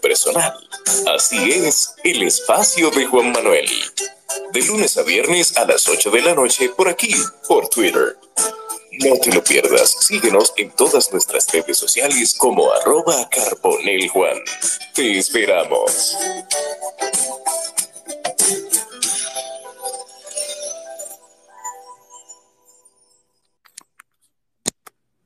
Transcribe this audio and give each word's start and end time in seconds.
personal. 0.00 0.54
Así 1.14 1.50
es, 1.50 1.94
el 2.04 2.22
espacio 2.22 2.90
de 2.90 3.06
Juan 3.06 3.32
Manuel. 3.32 3.68
De 4.52 4.62
lunes 4.62 4.96
a 4.98 5.02
viernes 5.02 5.56
a 5.56 5.64
las 5.64 5.88
8 5.88 6.10
de 6.10 6.22
la 6.22 6.34
noche 6.34 6.70
por 6.70 6.88
aquí, 6.88 7.14
por 7.46 7.68
Twitter. 7.68 8.16
No 9.04 9.16
te 9.20 9.32
lo 9.32 9.42
pierdas. 9.42 9.90
Síguenos 10.00 10.52
en 10.56 10.70
todas 10.72 11.12
nuestras 11.12 11.50
redes 11.52 11.78
sociales 11.78 12.34
como 12.34 12.70
arroba 12.72 13.28
Juan. 14.12 14.38
Te 14.94 15.18
esperamos. 15.18 16.16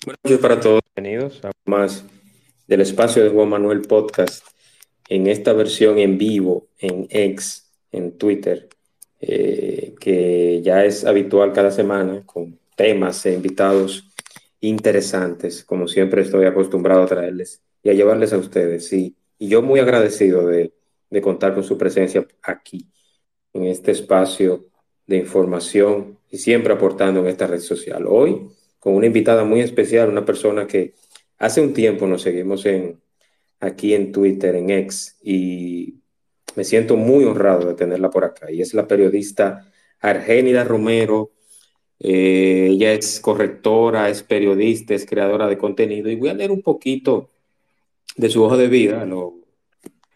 Buenas 0.04 0.20
noches 0.24 0.38
para 0.40 0.60
todos. 0.60 0.80
Bienvenidos 0.94 1.44
a 1.44 1.52
más 1.64 2.04
del 2.66 2.80
espacio 2.80 3.22
de 3.22 3.30
Juan 3.30 3.48
Manuel 3.48 3.82
Podcast 3.82 4.44
en 5.08 5.26
esta 5.26 5.52
versión 5.52 5.98
en 5.98 6.16
vivo 6.16 6.68
en 6.78 7.06
X, 7.10 7.70
en 7.90 8.12
Twitter, 8.18 8.68
eh, 9.20 9.94
que 10.00 10.62
ya 10.62 10.84
es 10.84 11.04
habitual 11.04 11.52
cada 11.52 11.70
semana 11.70 12.22
con 12.24 12.58
temas 12.76 13.24
e 13.26 13.34
invitados 13.34 14.08
interesantes, 14.60 15.64
como 15.64 15.88
siempre 15.88 16.22
estoy 16.22 16.46
acostumbrado 16.46 17.02
a 17.02 17.06
traerles 17.06 17.62
y 17.82 17.90
a 17.90 17.94
llevarles 17.94 18.32
a 18.32 18.38
ustedes. 18.38 18.88
Sí. 18.88 19.16
Y 19.38 19.48
yo 19.48 19.60
muy 19.60 19.80
agradecido 19.80 20.46
de, 20.46 20.72
de 21.10 21.20
contar 21.20 21.54
con 21.54 21.64
su 21.64 21.76
presencia 21.76 22.26
aquí, 22.42 22.88
en 23.52 23.64
este 23.64 23.90
espacio 23.90 24.66
de 25.06 25.18
información 25.18 26.18
y 26.30 26.38
siempre 26.38 26.72
aportando 26.72 27.20
en 27.20 27.26
esta 27.26 27.46
red 27.46 27.60
social. 27.60 28.06
Hoy, 28.08 28.48
con 28.78 28.94
una 28.94 29.06
invitada 29.06 29.44
muy 29.44 29.60
especial, 29.60 30.08
una 30.08 30.24
persona 30.24 30.66
que 30.66 30.94
hace 31.42 31.60
un 31.60 31.74
tiempo 31.74 32.06
nos 32.06 32.22
seguimos 32.22 32.64
en, 32.66 33.00
aquí 33.58 33.94
en 33.94 34.12
Twitter, 34.12 34.54
en 34.54 34.70
X, 34.70 35.16
y 35.24 35.96
me 36.54 36.62
siento 36.62 36.96
muy 36.96 37.24
honrado 37.24 37.66
de 37.66 37.74
tenerla 37.74 38.10
por 38.10 38.24
acá. 38.24 38.52
Y 38.52 38.62
es 38.62 38.74
la 38.74 38.86
periodista 38.86 39.68
Argénida 39.98 40.62
Romero, 40.62 41.32
eh, 41.98 42.68
ella 42.70 42.92
es 42.92 43.18
correctora, 43.18 44.08
es 44.08 44.22
periodista, 44.22 44.94
es 44.94 45.04
creadora 45.04 45.48
de 45.48 45.58
contenido 45.58 46.08
y 46.10 46.14
voy 46.14 46.28
a 46.28 46.34
leer 46.34 46.52
un 46.52 46.62
poquito 46.62 47.30
de 48.16 48.28
su 48.28 48.44
hoja 48.44 48.56
de 48.56 48.68
vida, 48.68 49.04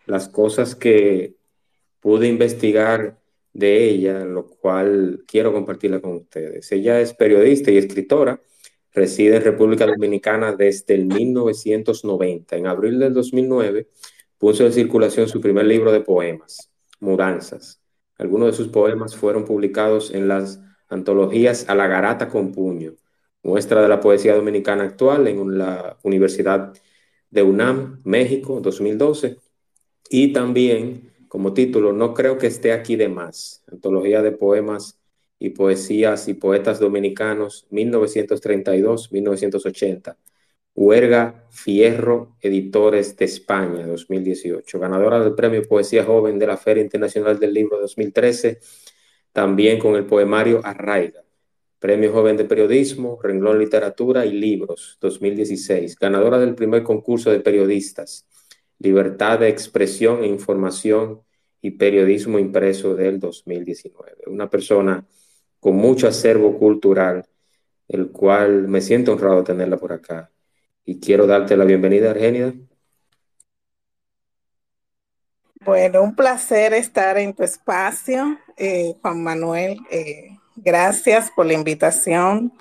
las 0.07 0.29
cosas 0.29 0.77
que 0.77 1.35
pude 1.99 2.29
investigar 2.29 3.19
de 3.53 3.89
ella, 3.89 4.25
lo 4.25 4.47
cual 4.47 5.25
quiero 5.27 5.53
compartirla 5.53 6.01
con 6.01 6.15
ustedes. 6.15 6.71
Ella 6.71 7.01
es 7.01 7.15
periodista 7.15 7.73
y 7.73 7.79
escritora, 7.79 8.41
reside 8.97 9.37
en 9.37 9.45
República 9.45 9.87
Dominicana 9.87 10.53
desde 10.53 10.95
el 10.95 11.05
1990. 11.05 12.57
En 12.57 12.67
abril 12.67 12.99
del 12.99 13.13
2009 13.13 13.89
puso 14.39 14.65
en 14.65 14.73
circulación 14.73 15.29
su 15.29 15.41
primer 15.41 15.67
libro 15.67 15.93
de 15.93 16.01
poemas, 16.01 16.71
Mudanzas. 16.99 17.83
Algunos 18.17 18.49
de 18.49 18.53
sus 18.55 18.69
poemas 18.69 19.15
fueron 19.15 19.45
publicados 19.45 20.13
en 20.13 20.29
las 20.29 20.61
antologías 20.89 21.69
a 21.69 21.75
la 21.75 21.87
garata 21.87 22.31
con 22.31 22.53
puño, 22.53 22.95
muestra 23.43 23.83
de 23.83 23.89
la 23.89 24.01
poesía 24.01 24.35
dominicana 24.35 24.85
actual 24.85 25.29
en 25.29 25.59
la 25.59 25.99
Universidad 26.03 26.73
de 27.31 27.43
UNAM, 27.43 28.01
México, 28.03 28.61
2012, 28.63 29.37
y 30.09 30.33
también 30.33 31.13
como 31.29 31.53
título 31.53 31.93
No 31.93 32.15
creo 32.15 32.39
que 32.39 32.47
esté 32.47 32.73
aquí 32.73 32.97
de 32.97 33.11
más, 33.11 33.63
antología 33.71 34.23
de 34.23 34.33
poemas 34.33 34.99
y 35.39 35.51
poesías 35.51 36.29
y 36.29 36.35
poetas 36.35 36.81
dominicanos 36.81 37.67
1932-1980. 37.71 40.17
Huerga 40.75 41.47
Fierro, 41.51 42.37
Editores 42.41 43.17
de 43.17 43.25
España, 43.25 43.87
2018. 43.87 44.79
Ganadora 44.79 45.21
del 45.21 45.35
Premio 45.35 45.63
Poesía 45.63 46.05
Joven 46.05 46.39
de 46.39 46.47
la 46.47 46.57
Feria 46.57 46.83
Internacional 46.83 47.39
del 47.39 47.55
Libro 47.55 47.81
2013 47.81 48.61
también 49.37 49.79
con 49.79 49.97
el 49.97 50.07
poemario 50.07 50.63
Arraiga, 50.65 51.23
Premio 51.79 52.11
Joven 52.11 52.39
de 52.39 52.47
Periodismo, 52.47 53.21
Renglón 53.23 53.59
Literatura 53.59 54.25
y 54.25 54.33
Libros 54.33 54.97
2016, 54.99 55.99
ganadora 55.99 56.39
del 56.39 56.55
primer 56.55 56.83
concurso 56.83 57.31
de 57.31 57.41
periodistas, 57.41 58.27
Libertad 58.79 59.41
de 59.41 59.51
Expresión 59.51 60.25
e 60.25 60.27
Información 60.27 61.21
y 61.61 61.73
Periodismo 61.73 62.39
Impreso 62.39 62.95
del 62.95 63.21
2019. 63.21 64.23
Una 64.29 64.49
persona 64.49 65.07
con 65.67 65.75
mucho 65.75 66.07
acervo 66.07 66.61
cultural, 66.61 67.27
el 67.89 68.13
cual 68.13 68.69
me 68.69 68.81
siento 68.81 69.13
honrado 69.13 69.39
de 69.39 69.47
tenerla 69.47 69.77
por 69.77 69.93
acá. 69.93 70.31
Y 70.85 71.01
quiero 71.01 71.27
darte 71.27 71.57
la 71.57 71.65
bienvenida, 71.65 72.13
Argenia. 72.13 72.55
Bueno, 75.65 76.05
un 76.05 76.15
placer 76.15 76.73
estar 76.73 77.19
en 77.19 77.35
tu 77.35 77.43
espacio, 77.43 78.39
eh, 78.57 78.95
Juan 79.03 79.25
Manuel. 79.25 79.81
Eh, 79.91 80.39
gracias 80.55 81.33
por 81.35 81.47
la 81.47 81.55
invitación 81.55 82.53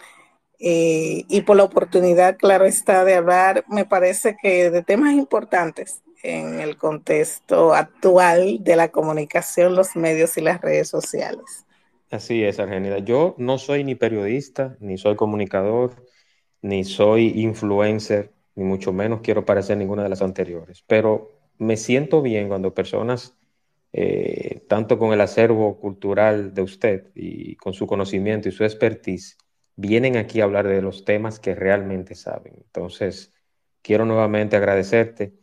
eh, 0.58 1.26
y 1.28 1.42
por 1.42 1.58
la 1.58 1.64
oportunidad, 1.66 2.38
claro 2.38 2.66
está, 2.66 3.06
de 3.06 3.14
hablar, 3.14 3.66
me 3.70 3.86
parece 3.86 4.36
que 4.42 4.72
de 4.72 4.82
temas 4.82 5.14
importantes 5.14 6.02
en 6.24 6.60
el 6.60 6.76
contexto 6.76 7.76
actual 7.76 8.64
de 8.64 8.76
la 8.76 8.90
comunicación, 8.90 9.76
los 9.76 9.96
medios 9.96 10.38
y 10.38 10.42
las 10.42 10.60
redes 10.60 10.90
sociales. 10.90 11.65
Así 12.12 12.44
es, 12.44 12.60
Argenida. 12.60 13.00
Yo 13.00 13.36
no 13.38 13.58
soy 13.58 13.84
ni 13.84 13.96
periodista, 13.96 14.78
ni 14.80 14.98
soy 14.98 15.16
comunicador, 15.16 15.96
ni 16.62 16.84
soy 16.84 17.42
influencer, 17.42 18.34
ni 18.56 18.64
mucho 18.64 18.94
menos 18.94 19.22
quiero 19.22 19.46
parecer 19.46 19.78
ninguna 19.78 20.04
de 20.04 20.10
las 20.10 20.22
anteriores, 20.22 20.84
pero 20.88 21.32
me 21.58 21.78
siento 21.78 22.22
bien 22.22 22.48
cuando 22.50 22.74
personas, 22.74 23.38
eh, 23.94 24.66
tanto 24.70 25.00
con 25.00 25.14
el 25.14 25.22
acervo 25.22 25.80
cultural 25.80 26.54
de 26.54 26.62
usted 26.64 27.12
y 27.16 27.56
con 27.58 27.74
su 27.74 27.88
conocimiento 27.88 28.50
y 28.50 28.52
su 28.52 28.64
expertise, 28.64 29.38
vienen 29.76 30.18
aquí 30.18 30.42
a 30.42 30.46
hablar 30.46 30.68
de 30.68 30.82
los 30.82 31.06
temas 31.06 31.40
que 31.40 31.56
realmente 31.56 32.16
saben. 32.16 32.54
Entonces, 32.58 33.34
quiero 33.82 34.06
nuevamente 34.06 34.58
agradecerte, 34.58 35.34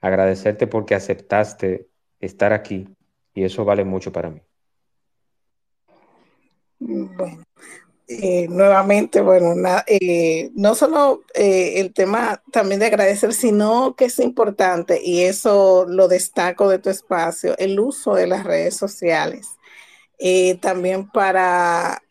agradecerte 0.00 0.66
porque 0.66 0.94
aceptaste 0.94 1.88
estar 2.20 2.52
aquí 2.52 2.88
y 3.34 3.44
eso 3.44 3.64
vale 3.64 3.84
mucho 3.84 4.12
para 4.12 4.30
mí. 4.30 4.40
Bueno, 6.80 7.44
eh, 8.08 8.48
nuevamente, 8.48 9.20
bueno, 9.20 9.54
eh, 9.86 10.50
no 10.54 10.74
solo 10.74 11.22
eh, 11.34 11.80
el 11.80 11.92
tema 11.94 12.42
también 12.52 12.80
de 12.80 12.86
agradecer, 12.86 13.34
sino 13.34 13.96
que 13.96 14.06
es 14.06 14.18
importante, 14.20 15.00
y 15.04 15.22
eso 15.24 15.86
lo 15.88 16.08
destaco 16.08 16.68
de 16.70 16.78
tu 16.78 16.90
espacio, 16.90 17.56
el 17.58 17.80
uso 17.80 18.14
de 18.14 18.26
las 18.28 18.44
redes 18.44 18.76
sociales. 18.76 19.48
también 20.60 21.08
para, 21.10 22.02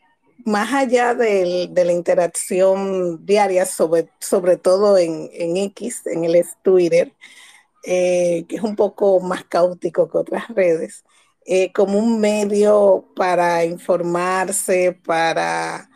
más 0.44 0.72
allá 0.72 1.14
de 1.14 1.70
la 1.74 1.92
interacción 1.92 3.24
diaria, 3.26 3.66
sobre, 3.66 4.08
todo 4.58 4.98
en, 4.98 5.30
en 5.32 5.56
X, 5.56 6.06
en 6.06 6.24
el 6.24 6.44
Twitter, 6.62 7.12
que 7.82 8.46
es 8.48 8.62
un 8.62 8.76
poco 8.76 9.20
más 9.20 9.44
caótico 9.44 10.08
que 10.10 10.18
otras 10.18 10.48
redes, 10.48 11.04
como 11.74 11.98
un 11.98 12.20
medio 12.20 13.06
para 13.16 13.64
informarse, 13.64 14.98
para 15.04 15.88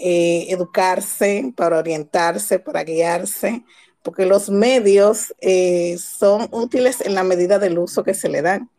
eh, 0.00 0.46
educarse, 0.50 1.52
para 1.56 1.76
orientarse, 1.76 2.60
para 2.60 2.84
guiarse, 2.84 3.64
porque 4.04 4.26
los 4.26 4.48
medios 4.48 5.34
eh, 5.40 5.98
son 5.98 6.46
útiles 6.52 7.00
en 7.00 7.16
la 7.16 7.24
medida 7.24 7.58
del 7.58 7.80
uso 7.80 8.04
que 8.04 8.14
se 8.14 8.28
le 8.28 8.40
dan 8.40 8.70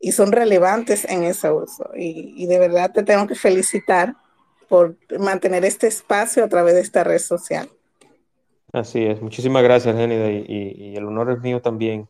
y 0.00 0.10
son 0.10 0.32
relevantes 0.32 1.04
en 1.04 1.22
ese 1.22 1.52
uso. 1.52 1.90
Y, 1.96 2.44
de 2.46 2.58
verdad 2.58 2.90
te 2.92 3.04
tengo 3.04 3.28
que 3.28 3.36
felicitar 3.36 4.16
por 4.68 4.96
mantener 5.16 5.64
este 5.64 5.86
espacio 5.86 6.42
a 6.42 6.48
través 6.48 6.74
de 6.74 6.80
esta 6.80 7.04
red 7.04 7.20
social. 7.20 7.70
Así 8.72 9.04
es, 9.04 9.22
muchísimas 9.22 9.62
gracias, 9.62 9.94
Genida, 9.94 10.28
y, 10.28 10.44
y, 10.76 10.96
el 10.96 11.04
honor 11.04 11.30
es 11.30 11.40
mío 11.40 11.62
también, 11.62 12.08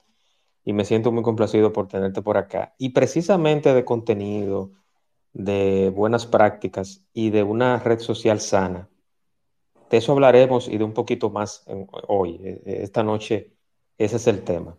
y 0.67 0.73
me 0.73 0.85
siento 0.85 1.13
muy 1.13 1.23
complacido 1.23 1.73
por 1.73 1.87
tenerte 1.87 2.23
por 2.23 2.37
acá. 2.37 2.75
Y 2.77 2.91
precisamente 2.91 3.73
de 3.73 3.85
contenido, 3.85 4.73
de 5.33 5.93
buenas 5.95 6.27
prácticas 6.27 7.05
y 7.13 7.31
de 7.31 7.45
una 7.45 7.79
red 7.79 8.01
social 8.01 8.41
sana. 8.41 8.91
De 9.89 9.99
eso 9.99 10.13
hablaremos 10.13 10.67
y 10.67 10.77
de 10.77 10.83
un 10.83 10.93
poquito 10.93 11.31
más 11.31 11.65
hoy. 12.09 12.41
E, 12.43 12.63
e, 12.67 12.83
esta 12.83 13.05
noche 13.05 13.53
ese 13.97 14.17
es 14.17 14.27
el 14.27 14.43
tema. 14.43 14.77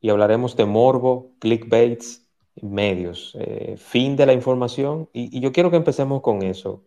Y 0.00 0.08
hablaremos 0.08 0.56
de 0.56 0.64
morbo, 0.64 1.32
clickbaits, 1.40 2.26
medios, 2.62 3.36
eh, 3.38 3.76
fin 3.76 4.16
de 4.16 4.24
la 4.24 4.32
información. 4.32 5.10
Y, 5.12 5.40
yo 5.40 5.52
quiero 5.52 5.70
que 5.70 5.76
empecemos 5.76 6.22
con 6.22 6.42
eso, 6.42 6.86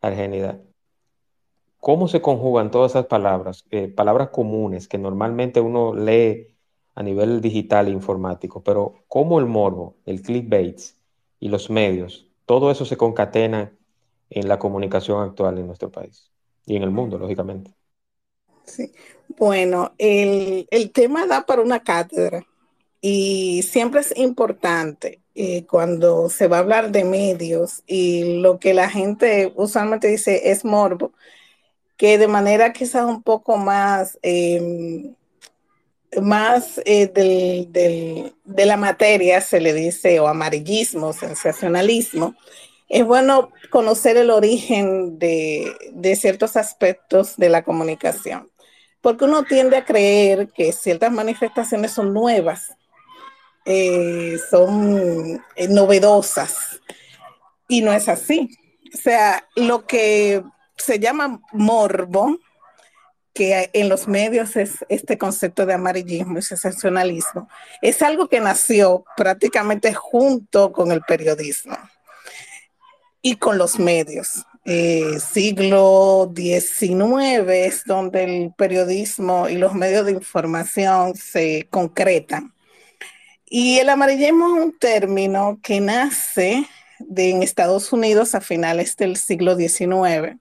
Argenida. 0.00 0.60
¿Cómo 1.78 2.08
se 2.08 2.20
conjugan 2.20 2.72
todas 2.72 2.92
esas 2.92 3.06
palabras, 3.06 3.64
eh, 3.70 3.86
palabras 3.86 4.30
comunes 4.30 4.88
que 4.88 4.98
normalmente 4.98 5.60
uno 5.60 5.94
lee 5.94 6.55
a 6.96 7.02
nivel 7.04 7.40
digital 7.40 7.86
e 7.86 7.92
informático, 7.92 8.64
pero 8.64 9.04
cómo 9.06 9.38
el 9.38 9.46
morbo, 9.46 9.94
el 10.04 10.22
clickbaits 10.22 10.96
y 11.38 11.48
los 11.48 11.70
medios 11.70 12.26
todo 12.46 12.70
eso 12.70 12.84
se 12.84 12.96
concatena 12.96 13.72
en 14.30 14.48
la 14.48 14.58
comunicación 14.58 15.20
actual 15.20 15.58
en 15.58 15.66
nuestro 15.66 15.90
país 15.90 16.30
y 16.64 16.76
en 16.76 16.84
el 16.84 16.90
mundo, 16.90 17.18
lógicamente. 17.18 17.72
Sí. 18.64 18.92
Bueno, 19.36 19.92
el, 19.98 20.66
tema 20.92 21.26
da 21.26 21.44
para 21.44 21.62
una 21.62 21.80
cátedra 21.80 22.44
y 23.00 23.62
siempre 23.62 24.00
es 24.00 24.16
importante 24.16 25.20
eh, 25.34 25.66
cuando 25.66 26.30
se 26.30 26.48
va 26.48 26.56
a 26.56 26.60
hablar 26.60 26.90
de 26.90 27.04
medios 27.04 27.82
y 27.86 28.40
lo 28.40 28.58
que 28.58 28.72
la 28.72 28.88
gente 28.88 29.52
usualmente 29.56 30.08
dice 30.08 30.50
es 30.50 30.64
morbo, 30.64 31.12
que 31.96 32.18
de 32.18 32.28
manera 32.28 32.72
quizás 32.72 33.04
un 33.04 33.22
poco 33.22 33.56
más, 33.56 34.18
em, 34.22 35.14
más 36.22 36.80
eh, 36.84 38.32
de 38.44 38.66
la 38.66 38.76
materia 38.76 39.40
se 39.40 39.60
le 39.60 39.72
dice 39.72 40.20
o 40.20 40.28
amarillismo, 40.28 41.12
sensacionalismo, 41.12 42.34
es 42.88 43.04
bueno 43.04 43.50
conocer 43.70 44.16
el 44.16 44.30
origen 44.30 45.18
de, 45.18 46.16
ciertos 46.18 46.56
aspectos 46.56 47.36
de 47.36 47.48
la 47.48 47.62
comunicación, 47.62 48.50
porque 49.00 49.24
uno 49.24 49.44
tiende 49.44 49.76
a 49.76 49.84
creer 49.84 50.48
que 50.48 50.72
ciertas 50.72 51.12
manifestaciones 51.12 51.92
son 51.92 52.12
nuevas, 52.14 52.76
eh, 53.64 54.38
son 54.50 55.42
eh, 55.56 55.68
novedosas, 55.68 56.80
y 57.68 57.82
no 57.82 57.92
es 57.92 58.08
así. 58.08 58.56
O 58.94 58.96
sea, 58.96 59.44
lo 59.56 59.84
que 59.86 60.44
se 60.76 61.00
llama 61.00 61.40
morbo, 61.52 62.38
que 63.36 63.68
en 63.74 63.90
los 63.90 64.08
medios 64.08 64.56
es 64.56 64.84
este 64.88 65.18
concepto 65.18 65.66
de 65.66 65.74
amarillismo 65.74 66.38
y 66.38 66.42
sensacionalismo, 66.42 67.48
es 67.82 68.00
algo 68.00 68.28
que 68.28 68.40
nació 68.40 69.04
prácticamente 69.14 69.92
junto 69.92 70.72
con 70.72 70.90
el 70.90 71.02
periodismo 71.02 71.76
y 73.20 73.36
con 73.36 73.58
los 73.58 73.78
medios. 73.78 74.46
Eh, 74.64 75.20
siglo 75.20 76.32
XIX 76.34 77.48
es 77.50 77.84
donde 77.84 78.24
el 78.24 78.54
periodismo 78.56 79.50
y 79.50 79.56
los 79.56 79.74
medios 79.74 80.06
de 80.06 80.12
información 80.12 81.14
se 81.14 81.68
concretan. 81.70 82.54
Y 83.44 83.78
el 83.78 83.90
amarillismo 83.90 84.56
es 84.56 84.64
un 84.64 84.78
término 84.78 85.60
que 85.62 85.80
nace 85.80 86.66
en 87.14 87.42
Estados 87.42 87.92
Unidos 87.92 88.34
a 88.34 88.40
finales 88.40 88.96
del 88.96 89.16
siglo 89.18 89.56
XIX, 89.56 90.38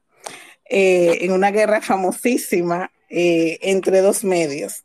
eh, 0.69 1.19
en 1.21 1.31
una 1.31 1.51
guerra 1.51 1.81
famosísima 1.81 2.91
eh, 3.09 3.59
entre 3.62 4.01
dos 4.01 4.23
medios. 4.23 4.83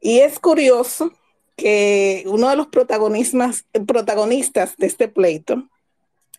Y 0.00 0.20
es 0.20 0.38
curioso 0.38 1.12
que 1.56 2.22
uno 2.26 2.48
de 2.50 2.56
los 2.56 2.68
protagonistas 2.68 3.64
de 4.76 4.86
este 4.86 5.08
pleito 5.08 5.68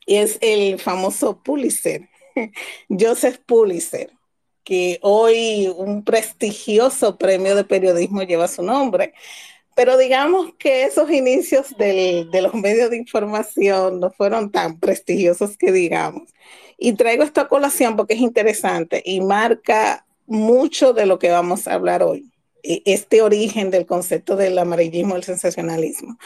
es 0.06 0.38
el 0.42 0.80
famoso 0.80 1.44
Pulitzer, 1.44 2.08
Joseph 2.90 3.40
Pulitzer, 3.46 4.12
que 4.64 5.00
hoy 5.02 5.74
un 5.76 6.04
prestigioso 6.04 7.18
premio 7.18 7.56
de 7.56 7.64
periodismo 7.64 8.24
lleva 8.24 8.48
su 8.48 8.64
nombre. 8.64 9.14
Pero 9.78 9.96
digamos 9.96 10.56
que 10.58 10.86
esos 10.86 11.12
inicios 11.12 11.78
de 11.78 12.28
los 12.42 12.56
medios 12.56 12.90
de 12.90 12.98
información 12.98 14.00
no 14.00 14.10
fueron 14.10 14.52
tan 14.52 14.80
prestigiosos 14.80 15.56
que 15.56 15.72
digamos. 15.72 16.34
Y 16.80 16.94
traigo 16.94 17.22
esta 17.22 17.48
colación 17.48 17.96
porque 17.96 18.16
es 18.16 18.22
interesante 18.22 19.04
y 19.06 19.22
marca 19.22 20.04
mucho 20.26 20.94
de 20.94 21.06
lo 21.06 21.20
que 21.20 21.30
vamos 21.30 21.68
a 21.68 21.76
hablar 21.76 22.02
hoy, 22.02 22.32
e, 22.64 22.82
este 22.86 23.22
origen 23.22 23.70
del 23.70 23.86
concepto 23.86 24.36
del 24.36 24.58
amarillismo, 24.58 25.16
el 25.16 25.24
sensacionalismo. 25.24 26.18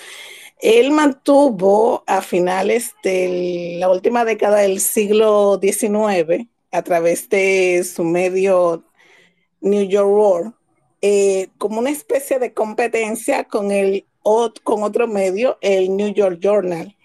Él 0.62 0.92
mantuvo 0.92 2.06
a 2.08 2.22
finales 2.22 2.94
de 3.04 3.76
la 3.80 3.90
última 3.90 4.24
década 4.24 4.60
del 4.60 4.80
siglo 4.80 5.60
XIX, 5.62 6.48
a 6.72 6.84
través 6.84 7.28
de 7.28 7.84
su 7.84 8.06
medio 8.06 8.86
New 9.60 9.84
York 9.84 10.10
World, 10.10 10.54
eh, 11.02 11.50
como 11.58 11.80
una 11.80 11.90
especie 11.90 12.40
de 12.40 12.54
competencia 12.54 13.46
con, 13.46 13.72
el, 13.72 14.06
con 14.64 14.84
otro 14.84 15.08
medio, 15.08 15.58
el 15.62 15.96
New 15.96 16.14
York 16.14 16.40
Journal, 16.40 16.96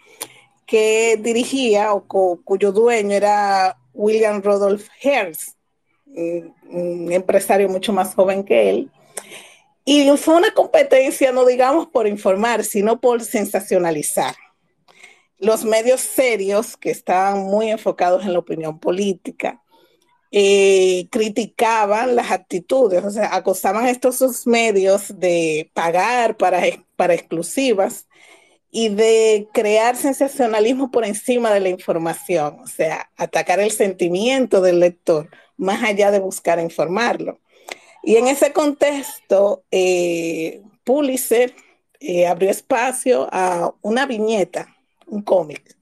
que 0.66 1.19
dirigía 1.20 1.94
o 1.94 2.04
cuyo 2.04 2.72
dueño 2.72 3.12
era 3.12 3.78
William 3.94 4.43
Rudolph 4.43 4.88
Hearst, 5.00 5.56
un 6.69 7.12
empresario 7.12 7.69
mucho 7.69 7.93
más 7.93 8.14
joven 8.14 8.44
que 8.44 8.70
él, 8.70 8.90
y 9.88 10.10
fue 10.16 10.34
una 10.34 10.50
competencia, 10.50 11.31
no 11.31 11.46
digamos 11.46 11.87
por 11.87 12.08
informar, 12.08 12.64
sino 12.64 13.00
por 13.00 13.22
sensacionalizar. 13.22 14.34
Los 15.38 15.64
medios 15.64 16.00
serios, 16.00 16.76
que 16.76 16.90
estaban 16.90 17.44
muy 17.44 17.70
enfocados 17.70 18.25
en 18.25 18.32
la 18.32 18.40
opinión 18.40 18.81
política, 18.81 19.62
eh, 20.32 21.08
criticaban 21.11 22.17
las 22.17 22.31
actitudes, 22.31 23.05
o 23.05 23.11
sea, 23.11 23.34
acosaban 23.34 23.87
estos 23.87 24.46
medios 24.46 25.19
de 25.19 25.70
pagar 25.75 26.37
para, 26.37 26.62
para 26.96 27.14
exclusivas 27.14 28.06
y 28.70 28.88
de 28.90 29.49
crear 29.52 29.96
sensacionalismo 29.96 30.90
por 30.90 31.05
encima 31.05 31.50
de 31.52 31.61
la 31.61 31.69
información, 31.69 32.61
o 32.61 32.67
sea, 32.67 33.11
atacar 33.17 33.61
el 33.61 33.70
sentimiento 33.70 34.61
del 34.61 34.81
lector, 34.81 35.31
más 35.56 35.82
allá 35.82 36.11
de 36.11 36.19
buscar 36.19 36.58
informarlo. 36.61 37.40
Y 38.02 38.17
en 38.17 38.28
ese 38.28 38.52
contexto, 38.52 39.64
eh, 39.70 40.62
Pulitzer 40.84 41.55
eh, 41.99 42.26
abrió 42.26 42.50
espacio 42.50 43.28
a 43.32 43.75
una 43.82 44.06
viñeta, 44.06 44.76
un 45.06 45.23
cómic, 45.23 45.75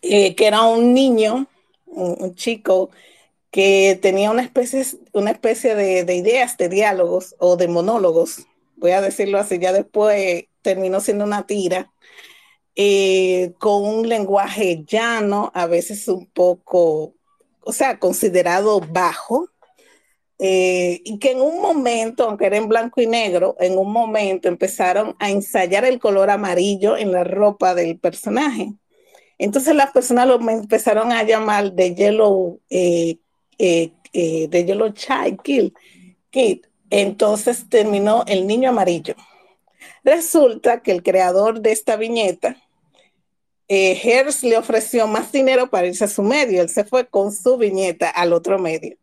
eh, 0.00 0.34
que 0.34 0.46
era 0.46 0.62
un 0.62 0.94
niño, 0.94 1.46
un, 1.86 2.34
chico 2.36 2.90
que 3.50 3.98
tenía 4.00 4.30
una 4.30 4.42
especie, 4.42 4.84
una 5.12 5.32
especie 5.32 5.74
de, 5.74 6.14
ideas, 6.14 6.56
de 6.56 6.68
diálogos 6.68 7.34
o 7.38 7.56
de 7.56 7.68
monólogos, 7.68 8.46
voy 8.76 8.92
a 8.92 9.00
decirlo 9.00 9.38
así, 9.38 9.58
ya 9.58 9.72
después 9.72 10.44
terminó 10.62 11.00
siendo 11.00 11.24
una 11.24 11.46
tira, 11.46 11.92
con 13.58 13.84
un 13.84 14.08
lenguaje 14.08 14.84
llano, 14.86 15.50
a 15.54 15.66
veces 15.66 16.08
un 16.08 16.26
poco, 16.26 17.14
o 17.60 17.72
sea, 17.72 17.98
considerado 17.98 18.80
bajo, 18.80 19.50
eh, 20.42 21.02
y 21.04 21.18
que 21.18 21.32
en 21.32 21.42
un 21.42 21.60
momento, 21.60 22.24
aunque 22.24 22.46
era 22.46 22.56
en 22.56 22.68
blanco 22.68 23.02
y 23.02 23.06
negro, 23.06 23.56
en 23.60 23.76
un 23.76 23.92
momento 23.92 24.48
empezaron 24.48 25.14
a 25.18 25.30
ensayar 25.30 25.84
el 25.84 25.98
color 25.98 26.30
amarillo 26.30 26.96
en 26.96 27.12
la 27.12 27.24
ropa 27.24 27.74
del 27.74 27.98
personaje. 27.98 28.72
Entonces 29.36 29.74
las 29.74 29.90
personas 29.92 30.26
lo 30.26 30.40
empezaron 30.50 31.12
a 31.12 31.22
llamar 31.24 31.72
de 31.74 31.94
Yellow, 31.94 32.58
eh, 32.70 33.18
eh, 34.12 34.48
de 34.48 34.64
Yellow 34.64 34.90
Child 34.90 35.40
Kill, 35.42 35.74
Kid. 36.30 36.60
Entonces 36.90 37.68
terminó 37.68 38.24
el 38.26 38.46
niño 38.46 38.70
amarillo. 38.70 39.14
Resulta 40.02 40.82
que 40.82 40.92
el 40.92 41.02
creador 41.02 41.60
de 41.60 41.72
esta 41.72 41.96
viñeta, 41.96 42.56
Hearst 43.68 44.42
le 44.42 44.56
ofreció 44.56 45.06
más 45.06 45.30
dinero 45.30 45.70
para 45.70 45.86
irse 45.86 46.04
a 46.04 46.08
su 46.08 46.22
medio. 46.22 46.60
Él 46.60 46.68
se 46.68 46.84
fue 46.84 47.06
con 47.06 47.32
su 47.32 47.56
viñeta 47.56 48.10
al 48.10 48.32
otro 48.32 48.58
medio 48.58 48.96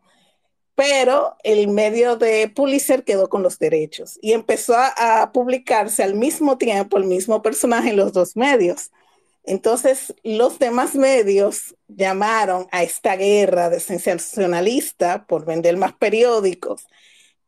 pero 0.78 1.36
el 1.44 1.70
medio 1.70 2.18
de 2.18 2.50
Pulitzer 2.50 3.04
quedó 3.04 3.30
con 3.30 3.42
los 3.42 3.58
derechos 3.58 4.20
y 4.22 4.34
empezó 4.34 4.76
a, 4.78 5.32
publicarse 5.34 6.04
al 6.04 6.14
mismo 6.14 6.60
tiempo 6.60 7.00
el 7.00 7.06
mismo 7.06 7.42
personaje 7.42 7.90
en 7.90 7.96
los 7.96 8.14
dos 8.14 8.38
medios. 8.38 8.92
Entonces, 9.48 10.14
los 10.24 10.60
demás 10.60 10.94
medios 10.94 11.74
llamaron 11.88 12.68
a 12.70 12.84
esta 12.84 13.16
guerra 13.16 13.70
de 13.70 13.80
sensacionalista 13.80 15.26
por 15.26 15.46
vender 15.46 15.78
más 15.78 15.94
periódicos 15.94 16.86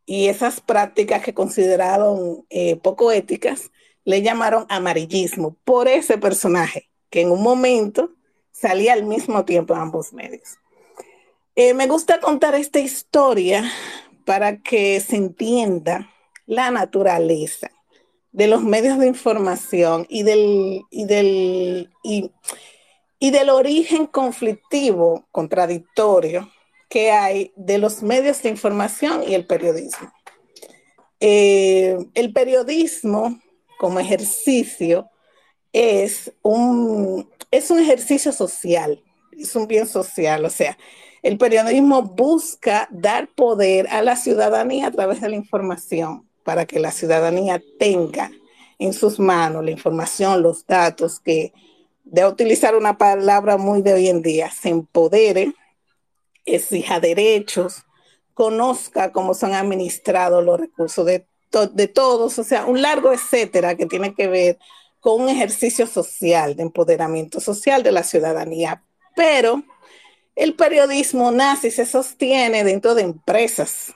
y 0.05 0.27
esas 0.29 0.61
prácticas 0.61 1.21
que 1.21 1.33
consideraron 1.33 2.45
eh, 2.49 2.77
poco 2.77 3.11
éticas, 3.11 3.69
le 4.05 4.21
llamaron 4.21 4.65
amarillismo 4.69 5.57
por 5.65 5.89
ese 5.89 6.17
personaje 6.17 6.89
que 7.09 7.19
en 7.19 7.31
un 7.31 7.43
momento 7.43 8.15
salía 8.53 8.93
al 8.93 9.03
mismo 9.03 9.43
tiempo 9.43 9.73
en 9.73 9.81
ambos 9.81 10.13
medios. 10.13 10.57
Eh, 11.55 11.73
me 11.73 11.87
gusta 11.87 12.21
contar 12.21 12.55
esta 12.55 12.79
historia 12.79 13.69
para 14.23 14.61
que 14.61 15.01
se 15.01 15.17
entienda 15.17 16.09
la 16.45 16.71
naturaleza 16.71 17.69
de 18.31 18.47
los 18.47 18.63
medios 18.63 18.99
de 18.99 19.07
información 19.07 20.05
y 20.09 20.23
del, 20.23 20.81
y 20.91 21.05
del, 21.05 21.89
y, 22.03 23.31
del 23.31 23.49
origen 23.49 24.05
conflictivo, 24.05 25.27
contradictorio 25.31 26.49
que 26.89 27.11
hay 27.11 27.51
de 27.55 27.77
los 27.77 28.01
medios 28.01 28.41
de 28.41 28.49
información 28.49 29.23
y 29.27 29.35
el 29.35 29.45
periodismo. 29.45 30.11
Eh, 31.19 31.97
el 32.13 32.33
periodismo 32.33 33.39
como 33.77 33.99
ejercicio 33.99 35.09
es 35.73 36.31
un, 36.41 37.29
es 37.51 37.69
un 37.71 37.79
ejercicio 37.79 38.31
social, 38.31 39.03
es 39.37 39.55
un 39.55 39.67
bien 39.67 39.87
social, 39.87 40.45
o 40.45 40.49
sea, 40.49 40.77
el 41.21 41.37
periodismo 41.37 42.01
busca 42.03 42.87
dar 42.91 43.27
poder 43.35 43.87
a 43.89 44.01
la 44.01 44.15
ciudadanía 44.15 44.87
a 44.87 44.91
través 44.91 45.21
de 45.21 45.29
la 45.29 45.35
información, 45.35 46.28
para 46.49 46.65
que 46.65 46.79
la 46.79 46.91
ciudadanía 46.91 47.61
tenga 47.77 48.31
en 48.79 48.91
sus 48.91 49.19
manos 49.19 49.63
la 49.63 49.69
información, 49.69 50.41
los 50.41 50.65
datos, 50.65 51.19
que 51.19 51.53
de 52.05 52.25
utilizar 52.25 52.75
una 52.75 52.97
palabra 52.97 53.57
muy 53.57 53.83
de 53.83 53.93
hoy 53.93 54.07
en 54.07 54.23
día, 54.23 54.49
se 54.49 54.69
empodere, 54.69 55.53
exija 56.45 56.99
derechos, 56.99 57.83
conozca 58.33 59.11
cómo 59.11 59.35
son 59.35 59.53
administrados 59.53 60.43
los 60.43 60.59
recursos 60.59 61.05
de, 61.05 61.27
de 61.71 61.87
todos, 61.87 62.39
o 62.39 62.43
sea, 62.43 62.65
un 62.65 62.81
largo 62.81 63.13
etcétera 63.13 63.75
que 63.75 63.85
tiene 63.85 64.15
que 64.15 64.27
ver 64.27 64.57
con 64.99 65.21
un 65.21 65.29
ejercicio 65.29 65.85
social, 65.85 66.55
de 66.55 66.63
empoderamiento 66.63 67.39
social 67.39 67.83
de 67.83 67.91
la 67.91 68.01
ciudadanía. 68.01 68.83
Pero 69.15 69.61
el 70.35 70.55
periodismo 70.55 71.31
y 71.61 71.69
se 71.69 71.85
sostiene 71.85 72.63
dentro 72.63 72.95
de 72.95 73.03
empresas, 73.03 73.93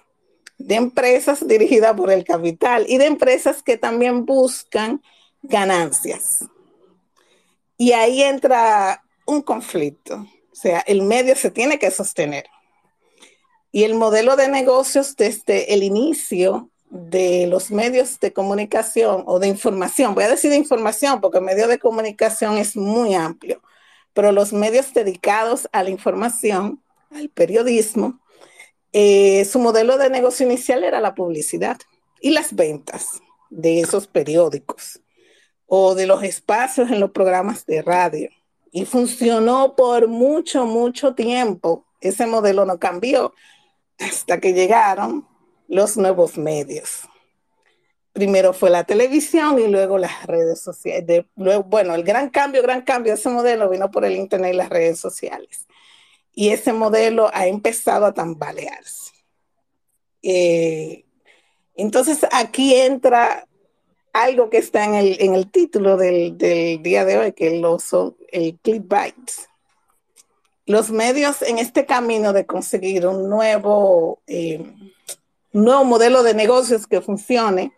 de 0.64 0.76
empresas 0.76 1.46
dirigidas 1.46 1.94
por 1.94 2.10
el 2.10 2.24
capital 2.24 2.86
y 2.88 2.98
de 2.98 3.06
empresas 3.06 3.62
que 3.62 3.78
también 3.78 4.26
buscan 4.26 5.02
ganancias. 5.42 6.46
Y 7.78 7.92
ahí 7.92 8.24
entra 8.24 9.04
un 9.26 9.42
conflicto, 9.42 10.16
o 10.52 10.56
sea, 10.56 10.80
el 10.82 11.02
medio 11.02 11.36
se 11.36 11.52
tiene 11.52 11.80
que 11.80 11.92
sostener. 11.92 12.46
Y 13.72 13.84
el 13.84 13.96
modelo 13.96 14.36
de 14.36 14.48
negocios 14.48 15.16
desde 15.18 15.74
el 15.74 15.84
inicio 15.84 16.70
de 16.90 17.48
los 17.48 17.72
medios 17.72 18.20
de 18.20 18.32
comunicación 18.32 19.24
o 19.26 19.40
de 19.40 19.48
información, 19.48 20.16
voy 20.16 20.24
a 20.26 20.30
decir 20.30 20.50
de 20.52 20.58
información 20.58 21.20
porque 21.20 21.42
medio 21.42 21.68
de 21.68 21.80
comunicación 21.80 22.58
es 22.58 22.78
muy 22.78 23.16
amplio, 23.16 23.62
pero 24.14 24.32
los 24.32 24.54
medios 24.54 24.94
dedicados 24.94 25.68
a 25.74 25.84
la 25.84 25.90
información, 25.90 26.82
al 27.12 27.30
periodismo, 27.30 28.20
eh, 28.94 29.44
su 29.46 29.60
modelo 29.60 29.98
de 29.98 30.10
negocio 30.10 30.46
inicial 30.46 30.84
era 30.84 31.02
la 31.02 31.16
publicidad 31.16 31.78
y 32.22 32.32
las 32.32 32.56
ventas 32.56 33.22
de 33.50 33.82
esos 33.82 34.08
periódicos 34.08 35.02
o 35.66 35.96
de 35.96 36.08
los 36.08 36.24
espacios 36.24 36.90
en 36.92 37.00
los 37.00 37.12
programas 37.12 37.66
de 37.66 37.82
radio. 37.82 38.30
Y 38.72 38.86
funcionó 38.86 39.76
por 39.76 40.08
mucho, 40.08 40.66
mucho 40.66 41.14
tiempo. 41.14 41.86
Ese 42.00 42.26
modelo 42.26 42.66
no 42.66 42.80
cambió 42.80 43.34
hasta 44.00 44.40
que 44.40 44.54
llegaron 44.54 45.28
los 45.68 45.98
nuevos 45.98 46.38
medios 46.38 47.08
primero 48.14 48.54
fue 48.54 48.70
la 48.70 48.84
televisión 48.86 49.60
y 49.60 49.68
luego 49.68 49.98
las 49.98 50.26
redes 50.26 50.62
sociales. 50.62 51.26
luego, 51.36 51.64
bueno, 51.64 51.96
el 51.96 52.04
gran 52.04 52.30
cambio, 52.30 52.62
gran 52.62 52.84
cambio 52.84 53.14
de 53.14 53.20
ese 53.20 53.30
modelo 53.30 53.70
vino 53.70 53.92
por 53.92 54.06
el 54.06 54.16
Internet 54.16 54.54
y 54.54 54.58
las 54.58 54.70
redes 54.70 55.00
sociales. 55.00 55.68
Y 56.34 56.50
ese 56.50 56.74
modelo 56.74 57.30
ha 57.34 57.48
empezado 57.48 58.06
a 58.06 58.14
tambalearse. 58.14 59.12
Eh, 60.24 61.06
entonces 61.76 62.26
aquí 62.32 62.76
entra 62.76 63.48
algo 64.14 64.50
que 64.50 64.60
está 64.60 64.86
en 64.86 64.94
el, 64.94 65.18
en 65.20 65.34
el 65.34 65.50
título 65.52 65.98
del, 65.98 66.38
del, 66.38 66.82
día 66.82 67.04
de 67.04 67.18
hoy, 67.18 67.34
que 67.34 67.60
lo 67.60 67.80
son 67.80 68.16
el 68.32 68.58
clickbait. 68.60 69.16
Los 70.66 70.92
medios 70.92 71.42
en 71.42 71.58
este 71.58 71.86
camino 71.86 72.32
de 72.32 72.46
conseguir 72.46 73.06
un 73.08 73.30
nuevo, 73.30 74.22
eh, 74.28 74.64
nuevo 75.52 75.84
modelo 75.84 76.24
de 76.24 76.36
negocios 76.36 76.88
que 76.88 77.02
funcione, 77.02 77.74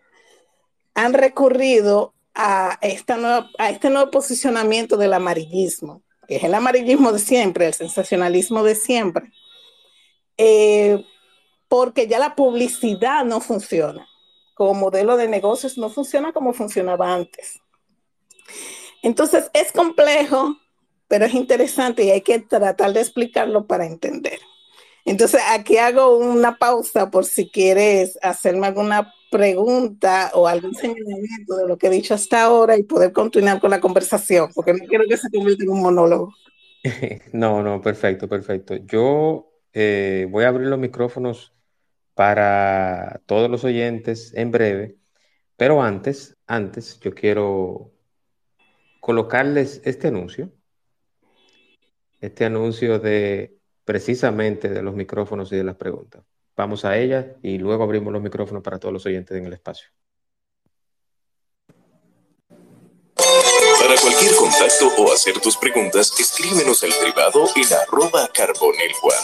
han 0.94 1.14
recurrido 1.14 2.14
a, 2.34 2.78
esta 2.82 3.48
a 3.58 3.70
este 3.70 3.90
nuevo 3.90 4.10
posicionamiento 4.10 4.96
del 4.96 5.14
amarillismo, 5.14 6.02
que 6.26 6.36
es 6.36 6.44
el 6.44 6.54
amarillismo 6.54 7.12
de 7.12 7.18
siempre, 7.18 7.66
el 7.66 7.74
sensacionalismo 7.74 8.62
de 8.62 8.74
siempre, 8.74 9.32
eh, 10.36 11.04
porque 11.68 12.06
ya 12.06 12.18
la 12.18 12.34
publicidad 12.34 13.24
no 13.24 13.40
funciona. 13.40 14.06
Como 14.54 14.74
modelo 14.74 15.16
de 15.16 15.28
negocios 15.28 15.76
no 15.76 15.90
funciona 15.90 16.32
como 16.32 16.52
funcionaba 16.52 17.12
antes. 17.12 17.60
Entonces 19.02 19.50
es 19.52 19.72
complejo, 19.72 20.56
pero 21.08 21.26
es 21.26 21.34
interesante 21.34 22.04
y 22.04 22.10
hay 22.10 22.22
que 22.22 22.40
tratar 22.40 22.92
de 22.92 23.00
explicarlo 23.00 23.66
para 23.66 23.86
entender. 23.86 24.40
Entonces 25.04 25.40
aquí 25.50 25.78
hago 25.78 26.16
una 26.16 26.58
pausa 26.58 27.10
por 27.10 27.24
si 27.24 27.48
quieres 27.48 28.18
hacerme 28.22 28.66
alguna 28.66 29.12
pregunta 29.36 30.30
o 30.34 30.46
algún 30.48 30.74
señalamiento 30.74 31.56
de 31.56 31.68
lo 31.68 31.76
que 31.76 31.88
he 31.88 31.90
dicho 31.90 32.14
hasta 32.14 32.42
ahora 32.42 32.76
y 32.76 32.82
poder 32.82 33.12
continuar 33.12 33.60
con 33.60 33.70
la 33.70 33.80
conversación, 33.80 34.50
porque 34.54 34.72
no 34.72 34.84
quiero 34.86 35.04
que 35.08 35.16
se 35.16 35.30
convierta 35.30 35.64
en 35.64 35.70
un 35.70 35.82
monólogo. 35.82 36.32
No, 37.32 37.62
no, 37.64 37.80
perfecto, 37.80 38.28
perfecto. 38.28 38.76
Yo 38.76 39.50
eh, 39.72 40.28
voy 40.30 40.44
a 40.44 40.48
abrir 40.48 40.68
los 40.68 40.78
micrófonos 40.78 41.52
para 42.14 43.20
todos 43.26 43.50
los 43.50 43.64
oyentes 43.64 44.32
en 44.34 44.52
breve, 44.52 44.96
pero 45.56 45.82
antes, 45.82 46.36
antes 46.46 47.00
yo 47.00 47.12
quiero 47.12 47.90
colocarles 49.00 49.82
este 49.84 50.08
anuncio, 50.08 50.52
este 52.20 52.44
anuncio 52.44 52.98
de 53.00 53.58
precisamente 53.84 54.68
de 54.68 54.82
los 54.82 54.94
micrófonos 54.94 55.52
y 55.52 55.56
de 55.56 55.64
las 55.64 55.76
preguntas. 55.76 56.24
Vamos 56.56 56.86
a 56.86 56.96
ella 56.96 57.36
y 57.42 57.58
luego 57.58 57.84
abrimos 57.84 58.12
los 58.12 58.22
micrófonos 58.22 58.62
para 58.62 58.78
todos 58.78 58.92
los 58.92 59.04
oyentes 59.04 59.36
en 59.36 59.44
el 59.44 59.52
espacio. 59.52 59.88
Para 63.16 64.00
cualquier 64.00 64.34
contacto 64.34 64.88
o 64.98 65.12
hacer 65.12 65.38
tus 65.40 65.56
preguntas, 65.58 66.12
escríbenos 66.18 66.82
al 66.82 66.90
privado 67.02 67.46
en 67.54 67.72
arroba 67.74 68.28
carbonel 68.32 68.92
Juan. 69.00 69.18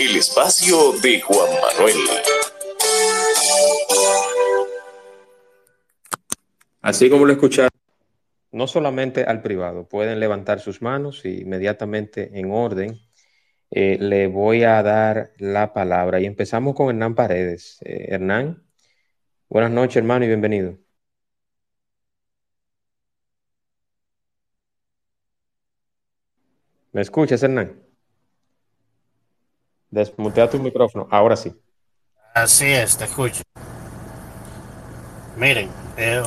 El 0.00 0.16
espacio 0.16 0.92
de 1.00 1.20
Juan 1.20 1.48
Manuel. 1.60 1.96
Así 6.82 7.08
como 7.08 7.24
lo 7.24 7.32
escucharon, 7.32 7.70
no 8.50 8.66
solamente 8.66 9.22
al 9.22 9.42
privado, 9.42 9.88
pueden 9.88 10.18
levantar 10.18 10.60
sus 10.60 10.82
manos 10.82 11.24
y 11.24 11.42
inmediatamente 11.42 12.30
en 12.34 12.50
orden 12.50 13.07
eh, 13.70 13.98
le 14.00 14.26
voy 14.28 14.64
a 14.64 14.82
dar 14.82 15.32
la 15.38 15.72
palabra 15.72 16.20
y 16.20 16.26
empezamos 16.26 16.74
con 16.74 16.88
Hernán 16.88 17.14
Paredes. 17.14 17.78
Eh, 17.84 18.06
Hernán, 18.10 18.62
buenas 19.48 19.70
noches 19.70 19.96
hermano 19.96 20.24
y 20.24 20.28
bienvenido. 20.28 20.78
¿Me 26.92 27.02
escuchas, 27.02 27.42
Hernán? 27.42 27.80
Desmutea 29.90 30.48
tu 30.48 30.58
micrófono, 30.58 31.06
ahora 31.10 31.36
sí. 31.36 31.54
Así 32.34 32.66
es, 32.66 32.96
te 32.96 33.04
escucho. 33.04 33.42
Miren, 35.36 35.70
eh, 35.96 36.22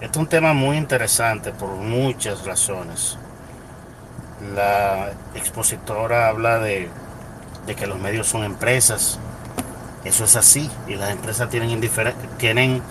este 0.00 0.06
es 0.06 0.16
un 0.16 0.28
tema 0.28 0.52
muy 0.52 0.76
interesante 0.76 1.52
por 1.52 1.70
muchas 1.70 2.44
razones 2.44 3.18
la 4.54 5.12
expositora 5.34 6.28
habla 6.28 6.58
de, 6.58 6.88
que 7.76 7.86
los 7.86 7.98
medios 7.98 8.26
son 8.26 8.44
empresas. 8.44 9.18
Eso 10.04 10.24
es 10.24 10.36
así. 10.36 10.70
Y 10.88 10.96
las 10.96 11.10
empresas 11.10 11.48
tienen, 11.48 11.80
tienen 12.38 12.82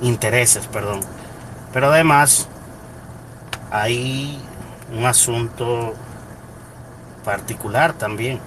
intereses, 0.00 0.66
perdón. 0.66 1.00
Pero 1.72 1.90
además 1.90 2.48
hay 3.70 4.40
un 4.92 5.04
asunto 5.04 5.94
particular 7.24 7.92
también 7.92 8.40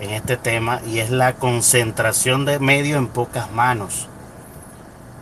en 0.00 0.10
este 0.10 0.36
tema 0.36 0.80
y 0.84 0.98
es 0.98 1.10
la 1.10 1.34
concentración 1.34 2.44
de 2.44 2.58
medios 2.58 2.98
en 2.98 3.08
pocas 3.08 3.50
manos. 3.52 4.08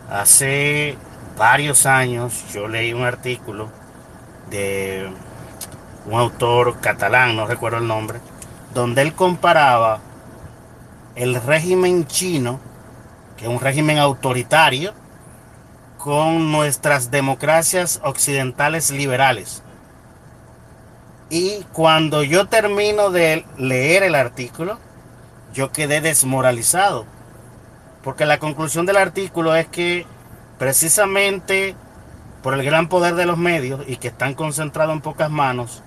Hace 0.09 0.97
varios 1.37 1.85
años 1.85 2.45
yo 2.51 2.67
leí 2.67 2.93
un 2.93 3.03
artículo 3.03 3.69
de 4.49 5.07
un 6.05 6.19
autor 6.19 6.79
catalán, 6.79 7.35
no 7.35 7.45
recuerdo 7.45 7.77
el 7.77 7.87
nombre, 7.87 8.19
donde 8.73 9.01
él 9.01 9.13
comparaba 9.13 9.99
el 11.15 11.35
régimen 11.35 12.07
chino, 12.07 12.59
que 13.37 13.45
es 13.45 13.49
un 13.49 13.59
régimen 13.59 13.97
autoritario, 13.97 14.93
con 15.97 16.51
nuestras 16.51 17.11
democracias 17.11 17.99
occidentales 18.03 18.89
liberales. 18.89 19.61
Y 21.29 21.63
cuando 21.71 22.23
yo 22.23 22.47
termino 22.47 23.11
de 23.11 23.45
leer 23.57 24.03
el 24.03 24.15
artículo, 24.15 24.79
yo 25.53 25.71
quedé 25.71 26.01
desmoralizado, 26.01 27.05
porque 28.03 28.25
la 28.25 28.39
conclusión 28.39 28.85
del 28.85 28.97
artículo 28.97 29.55
es 29.55 29.67
que 29.67 30.05
precisamente 30.57 31.75
por 32.41 32.53
el 32.55 32.63
gran 32.63 32.89
poder 32.89 33.15
de 33.15 33.25
los 33.25 33.37
medios 33.37 33.81
y 33.87 33.97
que 33.97 34.07
están 34.07 34.33
concentrados 34.33 34.95
en 34.95 35.01
pocas 35.01 35.29
manos, 35.29 35.83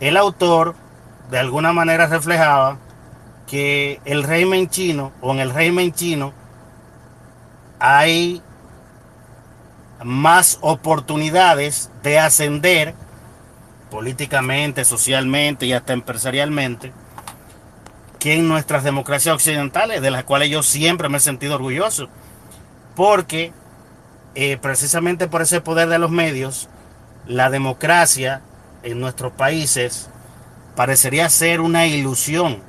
el 0.00 0.16
autor 0.16 0.74
de 1.30 1.38
alguna 1.38 1.72
manera 1.72 2.06
reflejaba 2.06 2.78
que 3.46 4.00
el 4.04 4.22
régimen 4.22 4.68
chino 4.68 5.12
o 5.20 5.32
en 5.32 5.40
el 5.40 5.50
régimen 5.50 5.92
chino 5.92 6.32
hay 7.78 8.42
más 10.04 10.58
oportunidades 10.60 11.90
de 12.02 12.18
ascender 12.18 12.94
políticamente, 13.90 14.84
socialmente 14.84 15.66
y 15.66 15.72
hasta 15.72 15.92
empresarialmente 15.92 16.92
que 18.18 18.34
en 18.34 18.48
nuestras 18.48 18.84
democracias 18.84 19.34
occidentales, 19.34 20.02
de 20.02 20.10
las 20.10 20.24
cuales 20.24 20.50
yo 20.50 20.62
siempre 20.62 21.08
me 21.08 21.18
he 21.18 21.20
sentido 21.20 21.54
orgulloso, 21.54 22.08
porque 22.96 23.52
eh, 24.34 24.56
precisamente 24.56 25.28
por 25.28 25.42
ese 25.42 25.60
poder 25.60 25.88
de 25.88 25.98
los 25.98 26.10
medios, 26.10 26.68
la 27.26 27.48
democracia 27.48 28.42
en 28.82 29.00
nuestros 29.00 29.32
países 29.32 30.10
parecería 30.76 31.28
ser 31.28 31.60
una 31.60 31.86
ilusión, 31.86 32.62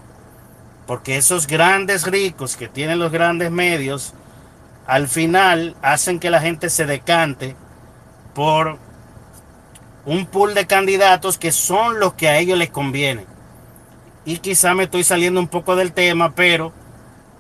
porque 0.88 1.18
esos 1.18 1.46
grandes 1.46 2.08
ricos 2.08 2.58
que 2.58 2.68
tienen 2.68 3.00
los 3.00 3.12
grandes 3.12 3.52
medios, 3.52 4.14
al 4.88 5.08
final 5.08 5.76
hacen 5.82 6.20
que 6.20 6.32
la 6.32 6.42
gente 6.42 6.70
se 6.70 6.86
decante 6.86 7.56
por 8.34 8.78
un 10.06 10.26
pool 10.26 10.56
de 10.56 10.66
candidatos 10.66 11.38
que 11.38 11.52
son 11.52 12.00
los 12.00 12.14
que 12.14 12.30
a 12.30 12.40
ellos 12.40 12.58
les 12.58 12.70
conviene. 12.70 13.26
Y 14.26 14.40
quizá 14.40 14.74
me 14.74 14.84
estoy 14.84 15.04
saliendo 15.04 15.40
un 15.40 15.48
poco 15.48 15.76
del 15.76 15.94
tema, 15.94 16.34
pero 16.34 16.74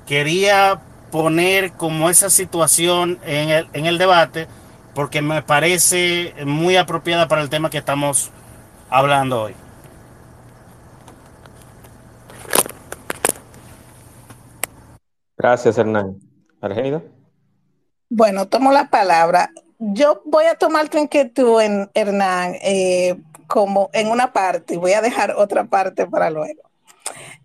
quería 0.05 0.79
poner 1.11 1.71
como 1.73 2.09
esa 2.09 2.29
situación 2.29 3.19
en 3.25 3.49
el, 3.49 3.67
en 3.73 3.85
el 3.87 3.97
debate 3.97 4.47
porque 4.93 5.21
me 5.21 5.41
parece 5.41 6.33
muy 6.45 6.75
apropiada 6.75 7.27
para 7.27 7.41
el 7.41 7.49
tema 7.49 7.69
que 7.69 7.77
estamos 7.77 8.31
hablando 8.89 9.43
hoy. 9.43 9.55
Gracias, 15.37 15.77
Hernán. 15.77 16.19
Argeida. 16.61 17.01
Bueno, 18.09 18.47
tomo 18.47 18.71
la 18.71 18.89
palabra. 18.89 19.51
Yo 19.77 20.21
voy 20.25 20.45
a 20.45 20.55
tomar 20.55 20.89
tu 20.89 20.97
inquietud, 20.97 21.61
en, 21.61 21.89
Hernán, 21.93 22.55
eh, 22.61 23.17
como 23.47 23.89
en 23.93 24.09
una 24.09 24.33
parte 24.33 24.73
y 24.73 24.77
voy 24.77 24.91
a 24.93 25.01
dejar 25.01 25.35
otra 25.37 25.63
parte 25.63 26.05
para 26.05 26.29
luego. 26.29 26.63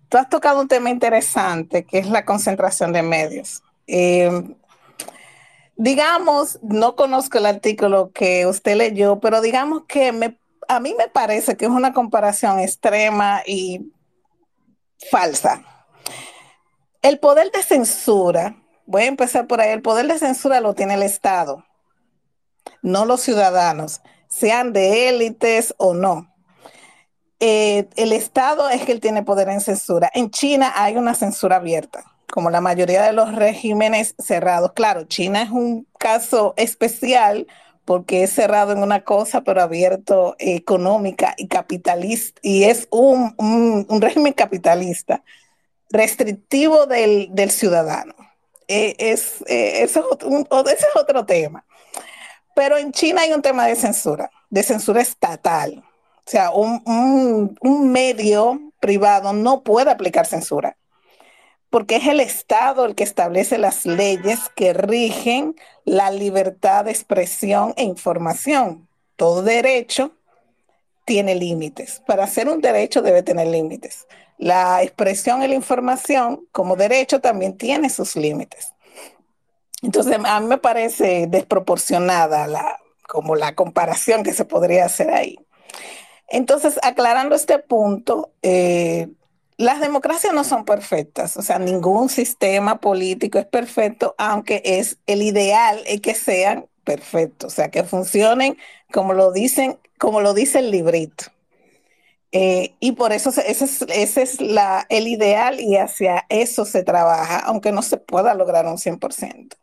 Tú 0.09 0.19
has 0.19 0.29
tocado 0.29 0.61
un 0.61 0.69
tema 0.69 0.91
interesante 0.91 1.85
que 1.85 1.99
es 1.99 2.09
la 2.09 2.25
concentración 2.25 2.93
de 2.93 3.03
medios. 3.03 3.63
Eh, 3.87 4.57
digamos, 5.77 6.59
no 6.63 6.97
conozco 6.97 7.39
el 7.39 7.47
artículo 7.47 8.11
que 8.13 8.47
usted 8.47 8.77
leyó, 8.77 9.21
pero 9.21 9.41
digamos 9.41 9.85
que 9.87 10.13
me, 10.13 10.37
a 10.69 10.81
mí 10.81 10.95
me 10.97 11.09
parece 11.09 11.57
que 11.57 11.65
es 11.65 11.71
una 11.71 11.93
comparación 11.93 12.61
extrema 12.61 13.43
y 13.47 13.93
falsa. 15.11 15.63
El 17.03 17.19
poder 17.19 17.51
de 17.53 17.63
censura, 17.63 18.57
voy 18.87 19.03
a 19.03 19.07
empezar 19.07 19.47
por 19.47 19.61
ahí, 19.61 19.71
el 19.71 19.83
poder 19.83 20.07
de 20.07 20.19
censura 20.19 20.61
lo 20.61 20.75
tiene 20.75 20.95
el 20.95 21.03
Estado, 21.03 21.65
no 22.83 23.05
los 23.05 23.21
ciudadanos, 23.21 24.01
sean 24.29 24.73
de 24.73 25.09
élites 25.09 25.75
o 25.79 25.95
no. 25.95 26.35
Eh, 27.41 27.89
el 27.97 28.13
Estado 28.13 28.71
es 28.71 28.85
que 28.85 28.93
él 28.93 29.01
tiene 29.01 29.23
poder 29.23 29.49
en 29.49 29.61
censura. 29.61 30.11
En 30.15 30.31
China 30.31 30.73
hay 30.75 30.97
una 30.97 31.15
censura 31.15 31.57
abierta 31.57 32.15
como 32.35 32.51
la 32.51 32.61
mayoría 32.61 33.03
de 33.05 33.13
los 33.13 33.33
regímenes 33.33 34.17
cerrados. 34.19 34.73
Claro, 34.73 35.05
China 35.05 35.43
es 35.43 35.51
un 35.51 35.87
caso 35.99 36.53
especial 36.57 37.47
porque 37.85 38.23
es 38.23 38.33
cerrado 38.33 38.73
en 38.73 38.83
una 38.83 39.05
cosa, 39.05 39.43
pero 39.43 39.63
abierto 39.63 40.37
económica 40.39 41.35
y 41.37 41.49
capitalista, 41.49 42.41
y 42.43 42.65
es 42.65 42.89
un, 42.91 43.35
régimen 44.01 44.33
capitalista, 44.33 45.23
restrictivo 45.91 46.87
del, 46.87 47.51
ciudadano. 47.51 48.15
E, 48.69 48.97
es, 48.99 49.43
e, 49.47 49.83
ese 49.83 50.01
es 50.01 50.87
otro 50.97 51.27
tema. 51.27 51.65
Pero 52.55 52.79
en 52.79 52.93
China 52.93 53.23
hay 53.23 53.33
un 53.33 53.43
tema 53.43 53.67
de 53.67 53.77
censura, 53.77 54.31
de 54.49 54.63
censura 54.63 55.03
estatal. 55.03 55.85
O 56.27 56.31
sea, 56.31 56.51
un 56.53 57.93
medio 57.93 58.61
privado 58.81 59.33
no 59.33 59.63
puede 59.63 59.91
aplicar 59.91 60.27
censura 60.27 60.77
porque 61.75 61.97
es 61.97 62.07
el 62.07 62.21
Estado 62.21 62.85
el 62.85 62.95
que 62.95 63.03
establece 63.03 63.59
las 63.59 63.85
leyes 63.85 64.39
que 64.55 64.73
rigen 64.73 65.57
la 65.85 66.13
libertad 66.13 66.85
de 66.85 66.93
expresión 66.93 67.75
e 67.77 67.83
información. 67.83 68.87
Todo 69.17 69.43
derecho 69.43 70.13
tiene 71.05 71.35
límites. 71.35 72.01
Para 72.07 72.29
ser 72.29 72.49
un 72.49 72.61
derecho 72.61 73.03
debe 73.03 73.25
tener 73.25 73.49
límites. 73.49 74.07
La 74.39 74.85
expresión 74.85 75.43
y 75.43 75.49
la 75.49 75.57
información 75.57 76.47
como 76.53 76.77
derecho 76.77 77.21
también 77.21 77.57
tiene 77.57 77.91
sus 77.91 78.15
límites. 78.15 78.73
Entonces, 79.83 80.17
a 80.25 80.39
mí 80.39 80.47
me 80.47 80.59
parece 80.59 81.27
desproporcionada 81.27 82.47
la, 82.47 82.79
como 83.09 83.35
la 83.35 83.57
comparación 83.57 84.23
que 84.23 84.33
se 84.33 84.45
podría 84.45 84.85
hacer 84.85 85.11
ahí. 85.11 85.41
Entonces, 86.29 86.79
aclarando 86.85 87.35
este 87.35 87.59
punto, 87.59 88.31
eh, 88.43 89.09
las 89.57 89.81
democracias 89.81 90.35
no 90.35 90.45
son 90.45 90.65
perfectas, 90.65 91.37
o 91.37 91.43
sea, 91.43 91.59
ningún 91.59 92.09
sistema 92.09 92.81
político 92.81 93.39
es 93.39 93.47
perfecto, 93.47 94.15
aunque 94.19 94.63
es 94.65 94.99
el 95.07 95.23
ideal 95.23 95.81
es 95.87 96.01
que 96.01 96.15
sean 96.15 96.67
perfectos, 96.85 97.53
o 97.53 97.57
sea, 97.57 97.71
que 97.71 97.85
funcionen 97.85 98.57
como 98.93 99.13
lo 99.15 99.33
dicen, 99.33 99.79
como 99.99 100.21
lo 100.21 100.35
dice 100.35 100.59
el 100.61 100.71
librito. 100.71 101.27
Eh, 102.37 102.75
y 102.81 102.93
por 102.93 103.13
eso 103.13 103.31
ese 103.31 103.65
es, 104.23 104.39
el 104.89 105.07
ideal 105.07 105.61
y 105.61 105.77
hacia 105.77 106.27
eso 106.29 106.65
se 106.65 106.83
trabaja, 106.83 107.39
aunque 107.39 107.71
no 107.71 107.81
se 107.81 107.97
pueda 107.97 108.35
lograr 108.35 108.67
un 108.67 108.77
100%. 108.77 109.57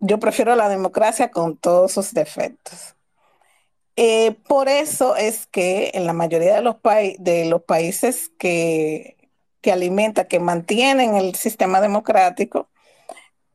Yo 0.00 0.18
prefiero 0.18 0.54
la 0.54 0.68
democracia 0.68 1.30
con 1.30 1.56
todos 1.56 1.92
sus 1.92 2.12
defectos. 2.12 2.94
Eh, 3.96 4.36
por 4.48 4.68
eso 4.68 5.16
es 5.16 5.46
que 5.46 5.90
en 5.94 6.06
la 6.06 6.12
mayoría 6.12 6.54
de 6.54 6.62
los, 6.62 7.62
países 7.62 8.30
que, 8.38 9.16
que 9.60 9.72
alimentan, 9.72 10.26
que 10.26 10.40
mantienen 10.40 11.14
el 11.16 11.34
sistema 11.34 11.80
democrático, 11.80 12.68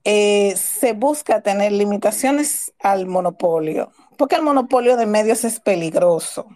eh, 0.04 0.56
se 0.56 0.94
busca 0.94 1.42
tener 1.42 1.74
limitaciones 1.74 2.74
al 2.80 3.08
monopolio, 3.08 3.92
porque 4.18 4.36
el 4.36 4.42
monopolio 4.42 4.96
de 4.96 5.06
medios 5.06 5.44
es 5.44 5.60
peligroso. 5.60 6.48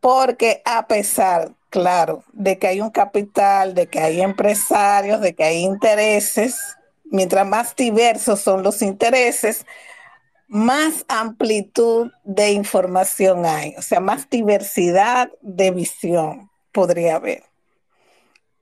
Porque 0.00 0.62
a 0.64 0.86
pesar, 0.86 1.54
claro, 1.70 2.24
de 2.32 2.58
que 2.58 2.68
hay 2.68 2.80
un 2.80 2.90
capital, 2.90 3.74
de 3.74 3.88
que 3.88 4.00
hay 4.00 4.20
empresarios, 4.20 5.20
de 5.20 5.34
que 5.34 5.44
hay 5.44 5.58
intereses, 5.58 6.76
mientras 7.04 7.46
más 7.46 7.74
diversos 7.74 8.40
son 8.40 8.62
los 8.62 8.80
intereses, 8.82 9.66
más 10.52 11.06
amplitud 11.08 12.12
de 12.24 12.50
información 12.52 13.46
hay, 13.46 13.74
o 13.78 13.80
sea, 13.80 14.00
más 14.00 14.28
diversidad 14.28 15.30
de 15.40 15.70
visión 15.70 16.50
podría 16.72 17.16
haber. 17.16 17.44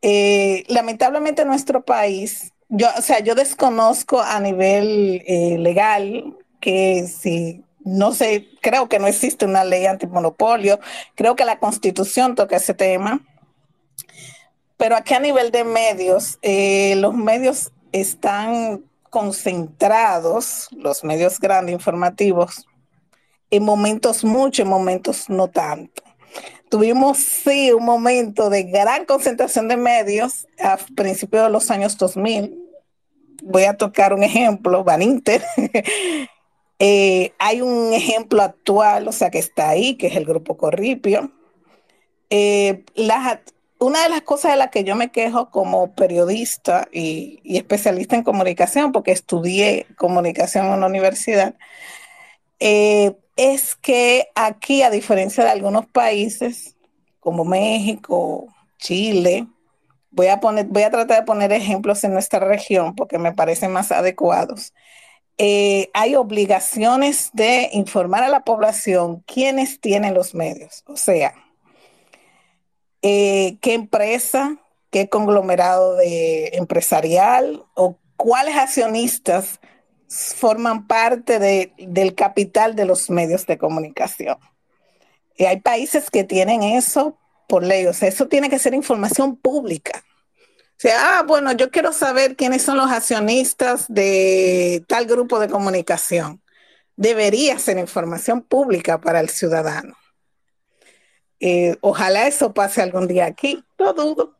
Eh, 0.00 0.62
lamentablemente 0.68 1.42
en 1.42 1.48
nuestro 1.48 1.84
país, 1.84 2.52
yo, 2.68 2.86
o 2.96 3.02
sea, 3.02 3.18
yo 3.18 3.34
desconozco 3.34 4.20
a 4.20 4.38
nivel 4.38 5.24
eh, 5.26 5.58
legal 5.58 6.38
que 6.60 7.08
si 7.08 7.64
no 7.80 8.12
sé, 8.12 8.46
creo 8.62 8.88
que 8.88 9.00
no 9.00 9.08
existe 9.08 9.44
una 9.44 9.64
ley 9.64 9.86
antimonopolio, 9.86 10.78
creo 11.16 11.34
que 11.34 11.44
la 11.44 11.58
constitución 11.58 12.36
toca 12.36 12.58
ese 12.58 12.72
tema, 12.72 13.20
pero 14.76 14.94
aquí 14.94 15.14
a 15.14 15.20
nivel 15.20 15.50
de 15.50 15.64
medios, 15.64 16.38
eh, 16.42 16.94
los 16.98 17.14
medios 17.14 17.72
están 17.90 18.84
concentrados, 19.10 20.68
los 20.72 21.04
medios 21.04 21.38
grandes 21.38 21.74
informativos, 21.74 22.66
en 23.50 23.64
momentos 23.64 24.24
mucho, 24.24 24.62
en 24.62 24.68
momentos 24.68 25.28
no 25.28 25.48
tanto. 25.48 26.02
Tuvimos, 26.70 27.18
sí, 27.18 27.72
un 27.72 27.84
momento 27.84 28.48
de 28.48 28.62
gran 28.62 29.04
concentración 29.04 29.66
de 29.66 29.76
medios 29.76 30.46
a 30.60 30.78
principios 30.94 31.42
de 31.44 31.50
los 31.50 31.68
años 31.70 31.98
2000. 31.98 32.56
Voy 33.42 33.64
a 33.64 33.76
tocar 33.76 34.14
un 34.14 34.22
ejemplo, 34.22 34.84
Van 34.84 35.02
Inter. 35.02 35.42
Eh, 36.82 37.34
hay 37.38 37.60
un 37.60 37.92
ejemplo 37.92 38.40
actual, 38.40 39.06
o 39.06 39.12
sea, 39.12 39.30
que 39.30 39.38
está 39.38 39.68
ahí, 39.68 39.96
que 39.96 40.06
es 40.06 40.16
el 40.16 40.24
Grupo 40.24 40.56
Corripio. 40.56 41.30
Eh, 42.30 42.84
una 43.80 44.02
de 44.02 44.10
las 44.10 44.22
cosas 44.22 44.52
de 44.52 44.58
las 44.58 44.70
que 44.70 44.84
yo 44.84 44.94
me 44.94 45.10
quejo 45.10 45.50
como 45.50 45.94
periodista 45.94 46.86
y, 46.92 47.40
especialista 47.44 48.14
en 48.14 48.22
comunicación, 48.22 48.92
porque 48.92 49.12
estudié 49.12 49.86
comunicación 49.96 50.66
en 50.66 50.72
una 50.74 50.86
universidad, 50.86 51.54
eh, 52.60 53.16
es 53.36 53.74
que 53.76 54.28
aquí, 54.34 54.82
a 54.82 54.90
diferencia 54.90 55.44
de 55.44 55.50
algunos 55.50 55.86
países 55.86 56.76
como 57.20 57.44
México, 57.44 58.54
Chile, 58.78 59.46
voy 60.10 60.26
a, 60.26 60.40
poner, 60.40 60.66
voy 60.66 60.82
a 60.82 60.90
tratar 60.90 61.20
de 61.20 61.26
poner 61.26 61.52
ejemplos 61.52 62.04
en 62.04 62.12
nuestra 62.12 62.40
región 62.40 62.94
porque 62.94 63.18
me 63.18 63.32
parecen 63.32 63.72
más 63.72 63.92
adecuados. 63.92 64.74
Eh, 65.38 65.90
hay 65.94 66.16
obligaciones 66.16 67.30
de 67.32 67.70
informar 67.72 68.24
a 68.24 68.28
la 68.28 68.44
población 68.44 69.24
quiénes 69.26 69.80
tienen 69.80 70.12
los 70.12 70.34
medios. 70.34 70.84
O 70.86 70.98
sea, 70.98 71.32
eh, 73.02 73.58
qué 73.60 73.74
empresa, 73.74 74.58
qué 74.90 75.08
conglomerado 75.08 75.96
de 75.96 76.48
empresarial 76.54 77.64
o 77.74 77.98
cuáles 78.16 78.56
accionistas 78.56 79.60
forman 80.08 80.86
parte 80.86 81.38
del 81.78 82.14
capital 82.14 82.74
de 82.74 82.84
los 82.84 83.08
medios 83.10 83.46
de 83.46 83.58
comunicación. 83.58 84.38
Y 85.36 85.44
hay 85.44 85.60
países 85.60 86.10
que 86.10 86.24
tienen 86.24 86.62
eso 86.62 87.16
por 87.48 87.64
ley, 87.64 87.86
o 87.86 87.92
sea, 87.92 88.08
eso 88.08 88.28
tiene 88.28 88.50
que 88.50 88.58
ser 88.58 88.74
información 88.74 89.36
pública. 89.36 90.04
O 90.80 90.82
sea, 90.82 91.18
ah, 91.18 91.22
bueno, 91.22 91.52
yo 91.52 91.70
quiero 91.70 91.92
saber 91.92 92.36
quiénes 92.36 92.62
son 92.62 92.76
los 92.78 92.90
accionistas 92.90 93.86
de 93.88 94.84
tal 94.88 95.06
grupo 95.06 95.38
de 95.38 95.48
comunicación. 95.48 96.42
Debería 96.96 97.58
ser 97.58 97.78
información 97.78 98.42
pública 98.42 99.00
para 99.00 99.20
el 99.20 99.28
ciudadano. 99.28 99.94
Eh, 101.40 101.76
ojalá 101.80 102.26
eso 102.26 102.52
pase 102.52 102.82
algún 102.82 103.08
día 103.08 103.26
aquí, 103.26 103.64
no 103.78 103.92
dudo. 103.92 104.36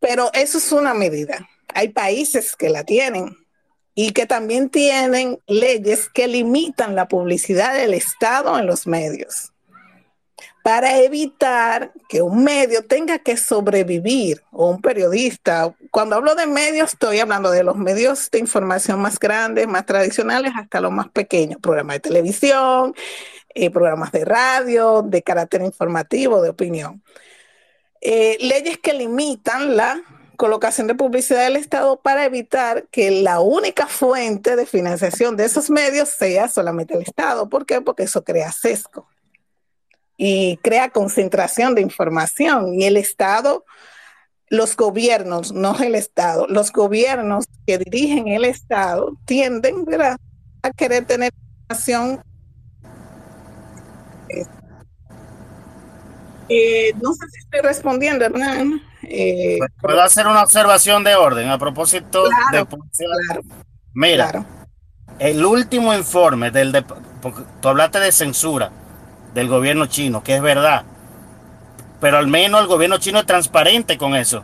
Pero 0.00 0.30
eso 0.34 0.58
es 0.58 0.72
una 0.72 0.94
medida. 0.94 1.48
Hay 1.74 1.90
países 1.90 2.56
que 2.56 2.70
la 2.70 2.84
tienen 2.84 3.36
y 3.94 4.12
que 4.12 4.26
también 4.26 4.70
tienen 4.70 5.38
leyes 5.46 6.08
que 6.08 6.26
limitan 6.26 6.94
la 6.94 7.08
publicidad 7.08 7.74
del 7.74 7.94
Estado 7.94 8.58
en 8.58 8.66
los 8.66 8.86
medios 8.86 9.52
para 10.62 10.98
evitar 10.98 11.92
que 12.08 12.22
un 12.22 12.44
medio 12.44 12.84
tenga 12.84 13.18
que 13.18 13.36
sobrevivir 13.36 14.42
o 14.52 14.70
un 14.70 14.80
periodista. 14.80 15.74
Cuando 15.90 16.16
hablo 16.16 16.34
de 16.36 16.46
medios, 16.46 16.92
estoy 16.92 17.18
hablando 17.18 17.50
de 17.50 17.64
los 17.64 17.76
medios 17.76 18.30
de 18.30 18.38
información 18.38 19.00
más 19.00 19.18
grandes, 19.18 19.66
más 19.66 19.84
tradicionales, 19.84 20.52
hasta 20.56 20.80
los 20.80 20.92
más 20.92 21.08
pequeños, 21.10 21.60
programas 21.60 21.96
de 21.96 22.00
televisión, 22.00 22.94
eh, 23.54 23.70
programas 23.70 24.12
de 24.12 24.24
radio, 24.24 25.02
de 25.02 25.22
carácter 25.22 25.62
informativo, 25.62 26.40
de 26.42 26.50
opinión. 26.50 27.02
Eh, 28.00 28.36
leyes 28.40 28.78
que 28.78 28.94
limitan 28.94 29.76
la 29.76 30.02
colocación 30.36 30.88
de 30.88 30.94
publicidad 30.94 31.44
del 31.44 31.56
Estado 31.56 32.00
para 32.00 32.24
evitar 32.24 32.88
que 32.90 33.10
la 33.22 33.40
única 33.40 33.86
fuente 33.86 34.56
de 34.56 34.66
financiación 34.66 35.36
de 35.36 35.44
esos 35.44 35.70
medios 35.70 36.08
sea 36.08 36.48
solamente 36.48 36.94
el 36.94 37.02
Estado. 37.02 37.48
¿Por 37.48 37.64
qué? 37.64 37.80
Porque 37.80 38.02
eso 38.02 38.24
crea 38.24 38.50
sesgo 38.50 39.06
y 40.16 40.56
crea 40.58 40.90
concentración 40.90 41.74
de 41.74 41.82
información. 41.82 42.74
Y 42.74 42.84
el 42.84 42.96
Estado, 42.96 43.64
los 44.48 44.76
gobiernos, 44.76 45.52
no 45.52 45.78
el 45.78 45.94
Estado, 45.94 46.46
los 46.48 46.72
gobiernos 46.72 47.46
que 47.66 47.78
dirigen 47.78 48.28
el 48.28 48.44
Estado 48.44 49.16
tienden 49.24 49.84
a 50.62 50.70
querer 50.72 51.06
tener 51.06 51.32
información. 51.60 52.22
Eh, 56.48 56.92
no 57.00 57.12
sé 57.14 57.26
si 57.30 57.38
estoy 57.40 57.60
respondiendo, 57.60 58.24
Hernán. 58.24 58.82
Eh, 59.02 59.58
¿Puedo 59.80 60.02
hacer 60.02 60.26
una 60.26 60.42
observación 60.42 61.02
de 61.04 61.14
orden 61.14 61.48
a 61.48 61.58
propósito 61.58 62.24
de... 62.52 62.66
Mira, 63.94 64.44
el 65.18 65.44
último 65.44 65.94
informe 65.94 66.50
del... 66.50 66.72
De, 66.72 66.82
tú 66.82 67.68
hablaste 67.68 68.00
de 68.00 68.12
censura 68.12 68.70
del 69.34 69.48
gobierno 69.48 69.86
chino, 69.86 70.22
que 70.22 70.36
es 70.36 70.42
verdad. 70.42 70.84
Pero 72.00 72.18
al 72.18 72.26
menos 72.26 72.60
el 72.60 72.66
gobierno 72.66 72.98
chino 72.98 73.20
es 73.20 73.26
transparente 73.26 73.96
con 73.96 74.14
eso. 74.14 74.42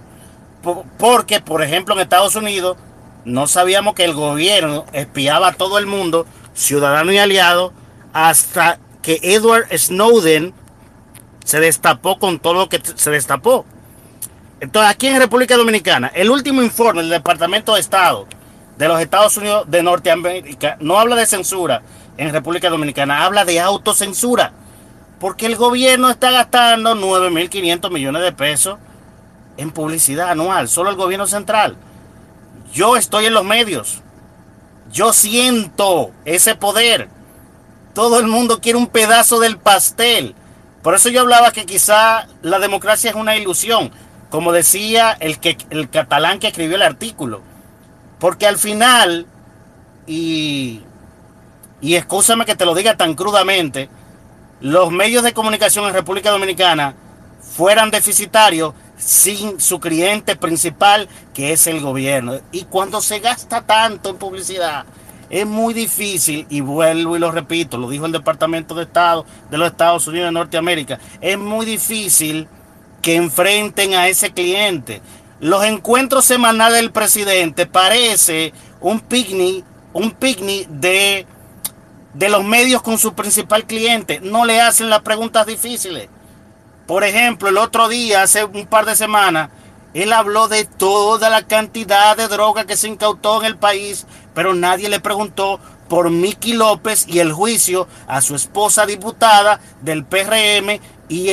Porque, 0.98 1.40
por 1.40 1.62
ejemplo, 1.62 1.94
en 1.94 2.00
Estados 2.00 2.36
Unidos 2.36 2.76
no 3.24 3.46
sabíamos 3.46 3.94
que 3.94 4.04
el 4.04 4.14
gobierno 4.14 4.86
espiaba 4.92 5.48
a 5.48 5.52
todo 5.52 5.78
el 5.78 5.86
mundo, 5.86 6.26
ciudadano 6.54 7.12
y 7.12 7.18
aliado, 7.18 7.72
hasta 8.12 8.78
que 9.08 9.20
Edward 9.22 9.66
Snowden 9.74 10.52
se 11.42 11.60
destapó 11.60 12.18
con 12.18 12.38
todo 12.40 12.52
lo 12.52 12.68
que 12.68 12.78
se 12.94 13.10
destapó. 13.10 13.64
Entonces, 14.60 14.90
aquí 14.90 15.06
en 15.06 15.18
República 15.18 15.56
Dominicana, 15.56 16.08
el 16.14 16.28
último 16.28 16.62
informe 16.62 17.00
del 17.00 17.12
Departamento 17.12 17.72
de 17.72 17.80
Estado 17.80 18.26
de 18.76 18.86
los 18.86 19.00
Estados 19.00 19.34
Unidos 19.38 19.64
de 19.70 19.82
Norteamérica 19.82 20.76
no 20.80 20.98
habla 20.98 21.16
de 21.16 21.24
censura 21.24 21.80
en 22.18 22.34
República 22.34 22.68
Dominicana, 22.68 23.24
habla 23.24 23.46
de 23.46 23.60
autocensura. 23.60 24.52
Porque 25.18 25.46
el 25.46 25.56
gobierno 25.56 26.10
está 26.10 26.30
gastando 26.30 26.94
9.500 26.94 27.90
millones 27.90 28.20
de 28.20 28.32
pesos 28.32 28.78
en 29.56 29.70
publicidad 29.70 30.32
anual, 30.32 30.68
solo 30.68 30.90
el 30.90 30.96
gobierno 30.96 31.26
central. 31.26 31.78
Yo 32.74 32.98
estoy 32.98 33.24
en 33.24 33.32
los 33.32 33.44
medios. 33.46 34.02
Yo 34.92 35.14
siento 35.14 36.10
ese 36.26 36.56
poder. 36.56 37.08
Todo 37.98 38.20
el 38.20 38.28
mundo 38.28 38.60
quiere 38.60 38.78
un 38.78 38.86
pedazo 38.86 39.40
del 39.40 39.58
pastel. 39.58 40.36
Por 40.84 40.94
eso 40.94 41.08
yo 41.08 41.20
hablaba 41.22 41.50
que 41.50 41.66
quizá 41.66 42.28
la 42.42 42.60
democracia 42.60 43.10
es 43.10 43.16
una 43.16 43.36
ilusión, 43.36 43.90
como 44.30 44.52
decía 44.52 45.16
el, 45.18 45.40
que, 45.40 45.58
el 45.70 45.90
catalán 45.90 46.38
que 46.38 46.46
escribió 46.46 46.76
el 46.76 46.82
artículo. 46.82 47.42
Porque 48.20 48.46
al 48.46 48.56
final, 48.56 49.26
y, 50.06 50.82
y 51.80 51.96
escúchame 51.96 52.44
que 52.44 52.54
te 52.54 52.64
lo 52.64 52.76
diga 52.76 52.96
tan 52.96 53.16
crudamente, 53.16 53.88
los 54.60 54.92
medios 54.92 55.24
de 55.24 55.34
comunicación 55.34 55.84
en 55.86 55.92
República 55.92 56.30
Dominicana 56.30 56.94
fueran 57.40 57.90
deficitarios 57.90 58.74
sin 58.96 59.60
su 59.60 59.80
cliente 59.80 60.36
principal, 60.36 61.08
que 61.34 61.52
es 61.52 61.66
el 61.66 61.80
gobierno. 61.80 62.38
Y 62.52 62.62
cuando 62.66 63.00
se 63.00 63.18
gasta 63.18 63.62
tanto 63.62 64.10
en 64.10 64.18
publicidad, 64.18 64.86
es 65.30 65.46
muy 65.46 65.74
difícil, 65.74 66.46
y 66.48 66.60
vuelvo 66.60 67.16
y 67.16 67.20
lo 67.20 67.30
repito, 67.30 67.78
lo 67.78 67.88
dijo 67.88 68.06
el 68.06 68.12
Departamento 68.12 68.74
de 68.74 68.84
Estado 68.84 69.26
de 69.50 69.58
los 69.58 69.70
Estados 69.70 70.06
Unidos 70.06 70.28
de 70.28 70.32
Norteamérica, 70.32 70.98
es 71.20 71.38
muy 71.38 71.66
difícil 71.66 72.48
que 73.02 73.16
enfrenten 73.16 73.94
a 73.94 74.08
ese 74.08 74.32
cliente. 74.32 75.02
Los 75.40 75.64
encuentros 75.64 76.24
semanales 76.24 76.80
del 76.80 76.90
presidente 76.90 77.66
parece 77.66 78.52
un 78.80 79.00
picnic, 79.00 79.64
un 79.92 80.10
picnic 80.10 80.68
de 80.68 81.26
de 82.14 82.28
los 82.28 82.44
medios 82.44 82.82
con 82.82 82.98
su 82.98 83.14
principal 83.14 83.64
cliente. 83.64 84.20
No 84.20 84.44
le 84.44 84.60
hacen 84.60 84.90
las 84.90 85.02
preguntas 85.02 85.46
difíciles. 85.46 86.08
Por 86.86 87.04
ejemplo, 87.04 87.48
el 87.48 87.58
otro 87.58 87.88
día, 87.88 88.22
hace 88.22 88.44
un 88.44 88.66
par 88.66 88.86
de 88.86 88.96
semanas, 88.96 89.50
él 89.94 90.12
habló 90.12 90.48
de 90.48 90.64
toda 90.64 91.30
la 91.30 91.42
cantidad 91.42 92.16
de 92.16 92.28
droga 92.28 92.64
que 92.64 92.76
se 92.76 92.88
incautó 92.88 93.40
en 93.40 93.46
el 93.46 93.56
país, 93.56 94.06
pero 94.38 94.54
nadie 94.54 94.88
le 94.88 95.00
preguntó 95.00 95.58
por 95.88 96.10
Miki 96.10 96.52
López 96.52 97.08
y 97.08 97.18
el 97.18 97.32
juicio 97.32 97.88
a 98.06 98.20
su 98.20 98.36
esposa 98.36 98.86
diputada 98.86 99.58
del 99.82 100.04
PRM 100.04 100.78
y 101.08 101.32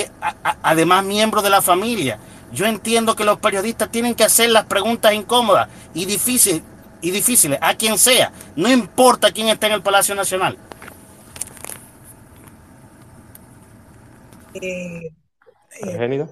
además 0.63 1.06
miembro 1.06 1.44
de 1.44 1.52
la 1.52 1.62
familia. 1.62 2.18
Yo 2.52 2.65
entiendo 2.65 3.15
que 3.15 3.24
los 3.24 3.38
periodistas 3.38 3.91
tienen 3.91 4.15
que 4.15 4.24
hacer 4.24 4.50
las 4.50 4.65
preguntas 4.65 5.13
incómodas 5.13 5.70
y 5.94 6.06
difíciles, 6.06 6.63
y 7.00 7.12
difíciles 7.12 7.60
a 7.62 7.76
quien 7.76 8.00
sea, 8.00 8.32
no 8.56 8.72
importa 8.72 9.32
quién 9.32 9.50
esté 9.50 9.68
en 9.68 9.74
el 9.74 9.84
Palacio 9.84 10.15
Nacional. 10.15 10.58
Eh, 14.56 15.12
eh 15.84 16.26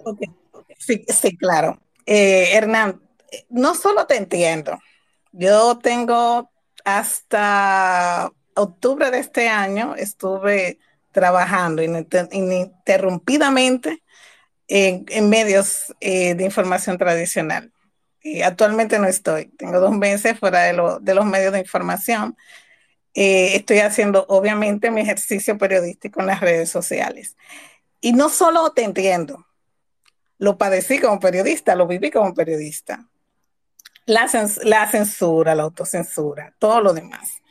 sí, 0.80 1.06
sí, 1.08 1.38
claro. 1.38 1.80
Eh, 2.08 2.50
Hernán, 2.54 3.00
no 3.52 3.76
solo 3.76 4.08
te 4.08 4.16
entiendo, 4.16 4.80
yo 5.34 5.78
tengo 5.78 6.50
hasta 6.84 8.32
octubre 8.56 9.12
de 9.12 9.20
este 9.20 9.50
año, 9.50 9.96
estuve 9.96 10.80
trabajando 11.12 11.84
ininterrumpidamente 11.84 14.02
en, 14.68 15.30
medios 15.30 15.94
eh, 16.00 16.36
de 16.36 16.46
información 16.46 16.98
tradicional. 16.98 17.72
Y 18.22 18.42
actualmente 18.42 19.00
no 19.00 19.08
estoy, 19.08 19.48
tengo 19.58 19.80
dos 19.80 19.92
meses 19.92 20.40
fuera 20.40 20.64
de, 20.64 20.74
de 21.02 21.14
los 21.14 21.26
medios 21.26 21.54
de 21.54 21.60
información. 21.60 22.38
estoy 23.14 23.80
haciendo 23.80 24.26
obviamente 24.30 24.92
mi 24.92 25.02
ejercicio 25.02 25.58
periodístico 25.58 26.22
en 26.22 26.28
las 26.28 26.42
redes 26.42 26.70
sociales. 26.70 27.36
Y 28.02 28.14
no 28.14 28.30
solo 28.30 28.72
te 28.72 28.84
entiendo, 28.84 29.46
lo 30.38 30.58
padecí 30.58 31.00
como 31.00 31.20
periodista, 31.20 31.76
lo 31.76 31.88
viví 31.88 32.12
como 32.12 32.34
periodista. 32.34 33.08
La, 34.06 34.28
censura, 34.28 35.56
la 35.56 35.64
autocensura, 35.64 36.54
todo 36.60 36.82
lo 36.82 36.94
demás. 36.94 37.42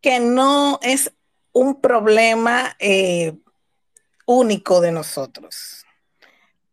Que 0.00 0.20
no 0.20 0.78
es 0.82 1.12
un 1.52 1.80
problema 1.80 2.76
eh, 2.78 3.34
único 4.26 4.80
de 4.80 4.92
nosotros. 4.92 5.84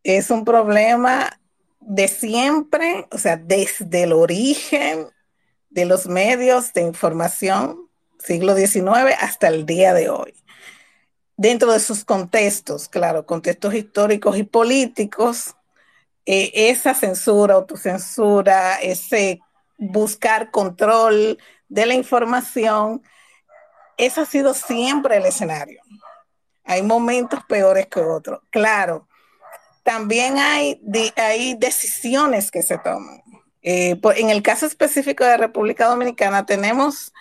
Es 0.03 0.29
un 0.29 0.45
problema 0.45 1.39
de 1.81 2.07
siempre, 2.07 3.07
o 3.11 3.17
sea, 3.17 3.37
desde 3.37 4.03
el 4.03 4.13
origen 4.13 5.07
de 5.69 5.85
los 5.85 6.07
medios 6.07 6.73
de 6.73 6.81
información, 6.81 7.89
siglo 8.17 8.55
XIX, 8.55 9.15
hasta 9.19 9.47
el 9.47 9.65
día 9.65 9.93
de 9.93 10.09
hoy 10.09 10.33
dentro 11.39 11.71
de 11.71 11.79
sus 11.79 12.03
contextos, 12.03 12.89
claro, 12.89 13.25
contextos 13.25 13.73
históricos 13.73 14.37
y 14.37 14.43
políticos, 14.43 15.55
eh, 16.31 16.69
esa 16.69 16.93
censura, 16.93 17.55
autocensura, 17.55 18.75
ese 18.75 19.41
buscar 19.79 20.51
control 20.51 21.39
de 21.67 21.87
la 21.87 21.95
información, 21.95 23.01
ese 23.97 24.21
ha 24.21 24.25
sido 24.25 24.53
siempre 24.53 25.17
el 25.17 25.25
escenario. 25.25 25.81
Hay 26.65 26.83
momentos 26.83 27.39
peores 27.45 27.87
que 27.87 28.01
otros. 28.01 28.41
Claro, 28.51 29.07
también 29.81 30.37
hay, 30.37 30.79
hay 31.15 31.55
decisiones 31.55 32.51
que 32.51 32.61
se 32.61 32.77
toman. 32.77 33.23
Eh, 33.63 33.99
en 34.17 34.29
el 34.29 34.43
caso 34.43 34.67
específico 34.67 35.23
de 35.23 35.35
República 35.35 35.87
Dominicana 35.87 36.45
tenemos 36.45 37.11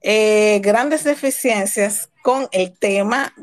eh, 0.00 0.60
grandes 0.62 1.02
deficiencias 1.02 2.08
con 2.22 2.46
el 2.52 2.78
tema 2.78 3.34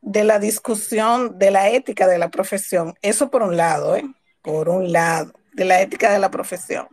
de 0.00 0.24
la 0.24 0.38
discusión 0.38 1.38
de 1.38 1.50
la 1.50 1.70
ética 1.70 2.06
de 2.06 2.18
la 2.18 2.30
profesión. 2.30 2.94
Eso 3.02 3.30
por 3.30 3.42
un 3.42 3.56
lado, 3.56 3.96
¿eh? 3.96 4.04
por 4.42 4.68
un 4.68 4.92
lado, 4.92 5.32
de 5.52 5.64
la 5.64 5.80
ética 5.80 6.12
de 6.12 6.18
la 6.18 6.30
profesión. 6.30 6.88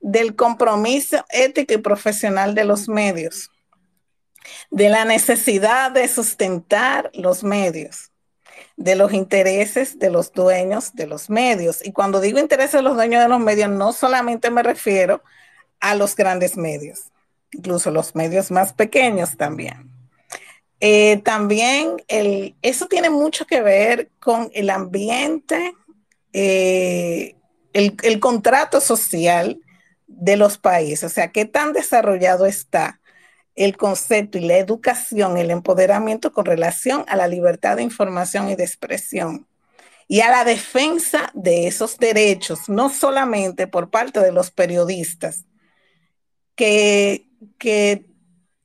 Del 0.00 0.34
compromiso 0.36 1.24
ético 1.28 1.74
y 1.74 1.78
profesional 1.78 2.54
de 2.54 2.64
los 2.64 2.88
medios. 2.88 3.50
De 4.70 4.88
la 4.88 5.04
necesidad 5.04 5.90
de 5.90 6.08
sustentar 6.08 7.10
los 7.14 7.42
medios. 7.42 8.10
de 8.78 8.94
los 8.94 9.12
intereses 9.12 9.98
de 9.98 10.10
los 10.10 10.32
dueños 10.32 10.94
de 10.94 11.06
los 11.06 11.30
medios. 11.30 11.84
Y 11.84 11.92
cuando 11.92 12.20
digo 12.20 12.38
intereses 12.38 12.72
de 12.72 12.82
los 12.82 12.94
dueños 12.94 13.22
de 13.22 13.28
los 13.28 13.40
medios, 13.40 13.70
no 13.70 13.92
solamente 13.92 14.50
me 14.50 14.62
refiero 14.62 15.22
a 15.80 15.94
los 15.94 16.14
grandes 16.14 16.56
medios, 16.56 17.10
incluso 17.52 17.90
los 17.90 18.14
medios 18.14 18.50
más 18.50 18.72
pequeños 18.72 19.36
también. 19.36 19.95
Eh, 20.80 21.18
también 21.24 22.02
el, 22.08 22.54
eso 22.62 22.86
tiene 22.86 23.08
mucho 23.08 23.46
que 23.46 23.62
ver 23.62 24.10
con 24.20 24.50
el 24.52 24.70
ambiente, 24.70 25.74
eh, 26.32 27.36
el, 27.72 27.96
el, 28.02 28.20
contrato 28.20 28.80
social 28.80 29.58
de 30.06 30.36
los 30.36 30.58
países, 30.58 31.04
o 31.04 31.14
sea, 31.14 31.32
qué 31.32 31.46
tan 31.46 31.72
desarrollado 31.72 32.44
está 32.44 33.00
el 33.54 33.78
concepto 33.78 34.36
y 34.36 34.42
la 34.42 34.58
educación, 34.58 35.38
el 35.38 35.50
empoderamiento 35.50 36.32
con 36.32 36.44
relación 36.44 37.04
a 37.08 37.16
la 37.16 37.26
libertad 37.26 37.76
de 37.76 37.82
información 37.82 38.50
y 38.50 38.54
de 38.54 38.64
expresión 38.64 39.46
y 40.08 40.20
a 40.20 40.30
la 40.30 40.44
defensa 40.44 41.30
de 41.34 41.66
esos 41.66 41.98
derechos, 41.98 42.68
no 42.68 42.90
solamente 42.90 43.66
por 43.66 43.90
parte 43.90 44.20
de 44.20 44.32
los 44.32 44.50
periodistas, 44.50 45.44
que, 46.54 47.28
que 47.58 48.06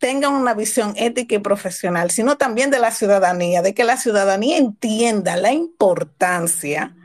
tengan 0.01 0.33
una 0.33 0.55
visión 0.55 0.93
ética 0.97 1.35
y 1.35 1.39
profesional, 1.39 2.09
sino 2.09 2.35
también 2.35 2.71
de 2.71 2.79
la 2.79 2.89
ciudadanía, 2.89 3.61
de 3.61 3.75
que 3.75 3.83
la 3.83 3.97
ciudadanía 3.97 4.57
entienda 4.57 5.37
la 5.37 5.53
importancia 5.53 6.95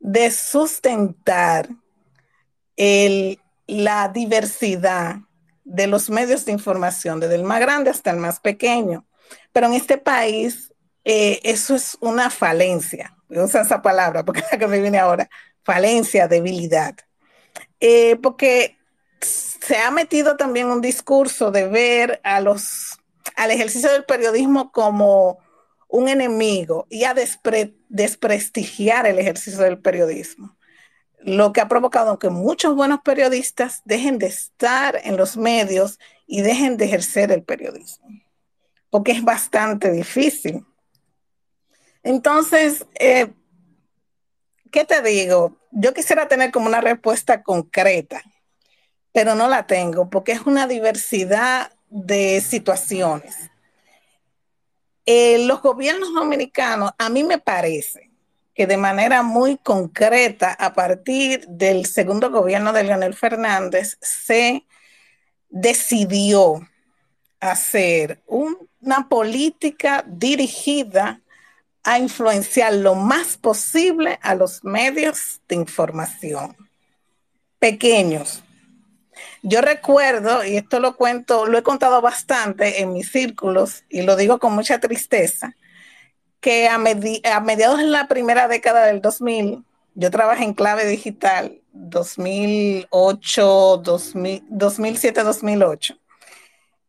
de 0.00 0.32
sustentar 0.32 1.68
el, 2.76 3.38
la 3.68 4.08
diversidad 4.08 5.18
de 5.62 5.86
los 5.86 6.10
medios 6.10 6.44
de 6.44 6.50
información, 6.50 7.20
desde 7.20 7.36
el 7.36 7.44
más 7.44 7.60
grande 7.60 7.90
hasta 7.90 8.10
el 8.10 8.16
más 8.16 8.40
pequeño. 8.40 9.06
Pero 9.52 9.68
en 9.68 9.74
este 9.74 9.96
país 9.96 10.72
eh, 11.04 11.40
eso 11.44 11.76
es 11.76 11.96
una 12.00 12.30
falencia. 12.30 13.16
Usa 13.28 13.62
esa 13.62 13.80
palabra 13.80 14.24
porque 14.24 14.40
es 14.40 14.46
la 14.50 14.58
que 14.58 14.66
me 14.66 14.80
viene 14.80 14.98
ahora. 14.98 15.30
Falencia, 15.62 16.26
debilidad. 16.26 16.96
Eh, 17.78 18.16
porque 18.20 18.76
se 19.60 19.76
ha 19.78 19.90
metido 19.90 20.36
también 20.36 20.68
un 20.68 20.80
discurso 20.80 21.50
de 21.50 21.68
ver 21.68 22.20
a 22.24 22.40
los, 22.40 22.98
al 23.36 23.50
ejercicio 23.50 23.90
del 23.92 24.04
periodismo 24.04 24.72
como 24.72 25.38
un 25.88 26.08
enemigo 26.08 26.86
y 26.90 27.04
a 27.04 27.14
desprestigiar 27.88 29.06
el 29.06 29.18
ejercicio 29.18 29.60
del 29.62 29.78
periodismo 29.78 30.56
lo 31.24 31.52
que 31.52 31.62
ha 31.62 31.68
provocado 31.68 32.18
que 32.18 32.28
muchos 32.28 32.74
buenos 32.74 33.00
periodistas 33.00 33.80
dejen 33.84 34.18
de 34.18 34.26
estar 34.26 35.00
en 35.04 35.16
los 35.16 35.36
medios 35.36 35.98
y 36.26 36.42
dejen 36.42 36.76
de 36.76 36.84
ejercer 36.84 37.32
el 37.32 37.42
periodismo, 37.42 38.06
porque 38.90 39.12
es 39.12 39.24
bastante 39.24 39.90
difícil. 39.90 40.64
Entonces, 42.02 42.86
eh, 43.00 43.32
¿qué 44.70 44.84
te 44.84 45.00
digo? 45.00 45.56
Yo 45.70 45.94
quisiera 45.94 46.28
tener 46.28 46.50
como 46.50 46.66
una 46.66 46.82
respuesta 46.82 47.42
concreta, 47.42 48.22
pero 49.14 49.36
no 49.36 49.48
la 49.48 49.64
tengo, 49.68 50.10
porque 50.10 50.32
es 50.32 50.40
una 50.40 50.66
diversidad 50.66 51.70
de 51.88 52.40
situaciones. 52.40 53.48
Eh, 55.06 55.46
los 55.46 55.62
gobiernos 55.62 56.12
dominicanos, 56.12 56.90
a 56.98 57.08
mí 57.10 57.22
me 57.22 57.38
parece, 57.38 58.10
que 58.54 58.66
de 58.66 58.76
manera 58.76 59.22
muy 59.22 59.56
concreta, 59.56 60.52
a 60.52 60.72
partir 60.74 61.46
del 61.46 61.86
segundo 61.86 62.32
gobierno 62.32 62.72
de 62.72 62.82
Leonel 62.82 63.14
Fernández, 63.14 63.96
se 64.00 64.64
decidió 65.48 66.68
hacer 67.38 68.20
una 68.26 69.08
política 69.08 70.04
dirigida 70.08 71.20
a 71.84 72.00
influenciar 72.00 72.74
lo 72.74 72.96
más 72.96 73.36
posible 73.36 74.18
a 74.22 74.34
los 74.34 74.64
medios 74.64 75.40
de 75.46 75.54
información 75.54 76.56
pequeños. 77.60 78.43
Yo 79.46 79.60
recuerdo, 79.60 80.42
y 80.42 80.56
esto 80.56 80.80
lo 80.80 80.96
cuento, 80.96 81.44
lo 81.44 81.58
he 81.58 81.62
contado 81.62 82.00
bastante 82.00 82.80
en 82.80 82.94
mis 82.94 83.10
círculos 83.10 83.84
y 83.90 84.00
lo 84.00 84.16
digo 84.16 84.38
con 84.38 84.54
mucha 84.54 84.80
tristeza, 84.80 85.54
que 86.40 86.66
a, 86.66 86.78
mediados 86.78 87.76
de 87.76 87.84
la 87.84 88.08
primera 88.08 88.48
década 88.48 88.86
del 88.86 89.02
2000, 89.02 89.62
yo 89.96 90.10
trabajé 90.10 90.44
en 90.44 90.54
clave 90.54 90.86
digital 90.86 91.60
2008, 91.72 93.82
2007, 93.84 95.22
2008. 95.22 95.98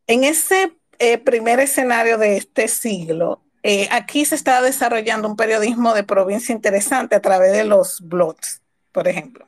En 0.08 0.24
ese 0.24 0.72
eh, 1.00 1.18
primer 1.18 1.60
escenario 1.60 2.18
de 2.18 2.38
este 2.38 2.70
siglo, 2.70 3.41
eh, 3.63 3.89
aquí 3.91 4.24
se 4.24 4.36
estaba 4.36 4.62
desarrollando 4.62 5.28
un 5.28 5.36
periodismo 5.36 5.94
de 5.94 6.04
provincia 6.04 6.56
interesante 6.56 7.15
a 7.15 7.22
través 7.22 7.52
de 7.52 7.65
los 7.65 8.00
blogs, 8.00 8.62
por 8.94 9.10
ejemplo. 9.10 9.46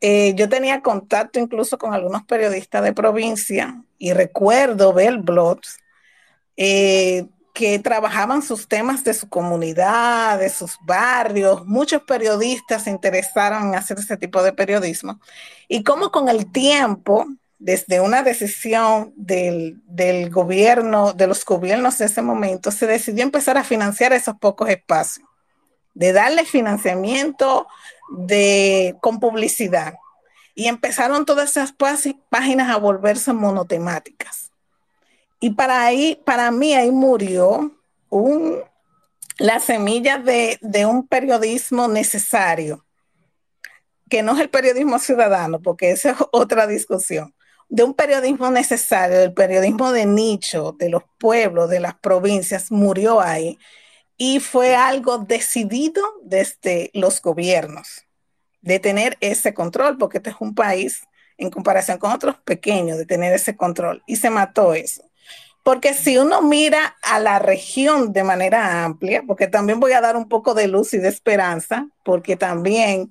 Eh, 0.00 0.34
yo 0.34 0.48
tenía 0.48 0.82
contacto 0.82 1.38
incluso 1.38 1.78
con 1.78 1.94
algunos 1.94 2.24
periodistas 2.24 2.82
de 2.82 2.92
provincia 2.92 3.82
y 3.98 4.12
recuerdo 4.12 4.92
ver 4.92 5.18
blogs 5.18 5.78
que 7.56 7.78
trabajaban 7.78 8.42
sus 8.42 8.68
temas 8.68 9.02
de 9.02 9.14
su 9.14 9.30
comunidad, 9.30 10.38
de 10.38 10.50
sus 10.50 10.76
barrios. 10.82 11.64
Muchos 11.64 12.02
periodistas 12.02 12.84
se 12.84 12.90
interesaron 12.90 13.68
en 13.68 13.74
hacer 13.74 13.98
ese 13.98 14.18
tipo 14.18 14.42
de 14.42 14.52
periodismo. 14.52 15.18
Y 15.66 15.82
cómo 15.82 16.10
con 16.10 16.28
el 16.28 16.52
tiempo, 16.52 17.26
desde 17.58 18.00
una 18.00 18.22
decisión 18.22 19.14
del, 19.16 19.80
gobierno, 20.30 21.14
de 21.14 21.26
los 21.26 21.46
gobiernos 21.46 21.96
de 21.96 22.04
ese 22.04 22.20
momento, 22.20 22.70
se 22.70 22.86
decidió 22.86 23.24
empezar 23.24 23.56
a 23.56 23.64
financiar 23.64 24.12
esos 24.12 24.36
pocos 24.38 24.68
espacios, 24.68 25.26
de 25.96 26.12
darle 26.12 26.44
financiamiento 26.44 27.66
de, 28.10 28.94
con 29.00 29.18
publicidad. 29.18 29.94
Y 30.54 30.68
empezaron 30.68 31.26
todas 31.26 31.50
esas 31.50 31.74
páginas 32.30 32.70
a 32.70 32.76
volverse 32.76 33.32
monotemáticas 33.32 34.46
y 35.40 35.50
para, 35.50 35.84
ahí, 35.84 36.20
para 36.24 36.50
mí 36.50 36.74
ahí 36.74 36.90
murió 36.90 37.72
un, 38.08 38.58
la 39.38 39.60
semilla 39.60 40.18
de, 40.18 40.58
un 40.86 41.06
periodismo 41.06 41.88
necesario, 41.88 42.84
que 44.08 44.22
no 44.22 44.34
es 44.34 44.40
el 44.40 44.50
periodismo 44.50 44.98
ciudadano, 44.98 45.60
porque 45.60 45.90
esa 45.90 46.10
es 46.10 46.16
otra 46.32 46.66
discusión, 46.66 47.34
de 47.68 47.82
un 47.82 47.94
periodismo 47.94 48.50
necesario, 48.50 49.20
el 49.20 49.34
periodismo 49.34 49.92
de 49.92 50.06
nicho, 50.06 50.74
de 50.78 50.88
los 50.88 51.02
pueblos, 51.18 51.68
de 51.68 51.80
las 51.80 51.94
provincias, 51.94 52.70
murió 52.70 53.20
ahí. 53.20 53.58
Y 54.16 54.40
fue 54.40 54.74
algo 54.74 55.18
decidido 55.18 56.02
desde 56.22 56.90
los 56.94 57.20
gobiernos, 57.20 58.06
de 58.62 58.78
tener 58.78 59.16
ese 59.20 59.54
control, 59.54 59.98
porque 59.98 60.18
este 60.18 60.30
es 60.30 60.36
un 60.40 60.54
país, 60.54 61.02
en 61.38 61.50
comparación 61.50 61.98
con 61.98 62.12
otros 62.12 62.36
pequeños, 62.44 62.96
de 62.98 63.06
tener 63.06 63.32
ese 63.32 63.56
control. 63.56 64.02
Y 64.06 64.16
se 64.16 64.30
mató 64.30 64.74
eso. 64.74 65.02
Porque 65.66 65.94
si 65.94 66.16
uno 66.16 66.42
mira 66.42 66.96
a 67.02 67.18
la 67.18 67.40
región 67.40 68.12
de 68.12 68.22
manera 68.22 68.84
amplia, 68.84 69.24
porque 69.26 69.48
también 69.48 69.80
voy 69.80 69.92
a 69.92 70.00
dar 70.00 70.16
un 70.16 70.28
poco 70.28 70.54
de 70.54 70.68
luz 70.68 70.94
y 70.94 70.98
de 70.98 71.08
esperanza, 71.08 71.88
porque 72.04 72.36
también 72.36 73.10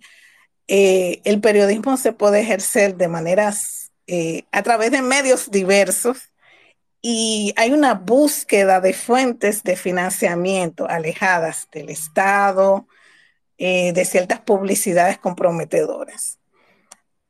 eh, 0.68 1.20
el 1.26 1.42
periodismo 1.42 1.98
se 1.98 2.14
puede 2.14 2.40
ejercer 2.40 2.96
de 2.96 3.10
maneras, 3.10 3.92
eh, 4.08 4.44
a 4.54 4.64
través 4.64 4.92
de 4.92 5.02
medios 5.02 5.52
diversos, 5.52 6.32
y 7.08 7.54
hay 7.56 7.72
una 7.72 7.94
búsqueda 7.94 8.82
de 8.82 8.94
fuentes 8.94 9.64
de 9.64 9.76
financiamiento 9.76 10.88
alejadas 10.90 11.68
del 11.72 11.90
Estado, 11.90 12.88
eh, 13.58 13.94
de 13.94 14.06
ciertas 14.06 14.42
publicidades 14.42 15.20
comprometedoras. 15.20 16.40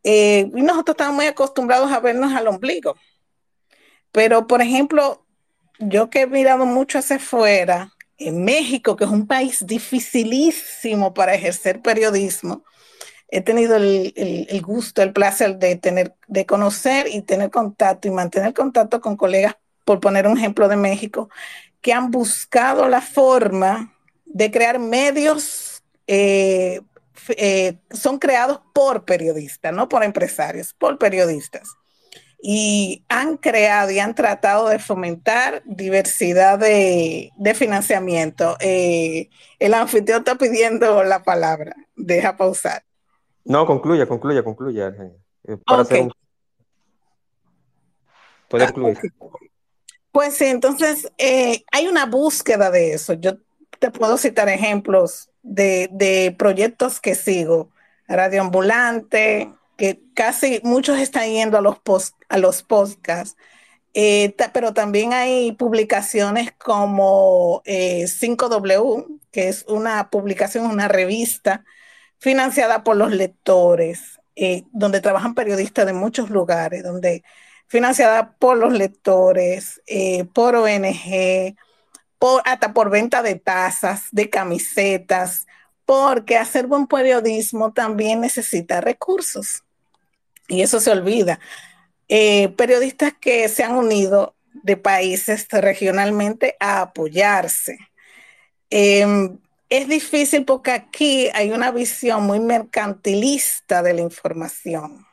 y 0.04 0.46
nosotros 0.54 0.94
estamos 0.94 1.16
muy 1.16 1.26
acostumbrados 1.26 1.92
a 1.92 2.00
vernos 2.00 2.34
al 2.34 2.48
ombligo 2.48 2.96
pero, 4.16 4.48
por 4.48 4.62
ejemplo, 4.62 5.26
yo 5.78 6.10
que 6.10 6.22
he 6.22 6.28
mirado 6.28 6.66
mucho 6.66 7.00
hacia 7.00 7.18
afuera, 7.18 7.92
en 8.18 8.46
México, 8.46 8.96
que 8.96 9.04
es 9.04 9.10
un 9.10 9.28
país 9.28 9.68
dificilísimo 9.68 11.14
para 11.14 11.36
ejercer 11.36 11.82
periodismo, 11.82 12.64
he 13.28 13.42
tenido 13.42 13.76
el, 13.76 14.14
el, 14.16 14.62
gusto, 14.62 15.02
el 15.02 15.12
placer 15.12 15.58
de 15.58 15.76
tener, 15.76 16.16
de 16.28 16.46
conocer 16.46 17.08
y 17.12 17.24
tener 17.24 17.52
contacto 17.52 18.08
y 18.08 18.12
mantener 18.12 18.54
contacto 18.54 19.02
con 19.02 19.18
colegas, 19.18 19.58
por 19.86 20.00
poner 20.00 20.28
un 20.28 20.38
ejemplo 20.38 20.68
de 20.68 20.76
México, 20.76 21.30
que 21.82 21.94
han 21.94 22.12
buscado 22.12 22.90
la 22.90 23.02
forma 23.02 23.94
de 24.26 24.52
crear 24.52 24.80
medios, 24.80 25.84
eh, 26.08 26.82
eh, 27.30 27.78
son 27.92 28.20
creados 28.20 28.60
por 28.74 29.06
periodistas, 29.06 29.74
no 29.74 29.88
por 29.88 30.04
empresarios, 30.04 30.74
por 30.74 30.98
periodistas 30.98 31.70
y 32.48 33.04
han 33.10 33.38
creado 33.38 33.90
y 33.90 33.98
han 33.98 34.14
tratado 34.14 34.70
de 34.70 34.78
fomentar 34.78 35.64
diversidad 35.66 36.60
de, 36.60 37.32
financiamiento. 37.56 38.56
Eh, 38.60 39.30
el 39.58 39.74
anfitrión 39.74 40.20
está 40.20 40.36
pidiendo 40.36 41.04
la 41.04 41.24
palabra. 41.24 41.76
Deja 41.96 42.38
pausar. 42.38 42.84
No, 43.46 43.66
concluya, 43.66 44.06
concluya, 44.06 44.44
concluya. 44.44 44.94
Para 45.66 45.82
hacer 45.82 46.08
Puede 48.48 48.66
ah, 48.66 48.74
Pues 50.16 50.38
sí, 50.38 50.46
entonces 50.46 51.12
eh, 51.18 51.66
hay 51.74 51.88
una 51.88 52.06
búsqueda 52.06 52.72
de 52.72 52.94
eso. 52.94 53.16
Yo 53.16 53.34
te 53.80 53.92
puedo 53.92 54.18
citar 54.18 54.48
ejemplos 54.48 55.30
de, 55.44 56.34
proyectos 56.40 57.02
que 57.02 57.16
sigo. 57.16 57.70
Radio 58.08 58.40
Ambulante, 58.40 59.52
que 59.76 60.00
casi 60.14 60.62
muchos 60.64 61.00
están 61.00 61.30
yendo 61.30 61.58
a 61.58 61.62
los, 61.62 61.80
post, 61.80 62.16
a 62.30 62.38
los 62.38 62.64
podcasts, 62.64 63.36
eh, 63.94 64.34
pero 64.54 64.74
también 64.74 65.12
hay 65.12 65.52
publicaciones 65.52 66.54
como 66.54 67.62
5W, 67.66 69.02
eh, 69.02 69.20
que 69.34 69.50
es 69.50 69.66
una 69.68 70.10
publicación, 70.12 70.66
una 70.68 70.88
revista 70.88 71.66
financiada 72.20 72.86
por 72.86 72.96
los 72.96 73.12
lectores, 73.12 74.22
eh, 74.38 74.64
donde 74.72 75.02
trabajan 75.02 75.36
periodistas 75.36 75.86
de 75.86 75.94
muchos 75.94 76.30
lugares, 76.30 76.84
donde 76.84 77.26
financiada 77.68 78.36
por 78.38 78.58
los 78.58 78.74
lectores, 78.74 79.82
por 80.34 80.56
ONG, 80.56 81.56
hasta 82.44 82.74
por 82.74 82.90
venta 82.90 83.22
de 83.22 83.36
tazas, 83.36 84.08
de 84.12 84.30
camisetas, 84.30 85.46
porque 85.86 86.38
hacer 86.38 86.68
buen 86.68 86.88
periodismo 86.88 87.74
también 87.74 88.22
necesita 88.22 88.82
recursos. 88.82 89.64
Y 90.48 90.62
eso 90.62 90.80
se 90.80 90.92
olvida. 90.92 91.40
Eh, 92.08 92.50
periodistas 92.50 93.14
que 93.20 93.48
se 93.50 93.64
han 93.64 93.76
unido 93.76 94.36
de 94.64 94.78
países 94.78 95.48
regionalmente 95.50 96.56
a 96.60 96.82
apoyarse. 96.82 97.78
Em, 98.70 99.38
es 99.70 99.88
difícil 99.88 100.46
porque 100.46 100.72
aquí 100.72 101.30
hay 101.34 101.52
una 101.52 101.72
visión 101.72 102.24
muy 102.24 102.40
mercantilista 102.40 103.82
de 103.82 103.94
la 103.94 104.02
información. 104.02 105.05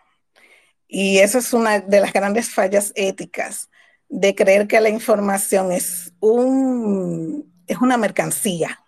Y 0.95 1.21
eso 1.21 1.39
es 1.39 1.55
una 1.55 1.81
de 1.81 2.01
las 2.01 2.13
grandes 2.13 2.51
fallas 2.51 2.93
éticas 2.95 3.71
de 4.11 4.35
creer 4.35 4.69
que 4.69 4.79
la 4.79 4.91
información 4.91 5.73
es, 5.73 6.13
un, 6.21 7.51
es 7.67 7.79
una 7.79 7.97
mercancía. 7.97 8.79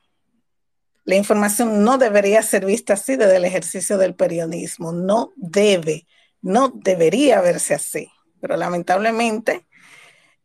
La 1.04 1.14
información 1.14 1.82
no 1.82 1.96
debería 1.96 2.42
ser 2.42 2.66
vista 2.66 2.92
así 2.92 3.16
desde 3.16 3.36
el 3.36 3.46
ejercicio 3.46 3.96
del 3.96 4.14
periodismo, 4.14 4.92
no 4.92 5.32
debe, 5.36 6.06
no 6.42 6.68
debería 6.68 7.40
verse 7.40 7.72
así, 7.72 8.10
pero 8.38 8.58
lamentablemente 8.58 9.64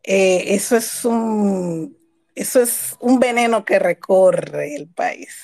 eh, 0.03 0.55
eso, 0.55 0.77
es 0.77 1.03
un, 1.03 1.97
eso 2.35 2.61
es 2.61 2.95
un 3.01 3.19
veneno 3.19 3.65
que 3.65 3.79
recorre 3.79 4.75
el 4.75 4.87
país. 4.87 5.35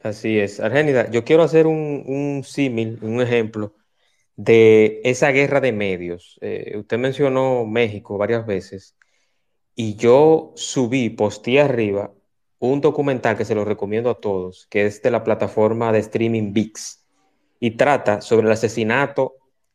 Así 0.00 0.38
es. 0.38 0.60
Argénida, 0.60 1.10
yo 1.10 1.24
quiero 1.24 1.42
hacer 1.42 1.66
un, 1.66 2.04
un 2.06 2.42
símil, 2.42 2.98
un 3.02 3.20
ejemplo 3.20 3.74
de 4.36 5.00
esa 5.04 5.30
guerra 5.30 5.60
de 5.60 5.72
medios. 5.72 6.38
Eh, 6.42 6.74
usted 6.78 6.98
mencionó 6.98 7.64
México 7.66 8.18
varias 8.18 8.46
veces 8.46 8.96
y 9.74 9.96
yo 9.96 10.52
subí, 10.56 11.10
posté 11.10 11.60
arriba 11.60 12.12
un 12.58 12.80
documental 12.80 13.36
que 13.36 13.44
se 13.44 13.54
lo 13.54 13.64
recomiendo 13.64 14.10
a 14.10 14.20
todos, 14.20 14.66
que 14.70 14.86
es 14.86 15.02
de 15.02 15.10
la 15.10 15.24
plataforma 15.24 15.92
de 15.92 15.98
streaming 16.00 16.52
VIX 16.52 17.04
y 17.60 17.72
trata 17.72 18.20
sobre 18.20 18.46
el 18.46 18.52
asesinato 18.52 19.34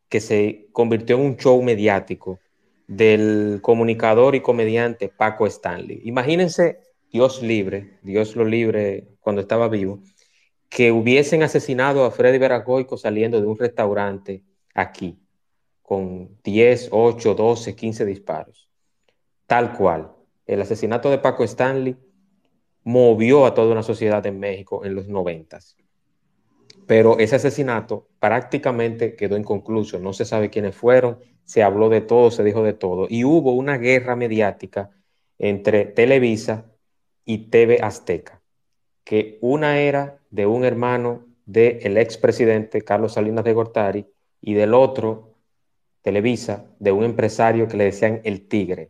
que 0.10 0.19
se 0.19 0.67
convirtió 0.71 1.17
en 1.17 1.26
un 1.26 1.38
show 1.38 1.62
mediático 1.62 2.39
del 2.88 3.60
comunicador 3.62 4.36
y 4.36 4.41
comediante 4.41 5.10
Paco 5.10 5.47
Stanley. 5.47 6.02
Imagínense, 6.04 6.80
Dios 7.12 7.41
libre, 7.41 8.00
Dios 8.02 8.36
lo 8.36 8.45
libre 8.45 9.08
cuando 9.21 9.41
estaba 9.41 9.69
vivo, 9.69 10.02
que 10.69 10.91
hubiesen 10.91 11.43
asesinado 11.43 12.06
a 12.06 12.12
Freddy 12.12 12.38
Veragoico 12.38 12.97
saliendo 12.97 13.39
de 13.39 13.47
un 13.47 13.58
restaurante 13.58 14.43
aquí, 14.73 15.19
con 15.81 16.38
10, 16.43 16.89
8, 16.91 17.36
12, 17.36 17.75
15 17.75 18.05
disparos. 18.05 18.69
Tal 19.45 19.73
cual. 19.73 20.12
El 20.45 20.62
asesinato 20.62 21.10
de 21.10 21.17
Paco 21.17 21.43
Stanley 21.43 21.95
movió 22.84 23.45
a 23.45 23.53
toda 23.53 23.71
una 23.71 23.84
sociedad 23.84 24.25
en 24.25 24.39
México 24.39 24.84
en 24.86 24.95
los 24.95 25.07
90. 25.07 25.60
Pero 26.88 27.19
ese 27.19 27.36
asesinato 27.36 28.07
prácticamente 28.19 29.15
quedó 29.15 29.38
inconcluso. 29.38 29.99
No 29.99 30.13
se 30.13 30.25
sabe 30.25 30.49
quiénes 30.49 30.75
fueron, 30.75 31.19
se 31.43 31.63
habló 31.63 31.89
de 31.89 32.01
todo, 32.01 32.31
se 32.31 32.43
dijo 32.43 32.63
de 32.63 32.73
todo. 32.73 33.07
Y 33.10 33.23
hubo 33.23 33.53
una 33.53 33.77
guerra 33.77 34.15
mediática 34.15 34.91
entre 35.38 35.86
Televisa 35.86 36.65
y 37.25 37.49
TV 37.49 37.79
Azteca, 37.81 38.41
que 39.03 39.38
una 39.41 39.79
era 39.79 40.19
de 40.29 40.45
un 40.45 40.63
hermano 40.63 41.25
del 41.45 41.97
expresidente 41.97 42.81
Carlos 42.81 43.13
Salinas 43.13 43.43
de 43.43 43.53
Gortari 43.53 44.07
y 44.41 44.54
del 44.54 44.73
otro, 44.73 45.36
Televisa, 46.01 46.65
de 46.80 46.91
un 46.91 47.04
empresario 47.04 47.67
que 47.67 47.77
le 47.77 47.86
decían 47.86 48.21
el 48.23 48.47
tigre, 48.47 48.89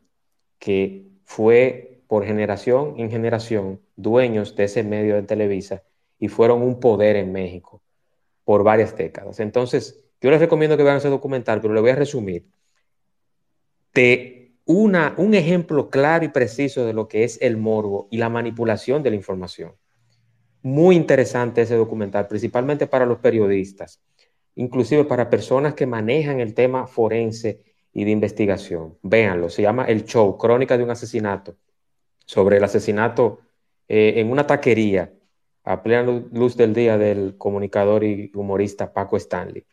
que 0.59 1.07
fue 1.25 2.01
por 2.07 2.25
generación 2.25 2.95
en 2.97 3.11
generación 3.11 3.81
dueños 3.95 4.55
de 4.55 4.65
ese 4.65 4.83
medio 4.83 5.15
de 5.15 5.23
Televisa 5.23 5.83
y 6.19 6.29
fueron 6.29 6.61
un 6.61 6.79
poder 6.79 7.17
en 7.17 7.31
México 7.31 7.81
por 8.45 8.63
varias 8.63 8.95
décadas. 8.95 9.39
Entonces, 9.39 10.03
yo 10.21 10.29
les 10.31 10.39
recomiendo 10.39 10.77
que 10.77 10.83
vean 10.83 10.97
ese 10.97 11.09
documental, 11.09 11.61
pero 11.61 11.73
le 11.73 11.81
voy 11.81 11.91
a 11.91 11.95
resumir 11.95 12.45
de 13.93 14.53
una, 14.65 15.15
un 15.17 15.33
ejemplo 15.33 15.89
claro 15.89 16.23
y 16.23 16.29
preciso 16.29 16.85
de 16.85 16.93
lo 16.93 17.07
que 17.07 17.23
es 17.23 17.37
el 17.41 17.57
morbo 17.57 18.07
y 18.09 18.17
la 18.17 18.29
manipulación 18.29 19.03
de 19.03 19.09
la 19.09 19.15
información. 19.17 19.73
Muy 20.61 20.95
interesante 20.95 21.61
ese 21.61 21.75
documental, 21.75 22.27
principalmente 22.27 22.87
para 22.87 23.05
los 23.05 23.17
periodistas 23.17 23.99
inclusive 24.55 25.05
para 25.05 25.29
personas 25.29 25.73
que 25.73 25.85
manejan 25.85 26.39
el 26.39 26.53
tema 26.53 26.87
forense 26.87 27.63
y 27.93 28.03
de 28.05 28.11
investigación. 28.11 28.97
Véanlo, 29.01 29.49
se 29.49 29.61
llama 29.61 29.85
El 29.85 30.05
Show, 30.05 30.37
Crónica 30.37 30.77
de 30.77 30.83
un 30.83 30.91
asesinato, 30.91 31.57
sobre 32.25 32.57
el 32.57 32.63
asesinato 32.63 33.39
eh, 33.87 34.13
en 34.17 34.31
una 34.31 34.47
taquería 34.47 35.13
a 35.63 35.83
plena 35.83 36.03
luz 36.31 36.57
del 36.57 36.73
día 36.73 36.97
del 36.97 37.37
comunicador 37.37 38.03
y 38.03 38.31
humorista 38.33 38.93
Paco 38.93 39.17
Stanley. 39.17 39.65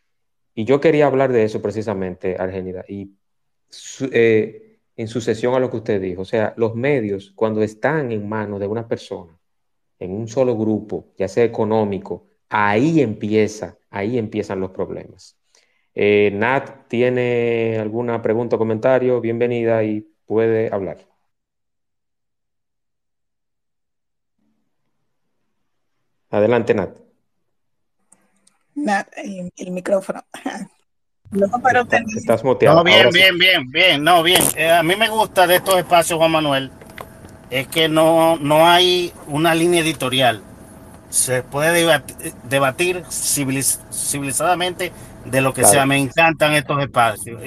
Y 0.54 0.64
yo 0.64 0.80
quería 0.80 1.06
hablar 1.06 1.32
de 1.32 1.44
eso 1.44 1.62
precisamente, 1.62 2.36
Argenida, 2.38 2.84
y 2.88 3.12
eh, 4.12 4.80
en 4.96 5.08
sucesión 5.08 5.54
a 5.54 5.60
lo 5.60 5.70
que 5.70 5.76
usted 5.76 6.00
dijo, 6.00 6.22
o 6.22 6.24
sea, 6.24 6.52
los 6.56 6.74
medios 6.74 7.32
cuando 7.36 7.62
están 7.62 8.10
en 8.10 8.28
manos 8.28 8.58
de 8.58 8.66
una 8.66 8.88
persona, 8.88 9.38
en 9.98 10.12
un 10.12 10.28
solo 10.28 10.56
grupo, 10.56 11.12
ya 11.16 11.28
sea 11.28 11.44
económico, 11.44 12.27
ahí 12.48 13.00
empieza 13.00 13.78
ahí 13.90 14.18
empiezan 14.18 14.60
los 14.60 14.70
problemas. 14.70 15.36
Eh, 15.94 16.30
Nat 16.32 16.88
tiene 16.88 17.78
alguna 17.78 18.22
pregunta 18.22 18.56
o 18.56 18.58
comentario, 18.58 19.20
bienvenida 19.20 19.82
y 19.82 20.06
puede 20.26 20.72
hablar. 20.72 20.98
Adelante, 26.30 26.74
Nat. 26.74 26.96
Nat, 28.74 29.08
el 29.16 29.70
micrófono. 29.70 30.24
No, 31.30 31.46
pero 31.62 31.86
Estás 32.16 32.42
muteado. 32.42 32.78
No, 32.78 32.84
bien, 32.84 33.10
bien, 33.10 33.36
bien, 33.36 33.70
bien, 33.70 34.02
no, 34.02 34.22
bien. 34.22 34.42
Eh, 34.56 34.70
a 34.70 34.82
mí 34.82 34.96
me 34.96 35.10
gusta 35.10 35.46
de 35.46 35.56
estos 35.56 35.76
espacios, 35.76 36.18
Juan 36.18 36.30
Manuel, 36.30 36.70
es 37.50 37.68
que 37.68 37.86
no, 37.86 38.38
no 38.38 38.66
hay 38.66 39.12
una 39.26 39.54
línea 39.54 39.82
editorial 39.82 40.42
se 41.10 41.42
puede 41.42 42.02
debatir, 42.44 43.04
civilizadamente 43.10 44.92
de 45.24 45.40
lo 45.40 45.54
que 45.54 45.64
sea. 45.64 45.86
Me 45.86 45.98
encantan 45.98 46.54
estos 46.54 46.80
espacios 46.80 47.42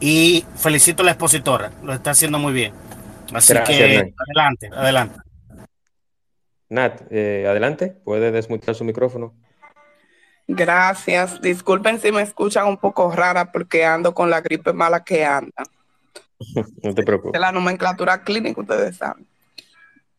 y, 0.00 0.44
felicito 0.56 1.02
a 1.02 1.06
la 1.06 1.12
expositora, 1.12 1.72
lo 1.82 1.92
está 1.92 2.10
haciendo 2.10 2.38
muy 2.38 2.52
bien. 2.52 2.72
Así 3.32 3.54
que 3.66 4.12
adelante, 4.16 4.70
adelante. 4.72 5.18
Nat, 6.68 7.00
eh, 7.10 7.46
adelante, 7.48 7.88
puede 8.04 8.30
desmutar 8.30 8.74
su 8.74 8.84
micrófono. 8.84 9.34
Gracias. 10.48 11.40
Disculpen 11.40 12.00
si 12.00 12.12
me 12.12 12.22
escuchan 12.22 12.66
un 12.66 12.76
poco 12.76 13.10
rara 13.10 13.50
porque 13.50 13.84
ando 13.84 14.14
con 14.14 14.30
la 14.30 14.40
gripe 14.40 14.72
mala 14.72 15.02
que 15.02 15.24
anda. 15.24 15.64
no 16.82 16.94
te 16.94 17.02
preocupes. 17.02 17.32
De 17.32 17.38
la 17.38 17.52
nomenclatura 17.52 18.22
clínica, 18.22 18.60
ustedes 18.60 18.96
saben. 18.96 19.26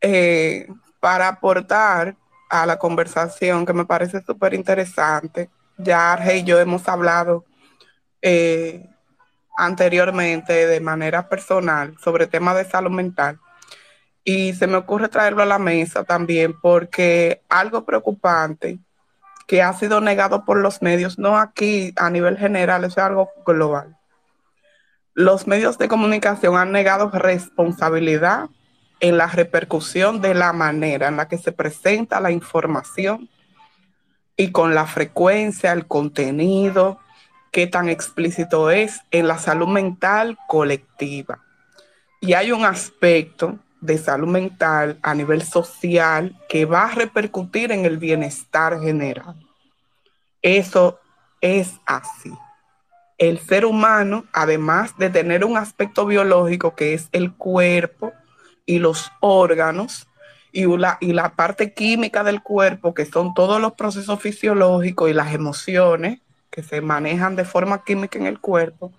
Eh, 0.01 0.67
para 1.08 1.30
aportar 1.30 2.17
a 2.50 2.65
la 2.65 2.78
conversación 2.78 3.66
que 3.66 3.72
me 3.72 3.86
parece 3.86 4.22
súper 4.24 4.53
interesante. 4.53 5.49
Ya 5.78 6.12
Arge 6.12 6.39
y 6.39 6.43
yo 6.43 6.60
hemos 6.60 6.86
hablado 6.89 7.45
eh, 8.22 8.89
anteriormente 9.58 10.68
de 10.68 10.82
manera 10.82 11.30
personal 11.30 11.95
sobre 12.03 12.28
temas 12.28 12.58
de 12.58 12.66
salud 12.66 12.91
mental 12.91 13.39
y 14.26 14.51
se 14.51 14.68
me 14.68 14.76
ocurre 14.76 15.08
traerlo 15.08 15.43
a 15.43 15.45
la 15.45 15.60
mesa 15.60 16.03
también 16.03 16.60
porque 16.60 17.41
algo 17.47 17.86
preocupante 17.86 18.78
que 19.47 19.62
ha 19.62 19.72
sido 19.72 20.01
negado 20.01 20.43
por 20.43 20.58
los 20.58 20.82
medios, 20.82 21.18
no 21.18 21.38
aquí 21.38 21.93
a 21.95 22.10
nivel 22.10 22.38
general, 22.38 22.84
es 22.84 22.97
algo 22.97 23.30
global. 23.45 23.95
Los 25.14 25.47
medios 25.47 25.78
de 25.78 25.88
comunicación 25.88 26.58
han 26.58 26.74
negado 26.74 27.10
responsabilidad 27.12 28.49
en 29.00 29.18
la 29.18 29.28
repercusión 29.28 30.22
de 30.22 30.34
la 30.34 30.54
manera 30.54 31.08
en 31.08 31.18
la 31.18 31.28
que 31.28 31.38
se 31.38 31.52
presenta 31.52 32.20
la 32.20 32.32
información 32.32 33.30
y 34.36 34.52
con 34.52 34.76
la 34.76 34.86
frecuencia, 34.86 35.72
el 35.74 35.88
contenido, 35.88 37.00
qué 37.52 37.68
tan 37.68 37.89
explícito 37.89 38.70
es 38.70 39.02
en 39.12 39.28
la 39.28 39.39
salud 39.39 39.68
mental 39.68 40.38
colectiva. 40.48 41.43
Y 42.22 42.34
hay 42.34 42.52
un 42.52 42.66
aspecto 42.66 43.58
de 43.82 43.98
salud 43.98 44.28
mental 44.28 45.00
a 45.02 45.14
nivel 45.14 45.41
social 45.43 46.36
que 46.50 46.66
va 46.66 46.86
a 46.86 46.95
repercutir 46.95 47.72
en 47.72 47.86
el 47.86 47.98
bienestar 47.98 48.80
general. 48.80 49.36
Eso 50.41 51.00
es 51.41 51.80
así. 51.86 52.32
El 53.18 53.39
ser 53.39 53.66
humano, 53.66 54.26
además 54.34 54.95
de 54.98 55.10
tener 55.10 55.43
un 55.43 55.58
aspecto 55.58 56.06
biológico 56.06 56.76
que 56.76 56.93
es 56.93 57.10
el 57.12 57.34
cuerpo 57.34 58.14
y 58.68 58.78
los 58.78 59.11
órganos, 59.20 60.07
y 60.51 60.65
la, 60.65 60.99
y 61.01 61.13
la 61.13 61.30
parte 61.36 61.74
química 61.74 62.24
del 62.24 62.43
cuerpo, 62.43 62.93
que 62.93 63.05
son 63.05 63.34
todos 63.34 63.59
los 63.59 63.74
procesos 63.74 64.22
fisiológicos 64.22 65.09
y 65.09 65.13
las 65.13 65.34
emociones 65.34 66.22
que 66.51 66.61
se 66.61 66.82
manejan 66.82 67.36
de 67.36 67.45
forma 67.45 67.84
química 67.84 68.20
en 68.20 68.28
el 68.28 68.39
cuerpo, 68.39 68.93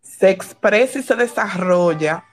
se 0.00 0.30
expresa 0.30 0.98
y 0.98 1.02
se 1.02 1.14
desarrolla 1.14 2.24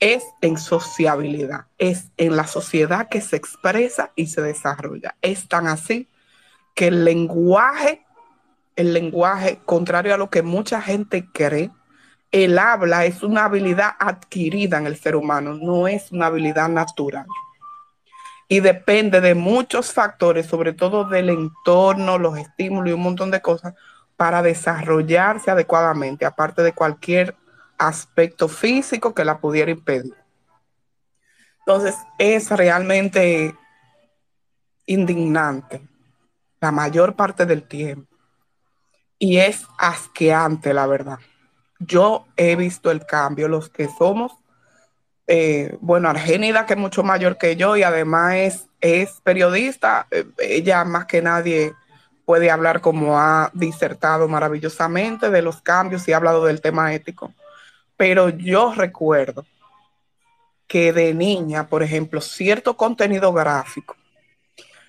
es 0.00 0.24
en 0.40 0.56
sociabilidad, 0.56 1.66
es 1.76 2.10
en 2.16 2.34
la 2.34 2.46
sociedad 2.46 3.08
que 3.08 3.20
se 3.20 3.36
expresa 3.36 4.12
y 4.16 4.26
se 4.26 4.40
desarrolla. 4.40 5.14
Es 5.20 5.46
tan 5.46 5.66
así 5.66 6.08
que 6.74 6.88
el 6.88 7.04
lenguaje, 7.04 8.02
el 8.76 8.94
lenguaje, 8.94 9.60
contrario 9.66 10.14
a 10.14 10.16
lo 10.16 10.30
que 10.30 10.42
mucha 10.42 10.80
gente 10.80 11.28
cree, 11.32 11.70
el 12.30 12.58
habla 12.58 13.04
es 13.04 13.22
una 13.22 13.44
habilidad 13.44 13.92
adquirida 13.98 14.78
en 14.78 14.86
el 14.86 14.96
ser 14.96 15.16
humano, 15.16 15.54
no 15.54 15.88
es 15.88 16.12
una 16.12 16.26
habilidad 16.26 16.68
natural. 16.68 17.26
Y 18.48 18.60
depende 18.60 19.20
de 19.20 19.34
muchos 19.34 19.92
factores, 19.92 20.46
sobre 20.46 20.72
todo 20.72 21.04
del 21.04 21.28
entorno, 21.28 22.18
los 22.18 22.38
estímulos 22.38 22.90
y 22.90 22.94
un 22.94 23.02
montón 23.02 23.30
de 23.30 23.40
cosas, 23.40 23.74
para 24.16 24.42
desarrollarse 24.42 25.50
adecuadamente, 25.50 26.26
aparte 26.26 26.62
de 26.62 26.72
cualquier 26.72 27.36
aspecto 27.78 28.48
físico 28.48 29.14
que 29.14 29.24
la 29.24 29.38
pudiera 29.38 29.70
impedir. 29.70 30.14
Entonces, 31.60 31.94
es 32.18 32.50
realmente 32.50 33.54
indignante 34.86 35.88
la 36.60 36.72
mayor 36.72 37.14
parte 37.14 37.46
del 37.46 37.62
tiempo. 37.62 38.14
Y 39.18 39.38
es 39.38 39.66
asqueante, 39.78 40.74
la 40.74 40.86
verdad. 40.86 41.18
Yo 41.80 42.26
he 42.36 42.56
visto 42.56 42.90
el 42.90 43.04
cambio, 43.06 43.48
los 43.48 43.68
que 43.68 43.88
somos, 43.88 44.32
eh, 45.26 45.76
bueno, 45.80 46.08
Argénida, 46.08 46.66
que 46.66 46.74
es 46.74 46.78
mucho 46.78 47.02
mayor 47.02 47.38
que 47.38 47.54
yo 47.54 47.76
y 47.76 47.84
además 47.84 48.66
es, 48.80 49.20
periodista, 49.22 50.08
eh, 50.10 50.24
ella 50.38 50.84
más 50.84 51.06
que 51.06 51.22
nadie 51.22 51.72
puede 52.24 52.50
hablar 52.50 52.80
como 52.80 53.18
ha 53.18 53.50
disertado 53.54 54.26
maravillosamente 54.26 55.30
de 55.30 55.42
los 55.42 55.62
cambios 55.62 56.06
y 56.08 56.12
ha 56.12 56.16
hablado 56.16 56.44
del 56.44 56.60
tema 56.60 56.92
ético. 56.94 57.32
Pero 57.96 58.28
yo 58.30 58.74
recuerdo 58.74 59.46
que 60.66 60.92
de 60.92 61.14
niña, 61.14 61.68
por 61.68 61.82
ejemplo, 61.82 62.20
cierto 62.20 62.76
contenido 62.76 63.32
gráfico 63.32 63.96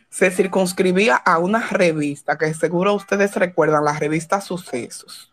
se 0.09 0.29
circunscribía 0.29 1.15
a 1.15 1.37
una 1.37 1.67
revista 1.67 2.37
que 2.37 2.53
seguro 2.53 2.93
ustedes 2.95 3.35
recuerdan, 3.35 3.85
la 3.85 3.97
revista 3.97 4.41
Sucesos. 4.41 5.30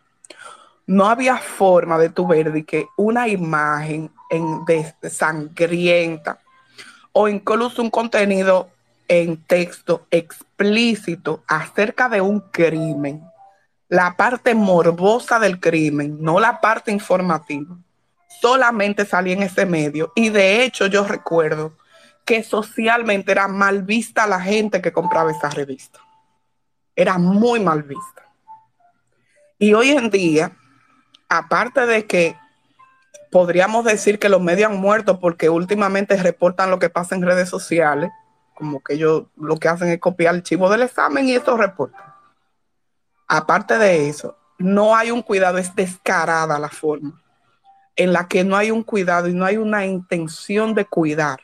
No 0.89 1.07
había 1.07 1.37
forma 1.37 1.99
de 1.99 2.09
tu 2.09 2.27
ver 2.27 2.51
de 2.51 2.65
que 2.65 2.89
una 2.97 3.29
imagen 3.29 4.11
en, 4.31 4.65
sangrienta 5.03 6.41
o 7.13 7.29
incluso 7.29 7.83
un 7.83 7.91
contenido 7.91 8.71
en 9.07 9.37
texto 9.45 10.07
explícito 10.11 11.45
acerca 11.47 12.09
de 12.09 12.23
un 12.23 12.41
crimen, 12.41 13.23
la 13.89 14.17
parte 14.17 14.55
morbosa 14.55 15.39
del 15.39 15.61
crimen, 15.61 16.17
no 16.21 16.41
la 16.41 16.59
parte 16.59 16.91
informativa, 16.91 17.77
solamente 18.41 19.05
salía 19.05 19.35
en 19.35 19.43
ese 19.43 19.67
medio. 19.67 20.11
Y 20.17 20.31
de 20.31 20.65
hecho 20.65 20.87
yo 20.87 21.05
recuerdo 21.05 21.77
que 22.25 22.43
socialmente 22.43 23.33
era 23.33 23.47
mal 23.47 23.83
vista 23.83 24.27
la 24.27 24.41
gente 24.41 24.81
que 24.81 24.93
compraba 24.93 25.33
esa 25.33 25.51
revista. 25.51 26.01
Era 26.97 27.19
muy 27.19 27.61
mal 27.61 27.83
vista. 27.83 28.23
Y 29.59 29.75
hoy 29.75 29.91
en 29.91 30.09
día, 30.09 30.53
aparte 31.29 31.87
de 31.87 32.07
que 32.07 32.37
podríamos 33.31 33.85
decir 33.85 34.19
que 34.19 34.29
los 34.29 34.41
medios 34.41 34.71
han 34.71 34.79
muerto 34.79 35.21
porque 35.21 35.51
últimamente 35.51 36.17
reportan 36.17 36.71
lo 36.71 36.79
que 36.79 36.91
pasa 36.91 37.15
en 37.15 37.23
redes 37.23 37.49
sociales, 37.49 38.11
como 38.55 38.83
que 38.83 38.95
ellos 38.95 39.25
lo 39.37 39.57
que 39.59 39.69
hacen 39.69 39.89
es 39.89 40.01
copiar 40.01 40.35
el 40.35 40.43
chivo 40.43 40.71
del 40.71 40.83
examen 40.83 41.29
y 41.29 41.35
esto 41.35 41.57
reportan. 41.57 42.03
Aparte 43.27 43.79
de 43.79 44.09
eso, 44.09 44.37
no 44.59 44.97
hay 44.97 45.11
un 45.11 45.23
cuidado, 45.23 45.59
es 45.59 45.75
descarada 45.75 46.59
la 46.59 46.71
forma 46.71 47.23
en 47.99 48.13
la 48.13 48.29
que 48.29 48.45
no 48.45 48.57
hay 48.57 48.71
un 48.71 48.85
cuidado 48.85 49.29
y 49.29 49.35
no 49.35 49.45
hay 49.45 49.57
una 49.57 49.85
intención 49.85 50.73
de 50.73 50.85
cuidar. 50.85 51.41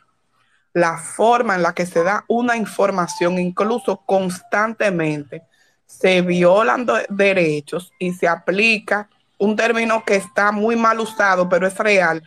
La 0.72 0.98
forma 0.98 1.56
en 1.56 1.62
la 1.62 1.74
que 1.74 1.84
se 1.84 2.04
da 2.04 2.24
una 2.28 2.56
información, 2.56 3.38
incluso 3.40 4.02
constantemente, 4.06 5.42
se 5.84 6.22
violan 6.22 6.86
derechos 7.08 7.92
y 7.98 8.12
se 8.12 8.28
aplica 8.28 9.08
un 9.38 9.56
término 9.56 10.04
que 10.04 10.16
está 10.16 10.52
muy 10.52 10.76
mal 10.76 11.00
usado, 11.00 11.48
pero 11.48 11.66
es 11.66 11.76
real, 11.78 12.22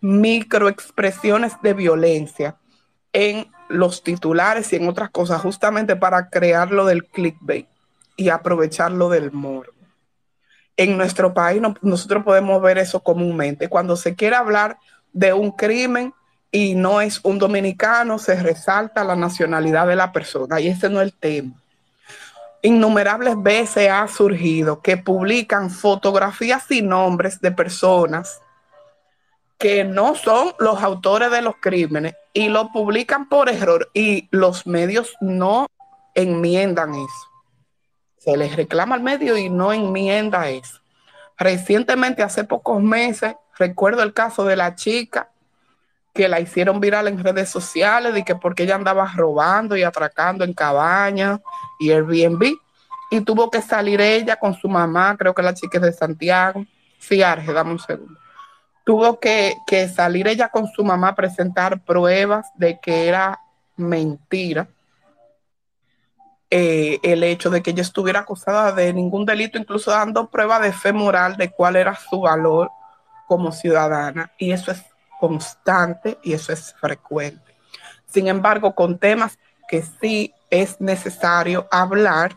microexpresiones 0.00 1.54
de 1.62 1.74
violencia 1.74 2.56
en 3.12 3.50
los 3.68 4.02
titulares 4.02 4.72
y 4.72 4.76
en 4.76 4.88
otras 4.88 5.10
cosas, 5.10 5.40
justamente 5.40 5.96
para 5.96 6.28
crear 6.28 6.70
lo 6.70 6.84
del 6.84 7.06
clickbait 7.06 7.66
y 8.16 8.28
aprovecharlo 8.28 9.08
del 9.08 9.32
morbo. 9.32 9.72
En 10.76 10.96
nuestro 10.96 11.34
país 11.34 11.62
nosotros 11.82 12.24
podemos 12.24 12.60
ver 12.62 12.78
eso 12.78 13.00
comúnmente. 13.00 13.68
Cuando 13.68 13.96
se 13.96 14.14
quiere 14.14 14.36
hablar 14.36 14.78
de 15.12 15.32
un 15.32 15.52
crimen 15.52 16.14
y 16.50 16.74
no 16.74 17.00
es 17.00 17.20
un 17.22 17.38
dominicano, 17.38 18.18
se 18.18 18.36
resalta 18.36 19.04
la 19.04 19.16
nacionalidad 19.16 19.86
de 19.86 19.96
la 19.96 20.12
persona 20.12 20.60
y 20.60 20.68
ese 20.68 20.88
no 20.88 21.00
es 21.00 21.06
el 21.06 21.14
tema. 21.14 21.61
Innumerables 22.62 23.42
veces 23.42 23.90
ha 23.90 24.06
surgido 24.06 24.80
que 24.80 24.96
publican 24.96 25.68
fotografías 25.68 26.70
y 26.70 26.80
nombres 26.80 27.40
de 27.40 27.50
personas 27.50 28.40
que 29.58 29.84
no 29.84 30.14
son 30.14 30.54
los 30.58 30.82
autores 30.82 31.30
de 31.30 31.42
los 31.42 31.54
crímenes 31.60 32.14
y 32.32 32.48
lo 32.48 32.72
publican 32.72 33.28
por 33.28 33.48
error 33.48 33.90
y 33.94 34.28
los 34.30 34.66
medios 34.66 35.14
no 35.20 35.66
enmiendan 36.14 36.94
eso. 36.94 37.28
Se 38.18 38.36
les 38.36 38.54
reclama 38.54 38.94
al 38.94 39.02
medio 39.02 39.36
y 39.36 39.50
no 39.50 39.72
enmienda 39.72 40.48
eso. 40.48 40.80
Recientemente, 41.38 42.22
hace 42.22 42.44
pocos 42.44 42.80
meses, 42.80 43.34
recuerdo 43.58 44.02
el 44.02 44.12
caso 44.12 44.44
de 44.44 44.56
la 44.56 44.74
chica 44.76 45.30
que 46.12 46.28
la 46.28 46.40
hicieron 46.40 46.78
viral 46.78 47.08
en 47.08 47.22
redes 47.22 47.48
sociales 47.48 48.16
y 48.16 48.22
que 48.22 48.36
porque 48.36 48.64
ella 48.64 48.74
andaba 48.74 49.12
robando 49.16 49.76
y 49.76 49.82
atracando 49.82 50.44
en 50.44 50.52
cabañas 50.52 51.40
y 51.82 51.90
Airbnb 51.90 52.54
y 53.10 53.20
tuvo 53.20 53.50
que 53.50 53.60
salir 53.60 54.00
ella 54.00 54.36
con 54.36 54.54
su 54.54 54.68
mamá, 54.68 55.16
creo 55.18 55.34
que 55.34 55.42
la 55.42 55.52
chica 55.52 55.78
es 55.78 55.84
de 55.84 55.92
Santiago. 55.92 56.64
Sí, 56.98 57.22
Arge, 57.22 57.52
dame 57.52 57.72
un 57.72 57.78
segundo 57.78 58.22
tuvo 58.84 59.20
que, 59.20 59.54
salir 59.94 60.28
ella 60.28 60.48
con 60.48 60.66
su 60.68 60.84
mamá 60.84 61.08
a 61.08 61.14
presentar 61.14 61.80
pruebas 61.80 62.46
de 62.54 62.78
que 62.80 63.08
era 63.08 63.40
mentira 63.76 64.68
eh, 66.50 66.98
el 67.02 67.22
hecho 67.24 67.48
de 67.48 67.62
que 67.62 67.70
ella 67.70 67.82
estuviera 67.82 68.20
acusada 68.20 68.72
de 68.72 68.92
ningún 68.92 69.24
delito, 69.24 69.58
incluso 69.58 69.90
dando 69.90 70.28
prueba 70.28 70.58
de 70.58 70.72
fe 70.72 70.92
moral 70.92 71.36
de 71.36 71.50
cuál 71.50 71.76
era 71.76 71.94
su 71.94 72.20
valor 72.20 72.70
como 73.26 73.52
ciudadana. 73.52 74.32
Y 74.36 74.52
eso 74.52 74.70
es 74.70 74.84
constante 75.18 76.18
y 76.22 76.34
eso 76.34 76.52
es 76.52 76.74
frecuente. 76.78 77.56
Sin 78.06 78.28
embargo, 78.28 78.74
con 78.74 78.98
temas 78.98 79.38
que 79.66 79.82
sí 79.82 80.34
es 80.52 80.82
necesario 80.82 81.66
hablar, 81.70 82.36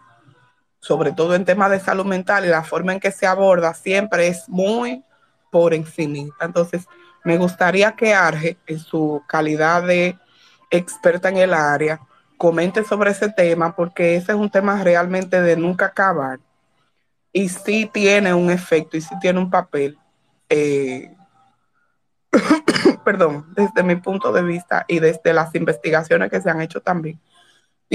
sobre 0.79 1.11
todo 1.11 1.35
en 1.35 1.43
temas 1.43 1.69
de 1.69 1.81
salud 1.81 2.05
mental 2.05 2.45
y 2.45 2.47
la 2.47 2.63
forma 2.63 2.93
en 2.93 3.01
que 3.01 3.11
se 3.11 3.27
aborda, 3.27 3.73
siempre 3.73 4.27
es 4.27 4.47
muy 4.47 5.03
por 5.51 5.73
encima. 5.73 6.33
Entonces, 6.39 6.87
me 7.25 7.37
gustaría 7.37 7.91
que 7.91 8.13
Arge, 8.13 8.57
en 8.67 8.79
su 8.79 9.21
calidad 9.27 9.83
de 9.83 10.17
experta 10.71 11.27
en 11.27 11.37
el 11.37 11.53
área, 11.53 11.99
comente 12.37 12.85
sobre 12.85 13.11
ese 13.11 13.29
tema, 13.29 13.75
porque 13.75 14.15
ese 14.15 14.31
es 14.31 14.37
un 14.37 14.49
tema 14.49 14.81
realmente 14.81 15.41
de 15.41 15.57
nunca 15.57 15.87
acabar. 15.87 16.39
Y 17.33 17.49
sí 17.49 17.89
tiene 17.91 18.33
un 18.33 18.49
efecto 18.49 18.95
y 18.95 19.01
sí 19.01 19.13
tiene 19.19 19.39
un 19.39 19.49
papel, 19.49 19.97
eh, 20.47 21.13
perdón, 23.03 23.45
desde 23.55 23.83
mi 23.83 23.97
punto 23.97 24.31
de 24.31 24.41
vista 24.41 24.85
y 24.87 24.99
desde 24.99 25.33
las 25.33 25.53
investigaciones 25.53 26.31
que 26.31 26.39
se 26.39 26.49
han 26.49 26.61
hecho 26.61 26.79
también, 26.79 27.19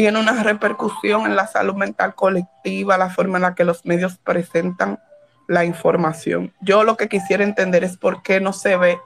tiene 0.00 0.18
una 0.18 0.42
repercusión 0.42 1.26
en 1.26 1.36
la 1.36 1.46
salud 1.46 1.74
mental 1.74 2.14
colectiva, 2.14 2.96
la 2.96 3.10
forma 3.10 3.36
en 3.36 3.42
la 3.42 3.54
que 3.54 3.66
los 3.66 3.84
medios 3.84 4.16
presentan 4.16 4.98
la 5.46 5.66
información. 5.66 6.54
Yo 6.62 6.84
lo 6.84 6.96
que 6.96 7.06
quisiera 7.06 7.44
entender 7.44 7.84
es 7.84 7.98
por 7.98 8.22
qué 8.22 8.40
no 8.40 8.54
se 8.54 8.78
ve 8.78 8.98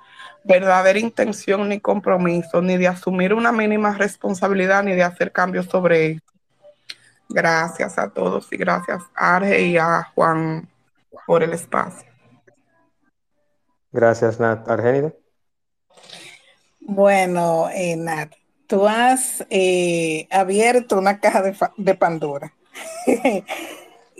verdadera 0.44 1.00
intención 1.00 1.68
ni 1.68 1.80
compromiso, 1.80 2.62
ni 2.62 2.76
de 2.76 2.86
asumir 2.86 3.34
una 3.34 3.50
mínima 3.50 3.94
responsabilidad, 3.94 4.84
ni 4.84 4.92
de 4.92 5.02
hacer 5.02 5.32
cambios 5.32 5.66
sobre 5.66 6.12
eso. 6.12 6.22
Gracias 7.28 7.98
a 7.98 8.10
todos 8.10 8.52
y 8.52 8.56
gracias 8.56 9.02
a 9.16 9.34
Arge 9.34 9.62
y 9.62 9.76
a 9.76 10.04
Juan 10.14 10.68
por 11.26 11.42
el 11.42 11.54
espacio. 11.54 12.08
Gracias, 13.90 14.38
Nat. 14.38 14.68
Argenida. 14.68 15.12
Bueno, 16.78 17.68
eh, 17.74 17.96
Nat, 17.96 18.32
tú 18.74 18.88
has 18.88 19.46
eh, 19.50 20.26
abierto 20.32 20.98
una 20.98 21.20
caja 21.20 21.54
de, 21.76 21.94
Pandora 21.94 22.52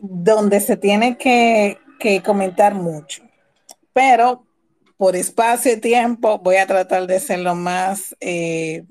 donde 0.01 0.61
se 0.61 0.77
tiene 0.77 1.19
que, 1.19 1.81
comentar 2.25 2.75
mucho, 2.75 3.25
pero 3.93 4.47
por 4.97 5.17
espacio 5.17 5.73
y 5.73 5.79
tiempo 5.79 6.39
voy 6.39 6.57
a 6.57 6.69
tratar 6.69 7.09
de 7.09 7.19
ser 7.19 7.41
lo 7.41 7.57
más 7.57 8.15
eh, 8.21 8.85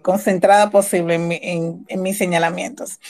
concentrada 0.00 0.70
posible 0.70 1.16
en, 1.16 2.02
mis 2.02 2.16
señalamientos. 2.16 3.00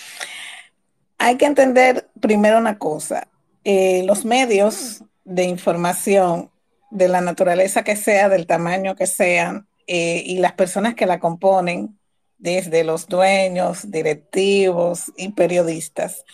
Hay 1.18 1.36
que 1.36 1.46
entender 1.46 2.08
primero 2.18 2.58
una 2.58 2.78
cosa, 2.78 3.28
eh, 3.62 4.02
los 4.06 4.24
medios 4.24 5.04
de 5.24 5.44
información 5.44 6.50
de 6.90 7.06
la 7.06 7.20
naturaleza 7.20 7.84
que 7.84 7.94
sea, 7.94 8.28
del 8.28 8.48
tamaño 8.48 8.96
que 8.96 9.06
sean, 9.06 9.68
eh, 9.86 10.22
y 10.24 10.38
las 10.38 10.52
personas 10.52 10.94
que 10.94 11.06
la 11.06 11.20
componen, 11.20 11.98
desde 12.38 12.84
los 12.84 13.06
dueños, 13.06 13.90
directivos 13.90 15.12
y 15.16 15.30
periodistas, 15.30 16.24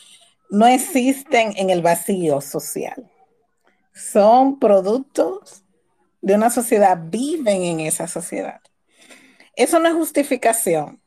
no 0.50 0.66
existen 0.66 1.52
en 1.56 1.70
el 1.70 1.82
vacío 1.82 2.40
social 2.40 3.10
son 4.00 4.58
productos 4.58 5.64
de 6.20 6.34
una 6.34 6.50
sociedad, 6.50 6.98
viven 7.00 7.62
en 7.62 7.80
esa 7.80 8.06
sociedad. 8.06 8.60
Eso 9.56 9.78
no 9.78 9.88
es 9.88 9.94
justificación, 9.94 11.00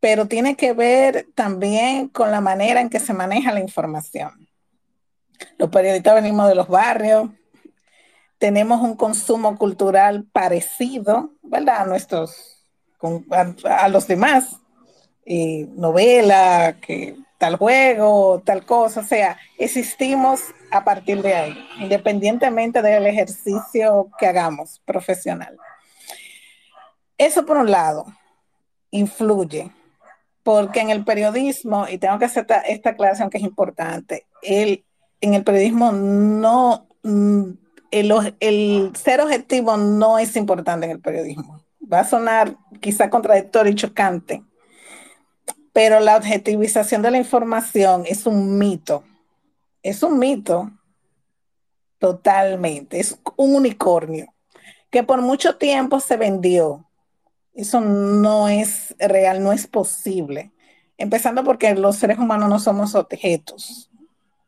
pero 0.00 0.26
tiene 0.26 0.56
que 0.56 0.72
ver 0.72 1.26
también 1.34 2.08
con 2.08 2.30
la 2.30 2.40
manera 2.40 2.80
en 2.80 2.90
que 2.90 3.00
se 3.00 3.12
maneja 3.12 3.52
la 3.52 3.60
información. 3.60 4.48
Los 5.58 5.70
periodistas 5.70 6.14
venimos 6.14 6.48
de 6.48 6.54
los 6.54 6.68
barrios, 6.68 7.30
tenemos 8.42 8.80
un 8.80 8.96
consumo 8.96 9.56
cultural 9.56 10.24
parecido, 10.32 11.30
¿verdad? 11.44 11.82
A 11.82 11.86
nuestros, 11.86 12.66
a, 13.64 13.88
los 13.88 14.08
demás, 14.08 14.58
novela, 15.24 16.76
que 16.84 17.14
tal 17.38 17.54
juego, 17.54 18.42
tal 18.44 18.66
cosa, 18.66 18.98
o 18.98 19.04
sea, 19.04 19.38
existimos 19.58 20.40
a 20.72 20.82
partir 20.82 21.22
de 21.22 21.36
ahí, 21.36 21.68
independientemente 21.78 22.82
del 22.82 23.06
ejercicio 23.06 24.10
que 24.18 24.26
hagamos 24.26 24.82
profesional. 24.84 25.56
Eso 27.16 27.46
por 27.46 27.58
un 27.58 27.70
lado 27.70 28.06
influye, 28.90 29.70
porque 30.42 30.80
en 30.80 30.90
el 30.90 31.04
periodismo, 31.04 31.86
y 31.88 31.98
tengo 31.98 32.18
que 32.18 32.24
hacer 32.24 32.40
esta, 32.40 32.60
esta 32.62 32.90
aclaración 32.90 33.30
que 33.30 33.38
es 33.38 33.44
importante, 33.44 34.26
el, 34.42 34.84
en 35.20 35.34
el 35.34 35.44
periodismo 35.44 35.92
no, 35.92 36.88
el, 37.92 38.12
el 38.40 38.92
ser 38.96 39.20
objetivo 39.20 39.76
no 39.76 40.18
es 40.18 40.34
importante 40.34 40.86
en 40.86 40.92
el 40.92 41.00
periodismo. 41.00 41.62
Va 41.80 42.00
a 42.00 42.08
sonar 42.08 42.56
quizá 42.80 43.10
contradictorio 43.10 43.70
y 43.70 43.76
chocante, 43.76 44.42
pero 45.72 46.00
la 46.00 46.16
objetivización 46.16 47.02
de 47.02 47.10
la 47.12 47.18
información 47.18 48.04
es 48.06 48.26
un 48.26 48.58
mito. 48.58 49.04
Es 49.82 50.02
un 50.02 50.18
mito 50.18 50.70
totalmente. 51.98 52.98
Es 52.98 53.18
un 53.36 53.54
unicornio 53.54 54.32
que 54.90 55.02
por 55.02 55.22
mucho 55.22 55.56
tiempo 55.56 56.00
se 56.00 56.16
vendió. 56.16 56.84
Eso 57.54 57.80
no 57.80 58.48
es 58.48 58.94
real, 58.98 59.42
no 59.42 59.52
es 59.52 59.66
posible. 59.66 60.52
Empezando 60.98 61.44
porque 61.44 61.74
los 61.74 61.96
seres 61.96 62.18
humanos 62.18 62.48
no 62.48 62.58
somos 62.58 62.94
objetos. 62.94 63.90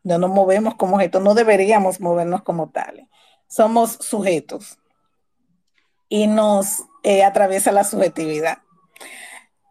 No 0.03 0.19
nos 0.19 0.31
movemos 0.31 0.75
como 0.75 0.97
objetos, 0.97 1.23
no 1.23 1.35
deberíamos 1.35 1.99
movernos 1.99 2.43
como 2.43 2.69
tales. 2.69 3.07
Somos 3.55 3.93
sujetos. 4.01 4.79
Y 6.09 6.27
nos 6.27 6.83
eh, 7.05 7.23
atraviesa 7.23 7.71
la 7.71 7.85
subjetividad. 7.85 8.59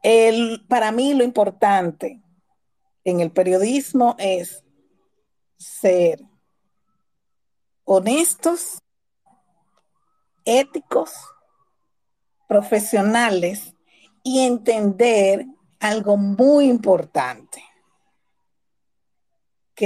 El, 0.04 0.66
para 0.70 0.94
mí 0.94 1.14
lo 1.14 1.26
importante 1.26 2.22
en 3.04 3.20
el 3.20 3.30
periodismo 3.30 4.16
es 4.20 4.64
ser 5.58 6.22
honestos, 7.84 8.82
éticos, 10.46 11.12
profesionales 12.48 13.76
y 14.24 14.46
entender 14.46 15.46
algo 15.82 16.16
muy 16.16 16.70
importante, 16.70 17.62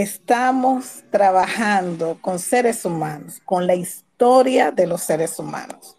estamos 0.01 1.03
trabajando 1.11 2.17
con 2.21 2.39
seres 2.39 2.85
humanos, 2.85 3.41
con 3.45 3.67
la 3.67 3.75
historia 3.75 4.71
de 4.71 4.87
los 4.87 5.01
seres 5.01 5.39
humanos. 5.39 5.97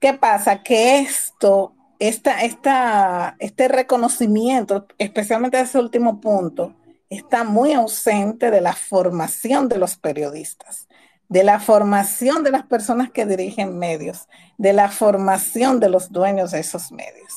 ¿Qué 0.00 0.14
pasa? 0.14 0.62
Que 0.62 1.00
esto 1.00 1.74
esta, 1.98 2.42
esta, 2.42 3.36
este 3.38 3.68
reconocimiento, 3.68 4.86
especialmente 4.98 5.60
ese 5.60 5.78
último 5.78 6.20
punto, 6.20 6.74
está 7.08 7.44
muy 7.44 7.72
ausente 7.72 8.50
de 8.50 8.60
la 8.60 8.74
formación 8.74 9.68
de 9.68 9.78
los 9.78 9.96
periodistas, 9.96 10.88
de 11.28 11.44
la 11.44 11.60
formación 11.60 12.42
de 12.42 12.50
las 12.50 12.64
personas 12.66 13.10
que 13.10 13.26
dirigen 13.26 13.78
medios, 13.78 14.28
de 14.58 14.72
la 14.72 14.90
formación 14.90 15.80
de 15.80 15.88
los 15.88 16.10
dueños 16.12 16.50
de 16.50 16.60
esos 16.60 16.92
medios, 16.92 17.32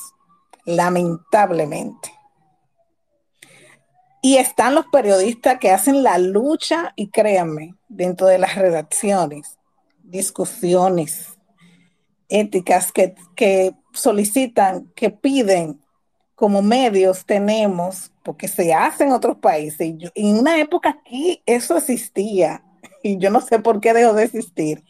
lamentablemente. 0.66 2.12
Y 4.28 4.40
están 4.40 4.76
los 4.76 4.88
periodistas 4.88 5.58
que 5.58 5.72
hacen 5.72 6.04
la 6.04 6.18
lucha, 6.18 6.92
y 6.98 7.08
créanme, 7.08 7.76
dentro 7.88 8.28
de 8.28 8.38
las 8.38 8.56
redacciones, 8.56 9.58
discusiones, 10.04 11.38
éticas 12.28 12.92
que, 12.92 13.16
que 13.38 13.74
solicitan, 13.94 14.92
que 14.96 15.12
piden 15.12 15.80
como 16.36 16.62
medios 16.62 17.26
tenemos, 17.26 18.12
porque 18.22 18.50
se 18.50 18.74
hace 18.74 19.06
en 19.06 19.14
otros 19.14 19.38
países. 19.38 19.94
Yo, 19.96 20.10
en 20.14 20.40
una 20.40 20.60
época 20.60 20.90
aquí 20.90 21.42
eso 21.46 21.78
existía, 21.78 22.66
y 23.04 23.18
yo 23.20 23.30
no 23.30 23.40
sé 23.40 23.60
por 23.60 23.80
qué 23.80 23.94
dejó 23.94 24.12
de 24.12 24.26
existir. 24.26 24.84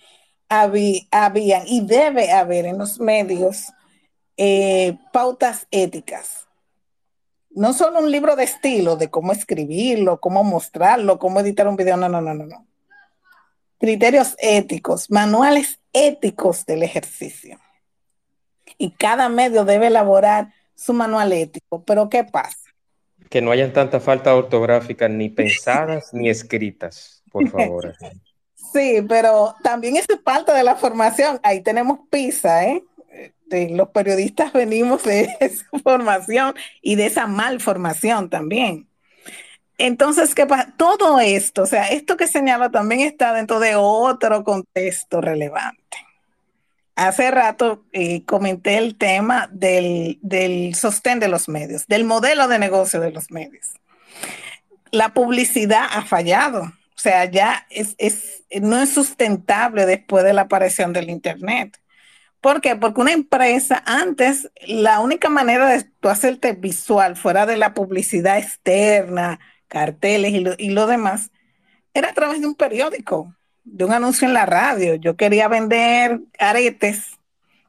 Había 0.50 1.64
y 1.68 1.82
debe 1.86 2.32
haber 2.32 2.66
en 2.66 2.80
los 2.80 3.00
medios 3.00 3.72
eh, 4.36 4.98
pautas 5.14 5.68
éticas. 5.70 6.47
No 7.58 7.74
solo 7.74 7.97
un 7.97 8.12
libro 8.12 8.36
de 8.36 8.43
estilo, 8.43 8.97
de 8.97 9.10
cómo 9.10 9.32
escribirlo, 9.32 10.20
cómo 10.20 10.43
mostrarlo, 10.43 11.18
cómo 11.18 11.39
editar 11.39 11.68
un 11.68 11.76
video, 11.76 11.97
no, 11.97 12.08
no, 12.08 12.22
no, 12.22 12.36
no, 12.36 12.45
no. 12.45 12.68
Criterios 13.80 14.36
éticos, 14.38 15.10
manuales 15.10 15.80
éticos 15.91 16.68
del 16.68 16.84
ejercicio. 16.84 17.60
Y 18.78 18.91
cada 18.91 19.28
medio 19.28 19.66
debe 19.66 19.88
elaborar 19.88 20.53
su 20.76 20.93
manual 20.93 21.34
ético. 21.34 21.84
Pero 21.84 22.10
¿qué 22.10 22.24
pasa? 22.24 22.60
Que 23.28 23.41
no 23.41 23.49
hayan 23.49 23.74
tanta 23.74 23.99
falta 23.99 24.36
ortográfica 24.36 25.10
ni 25.10 25.30
pensadas 25.30 26.14
ni 26.14 26.30
escritas, 26.30 27.24
por 27.32 27.49
favor. 27.49 27.95
Sí, 28.74 29.01
pero 29.08 29.55
también 29.64 29.95
es 29.95 30.05
parte 30.24 30.51
de 30.51 30.62
la 30.62 30.76
formación. 30.76 31.39
Ahí 31.41 31.62
tenemos 31.62 31.99
PISA, 32.10 32.66
¿eh? 32.66 32.84
De 33.50 33.70
los 33.70 33.89
periodistas 33.89 34.54
venimos 34.54 35.04
de 35.04 35.36
esa 35.39 35.66
formación 35.84 36.56
y 36.82 36.95
de 36.95 37.08
esa 37.08 37.28
malformación 37.28 38.30
también. 38.30 38.88
Entonces, 39.78 40.34
¿qué 40.34 40.48
pasa? 40.48 40.74
Todo 40.76 41.20
esto, 41.20 41.64
o 41.64 41.66
sea, 41.68 41.89
esto 41.89 42.18
que 42.18 42.28
señala 42.28 42.72
también 42.72 43.02
está 43.02 43.34
dentro 43.34 43.60
de 43.60 43.76
otro 43.76 44.43
contexto 44.43 45.22
relevante. 45.22 45.98
Hace 46.95 47.30
rato 47.30 47.86
eh, 47.93 48.26
comenté 48.26 48.78
el 48.78 48.98
tema 48.98 49.48
del, 49.52 50.18
del 50.24 50.74
sostén 50.74 51.20
de 51.20 51.28
los 51.28 51.48
medios, 51.48 51.86
del 51.86 52.06
modelo 52.06 52.48
de 52.48 52.58
negocio 52.58 53.00
de 53.00 53.12
los 53.12 53.30
medios. 53.30 53.74
La 54.89 55.14
publicidad 55.14 55.86
ha 55.91 56.02
fallado, 56.02 56.64
o 56.64 57.00
sea, 57.00 57.26
ya 57.26 57.68
es, 57.70 57.93
es, 58.00 58.43
no 58.62 58.82
es 58.82 58.89
sustentable 58.89 59.86
después 59.86 60.24
de 60.24 60.34
la 60.34 60.41
aparición 60.41 60.91
del 60.91 61.12
Internet. 61.12 61.80
¿Por 62.42 62.62
qué? 62.62 62.76
Porque 62.76 63.02
una 63.02 63.14
empresa, 63.14 63.84
antes, 63.86 64.50
la 64.66 65.00
única 65.00 65.30
manera 65.30 65.68
de 65.68 65.84
tú 66.00 66.10
hacerte 66.10 66.54
visual 66.54 67.16
fuera 67.16 67.46
de 67.46 67.58
la 67.58 67.74
publicidad 67.74 68.38
externa, 68.38 69.40
carteles 69.68 70.34
y 70.34 70.40
lo, 70.42 70.54
y 70.58 70.70
lo 70.70 70.88
demás, 70.88 71.32
era 71.94 72.10
a 72.10 72.14
través 72.14 72.42
de 72.42 72.48
un 72.48 72.56
periódico, 72.56 73.36
de 73.64 73.86
un 73.86 73.94
anuncio 73.94 74.28
en 74.28 74.34
la 74.34 74.46
radio. 74.46 74.96
Yo 74.96 75.18
quería 75.18 75.48
vender 75.48 76.22
aretes 76.40 77.18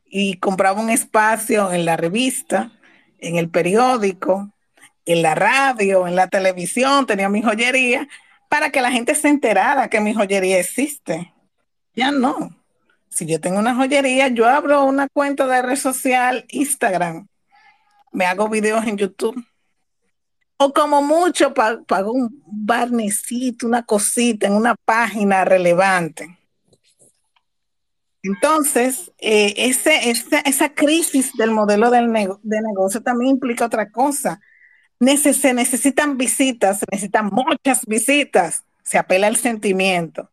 y 0.04 0.34
compraba 0.34 0.80
un 0.80 0.90
espacio 0.90 1.72
en 1.72 1.84
la 1.84 1.96
revista, 1.96 2.72
en 3.18 3.36
el 3.36 3.50
periódico, 3.50 4.50
en 5.04 5.22
la 5.22 5.34
radio, 5.34 6.06
en 6.06 6.14
la 6.16 6.28
televisión, 6.28 7.06
tenía 7.06 7.28
mi 7.28 7.42
joyería, 7.42 8.06
para 8.48 8.70
que 8.70 8.82
la 8.82 8.90
gente 8.90 9.14
se 9.14 9.28
enterara 9.28 9.88
que 9.88 10.00
mi 10.00 10.14
joyería 10.14 10.58
existe. 10.58 11.32
Ya 11.94 12.10
no. 12.10 12.57
Si 13.10 13.26
yo 13.26 13.40
tengo 13.40 13.58
una 13.58 13.74
joyería, 13.74 14.28
yo 14.28 14.46
abro 14.46 14.84
una 14.84 15.08
cuenta 15.08 15.46
de 15.46 15.62
red 15.62 15.76
social, 15.76 16.44
Instagram, 16.50 17.26
me 18.12 18.26
hago 18.26 18.48
videos 18.48 18.86
en 18.86 18.96
YouTube 18.96 19.44
o 20.58 20.72
como 20.72 21.02
mucho 21.02 21.54
pago 21.54 22.12
un 22.12 22.42
barnecito, 22.46 23.66
una 23.66 23.84
cosita 23.84 24.48
en 24.48 24.54
una 24.54 24.74
página 24.74 25.44
relevante. 25.44 26.36
Entonces, 28.24 29.12
eh, 29.18 29.54
esa, 29.56 30.74
crisis 30.74 31.32
del 31.34 31.52
modelo 31.52 31.90
del 31.90 32.12
de 32.42 32.60
negocio 32.60 33.02
también 33.02 33.32
implica 33.32 33.66
otra 33.66 33.90
cosa. 33.90 34.40
se 34.98 35.54
necesitan 35.54 36.18
visitas, 36.18 36.80
se 36.80 36.86
necesitan 36.90 37.30
muchas 37.32 37.86
visitas, 37.86 38.64
se 38.82 38.98
apela 38.98 39.28
al 39.28 39.36
sentimiento 39.36 40.28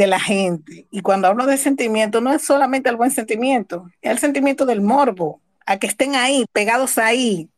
de 0.00 0.06
la 0.06 0.18
gente. 0.18 0.86
Y 0.90 1.02
cuando 1.02 1.28
hablo 1.28 1.44
de 1.44 1.58
sentimiento, 1.58 2.22
no 2.22 2.32
es 2.32 2.40
solamente 2.40 2.88
el 2.88 2.96
buen 2.96 3.10
sentimiento, 3.10 3.90
es 4.00 4.10
el 4.10 4.18
sentimiento 4.18 4.64
del 4.64 4.80
morbo, 4.80 5.42
a 5.66 5.78
que 5.78 5.86
estén 5.86 6.14
ahí, 6.14 6.46
pegados 6.54 6.96
ahí. 6.96 7.50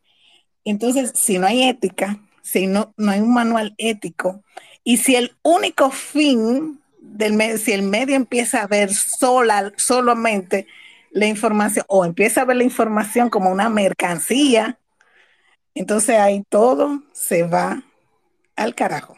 Entonces, 0.65 1.13
si 1.15 1.37
no 1.37 1.47
hay 1.47 1.63
ética, 1.63 2.19
si 2.41 2.67
no, 2.67 2.93
no 2.97 3.11
hay 3.11 3.21
un 3.21 3.33
manual 3.33 3.75
ético, 3.77 4.43
y 4.83 4.97
si 4.97 5.15
el 5.15 5.37
único 5.41 5.89
fin 5.89 6.81
del 6.99 7.59
si 7.59 7.71
el 7.71 7.83
medio 7.83 8.17
empieza 8.17 8.61
a 8.61 8.67
ver 8.67 8.93
sola, 8.93 9.71
solamente 9.77 10.67
la 11.11 11.27
información, 11.27 11.85
o 11.87 12.03
empieza 12.03 12.41
a 12.41 12.45
ver 12.45 12.57
la 12.57 12.65
información 12.65 13.29
como 13.29 13.51
una 13.51 13.69
mercancía, 13.69 14.77
entonces 15.75 16.19
ahí 16.19 16.43
todo 16.49 17.03
se 17.13 17.43
va 17.43 17.83
al 18.57 18.75
carajo. 18.75 19.15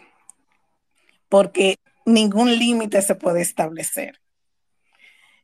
Porque 1.27 1.79
ningún 2.05 2.57
límite 2.57 3.01
se 3.01 3.15
puede 3.15 3.41
establecer. 3.41 4.19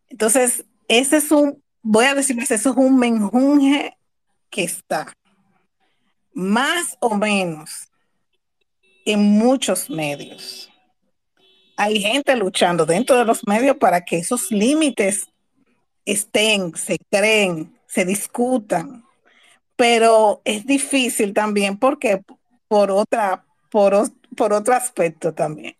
Entonces, 0.10 0.66
ese 0.88 1.18
es 1.18 1.32
un, 1.32 1.62
voy 1.82 2.06
a 2.06 2.16
decirles, 2.16 2.52
eso 2.52 2.72
es 2.72 2.78
un 2.78 2.98
menjunje 2.98 3.98
que 4.50 4.64
está 4.64 5.12
más 6.34 6.98
o 7.00 7.16
menos 7.16 7.90
en 9.06 9.20
muchos 9.20 9.90
medios. 9.90 10.70
Hay 11.78 12.00
gente 12.00 12.36
luchando 12.36 12.86
dentro 12.86 13.18
de 13.18 13.26
los 13.26 13.48
medios 13.48 13.78
para 13.78 14.06
que 14.06 14.20
esos 14.20 14.52
límites 14.52 15.28
estén, 16.06 16.76
se 16.76 16.98
creen, 17.10 17.74
se 17.88 18.06
discutan, 18.06 19.04
pero 19.76 20.42
es 20.46 20.66
difícil 20.66 21.34
también 21.34 21.78
porque 21.78 22.22
por 22.68 22.92
otra, 22.92 23.46
por, 23.70 24.12
por 24.36 24.54
otro 24.54 24.74
aspecto 24.74 25.34
también. 25.34 25.76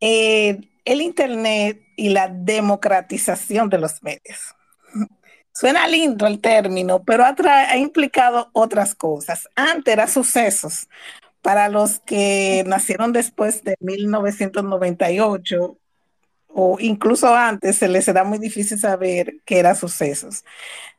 Eh, 0.00 0.60
el 0.84 1.02
Internet 1.02 1.82
y 1.96 2.08
la 2.08 2.28
democratización 2.28 3.68
de 3.68 3.78
los 3.78 4.02
medios. 4.02 4.54
Suena 5.52 5.86
lindo 5.86 6.26
el 6.26 6.40
término, 6.40 7.02
pero 7.04 7.24
ha, 7.24 7.76
implicado 7.76 8.48
otras 8.52 8.94
cosas. 8.94 9.48
Antes 9.54 9.92
eran 9.92 10.08
sucesos. 10.08 10.88
Para 11.42 11.68
los 11.68 12.00
que 12.00 12.64
nacieron 12.66 13.12
después 13.12 13.64
de 13.64 13.76
1998 13.80 15.76
o 16.48 16.76
incluso 16.80 17.34
antes, 17.34 17.76
se 17.76 17.88
les 17.88 18.08
era 18.08 18.24
muy 18.24 18.38
difícil 18.38 18.78
saber 18.78 19.36
qué 19.44 19.58
eran 19.58 19.76
sucesos. 19.76 20.44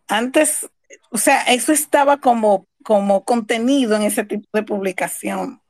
Antes, 0.07 0.69
o 1.11 1.17
sea, 1.17 1.41
eso 1.43 1.71
estaba 1.71 2.17
como, 2.17 2.67
como 2.83 3.23
contenido 3.23 3.95
en 3.95 4.03
ese 4.03 4.23
tipo 4.23 4.47
de 4.53 4.63
publicación, 4.63 5.61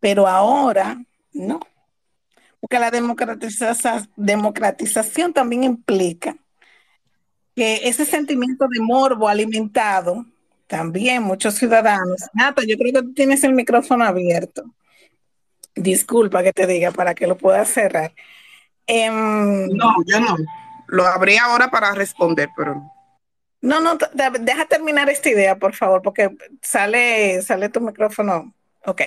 pero 0.00 0.26
ahora 0.26 1.02
no 1.32 1.60
porque 2.62 2.78
la 2.78 2.92
democratización 4.16 5.32
también 5.32 5.64
implica 5.64 6.36
que 7.56 7.88
ese 7.88 8.04
sentimiento 8.06 8.68
de 8.70 8.78
morbo 8.78 9.26
alimentado, 9.28 10.24
también 10.68 11.24
muchos 11.24 11.54
ciudadanos, 11.56 12.22
Nata, 12.32 12.62
yo 12.62 12.78
creo 12.78 12.92
que 12.92 13.02
tú 13.02 13.12
tienes 13.14 13.42
el 13.42 13.54
micrófono 13.54 14.04
abierto. 14.04 14.62
Disculpa 15.74 16.44
que 16.44 16.52
te 16.52 16.68
diga 16.68 16.92
para 16.92 17.16
que 17.16 17.26
lo 17.26 17.36
puedas 17.36 17.68
cerrar. 17.68 18.14
Em, 18.86 19.66
no, 19.66 19.96
yo 20.06 20.20
no. 20.20 20.36
Lo 20.86 21.04
abrí 21.04 21.38
ahora 21.38 21.68
para 21.68 21.92
responder, 21.92 22.48
pero 22.56 22.76
no. 23.60 23.80
No, 23.80 23.98
deja 24.40 24.66
terminar 24.66 25.10
esta 25.10 25.30
idea, 25.30 25.58
por 25.58 25.74
favor, 25.74 26.00
porque 26.00 26.30
sale, 26.62 27.42
sale 27.42 27.68
tu 27.70 27.80
micrófono. 27.80 28.54
Ok. 28.84 29.02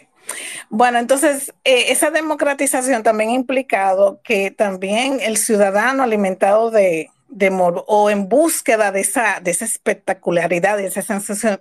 Bueno, 0.69 0.99
entonces 0.99 1.53
eh, 1.63 1.91
esa 1.91 2.09
democratización 2.09 3.03
también 3.03 3.31
ha 3.31 3.33
implicado 3.33 4.21
que 4.23 4.51
también 4.51 5.19
el 5.21 5.37
ciudadano 5.37 6.03
alimentado 6.03 6.71
de, 6.71 7.09
de 7.27 7.49
o 7.87 8.09
en 8.09 8.29
búsqueda 8.29 8.91
de 8.91 9.01
esa, 9.01 9.39
de 9.41 9.51
esa 9.51 9.65
espectacularidad, 9.65 10.77
de 10.77 10.87
ese, 10.87 11.03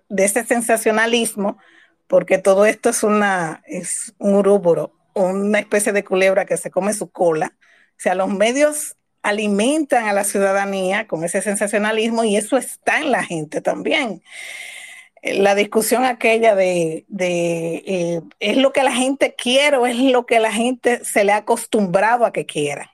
de 0.09 0.25
ese 0.25 0.45
sensacionalismo, 0.45 1.59
porque 2.07 2.39
todo 2.39 2.67
esto 2.67 2.91
es, 2.91 3.03
una, 3.03 3.63
es 3.67 4.15
un 4.19 4.35
urúboro, 4.37 4.93
una 5.15 5.59
especie 5.59 5.93
de 5.93 6.05
culebra 6.05 6.45
que 6.45 6.57
se 6.57 6.71
come 6.71 6.95
su 6.95 7.11
cola. 7.11 7.55
O 7.97 8.01
sea, 8.01 8.15
los 8.15 8.29
medios 8.29 8.97
alimentan 9.23 10.07
a 10.07 10.13
la 10.13 10.25
ciudadanía 10.25 11.09
con 11.09 11.25
ese 11.25 11.43
sensacionalismo 11.43 12.25
y 12.25 12.37
eso 12.37 12.57
está 12.57 13.01
en 13.01 13.11
la 13.11 13.25
gente 13.25 13.61
también 13.61 14.23
la 15.25 15.55
discusión 15.55 16.05
aquella 16.05 16.55
de, 16.55 17.07
eh, 17.09 18.21
es 18.41 18.57
lo 18.59 18.73
que 18.73 18.83
la 18.83 18.93
gente 18.93 19.35
quiere 19.35 19.79
o 19.79 19.87
es 19.87 19.99
lo 19.99 20.27
que 20.27 20.39
la 20.39 20.53
gente 20.53 21.03
se 21.05 21.25
le 21.25 21.33
ha 21.33 21.39
acostumbrado 21.39 22.27
a 22.27 22.33
que 22.33 22.45
quiera. 22.45 22.91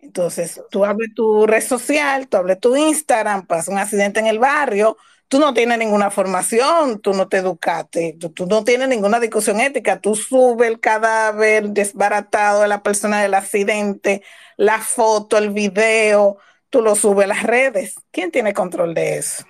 Entonces, 0.00 0.60
tú 0.70 0.84
abres 0.84 1.14
tu 1.14 1.46
red 1.46 1.62
social, 1.62 2.26
tú 2.28 2.38
abres 2.38 2.58
tu 2.58 2.74
Instagram, 2.74 3.46
pasa 3.46 3.70
un 3.70 3.78
accidente 3.78 4.18
en 4.18 4.26
el 4.26 4.40
barrio, 4.40 4.96
tú 5.28 5.38
no 5.38 5.54
tienes 5.54 5.78
ninguna 5.78 6.10
formación, 6.10 6.98
tú 7.00 7.12
no 7.12 7.28
te 7.28 7.36
educaste, 7.36 8.16
tú, 8.18 8.46
no 8.46 8.64
tienes 8.64 8.88
ninguna 8.88 9.20
discusión 9.20 9.60
ética, 9.60 10.00
tú 10.00 10.16
subes 10.16 10.68
el 10.68 10.80
cadáver 10.80 11.68
desbaratado 11.68 12.62
de 12.62 12.68
la 12.68 12.82
persona 12.82 13.22
del 13.22 13.34
accidente, 13.34 14.22
la 14.56 14.80
foto, 14.80 15.38
el 15.38 15.50
video, 15.50 16.38
tú 16.68 16.82
lo 16.82 16.96
subes 16.96 17.26
a 17.26 17.28
las 17.28 17.44
redes. 17.44 17.94
¿Quién 18.10 18.32
tiene 18.32 18.52
control 18.54 18.94
de 18.94 19.18
eso? 19.18 19.44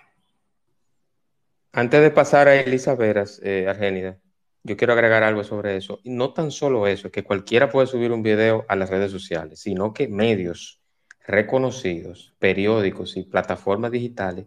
Antes 1.73 2.01
de 2.03 2.11
pasar 2.11 2.49
a 2.49 2.57
Elisa 2.57 2.95
Veras, 2.97 3.41
eh, 3.45 3.66
Argénida, 3.68 4.18
yo 4.64 4.77
quiero 4.77 4.93
agregar 4.93 5.23
algo 5.23 5.45
sobre 5.45 5.77
eso. 5.77 6.01
Y 6.03 6.11
no 6.11 6.33
tan 6.33 6.51
solo 6.51 6.87
eso, 6.87 7.11
que 7.11 7.23
cualquiera 7.23 7.71
puede 7.71 7.87
subir 7.87 8.12
un 8.12 8.23
video 8.23 8.64
a 8.68 8.77
las 8.77 8.91
redes 8.91 9.12
sociales, 9.12 9.61
sino 9.61 9.95
que 9.95 10.09
medios 10.09 10.81
reconocidos, 11.27 12.35
periódicos 12.39 13.16
y 13.16 13.23
plataformas 13.23 13.93
digitales 13.93 14.47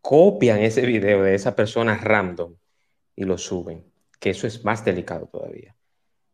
copian 0.00 0.60
ese 0.60 0.82
video 0.86 1.22
de 1.22 1.34
esa 1.34 1.56
persona 1.56 1.96
random 1.96 2.54
y 3.16 3.24
lo 3.24 3.36
suben, 3.36 3.84
que 4.20 4.30
eso 4.30 4.46
es 4.46 4.64
más 4.64 4.84
delicado 4.84 5.26
todavía. 5.26 5.74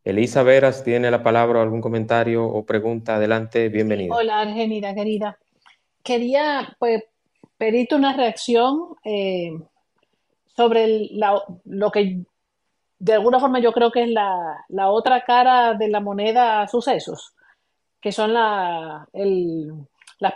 Elisa 0.05 0.43
Veras 0.43 0.85
tiene 0.85 1.11
la 1.11 1.23
palabra, 1.23 1.63
algún 1.63 1.81
comentario 1.81 2.45
o 2.45 2.67
pregunta, 2.67 3.17
adelante, 3.17 3.71
bienvenida. 3.71 4.15
Hola 4.15 4.43
Argenida, 4.43 4.95
querida. 4.95 5.39
Quería 6.03 6.77
pues, 6.79 7.05
pedirte 7.57 7.95
una 7.95 8.15
reacción 8.15 8.97
eh, 9.03 9.51
sobre 10.57 11.11
lo 11.65 11.91
que 11.91 12.25
de 12.99 13.13
alguna 13.13 13.39
forma 13.39 13.59
yo 13.59 13.73
creo 13.73 13.91
que 13.91 14.05
es 14.05 14.11
la, 14.11 14.91
otra 14.91 15.25
cara 15.25 15.75
de 15.75 15.89
la 15.89 16.01
moneda 16.01 16.67
sucesos, 16.69 17.35
que 18.01 18.13
son 18.13 18.33
las 18.33 19.05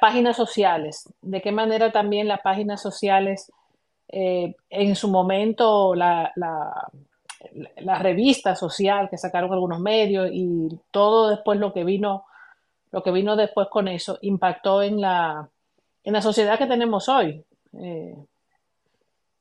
páginas 0.00 0.36
sociales. 0.36 1.12
De 1.22 1.40
qué 1.40 1.50
manera 1.50 1.92
también 1.92 2.28
las 2.28 2.40
páginas 2.40 2.82
sociales, 2.82 3.50
eh, 4.08 4.54
en 4.68 4.96
su 4.96 5.08
momento, 5.08 5.94
la, 5.94 6.30
la, 6.36 7.98
revista 8.00 8.54
social 8.54 9.08
que 9.08 9.16
sacaron 9.16 9.52
algunos 9.52 9.80
medios 9.80 10.28
y 10.30 10.68
todo 10.90 11.30
después 11.30 11.58
lo 11.58 11.72
que 11.72 11.84
vino, 11.84 12.24
lo 12.90 13.02
que 13.02 13.12
vino 13.12 13.34
después 13.36 13.68
con 13.68 13.88
eso, 13.88 14.18
impactó 14.20 14.82
en 14.82 15.00
la, 15.00 15.48
en 16.04 16.12
la 16.12 16.20
sociedad 16.20 16.58
que 16.58 16.66
tenemos 16.66 17.08
hoy. 17.08 17.42
Eh, 17.80 18.14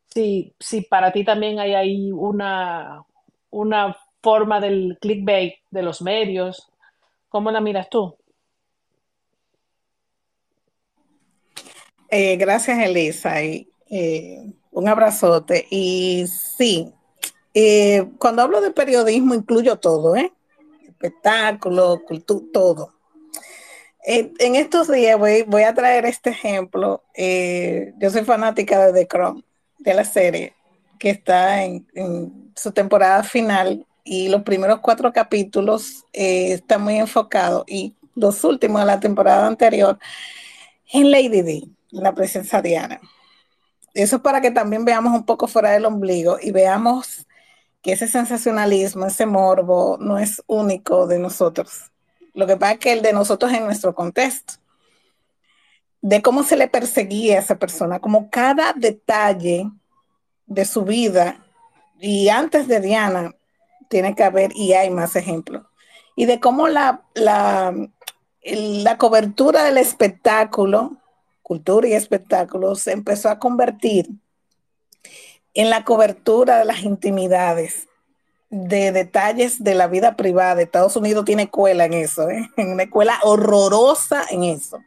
si, 0.10 0.54
si 0.60 0.82
para 0.82 1.12
ti 1.12 1.24
también 1.24 1.60
hay 1.60 1.74
ahí 1.74 2.12
una, 2.12 3.04
una 3.50 3.96
forma 4.22 4.60
del 4.60 4.98
clickbait 5.00 5.56
de 5.72 5.84
los 5.84 6.02
medios, 6.02 6.70
¿cómo 7.30 7.52
la 7.52 7.62
miras 7.62 7.90
tú? 7.90 8.18
Eh, 12.10 12.38
gracias, 12.38 12.80
Elisa. 12.80 13.44
Y, 13.44 13.70
eh, 13.90 14.52
un 14.72 14.88
abrazote. 14.88 15.68
Y 15.70 16.26
sí, 16.28 16.94
eh, 17.54 18.08
cuando 18.18 18.42
hablo 18.42 18.62
de 18.62 18.72
periodismo 18.72 19.34
incluyo 19.34 19.78
todo, 19.78 20.16
¿eh? 20.16 20.32
Espectáculo, 20.88 22.02
cultura, 22.06 22.46
todo. 22.54 22.94
en 24.04 24.56
estos 24.56 24.90
días 24.90 25.20
voy, 25.20 25.44
voy, 25.44 25.64
a 25.64 25.74
traer 25.74 26.06
este 26.06 26.30
ejemplo. 26.30 27.04
yo 27.98 28.10
soy 28.10 28.24
fanática 28.24 28.86
de 28.88 28.94
The 28.94 29.08
Crown 29.08 29.44
de 29.80 29.94
la 29.94 30.04
serie, 30.04 30.54
que 31.00 31.12
está 31.12 31.64
en, 31.64 31.86
su 32.56 32.72
temporada 32.72 33.24
final 33.24 33.86
y 34.04 34.30
los 34.30 34.42
primeros 34.42 34.80
cuatro 34.80 35.14
capítulos 35.14 36.06
eh, 36.14 36.54
están 36.54 36.82
muy 36.82 36.98
enfocados 36.98 37.64
y 37.68 37.94
los 38.16 38.44
últimos 38.44 38.82
de 38.82 38.88
la 38.88 39.00
temporada 39.00 39.46
anterior 39.46 40.00
en 40.92 41.12
Lady 41.12 41.42
D, 41.42 41.68
la 41.92 42.16
presencia 42.16 42.62
Diana. 42.62 43.00
Eso 43.94 44.18
es 44.18 44.22
para 44.22 44.42
que 44.42 44.52
también 44.52 44.86
veamos 44.86 45.14
un 45.14 45.26
poco 45.26 45.48
fuera 45.48 45.72
del 45.72 45.86
ombligo 45.86 46.38
y 46.42 46.52
veamos 46.52 47.28
que 47.82 47.94
ese 47.94 48.08
sensacionalismo, 48.08 49.06
ese 49.06 49.26
morbo 49.26 49.98
no 50.00 50.18
es 50.18 50.42
único 50.48 51.08
de 51.08 51.20
nosotros. 51.20 51.92
Lo 52.34 52.46
que 52.46 52.58
pasa 52.58 52.74
es 52.74 52.80
que 52.80 52.94
el 52.94 53.02
de 53.02 53.14
nosotros 53.14 53.52
es 53.52 53.58
en 53.58 53.66
nuestro 53.66 53.96
contexto. 53.96 54.56
De 56.08 56.22
cómo 56.22 56.44
se 56.44 56.56
le 56.56 56.70
perseguía 56.70 57.36
a 57.36 57.42
esa 57.42 57.60
persona, 57.60 58.00
como 58.00 58.30
cada 58.30 58.72
detalle 58.72 59.70
de 60.46 60.64
su 60.64 60.84
vida, 60.86 61.46
y 62.00 62.30
antes 62.30 62.70
de 62.70 62.80
Diana, 62.80 63.36
tiene 63.90 64.16
que 64.16 64.24
haber, 64.24 64.56
y 64.56 64.72
hay 64.72 64.90
más 64.90 65.18
ejemplos, 65.18 65.66
y 66.16 66.24
de 66.24 66.40
cómo 66.40 66.70
la, 66.70 67.02
la, 67.14 67.76
la 68.42 68.98
cobertura 68.98 69.66
del 69.66 69.78
espectáculo, 69.78 70.96
cultura 71.44 71.90
y 71.90 71.94
espectáculo, 71.94 72.76
se 72.76 72.94
empezó 72.94 73.28
a 73.28 73.38
convertir 73.38 74.08
en 75.54 75.70
la 75.70 75.84
cobertura 75.84 76.60
de 76.60 76.66
las 76.66 76.84
intimidades, 76.84 77.90
de 78.50 78.94
detalles 78.94 79.62
de 79.62 79.76
la 79.76 79.88
vida 79.88 80.16
privada. 80.16 80.62
Estados 80.62 80.96
Unidos 80.96 81.26
tiene 81.26 81.44
escuela 81.44 81.84
en 81.84 81.96
eso, 81.96 82.30
¿eh? 82.30 82.50
en 82.56 82.72
una 82.72 82.84
escuela 82.84 83.20
horrorosa 83.24 84.24
en 84.30 84.46
eso. 84.46 84.80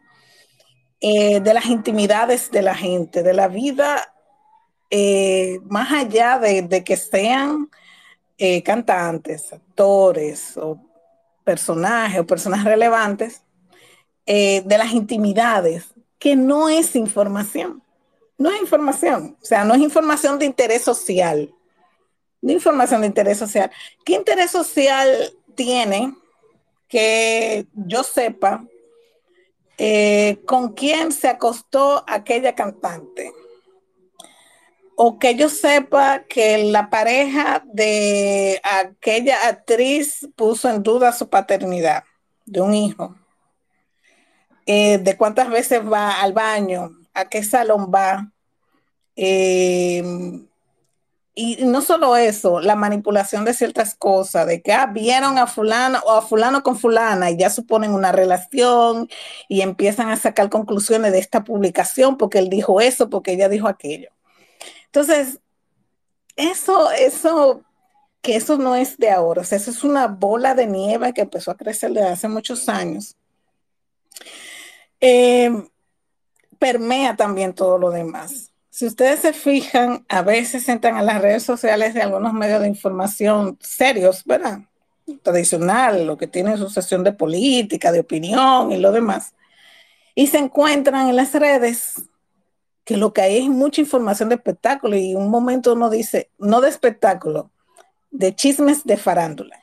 Eh, 1.01 1.41
de 1.41 1.55
las 1.55 1.67
intimidades 1.67 2.51
de 2.51 2.63
la 2.63 2.75
gente, 2.75 3.23
de 3.23 3.33
la 3.33 3.49
vida, 3.49 4.15
eh, 4.91 5.59
más 5.65 5.91
allá 5.93 6.39
de, 6.39 6.85
que 6.85 6.97
sean 6.97 7.71
cantantes, 8.65 9.53
actores 9.53 10.57
o 10.57 10.79
personajes 11.45 12.21
o 12.21 12.27
personas 12.27 12.65
relevantes, 12.65 13.43
de 14.27 14.77
las 14.79 14.93
intimidades, 14.93 15.93
que 16.19 16.37
no 16.37 16.69
es 16.69 16.95
información. 16.95 17.83
No 18.41 18.51
es 18.51 18.59
información, 18.59 19.37
o 19.43 19.45
sea, 19.45 19.65
no 19.65 19.75
es 19.75 19.81
información 19.83 20.39
de 20.39 20.47
interés 20.47 20.83
social. 20.83 21.53
No 22.41 22.53
información 22.53 23.03
de 23.03 23.09
interés 23.09 23.37
social. 23.37 23.71
¿Qué 24.03 24.15
interés 24.15 24.51
social 24.51 25.35
tiene 25.55 26.15
que 26.89 27.67
yo 27.75 28.03
sepa 28.03 28.65
eh, 29.83 30.43
con 30.45 30.75
quién 30.75 31.11
se 31.11 31.27
acostó 31.27 32.05
aquella 32.07 32.55
cantante. 32.55 33.33
O 34.95 35.19
que 35.19 35.35
yo 35.37 35.49
sepa 35.49 36.25
que 36.25 36.65
la 36.65 36.91
pareja 36.91 37.65
de 37.65 38.61
aquella 38.63 39.49
actriz 39.49 40.29
puso 40.37 40.69
en 40.69 40.83
duda 40.83 41.13
su 41.13 41.31
paternidad 41.31 42.05
de 42.45 42.61
un 42.61 42.75
hijo. 42.75 43.17
Eh, 44.67 44.99
de 44.99 45.17
cuántas 45.17 45.49
veces 45.49 45.81
va 45.91 46.21
al 46.21 46.35
baño, 46.35 46.91
a 47.15 47.31
qué 47.31 47.43
salón 47.43 47.91
va. 47.91 48.31
Eh, 49.17 50.05
y 51.35 51.65
no 51.65 51.81
solo 51.81 52.17
eso, 52.17 52.61
la 52.61 52.75
manipulación 52.75 53.45
de 53.45 53.55
ciertas 53.55 53.95
cosas, 53.95 54.47
de 54.47 54.63
que 54.63 54.73
ah, 54.73 54.87
vieron 54.87 55.39
a 55.39 55.47
fulano 55.47 56.01
o 56.05 56.13
a 56.13 56.23
fulano 56.23 56.63
con 56.63 56.79
fulana 56.79 57.31
y 57.31 57.37
ya 57.39 57.51
suponen 57.51 57.93
una 57.93 58.13
relación 58.13 59.09
y 59.49 59.61
empiezan 59.63 60.11
a 60.11 60.17
sacar 60.17 60.51
conclusiones 60.51 61.13
de 61.13 61.19
esta 61.21 61.45
publicación 61.45 62.17
porque 62.19 62.39
él 62.39 62.51
dijo 62.51 62.81
eso, 62.81 63.09
porque 63.11 63.33
ella 63.33 63.49
dijo 63.49 63.69
aquello. 63.69 64.11
Entonces, 64.87 65.41
eso, 66.37 66.91
eso, 66.93 67.63
que 68.23 68.37
eso 68.37 68.59
no 68.59 68.75
es 68.77 68.99
de 68.99 69.11
ahora, 69.11 69.43
o 69.43 69.45
sea, 69.45 69.59
eso 69.59 69.71
es 69.71 69.85
una 69.85 70.09
bola 70.09 70.55
de 70.55 70.67
nieve 70.67 71.15
que 71.15 71.23
empezó 71.23 71.53
a 71.53 71.57
crecer 71.57 71.93
desde 71.93 72.09
hace 72.09 72.29
muchos 72.29 72.69
años. 72.69 73.17
Eh, 75.01 75.51
permea 76.59 77.17
también 77.17 77.55
todo 77.55 77.79
lo 77.79 77.91
demás 77.91 78.50
si 78.81 78.87
ustedes 78.87 79.21
se 79.21 79.35
fijan, 79.35 80.07
a 80.09 80.23
veces 80.23 80.67
entran 80.67 80.97
a 80.97 81.03
las 81.03 81.21
redes 81.21 81.43
sociales 81.43 81.93
de 81.93 82.01
algunos 82.01 82.33
medios 82.33 82.63
de 82.63 82.67
información 82.67 83.59
serios, 83.61 84.25
¿verdad? 84.25 84.61
Tradicional, 85.23 86.07
lo 86.07 86.17
que 86.17 86.27
tienen 86.27 86.57
su 86.57 86.71
sesión 86.71 87.05
de 87.05 87.13
política, 87.13 87.93
de 87.93 88.01
opinión 88.01 88.73
y 88.73 88.79
lo 88.79 88.91
demás. 88.91 89.35
Y 90.15 90.29
se 90.29 90.39
encuentran 90.39 91.11
en 91.11 91.17
las 91.17 91.35
redes 91.35 92.05
que 92.83 92.97
lo 92.97 93.13
que 93.13 93.21
hay 93.21 93.37
es 93.41 93.51
mucha 93.51 93.83
información 93.83 94.31
de 94.31 94.37
espectáculo 94.37 94.97
y 94.97 95.15
un 95.15 95.29
momento 95.29 95.75
uno 95.75 95.91
dice, 95.91 96.31
no 96.39 96.63
de 96.63 96.71
espectáculo, 96.71 97.51
de 98.11 98.35
chismes 98.35 98.85
de 98.85 98.97
farándula. 98.97 99.63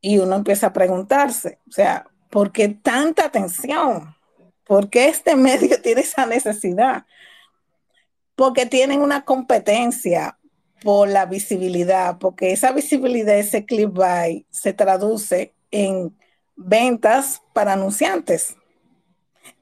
Y 0.00 0.18
uno 0.18 0.34
empieza 0.34 0.66
a 0.66 0.72
preguntarse, 0.72 1.60
o 1.68 1.70
sea, 1.70 2.08
¿por 2.28 2.50
qué 2.50 2.70
tanta 2.70 3.26
atención? 3.26 4.16
¿Por 4.64 4.90
qué 4.90 5.06
este 5.06 5.36
medio 5.36 5.80
tiene 5.80 6.00
esa 6.00 6.26
necesidad? 6.26 7.06
Porque 8.36 8.66
tienen 8.66 9.00
una 9.00 9.24
competencia 9.24 10.38
por 10.82 11.08
la 11.08 11.26
visibilidad, 11.26 12.18
porque 12.18 12.52
esa 12.52 12.72
visibilidad, 12.72 13.38
ese 13.38 13.64
clickbait, 13.64 14.46
se 14.50 14.72
traduce 14.72 15.54
en 15.70 16.14
ventas 16.56 17.42
para 17.52 17.72
anunciantes. 17.72 18.56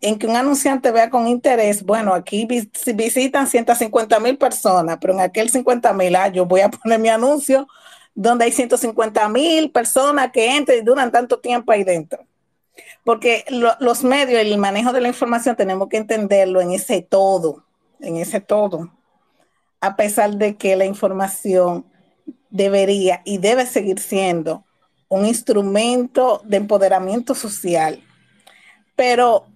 En 0.01 0.19
que 0.19 0.27
un 0.27 0.37
anunciante 0.37 0.91
vea 0.91 1.11
con 1.11 1.29
interés, 1.29 1.85
bueno, 1.85 2.13
aquí 2.13 2.49
visitan 2.95 3.47
150 3.47 4.19
mil 4.21 4.37
personas, 4.37 4.99
pero 5.01 5.13
en 5.13 5.21
aquel 5.21 5.49
50 5.49 5.93
mil, 5.93 6.17
ah, 6.17 6.29
yo 6.29 6.45
voy 6.45 6.61
a 6.61 6.71
poner 6.71 6.99
mi 6.99 7.09
anuncio 7.09 7.69
donde 8.15 8.45
hay 8.45 8.53
150 8.53 9.29
mil 9.29 9.71
personas 9.71 10.33
que 10.33 10.57
entran 10.57 10.79
y 10.79 10.83
duran 10.83 11.11
tanto 11.11 11.39
tiempo 11.39 11.73
ahí 11.73 11.85
dentro. 11.85 12.27
Porque 13.05 13.45
los 13.49 14.05
medios 14.05 14.45
y 14.45 14.53
el 14.53 14.59
manejo 14.59 14.93
de 14.93 15.01
la 15.01 15.09
información 15.09 15.57
tenemos 15.57 15.89
que 15.89 15.97
entenderlo 15.97 16.61
en 16.61 16.73
ese 16.73 17.03
todo 17.03 17.65
en 18.03 18.17
ese 18.17 18.41
todo, 18.41 18.93
a 19.81 19.97
pesar 19.97 20.37
de 20.37 20.57
que 20.57 20.77
la 20.77 20.85
información 20.85 21.87
debería 22.51 23.23
y 23.25 23.39
debe 23.39 23.65
seguir 23.67 23.99
siendo 23.99 24.65
un 25.09 25.27
instrumento 25.27 26.43
de 26.45 26.59
empoderamiento 26.59 27.35
social. 27.35 28.03
Pero 28.95 29.47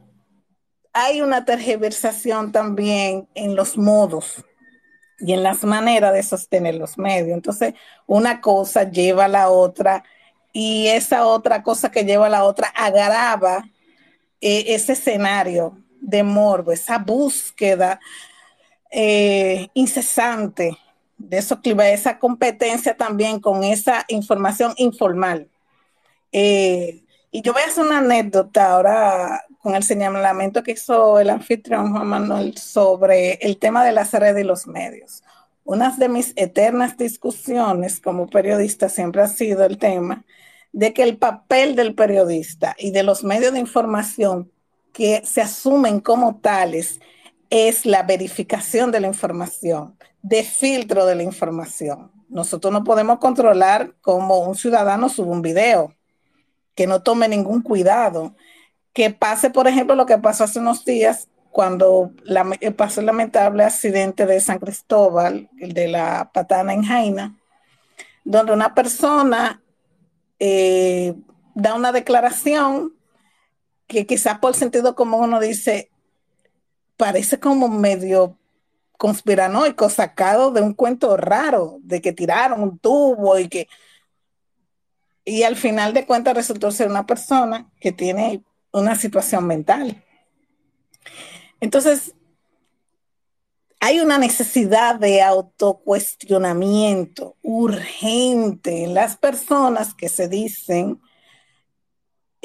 hay 0.92 1.20
una 1.20 1.44
tergiversación 1.44 2.53
también 2.53 3.28
en 3.34 3.55
los 3.55 3.76
modos 3.76 4.44
y 5.18 5.32
en 5.32 5.42
las 5.42 5.64
maneras 5.64 6.12
de 6.12 6.22
sostener 6.22 6.74
los 6.74 6.99
medios. 6.99 7.34
Entonces, 7.34 7.74
una 8.07 8.40
cosa 8.40 8.84
lleva 8.90 9.26
a 9.26 9.28
la 9.28 9.51
otra 9.51 10.05
y 10.53 10.88
esa 10.88 11.26
otra 11.26 11.62
cosa 11.62 11.90
que 11.90 12.05
lleva 12.05 12.26
a 12.26 12.30
la 12.30 12.44
otra 12.44 12.68
agrava 12.68 13.64
eh, 14.40 14.64
ese 14.68 14.92
escenario 14.92 15.78
de 16.01 16.22
morbo, 16.22 16.72
esa 16.72 16.99
búsqueda 16.99 18.01
eh, 18.91 19.68
incesante 19.74 20.76
de 21.18 21.39
esos 21.39 21.59
esa 21.64 22.18
competencia 22.18 22.97
también 22.97 23.41
con 23.41 23.64
esa 23.64 24.05
información 24.09 24.74
informal. 24.76 25.49
Eh, 26.32 27.03
y 27.30 27.43
yo 27.43 27.53
voy 27.53 27.62
a 27.62 27.66
hacer 27.66 27.84
una 27.84 27.99
anécdota 27.99 28.72
ahora 28.72 29.45
con 29.61 29.74
el 29.74 29.82
señalamiento 29.82 30.62
que 30.62 30.72
hizo 30.72 31.18
el 31.18 31.30
anfitrión 31.30 31.93
Juan 31.93 32.07
Manuel 32.07 32.57
sobre 32.57 33.34
el 33.34 33.59
tema 33.59 33.84
de 33.84 33.93
las 33.93 34.12
redes 34.12 34.45
y 34.45 34.47
los 34.47 34.66
medios. 34.66 35.22
Una 35.64 35.91
de 35.91 36.09
mis 36.09 36.32
eternas 36.37 36.97
discusiones 36.97 38.01
como 38.01 38.28
periodista 38.28 38.89
siempre 38.89 39.22
ha 39.22 39.28
sido 39.28 39.64
el 39.64 39.78
tema 39.78 40.24
de 40.72 40.93
que 40.93 41.03
el 41.03 41.16
papel 41.16 41.74
del 41.74 41.95
periodista 41.95 42.76
y 42.78 42.91
de 42.91 43.03
los 43.03 43.24
medios 43.24 43.53
de 43.53 43.59
información 43.59 44.53
que 44.93 45.22
se 45.24 45.41
asumen 45.41 46.01
como 46.01 46.37
tales 46.37 47.01
es 47.57 47.86
la 47.86 48.02
verificación 48.02 48.90
de 48.92 49.00
la 49.00 49.07
información, 49.07 49.96
de 50.20 50.42
filtro 50.42 51.07
de 51.07 51.14
la 51.14 51.22
información. 51.22 52.12
Nosotros 52.28 52.70
no 52.70 52.84
podemos 52.84 53.18
controlar 53.18 53.94
cómo 54.02 54.40
un 54.40 54.54
ciudadano 54.54 55.09
sube 55.09 55.30
un 55.30 55.40
video, 55.40 55.94
que 56.74 56.86
no 56.86 57.02
tome 57.02 57.28
ningún 57.28 57.62
cuidado, 57.62 58.34
que 58.92 59.11
pase, 59.11 59.48
por 59.48 59.68
ejemplo, 59.68 59.96
lo 59.96 60.04
que 60.04 60.18
pasó 60.18 60.44
hace 60.44 60.59
unos 60.59 60.84
días 60.84 61.28
cuando 61.50 62.11
pasó 62.76 63.00
el 63.00 63.07
lamentable 63.07 63.64
accidente 63.64 64.26
de 64.26 64.40
San 64.40 64.59
Cristóbal, 64.59 65.48
el 65.59 65.72
de 65.72 65.88
la 65.88 66.30
patana 66.34 66.74
en 66.74 66.82
Jaina, 66.82 67.38
donde 68.24 68.52
una 68.52 68.74
persona 68.74 69.62
eh, 70.38 71.14
da 71.54 71.74
una 71.74 71.92
declaración 71.92 72.92
que 73.86 74.04
quizás 74.04 74.40
por 74.40 74.54
sentido 74.54 74.94
común 74.94 75.24
uno 75.24 75.40
dice, 75.40 75.90
parece 76.97 77.38
como 77.38 77.68
medio 77.68 78.36
conspiranoico, 78.97 79.90
sacado 79.90 80.51
de 80.51 80.62
un 80.62 80.74
cuento 80.74 81.16
raro, 81.16 81.78
de 81.82 82.01
que 82.01 82.12
tiraron 82.12 82.62
un 82.62 82.78
tubo 82.78 83.38
y 83.38 83.49
que... 83.49 83.68
Y 85.24 85.42
al 85.42 85.57
final 85.57 85.92
de 85.92 86.07
cuentas 86.07 86.34
resultó 86.34 86.70
ser 86.70 86.88
una 86.88 87.05
persona 87.05 87.68
que 87.80 87.92
tiene 87.92 88.42
una 88.72 88.94
situación 88.94 89.47
mental. 89.47 90.03
Entonces, 91.61 92.14
hay 93.80 94.01
una 94.01 94.18
necesidad 94.18 94.97
de 94.97 95.22
autocuestionamiento 95.22 97.36
urgente 97.42 98.84
en 98.84 98.94
las 98.94 99.16
personas 99.16 99.94
que 99.94 100.09
se 100.09 100.28
dicen 100.28 101.01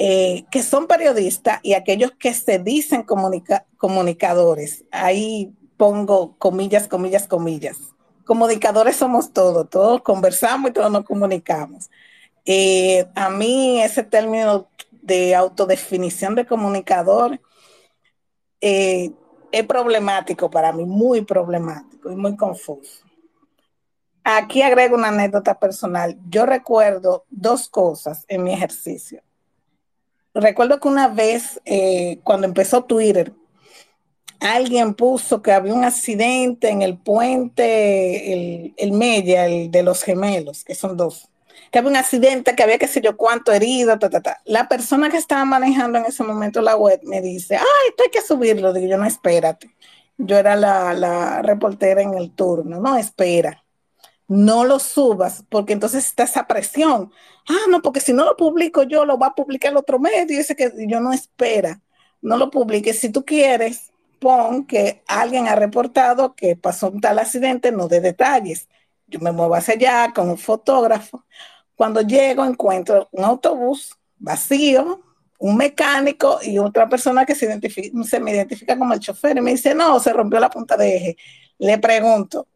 eh, 0.04 0.46
que 0.50 0.64
son 0.64 0.88
periodistas 0.88 1.60
y 1.62 1.74
aquellos 1.74 2.10
que 2.18 2.34
se 2.34 2.58
dicen 2.58 3.04
comunicadores. 3.04 4.84
Ahí 4.90 5.54
pongo 5.76 6.36
comillas, 6.38 6.88
comillas, 6.88 7.28
comillas. 7.28 7.78
Comunicadores 8.24 8.96
somos 8.96 9.32
todos, 9.32 9.70
todos 9.70 10.02
conversamos 10.02 10.70
y 10.70 10.72
todos 10.72 10.90
nos 10.90 11.04
comunicamos. 11.04 11.88
Eh, 12.44 13.06
a 13.14 13.30
mí 13.30 13.80
ese 13.80 14.02
término 14.02 14.68
de 14.90 15.36
autodefinición 15.36 16.34
de 16.34 16.46
comunicador 16.46 17.40
eh, 18.60 19.12
es 19.52 19.66
problemático 19.66 20.50
para 20.50 20.72
mí, 20.72 20.84
muy 20.84 21.22
problemático 21.22 22.10
y 22.10 22.16
muy 22.16 22.36
confuso. 22.36 23.04
Aquí 24.24 24.62
agrego 24.62 24.96
una 24.96 25.10
anécdota 25.10 25.60
personal. 25.60 26.18
Yo 26.28 26.44
recuerdo 26.44 27.24
dos 27.30 27.68
cosas 27.68 28.24
en 28.26 28.42
mi 28.42 28.52
ejercicio. 28.52 29.22
Recuerdo 30.34 30.80
que 30.80 30.88
una 30.88 31.08
vez, 31.08 31.60
eh, 31.64 32.20
cuando 32.24 32.46
empezó 32.46 32.84
Twitter, 32.84 33.32
alguien 34.40 34.94
puso 34.94 35.42
que 35.42 35.52
había 35.52 35.74
un 35.74 35.84
accidente 35.84 36.68
en 36.68 36.82
el 36.82 36.96
puente, 36.98 38.32
el, 38.32 38.74
el 38.76 38.92
Mella, 38.92 39.46
el 39.46 39.70
de 39.70 39.82
los 39.82 40.02
gemelos, 40.02 40.64
que 40.64 40.74
son 40.74 40.96
dos 40.96 41.28
que 41.70 41.78
había 41.78 41.90
un 41.90 41.96
accidente, 41.96 42.54
que 42.54 42.62
había 42.62 42.78
qué 42.78 42.86
sé 42.86 43.00
yo 43.00 43.16
cuánto 43.16 43.50
herido, 43.52 43.98
ta, 43.98 44.10
ta, 44.10 44.20
ta. 44.20 44.42
La 44.44 44.68
persona 44.68 45.08
que 45.10 45.16
estaba 45.16 45.44
manejando 45.46 45.98
en 45.98 46.04
ese 46.04 46.22
momento 46.22 46.60
la 46.60 46.76
web 46.76 47.00
me 47.04 47.22
dice, 47.22 47.56
ay, 47.56 47.64
esto 47.88 48.02
hay 48.04 48.10
que 48.10 48.20
subirlo. 48.20 48.72
Digo 48.74 48.88
yo, 48.88 48.98
no, 48.98 49.06
espérate. 49.06 49.74
Yo 50.18 50.36
era 50.36 50.54
la, 50.54 50.92
la 50.92 51.40
reportera 51.42 52.02
en 52.02 52.14
el 52.14 52.30
turno, 52.32 52.78
no, 52.80 52.96
espera. 52.98 53.61
No 54.32 54.64
lo 54.64 54.78
subas, 54.78 55.44
porque 55.50 55.74
entonces 55.74 56.06
está 56.06 56.24
esa 56.24 56.46
presión. 56.46 57.12
Ah, 57.48 57.66
no, 57.68 57.82
porque 57.82 58.00
si 58.00 58.12
no 58.14 58.24
lo 58.24 58.36
publico 58.36 58.82
yo, 58.84 59.04
lo 59.04 59.18
va 59.18 59.28
a 59.28 59.34
publicar 59.34 59.72
el 59.72 59.76
otro 59.76 59.98
medio. 59.98 60.22
Y 60.22 60.26
dice 60.26 60.56
que 60.56 60.72
yo 60.88 61.00
no 61.00 61.12
espera, 61.12 61.82
no 62.22 62.36
lo 62.38 62.50
publiques. 62.50 62.98
Si 62.98 63.10
tú 63.10 63.24
quieres, 63.24 63.92
pon 64.20 64.64
que 64.66 65.02
alguien 65.06 65.48
ha 65.48 65.54
reportado 65.56 66.34
que 66.34 66.56
pasó 66.56 66.88
un 66.90 67.00
tal 67.00 67.18
accidente, 67.18 67.72
no 67.72 67.88
de 67.88 68.00
detalles. 68.00 68.68
Yo 69.06 69.20
me 69.20 69.32
muevo 69.32 69.54
hacia 69.54 69.74
allá 69.74 70.12
con 70.14 70.30
un 70.30 70.38
fotógrafo 70.38 71.24
cuando 71.74 72.00
llego 72.00 72.44
encuentro 72.44 73.08
un 73.12 73.24
autobús 73.24 73.98
vacío, 74.18 75.02
un 75.38 75.56
mecánico 75.56 76.38
y 76.42 76.58
otra 76.58 76.88
persona 76.88 77.26
que 77.26 77.34
se, 77.34 77.46
identifica, 77.46 78.04
se 78.04 78.20
me 78.20 78.30
identifica 78.32 78.78
como 78.78 78.94
el 78.94 79.00
chofer 79.00 79.36
y 79.36 79.40
me 79.40 79.50
dice, 79.50 79.74
no, 79.74 79.98
se 80.00 80.12
rompió 80.12 80.38
la 80.40 80.48
punta 80.48 80.76
de 80.76 80.96
eje. 80.96 81.16
Le 81.58 81.78
pregunto, 81.78 82.46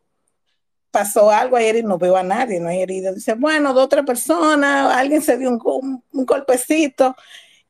pasó 0.90 1.30
algo 1.30 1.56
ayer 1.56 1.76
y 1.76 1.82
no 1.82 1.98
veo 1.98 2.16
a 2.16 2.22
nadie, 2.22 2.60
no 2.60 2.68
hay 2.68 2.82
herido. 2.82 3.14
Dice, 3.14 3.34
bueno, 3.34 3.72
dos 3.74 3.84
o 3.84 3.88
tres 3.88 4.04
personas, 4.04 4.94
alguien 4.94 5.22
se 5.22 5.38
dio 5.38 5.50
un, 5.50 6.02
golpecito. 6.12 7.14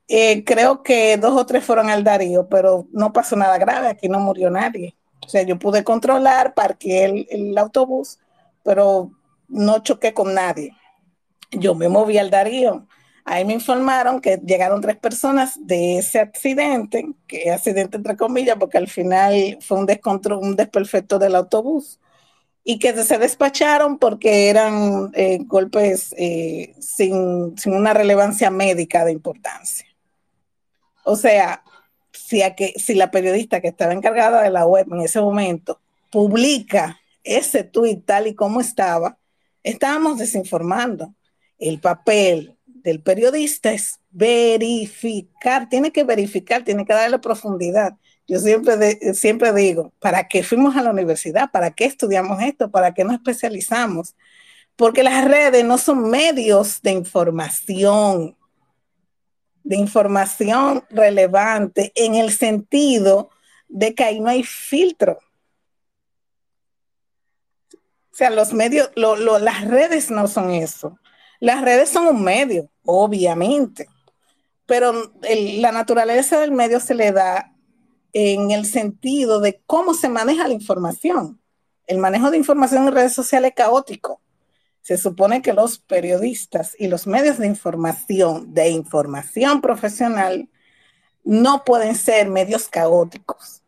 Eh, 0.07 0.43
creo 0.45 0.83
que 0.83 1.17
dos 1.17 1.39
o 1.39 1.45
tres 1.45 1.63
fueron 1.65 1.89
al 1.89 2.03
Darío, 2.03 2.47
pero 2.47 2.87
no 2.91 3.11
pasó 3.13 3.35
nada 3.35 3.57
grave, 3.57 3.87
aquí 3.87 4.09
no 4.09 4.19
murió 4.19 4.49
nadie. 4.49 4.95
O 5.25 5.29
sea, 5.29 5.43
yo 5.43 5.59
pude 5.59 5.83
controlar, 5.83 6.53
parqué 6.53 7.05
el, 7.05 7.27
el 7.29 7.57
autobús, 7.57 8.19
pero 8.63 9.11
no 9.49 9.79
choqué 9.79 10.13
con 10.13 10.33
nadie 10.33 10.73
yo 11.51 11.75
me 11.75 11.89
moví 11.89 12.17
al 12.17 12.29
Darío. 12.29 12.87
Ahí 13.25 13.43
me 13.43 13.53
informaron 13.53 14.21
que 14.21 14.37
llegaron 14.37 14.81
tres 14.81 14.97
personas 14.97 15.59
de 15.61 15.97
ese 15.97 16.19
accidente, 16.19 17.09
que 17.27 17.51
accidente 17.51 17.97
entre 17.97 18.15
comillas, 18.15 18.55
porque 18.57 18.77
al 18.77 18.87
final 18.87 19.57
fue 19.61 19.77
un 19.79 19.85
descontrol, 19.85 20.39
un 20.39 20.55
desperfecto 20.55 21.19
del 21.19 21.35
autobús, 21.35 21.99
y 22.69 22.79
que 22.79 22.91
se 23.05 23.17
despacharon 23.17 23.97
porque 23.97 24.49
eran 24.49 25.09
eh, 25.13 25.39
golpes 25.45 26.13
eh, 26.17 26.75
sin, 26.81 27.55
una 27.65 27.93
relevancia 27.93 28.51
médica 28.51 29.05
de 29.05 29.13
importancia. 29.13 29.87
O 31.05 31.15
sea, 31.15 31.63
si, 32.11 32.41
si 32.75 32.93
la 32.95 33.09
periodista 33.09 33.61
que 33.61 33.69
estaba 33.69 33.93
encargada 33.93 34.41
de 34.41 34.49
la 34.49 34.65
web 34.65 34.85
en 34.91 34.99
ese 34.99 35.21
momento 35.21 35.79
publica 36.11 36.99
ese 37.23 37.63
tuit 37.63 38.03
tal 38.03 38.27
y 38.27 38.35
como 38.35 38.59
estaba, 38.59 39.17
estábamos 39.63 40.19
desinformando 40.19 41.15
el 41.59 41.79
papel 41.79 42.57
del 42.65 42.99
periodista 42.99 43.71
es 43.71 44.01
verificar, 44.09 45.69
tiene 45.69 45.93
que 45.93 46.03
verificar, 46.03 46.65
tiene 46.65 46.85
que 46.85 46.93
darle 46.93 47.19
profundidad. 47.19 47.93
Yo 48.27 48.39
siempre, 48.39 49.13
siempre 49.13 49.53
digo, 49.53 49.93
¿para 49.99 50.27
qué 50.27 50.43
fuimos 50.43 50.75
a 50.75 50.81
la 50.81 50.91
universidad? 50.91 51.49
¿Para 51.49 51.71
qué 51.71 51.85
estudiamos 51.85 52.41
esto? 52.41 52.69
¿Para 52.69 52.93
qué 52.93 53.05
nos 53.05 53.13
especializamos? 53.15 54.15
Porque 54.75 55.01
las 55.01 55.23
redes 55.23 55.63
no 55.63 55.77
son 55.77 56.09
medios 56.09 56.81
de 56.81 56.91
información, 56.91 58.35
de 59.63 59.77
información 59.77 60.83
relevante 60.89 61.93
en 61.95 62.15
el 62.15 62.31
sentido 62.31 63.29
de 63.69 63.95
que 63.95 64.03
ahí 64.03 64.19
no 64.19 64.29
hay 64.29 64.43
filtro. 64.43 65.19
O 68.11 68.15
sea, 68.17 68.29
los 68.29 68.51
medios, 68.51 68.91
las 68.95 69.65
redes 69.65 70.11
no 70.11 70.27
son 70.27 70.51
eso. 70.51 70.99
Las 71.39 71.61
redes 71.61 71.89
son 71.89 72.07
un 72.07 72.23
medio, 72.23 72.69
obviamente, 72.83 73.87
pero 74.65 75.13
la 75.21 75.71
naturaleza 75.71 76.39
del 76.39 76.51
medio 76.51 76.79
se 76.79 76.95
le 76.95 77.11
da 77.11 77.53
en 78.13 78.51
el 78.51 78.65
sentido 78.65 79.39
de 79.39 79.61
cómo 79.65 79.93
se 79.93 80.09
maneja 80.09 80.47
la 80.47 80.53
información. 80.53 81.39
El 81.85 81.99
manejo 81.99 82.31
de 82.31 82.37
información 82.37 82.87
en 82.87 82.93
redes 82.93 83.13
sociales 83.13 83.51
es 83.51 83.55
caótico. 83.55 84.21
Se 84.81 84.97
supone 84.97 85.41
que 85.41 85.53
los 85.53 85.79
periodistas 85.79 86.75
y 86.79 86.87
los 86.87 87.07
medios 87.07 87.37
de 87.37 87.47
información, 87.47 88.53
de 88.53 88.69
información 88.69 89.61
profesional, 89.61 90.49
no 91.23 91.63
pueden 91.65 91.95
ser 91.95 92.29
medios 92.29 92.69
caóticos. 92.69 93.61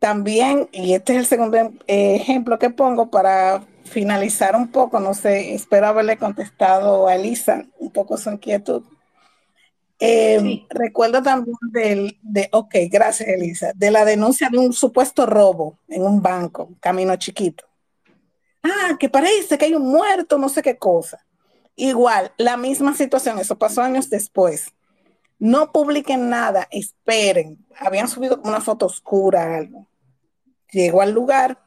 También, 0.00 0.68
y 0.72 0.94
este 0.94 1.14
es 1.14 1.18
el 1.20 1.26
segundo 1.26 1.56
eh, 1.56 2.16
ejemplo 2.16 2.58
que 2.58 2.70
pongo 2.70 3.10
para 3.10 3.64
finalizar 3.84 4.54
un 4.54 4.68
poco, 4.68 5.00
no 5.00 5.14
sé, 5.14 5.54
espero 5.54 5.86
haberle 5.86 6.16
contestado 6.16 7.08
a 7.08 7.14
Elisa 7.14 7.64
un 7.78 7.90
poco 7.90 8.16
su 8.16 8.30
inquietud. 8.30 8.82
Eh, 10.00 10.66
recuerdo 10.70 11.22
también 11.22 11.56
del, 11.72 12.18
de, 12.22 12.48
ok, 12.52 12.74
gracias 12.90 13.28
Elisa, 13.28 13.72
de 13.74 13.90
la 13.90 14.04
denuncia 14.04 14.48
de 14.50 14.58
un 14.58 14.72
supuesto 14.72 15.26
robo 15.26 15.80
en 15.88 16.02
un 16.02 16.22
banco, 16.22 16.76
camino 16.80 17.16
chiquito. 17.16 17.64
Ah, 18.62 18.96
que 18.98 19.08
parece 19.08 19.58
que 19.58 19.64
hay 19.64 19.74
un 19.74 19.90
muerto, 19.90 20.38
no 20.38 20.48
sé 20.48 20.62
qué 20.62 20.78
cosa. 20.78 21.24
Igual, 21.74 22.32
la 22.38 22.56
misma 22.56 22.94
situación, 22.94 23.38
eso 23.38 23.58
pasó 23.58 23.82
años 23.82 24.10
después. 24.10 24.72
No 25.38 25.72
publiquen 25.72 26.28
nada, 26.28 26.66
esperen. 26.70 27.64
Habían 27.78 28.08
subido 28.08 28.40
una 28.44 28.60
foto 28.60 28.86
oscura, 28.86 29.56
algo. 29.56 29.86
Llego 30.70 31.00
al 31.00 31.12
lugar, 31.12 31.58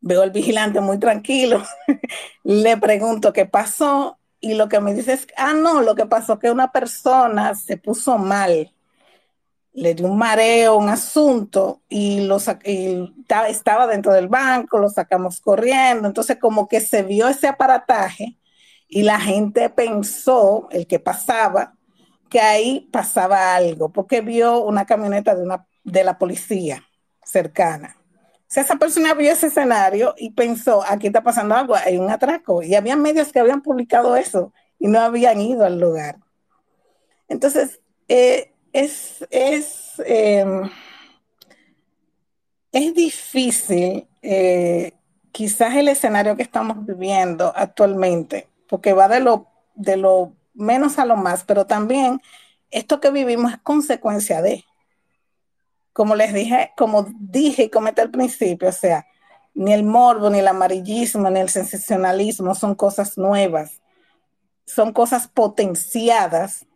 Veo 0.00 0.22
al 0.22 0.30
vigilante 0.30 0.80
muy 0.80 0.98
tranquilo, 0.98 1.64
le 2.44 2.76
pregunto 2.76 3.32
qué 3.32 3.46
pasó 3.46 4.17
y 4.40 4.54
lo 4.54 4.68
que 4.68 4.80
me 4.80 4.94
dice 4.94 5.14
es, 5.14 5.26
ah, 5.36 5.52
no, 5.52 5.82
lo 5.82 5.94
que 5.94 6.06
pasó 6.06 6.34
es 6.34 6.38
que 6.38 6.50
una 6.50 6.70
persona 6.70 7.54
se 7.54 7.76
puso 7.76 8.18
mal, 8.18 8.72
le 9.72 9.94
dio 9.94 10.06
un 10.06 10.18
mareo, 10.18 10.76
un 10.76 10.88
asunto 10.88 11.82
y, 11.88 12.20
lo 12.26 12.36
estaba 12.36 13.86
dentro 13.86 14.12
del 14.12 14.28
banco, 14.28 14.78
lo 14.78 14.88
sacamos 14.88 15.40
corriendo, 15.40 16.08
entonces 16.08 16.38
como 16.38 16.68
que 16.68 16.80
se 16.80 17.02
vio 17.02 17.28
ese 17.28 17.48
aparataje 17.48 18.38
y 18.88 19.02
la 19.02 19.20
gente 19.20 19.70
pensó, 19.70 20.68
el 20.70 20.86
que 20.86 20.98
pasaba, 20.98 21.74
que 22.30 22.40
ahí 22.40 22.88
pasaba 22.92 23.54
algo, 23.54 23.90
porque 23.90 24.20
vio 24.20 24.60
una 24.60 24.86
camioneta 24.86 25.34
de, 25.34 25.42
una, 25.42 25.66
de 25.84 26.04
la 26.04 26.18
policía 26.18 26.84
cercana 27.24 27.98
sea, 28.48 28.62
esa 28.62 28.76
persona 28.76 29.14
vio 29.14 29.30
ese 29.30 29.48
escenario 29.48 30.14
y 30.16 30.30
pensó, 30.30 30.82
aquí 30.86 31.08
está 31.08 31.22
pasando 31.22 31.54
algo, 31.54 31.74
hay 31.74 31.98
un 31.98 32.10
atraco. 32.10 32.62
Y 32.62 32.74
había 32.74 32.96
medios 32.96 33.32
que 33.32 33.40
habían 33.40 33.62
publicado 33.62 34.16
eso 34.16 34.52
y 34.78 34.88
no 34.88 35.00
habían 35.00 35.40
ido 35.40 35.64
al 35.64 35.78
lugar. 35.78 36.18
Entonces, 37.28 37.80
eh, 38.08 38.52
es, 38.72 39.26
es, 39.30 40.02
em, 40.06 40.70
es 42.72 42.94
difícil 42.94 44.08
eh, 44.22 44.92
quizás 45.32 45.76
el 45.76 45.88
escenario 45.88 46.36
que 46.36 46.42
estamos 46.42 46.84
viviendo 46.86 47.52
actualmente, 47.54 48.48
porque 48.68 48.92
va 48.92 49.08
de 49.08 49.20
lo, 49.20 49.46
de 49.74 49.96
lo 49.96 50.32
menos 50.54 50.98
a 50.98 51.04
lo 51.04 51.16
más, 51.16 51.44
pero 51.44 51.66
también 51.66 52.20
esto 52.70 53.00
que 53.00 53.10
vivimos 53.10 53.52
es 53.52 53.58
consecuencia 53.58 54.42
de 54.42 54.64
como 55.98 56.14
les 56.14 56.32
dije, 56.32 56.70
como 56.76 57.08
dije 57.18 57.64
y 57.64 57.70
comenté 57.70 58.02
al 58.02 58.12
principio, 58.12 58.68
o 58.68 58.72
sea, 58.72 59.04
ni 59.52 59.72
el 59.72 59.82
morbo, 59.82 60.30
ni 60.30 60.38
el 60.38 60.46
amarillismo, 60.46 61.28
ni 61.28 61.40
el 61.40 61.48
sensacionalismo 61.48 62.54
son 62.54 62.76
cosas 62.76 63.18
nuevas, 63.18 63.82
son 64.64 64.92
cosas 64.92 65.26
potenciadas 65.26 66.66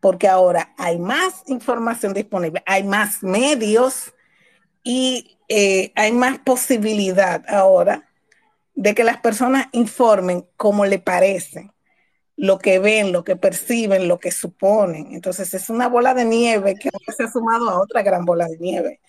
porque 0.00 0.26
ahora 0.26 0.74
hay 0.76 0.98
más 0.98 1.44
información 1.46 2.14
disponible, 2.14 2.64
hay 2.66 2.82
más 2.82 3.22
medios 3.22 4.12
y 4.82 5.38
eh, 5.48 5.92
hay 5.94 6.10
más 6.10 6.40
posibilidad 6.40 7.44
ahora 7.46 8.10
de 8.74 8.92
que 8.96 9.04
las 9.04 9.18
personas 9.18 9.68
informen 9.70 10.48
como 10.56 10.84
le 10.84 10.98
parece 10.98 11.70
lo 12.36 12.58
que 12.58 12.78
ven, 12.78 13.12
lo 13.12 13.24
que 13.24 13.36
perciben, 13.36 14.08
lo 14.08 14.18
que 14.18 14.30
suponen. 14.30 15.08
Entonces 15.12 15.54
es 15.54 15.70
una 15.70 15.88
bola 15.88 16.14
de 16.14 16.24
nieve 16.24 16.74
que 16.74 16.90
se 17.12 17.22
ha 17.24 17.30
sumado 17.30 17.70
a 17.70 17.80
otra 17.80 18.02
gran 18.02 18.24
bola 18.24 18.46
de 18.46 18.58
nieve. 18.58 19.00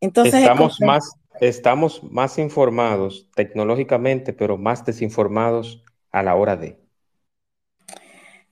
Entonces 0.00 0.34
estamos 0.34 0.80
más, 0.80 1.12
estamos 1.40 2.02
más 2.04 2.38
informados 2.38 3.28
tecnológicamente, 3.34 4.32
pero 4.32 4.56
más 4.56 4.84
desinformados 4.84 5.82
a 6.10 6.22
la 6.22 6.34
hora 6.34 6.56
de. 6.56 6.78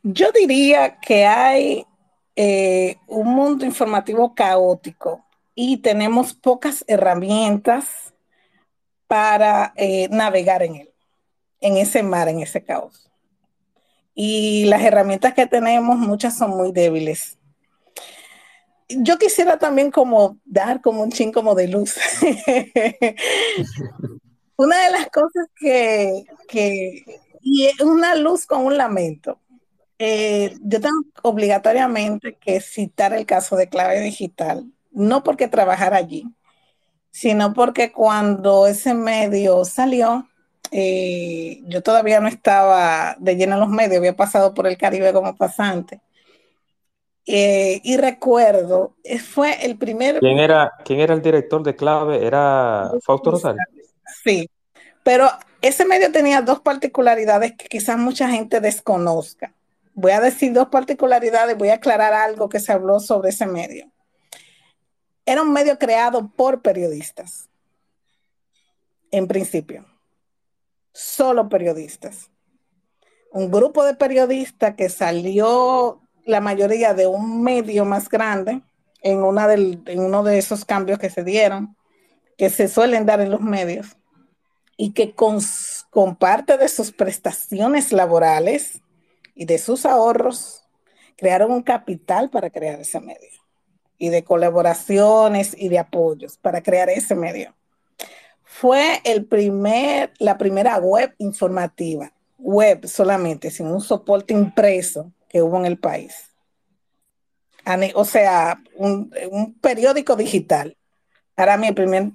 Yo 0.03 0.31
diría 0.33 0.99
que 1.01 1.27
hay 1.27 1.87
eh, 2.37 2.97
un 3.07 3.35
mundo 3.35 3.65
informativo 3.65 4.35
caótico 4.35 5.25
y 5.55 5.79
tenemos 5.79 6.35
pocas 6.35 6.85
herramientas 6.87 8.15
para 9.07 9.73
eh, 9.77 10.09
navegar 10.11 10.63
en 10.63 10.77
él, 10.77 10.91
en 11.61 11.79
ese 11.79 12.03
mar, 12.03 12.29
en 12.29 12.41
ese 12.41 12.63
caos. 12.63 13.08
Y 14.21 14.65
las 14.65 14.83
herramientas 14.83 15.33
que 15.33 15.47
tenemos, 15.47 15.97
muchas 15.97 16.37
son 16.37 16.51
muy 16.51 16.73
débiles. 16.73 17.39
Yo 18.89 19.17
quisiera 19.17 19.61
también 19.61 19.93
como 19.93 20.41
dar 20.45 20.81
como 20.81 21.05
un 21.05 21.13
chin 21.13 21.31
como 21.31 21.55
de 21.55 21.69
luz. 21.69 21.97
una 24.57 24.85
de 24.85 24.91
las 24.91 25.07
cosas 25.11 25.47
que, 25.55 26.25
que, 26.49 27.05
y 27.43 27.71
una 27.81 28.17
luz 28.17 28.45
con 28.45 28.67
un 28.67 28.77
lamento. 28.77 29.39
Eh, 30.01 30.57
yo 30.63 30.81
tengo 30.81 31.05
obligatoriamente 31.23 32.37
que 32.41 32.61
citar 32.61 33.13
el 33.13 33.25
caso 33.25 33.55
de 33.55 33.69
clave 33.69 34.01
digital, 34.01 34.69
no 34.91 35.23
porque 35.23 35.47
trabajar 35.47 35.95
allí, 35.95 36.25
sino 37.13 37.55
porque 37.55 37.93
cuando 37.93 38.67
ese 38.67 38.95
medio 38.95 39.65
salió, 39.65 40.28
eh, 40.71 41.61
yo 41.67 41.83
todavía 41.83 42.21
no 42.21 42.29
estaba 42.29 43.17
de 43.19 43.37
lleno 43.37 43.55
en 43.55 43.61
los 43.61 43.69
medios, 43.69 43.99
había 43.99 44.17
pasado 44.17 44.55
por 44.55 44.67
el 44.67 44.77
Caribe 44.77 45.13
como 45.13 45.37
pasante. 45.37 46.01
Eh, 47.27 47.81
y 47.85 47.97
recuerdo, 47.99 48.95
fue 49.23 49.65
el 49.67 49.77
primer... 49.77 50.19
¿Quién 50.21 50.39
era, 50.39 50.73
¿Quién 50.85 51.01
era 51.01 51.13
el 51.13 51.21
director 51.21 51.63
de 51.63 51.77
clave? 51.77 52.27
¿Era 52.27 52.91
Fausto 53.03 53.33
Rosario? 53.33 53.61
Sí, 54.25 54.49
pero 55.03 55.29
ese 55.61 55.85
medio 55.85 56.11
tenía 56.11 56.41
dos 56.41 56.61
particularidades 56.61 57.53
que 57.57 57.67
quizás 57.67 57.99
mucha 57.99 58.29
gente 58.29 58.61
desconozca. 58.61 59.53
Voy 59.93 60.13
a 60.13 60.21
decir 60.21 60.53
dos 60.53 60.69
particularidades, 60.69 61.59
voy 61.59 61.71
a 61.71 61.75
aclarar 61.75 62.15
algo 62.15 62.49
que 62.49 62.61
se 62.61 62.73
habló 62.73 63.01
sobre 63.01 63.31
ese 63.31 63.47
medio. 63.47 63.91
Era 65.27 65.43
un 65.43 65.53
medio 65.53 65.79
creado 65.79 66.31
por 66.35 66.63
periodistas, 66.63 67.51
en 69.11 69.27
principio, 69.27 69.85
solo 70.99 71.49
periodistas. 71.49 72.31
Un 73.31 73.51
grupo 73.51 73.85
de 73.85 73.95
periodistas 73.95 74.75
que 74.75 74.89
salió 74.89 76.01
la 76.25 76.41
mayoría 76.41 76.93
de 76.93 77.07
un 77.07 77.43
medio 77.43 77.85
más 77.85 78.09
grande 78.09 78.63
en, 79.03 79.23
una 79.23 79.53
en 79.53 80.01
uno 80.01 80.25
de 80.25 80.39
esos 80.39 80.65
cambios 80.65 80.99
que 80.99 81.09
se 81.09 81.23
dieron, 81.23 81.77
que 82.37 82.51
se 82.51 82.67
suelen 82.67 83.07
dar 83.07 83.21
en 83.21 83.31
los 83.31 83.41
medios, 83.41 83.97
y 84.77 84.93
que 84.93 85.15
con, 85.15 85.39
con 85.91 86.17
parte 86.17 86.57
de 86.59 86.69
sus 86.69 86.91
prestaciones 86.91 87.93
laborales 87.93 88.81
y 89.35 89.45
de 89.45 89.59
sus 89.59 89.87
ahorros 89.87 90.65
crearon 91.17 91.53
un 91.53 91.63
capital 91.63 92.29
para 92.29 92.51
crear 92.51 92.81
ese 92.81 93.01
medio 93.01 93.43
y 93.99 94.09
de 94.09 94.25
colaboraciones 94.25 95.55
y 95.57 95.69
de 95.69 95.79
apoyos 95.79 96.39
para 96.39 96.63
crear 96.63 96.89
ese 96.89 97.15
medio. 97.15 97.55
Fue 98.61 99.01
el 99.05 99.25
primer, 99.25 100.13
la 100.19 100.37
primera 100.37 100.79
web 100.79 101.15
informativa, 101.19 102.13
web 102.39 102.89
solamente, 102.89 103.53
sin 103.53 103.69
un 103.69 103.81
soporte 103.81 104.35
impreso 104.35 105.13
que 105.29 105.43
hubo 105.43 105.61
en 105.61 105.67
el 105.67 105.79
país. 105.79 106.29
O 107.95 108.05
sea, 108.05 108.61
un, 108.75 109.13
periódico 109.61 110.17
digital. 110.17 110.77
Para 111.37 111.57
mí, 111.57 111.69
el 111.69 111.75
primer, 111.75 112.11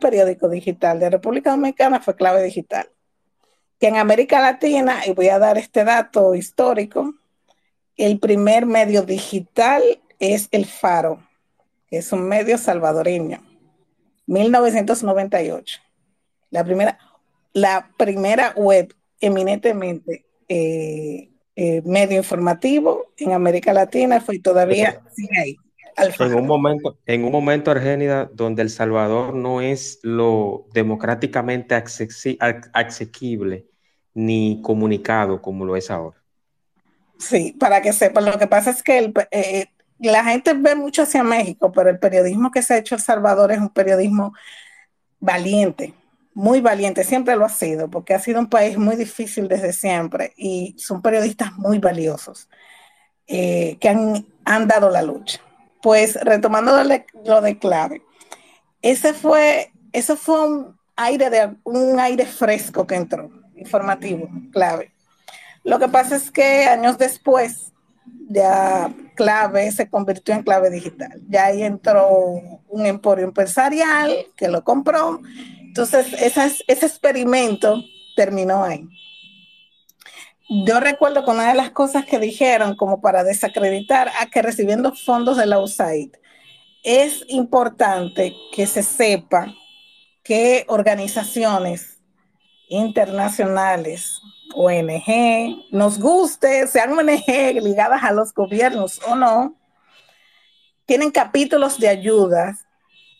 periódico 0.00 0.48
digital 0.48 1.00
de 1.00 1.10
República 1.10 1.50
Dominicana 1.50 2.00
fue 2.00 2.16
Clave 2.16 2.42
Digital. 2.42 2.88
Que 3.78 3.88
en 3.88 3.96
América 3.96 4.40
Latina, 4.40 5.02
y 5.06 5.12
voy 5.12 5.28
a 5.28 5.38
dar 5.38 5.58
este 5.58 5.84
dato 5.84 6.34
histórico, 6.34 7.12
el 7.98 8.18
primer 8.20 8.64
medio 8.64 9.02
digital 9.02 9.82
es 10.18 10.48
El 10.50 10.64
Faro, 10.64 11.22
es 11.90 12.10
un 12.10 12.26
medio 12.26 12.56
salvadoreño, 12.56 13.42
1998. 14.28 15.80
La 16.50 16.64
primera, 16.64 16.98
la 17.52 17.90
primera 17.96 18.52
web 18.56 18.94
eminentemente 19.20 20.24
eh, 20.48 21.30
eh, 21.56 21.82
medio 21.84 22.18
informativo 22.18 23.12
en 23.16 23.32
América 23.32 23.72
Latina 23.72 24.20
fue 24.20 24.38
todavía 24.38 25.02
sigue 25.12 25.40
ahí. 25.40 25.56
En 26.20 26.34
un 26.34 26.46
momento, 26.46 26.96
en 27.06 27.24
un 27.24 27.32
momento, 27.32 27.72
Argénida, 27.72 28.30
donde 28.32 28.62
El 28.62 28.70
Salvador 28.70 29.34
no 29.34 29.60
es 29.60 29.98
lo 30.04 30.68
democráticamente 30.72 31.74
asequible 32.72 33.66
ni 34.14 34.62
comunicado 34.62 35.42
como 35.42 35.64
lo 35.64 35.74
es 35.74 35.90
ahora. 35.90 36.16
Sí, 37.18 37.56
para 37.58 37.82
que 37.82 37.92
sepan, 37.92 38.26
lo 38.26 38.38
que 38.38 38.46
pasa 38.46 38.70
es 38.70 38.84
que 38.84 39.12
eh, 39.32 39.66
la 39.98 40.24
gente 40.24 40.54
ve 40.54 40.74
mucho 40.74 41.02
hacia 41.02 41.22
México, 41.22 41.72
pero 41.72 41.90
el 41.90 41.98
periodismo 41.98 42.50
que 42.50 42.62
se 42.62 42.74
ha 42.74 42.78
hecho 42.78 42.94
El 42.94 43.00
Salvador 43.00 43.52
es 43.52 43.58
un 43.58 43.70
periodismo 43.70 44.32
valiente, 45.20 45.94
muy 46.34 46.60
valiente, 46.60 47.02
siempre 47.02 47.34
lo 47.34 47.44
ha 47.44 47.48
sido, 47.48 47.90
porque 47.90 48.14
ha 48.14 48.20
sido 48.20 48.38
un 48.38 48.48
país 48.48 48.78
muy 48.78 48.94
difícil 48.94 49.48
desde 49.48 49.72
siempre 49.72 50.34
y 50.36 50.76
son 50.78 51.02
periodistas 51.02 51.52
muy 51.54 51.78
valiosos 51.78 52.48
eh, 53.26 53.76
que 53.80 53.88
han, 53.88 54.26
han, 54.44 54.68
dado 54.68 54.88
la 54.88 55.02
lucha. 55.02 55.40
Pues 55.82 56.14
retomando 56.22 56.72
lo 57.24 57.40
de, 57.40 57.58
clave, 57.58 58.02
ese 58.82 59.14
fue, 59.14 59.72
eso 59.92 60.16
fue 60.16 60.48
un 60.48 60.78
aire, 60.96 61.28
de, 61.30 61.56
un 61.64 61.98
aire 61.98 62.24
fresco 62.24 62.86
que 62.86 62.94
entró, 62.94 63.30
informativo, 63.56 64.28
clave. 64.52 64.92
Lo 65.64 65.78
que 65.78 65.88
pasa 65.88 66.16
es 66.16 66.30
que 66.30 66.64
años 66.64 66.98
después, 66.98 67.72
ya 68.28 68.92
clave 69.14 69.70
se 69.72 69.88
convirtió 69.88 70.34
en 70.34 70.42
clave 70.42 70.70
digital. 70.70 71.20
Ya 71.28 71.46
ahí 71.46 71.62
entró 71.62 72.08
un 72.68 72.86
emporio 72.86 73.24
empresarial 73.24 74.26
que 74.36 74.48
lo 74.48 74.62
compró 74.64 75.20
entonces, 75.68 76.12
ese 76.66 76.86
experimento 76.86 77.84
terminó 78.16 78.64
ahí. 78.64 78.88
Yo 80.66 80.80
recuerdo 80.80 81.24
que 81.24 81.30
una 81.30 81.48
de 81.48 81.54
las 81.54 81.70
cosas 81.70 82.04
que 82.04 82.18
dijeron 82.18 82.74
como 82.74 83.00
para 83.00 83.22
desacreditar 83.22 84.10
a 84.20 84.26
que 84.26 84.42
recibiendo 84.42 84.92
fondos 84.94 85.36
de 85.36 85.46
la 85.46 85.60
USAID, 85.60 86.10
es 86.82 87.22
importante 87.28 88.34
que 88.52 88.66
se 88.66 88.82
sepa 88.82 89.54
que 90.24 90.64
organizaciones 90.66 91.98
internacionales, 92.68 94.20
ONG, 94.54 95.66
nos 95.70 95.98
guste, 95.98 96.66
sean 96.66 96.92
ONG 96.92 97.60
ligadas 97.62 98.02
a 98.02 98.12
los 98.12 98.32
gobiernos 98.32 99.00
o 99.06 99.14
no, 99.14 99.56
tienen 100.86 101.10
capítulos 101.10 101.78
de 101.78 101.88
ayuda 101.88 102.56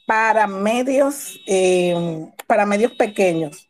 para 0.06 0.46
medios, 0.46 1.38
eh, 1.46 2.26
para 2.46 2.64
medios 2.64 2.92
pequeños, 2.92 3.68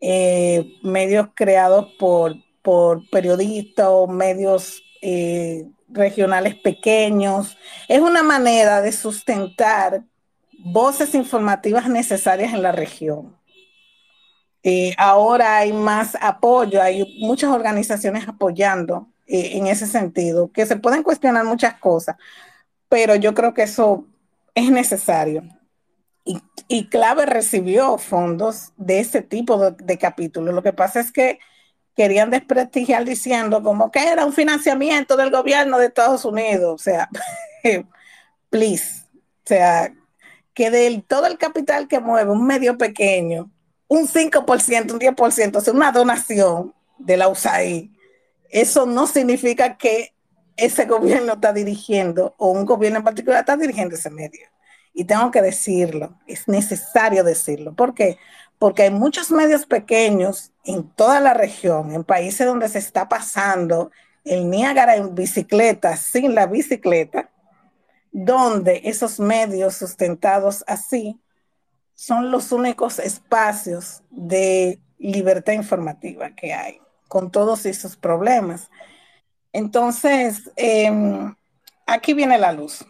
eh, 0.00 0.74
medios 0.82 1.28
creados 1.34 1.92
por, 1.98 2.34
por 2.62 3.08
periodistas 3.08 3.86
o 3.88 4.08
medios 4.08 4.82
eh, 5.00 5.64
regionales 5.88 6.56
pequeños. 6.56 7.56
Es 7.86 8.00
una 8.00 8.24
manera 8.24 8.82
de 8.82 8.90
sustentar 8.90 10.02
voces 10.58 11.14
informativas 11.14 11.88
necesarias 11.88 12.52
en 12.52 12.62
la 12.62 12.72
región. 12.72 13.35
Ahora 14.96 15.58
hay 15.58 15.72
más 15.72 16.16
apoyo, 16.20 16.82
hay 16.82 17.18
muchas 17.20 17.50
organizaciones 17.50 18.26
apoyando 18.28 19.08
en 19.26 19.66
ese 19.66 19.86
sentido, 19.86 20.50
que 20.52 20.66
se 20.66 20.76
pueden 20.76 21.02
cuestionar 21.02 21.44
muchas 21.44 21.74
cosas, 21.78 22.16
pero 22.88 23.16
yo 23.16 23.34
creo 23.34 23.54
que 23.54 23.64
eso 23.64 24.06
es 24.54 24.70
necesario. 24.70 25.42
Y, 26.68 26.88
Clave 26.88 27.26
recibió 27.26 27.98
fondos 27.98 28.72
de 28.76 28.98
ese 28.98 29.22
tipo 29.22 29.70
de, 29.70 29.98
capítulos. 29.98 30.52
Lo 30.54 30.62
que 30.62 30.72
pasa 30.72 30.98
es 30.98 31.12
que 31.12 31.38
querían 31.94 32.30
desprestigiar 32.30 33.04
diciendo 33.04 33.62
como 33.62 33.92
que 33.92 34.08
era 34.08 34.24
un 34.26 34.32
financiamiento 34.32 35.16
del 35.16 35.30
gobierno 35.30 35.78
de 35.78 35.86
Estados 35.86 36.24
Unidos. 36.24 36.74
O 36.74 36.78
sea, 36.78 37.08
please. 38.50 39.04
O 39.14 39.48
sea, 39.48 39.92
que 40.54 40.70
de 40.70 41.04
todo 41.06 41.26
el 41.26 41.38
capital 41.38 41.86
que 41.86 42.00
mueve 42.00 42.32
un 42.32 42.44
medio 42.44 42.76
pequeño, 42.76 43.50
un 43.88 44.06
5%, 44.08 44.92
un 44.92 45.00
10%, 45.00 45.58
es 45.58 45.68
una 45.68 45.92
donación 45.92 46.74
de 46.98 47.16
la 47.16 47.28
USAID. 47.28 47.90
Eso 48.50 48.86
no 48.86 49.06
significa 49.06 49.76
que 49.76 50.14
ese 50.56 50.86
gobierno 50.86 51.34
está 51.34 51.52
dirigiendo 51.52 52.34
o 52.38 52.50
un 52.50 52.64
gobierno 52.64 52.98
en 52.98 53.04
particular 53.04 53.40
está 53.40 53.56
dirigiendo 53.56 53.94
ese 53.94 54.10
medio 54.10 54.46
y 54.96 55.04
tengo 55.04 55.30
que 55.30 55.42
decirlo, 55.42 56.18
es 56.26 56.48
necesario 56.48 57.22
decirlo. 57.22 57.74
¿Por 57.74 57.92
qué? 57.92 58.16
Porque 58.58 58.84
hay 58.84 58.90
muchos 58.90 59.30
medios 59.30 59.66
pequeños 59.66 60.52
en 60.64 60.88
toda 60.88 61.20
la 61.20 61.34
región, 61.34 61.92
en 61.92 62.02
países 62.02 62.46
donde 62.46 62.70
se 62.70 62.78
está 62.78 63.06
pasando 63.06 63.90
el 64.24 64.48
Niágara 64.48 64.96
en 64.96 65.14
bicicleta, 65.14 65.98
sin 65.98 66.34
la 66.34 66.46
bicicleta, 66.46 67.30
donde 68.10 68.80
esos 68.84 69.20
medios 69.20 69.76
sustentados 69.76 70.64
así 70.66 71.20
son 71.96 72.30
los 72.30 72.52
únicos 72.52 72.98
espacios 72.98 74.02
de 74.10 74.78
libertad 74.98 75.54
informativa 75.54 76.30
que 76.36 76.52
hay, 76.52 76.78
con 77.08 77.32
todos 77.32 77.64
esos 77.64 77.96
problemas. 77.96 78.70
Entonces, 79.52 80.50
em, 80.56 81.34
aquí 81.86 82.12
viene 82.12 82.38
la 82.38 82.52
luz. 82.52 82.84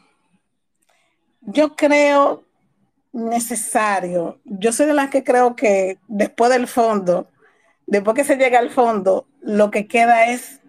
Yo 1.41 1.77
creo 1.77 2.45
necesario, 3.13 4.41
yo 4.45 4.73
soy 4.73 4.87
de 4.87 4.95
las 4.95 5.09
que 5.09 5.23
creo 5.23 5.55
que 5.55 5.99
después 6.09 6.51
del 6.51 6.67
fondo, 6.67 7.29
después 7.87 8.17
que 8.17 8.25
se 8.25 8.37
llega 8.37 8.59
al 8.59 8.71
fondo, 8.71 9.27
lo 9.41 9.71
que 9.71 9.87
queda 9.87 10.27
es 10.27 10.61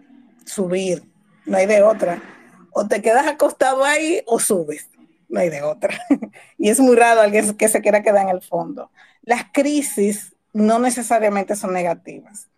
subir, 0.46 1.02
no 1.44 1.56
hay 1.56 1.66
de 1.66 1.82
otra. 1.82 2.22
O 2.70 2.86
te 2.86 3.02
quedas 3.02 3.26
acostado 3.26 3.84
ahí 3.84 4.22
o 4.26 4.38
subes, 4.38 4.88
no 5.28 5.40
hay 5.40 5.50
de 5.50 5.62
otra. 5.62 5.98
y 6.58 6.68
es 6.70 6.80
muy 6.80 6.96
raro 6.96 7.20
alguien 7.20 7.54
que 7.56 7.68
se 7.68 7.80
quiera 7.80 8.02
quedar 8.02 8.22
en 8.22 8.30
el 8.30 8.42
fondo. 8.42 8.90
Las 9.22 9.44
crisis 9.52 10.34
no 10.52 10.78
necesariamente 10.78 11.54
son 11.54 11.72
negativas. 11.72 12.48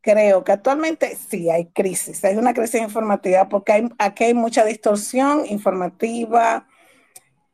Creo 0.00 0.44
que 0.44 0.52
actualmente 0.52 1.16
sí 1.16 1.48
hay 1.48 1.66
crisis, 1.66 2.22
hay 2.24 2.36
una 2.36 2.52
crisis 2.52 2.82
informativa 2.82 3.48
porque 3.48 3.72
hay, 3.72 3.88
aquí 3.98 4.24
hay 4.24 4.34
mucha 4.34 4.64
distorsión 4.64 5.46
informativa. 5.46 6.66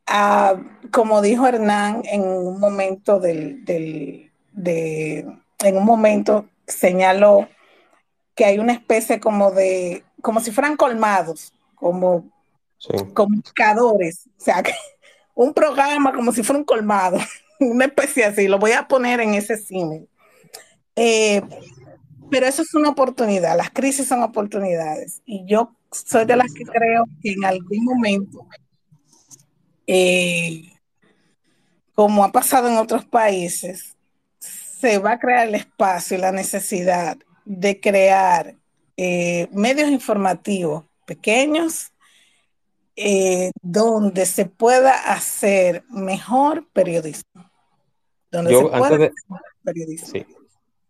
Ah, 0.07 0.57
como 0.91 1.23
dijo 1.23 1.47
Hernán 1.47 2.03
en 2.05 2.23
un 2.23 2.59
momento 2.59 3.21
señaló 6.67 7.49
que 8.35 8.45
hay 8.45 8.59
una 8.59 8.73
especie 8.73 9.21
como 9.21 9.51
de, 9.53 10.03
como 10.23 10.41
si 10.41 10.51
fueran 10.51 10.77
colmados, 10.77 11.53
como 11.75 12.25
comunicadores, 13.15 14.27
o 14.39 14.45
sea, 14.45 14.63
un 15.35 15.53
programa 15.55 16.13
como 16.13 16.33
si 16.33 16.43
fuera 16.43 16.59
un 16.59 16.65
colmado, 16.65 17.19
una 17.61 17.87
especie 17.87 18.25
así, 18.25 18.49
lo 18.49 18.59
voy 18.59 18.73
a 18.73 18.89
poner 18.89 19.21
en 19.21 19.35
ese 19.35 19.57
cine. 19.57 20.07
Eh, 20.97 21.43
pero 22.31 22.47
eso 22.47 22.63
es 22.63 22.75
una 22.75 22.91
oportunidad, 22.91 23.57
las 23.57 23.71
crisis 23.71 24.07
son 24.07 24.23
oportunidades. 24.23 25.21
Y 25.25 25.45
yo 25.47 25.75
soy 25.91 26.25
de 26.25 26.37
las 26.37 26.53
que 26.53 26.65
creo 26.65 27.05
que 27.23 27.33
en 27.33 27.45
algún 27.45 27.85
momento, 27.85 28.47
eh, 29.87 30.63
como 31.95 32.25
ha 32.25 32.31
pasado 32.31 32.69
en 32.69 32.77
otros 32.77 33.05
países, 33.05 33.97
se 34.39 34.99
va 34.99 35.13
a 35.13 35.19
crear 35.19 35.49
el 35.49 35.55
espacio 35.57 36.17
y 36.17 36.21
la 36.21 36.33
necesidad 36.33 37.19
de 37.45 37.81
crear 37.81 38.55
eh, 38.97 39.49
medios 39.53 39.91
informativos 39.91 40.85
pequeños 41.05 41.90
eh, 43.03 43.51
donde 43.63 44.27
se 44.27 44.45
pueda 44.45 44.93
hacer 44.93 45.85
mejor 45.89 46.69
periodismo. 46.73 47.51
Donde 48.31 48.55
se 48.55 48.63
pueda 48.63 48.87
hacer 48.87 49.13
periodismo. 49.65 50.09
Sí. 50.09 50.27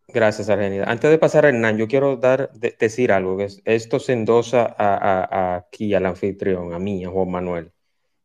Gracias, 0.09 0.49
Argenida. 0.49 0.85
Antes 0.91 1.09
de 1.09 1.19
pasar 1.19 1.47
a 1.47 1.51
Hernán, 1.51 1.79
yo 1.79 1.87
quiero 1.87 2.17
dar, 2.17 2.51
decir 2.53 3.13
algo, 3.13 3.37
que 3.37 3.47
esto 3.65 4.01
se 4.01 4.13
endosa 4.13 4.75
aquí 5.57 5.95
al 5.95 6.07
anfitrión, 6.07 6.73
a 6.73 6.81
mí, 6.81 7.05
a 7.05 7.11
Juan 7.11 7.31
Manuel. 7.31 7.73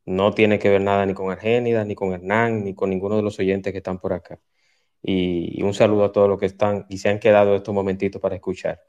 No 0.05 0.33
tiene 0.33 0.57
que 0.57 0.69
ver 0.69 0.81
nada 0.81 1.05
ni 1.05 1.13
con 1.13 1.31
Argenida, 1.31 1.85
ni 1.85 1.93
con 1.93 2.11
Hernán, 2.13 2.63
ni 2.63 2.73
con 2.73 2.89
ninguno 2.89 3.17
de 3.17 3.21
los 3.21 3.37
oyentes 3.37 3.71
que 3.71 3.77
están 3.77 3.99
por 3.99 4.13
acá. 4.13 4.39
Y, 5.03 5.61
un 5.61 5.75
saludo 5.75 6.05
a 6.05 6.11
todos 6.11 6.27
los 6.27 6.39
que 6.39 6.47
están 6.47 6.87
y 6.89 6.97
se 6.97 7.09
han 7.09 7.19
quedado 7.19 7.55
estos 7.55 7.73
momentitos 7.75 8.19
para 8.19 8.33
escuchar. 8.33 8.81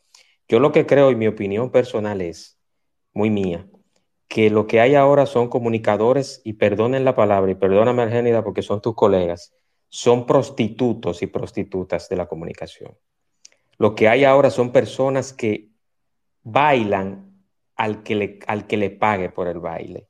Yo 0.48 0.58
lo 0.58 0.72
que 0.72 0.86
creo 0.86 1.10
y 1.10 1.16
mi 1.16 1.26
opinión 1.26 1.70
personal 1.70 2.22
es, 2.22 2.58
muy 3.12 3.28
mía, 3.30 3.66
que 4.28 4.50
lo 4.50 4.66
que 4.66 4.80
hay 4.80 4.94
ahora 4.94 5.26
son 5.26 5.48
comunicadores, 5.48 6.40
y 6.44 6.54
perdonen 6.54 7.04
la 7.04 7.14
palabra, 7.14 7.50
y 7.50 7.54
perdóname 7.54 8.02
Argenida 8.02 8.42
porque 8.42 8.62
son 8.62 8.80
tus 8.80 8.94
colegas, 8.94 9.54
son 9.88 10.26
prostitutos 10.26 11.22
y 11.22 11.26
prostitutas 11.26 12.08
de 12.08 12.16
la 12.16 12.26
comunicación. 12.26 12.96
Lo 13.78 13.94
que 13.94 14.08
hay 14.08 14.24
ahora 14.24 14.50
son 14.50 14.72
personas 14.72 15.32
que 15.32 15.70
bailan 16.42 17.44
al 17.76 18.02
que 18.02 18.14
le, 18.14 18.38
al 18.46 18.66
que 18.66 18.76
le 18.76 18.90
pague 18.90 19.30
por 19.30 19.48
el 19.48 19.58
baile. 19.58 20.08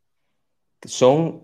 Son 0.84 1.42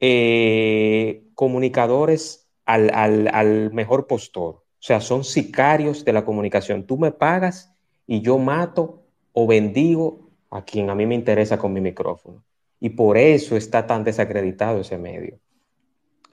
eh, 0.00 1.26
comunicadores 1.34 2.48
al, 2.64 2.90
al 2.94 3.72
mejor 3.72 4.06
postor. 4.06 4.54
O 4.54 4.80
sea, 4.80 5.00
son 5.00 5.24
sicarios 5.24 6.04
de 6.04 6.12
la 6.12 6.24
comunicación. 6.24 6.86
Tú 6.86 6.96
me 6.96 7.12
pagas 7.12 7.74
y 8.06 8.20
yo 8.20 8.38
mato 8.38 9.04
o 9.32 9.46
bendigo 9.46 10.27
a 10.50 10.64
quien 10.64 10.90
a 10.90 10.94
mí 10.94 11.06
me 11.06 11.14
interesa 11.14 11.58
con 11.58 11.72
mi 11.72 11.80
micrófono. 11.80 12.44
Y 12.80 12.90
por 12.90 13.16
eso 13.16 13.56
está 13.56 13.86
tan 13.86 14.04
desacreditado 14.04 14.80
ese 14.80 14.98
medio. 14.98 15.40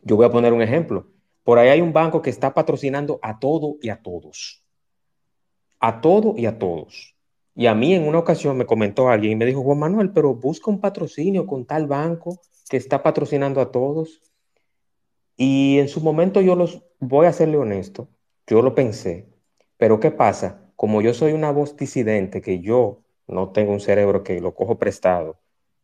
Yo 0.04 0.16
voy 0.16 0.26
a 0.26 0.32
poner 0.32 0.54
un 0.54 0.62
ejemplo. 0.62 1.08
Por 1.44 1.60
ahí 1.60 1.70
hay 1.70 1.82
un 1.82 1.94
banco 1.94 2.22
que 2.22 2.30
está 2.30 2.54
patrocinando 2.54 3.20
a 3.22 3.40
todo 3.40 3.78
y 3.82 3.90
a 3.90 4.02
todos. 4.02 4.64
A 5.80 6.02
todo 6.02 6.36
y 6.38 6.46
a 6.46 6.58
todos. 6.58 7.16
Y 7.56 7.68
a 7.68 7.76
mí 7.76 7.94
en 7.94 8.08
una 8.08 8.20
ocasión 8.20 8.58
me 8.58 8.66
comentó 8.66 9.10
alguien 9.10 9.34
y 9.34 9.36
me 9.36 9.46
dijo, 9.46 9.64
Juan 9.64 9.80
Manuel, 9.80 10.12
pero 10.12 10.36
busca 10.36 10.70
un 10.70 10.82
patrocinio 10.82 11.46
con 11.48 11.66
tal 11.66 11.88
banco 11.88 12.42
que 12.70 12.78
está 12.78 13.02
patrocinando 13.02 13.62
a 13.62 13.72
todos. 13.72 14.22
Y 15.38 15.80
en 15.80 15.88
su 15.88 16.02
momento 16.02 16.42
yo 16.42 16.56
los 16.56 16.84
voy 17.00 17.28
a 17.28 17.34
serle 17.34 17.58
honesto, 17.58 18.10
yo 18.48 18.62
lo 18.62 18.74
pensé, 18.74 19.28
pero 19.78 20.00
¿qué 20.00 20.12
pasa? 20.12 20.72
Como 20.76 21.02
yo 21.02 21.14
soy 21.14 21.34
una 21.34 21.52
voz 21.52 21.76
disidente, 21.76 22.42
que 22.42 22.60
yo 22.60 23.05
no 23.28 23.52
tengo 23.52 23.72
un 23.74 23.80
cerebro 23.80 24.24
que 24.24 24.40
lo 24.42 24.54
cojo 24.56 24.78
prestado, 24.78 25.40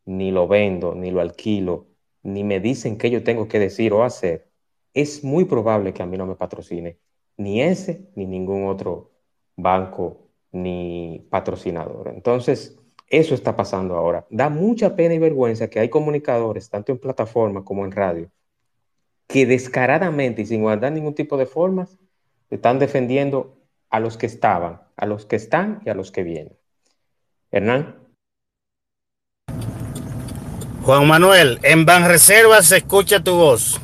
ni 0.05 0.31
lo 0.31 0.47
vendo, 0.47 0.95
ni 0.95 1.11
lo 1.11 1.21
alquilo, 1.21 1.87
ni 2.23 2.43
me 2.43 2.59
dicen 2.59 2.97
qué 2.97 3.09
yo 3.09 3.23
tengo 3.23 3.47
que 3.47 3.59
decir 3.59 3.93
o 3.93 4.03
hacer, 4.03 4.49
es 4.93 5.23
muy 5.23 5.45
probable 5.45 5.93
que 5.93 6.03
a 6.03 6.05
mí 6.05 6.17
no 6.17 6.25
me 6.25 6.35
patrocine 6.35 6.99
ni 7.37 7.61
ese 7.61 8.09
ni 8.15 8.25
ningún 8.25 8.67
otro 8.67 9.11
banco 9.55 10.29
ni 10.51 11.25
patrocinador. 11.29 12.09
Entonces, 12.09 12.77
eso 13.07 13.35
está 13.35 13.55
pasando 13.55 13.95
ahora. 13.95 14.25
Da 14.29 14.49
mucha 14.49 14.95
pena 14.95 15.13
y 15.13 15.19
vergüenza 15.19 15.69
que 15.69 15.79
hay 15.79 15.89
comunicadores, 15.89 16.69
tanto 16.69 16.91
en 16.91 16.99
plataforma 16.99 17.63
como 17.63 17.85
en 17.85 17.91
radio, 17.91 18.31
que 19.27 19.45
descaradamente 19.45 20.41
y 20.41 20.45
sin 20.45 20.61
guardar 20.61 20.91
ningún 20.91 21.15
tipo 21.15 21.37
de 21.37 21.45
formas, 21.45 21.97
están 22.49 22.79
defendiendo 22.79 23.57
a 23.89 23.99
los 23.99 24.17
que 24.17 24.25
estaban, 24.25 24.81
a 24.95 25.05
los 25.05 25.25
que 25.25 25.37
están 25.37 25.81
y 25.85 25.89
a 25.89 25.93
los 25.93 26.11
que 26.11 26.23
vienen. 26.23 26.60
Hernán. 27.51 27.95
Juan 30.83 31.07
Manuel, 31.07 31.59
en 31.61 31.85
Banreservas 31.85 32.67
se 32.67 32.77
escucha 32.77 33.23
tu 33.23 33.35
voz. 33.35 33.79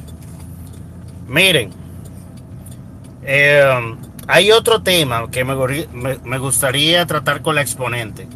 Miren, 1.28 1.72
eh, 3.24 3.97
hay 4.28 4.51
otro 4.51 4.82
tema 4.82 5.30
que 5.30 5.43
me, 5.43 6.38
gustaría 6.38 7.05
tratar 7.05 7.41
con 7.41 7.55
la 7.55 7.61
exponente 7.61 8.28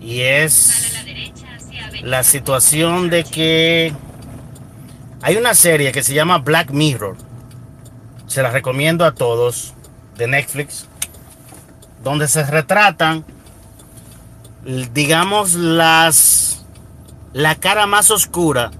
y 0.00 0.20
es 0.20 1.04
la 2.02 2.22
situación 2.22 3.10
de 3.10 3.24
que 3.24 3.92
hay 5.22 5.36
una 5.36 5.54
serie 5.54 5.92
que 5.92 6.02
se 6.02 6.14
llama 6.14 6.38
Black 6.38 6.70
Mirror. 6.70 7.16
Se 8.26 8.42
la 8.42 8.50
recomiendo 8.50 9.04
a 9.04 9.12
todos 9.12 9.74
de 10.16 10.28
Netflix, 10.28 10.86
donde 12.02 12.26
se 12.28 12.44
retratan, 12.44 13.24
digamos, 14.64 15.54
las 15.54 16.64
la 17.32 17.54
cara 17.54 17.86
más 17.86 18.10
oscura 18.10 18.70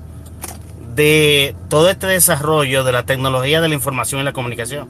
de 0.94 1.54
todo 1.68 1.88
este 1.88 2.06
desarrollo 2.06 2.84
de 2.84 2.92
la 2.92 3.04
tecnología 3.04 3.60
de 3.60 3.68
la 3.68 3.74
información 3.74 4.20
y 4.20 4.24
la 4.24 4.32
comunicación. 4.32 4.88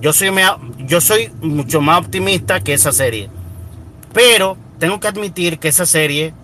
Yo 0.00 0.12
soy, 0.12 0.30
yo 0.78 1.00
soy 1.00 1.30
mucho 1.40 1.80
más 1.80 2.00
optimista 2.00 2.60
que 2.60 2.74
esa 2.74 2.92
serie. 2.92 3.30
Pero 4.12 4.56
tengo 4.78 5.00
que 5.00 5.08
admitir 5.08 5.58
que 5.58 5.68
esa 5.68 5.86
serie, 5.86 6.34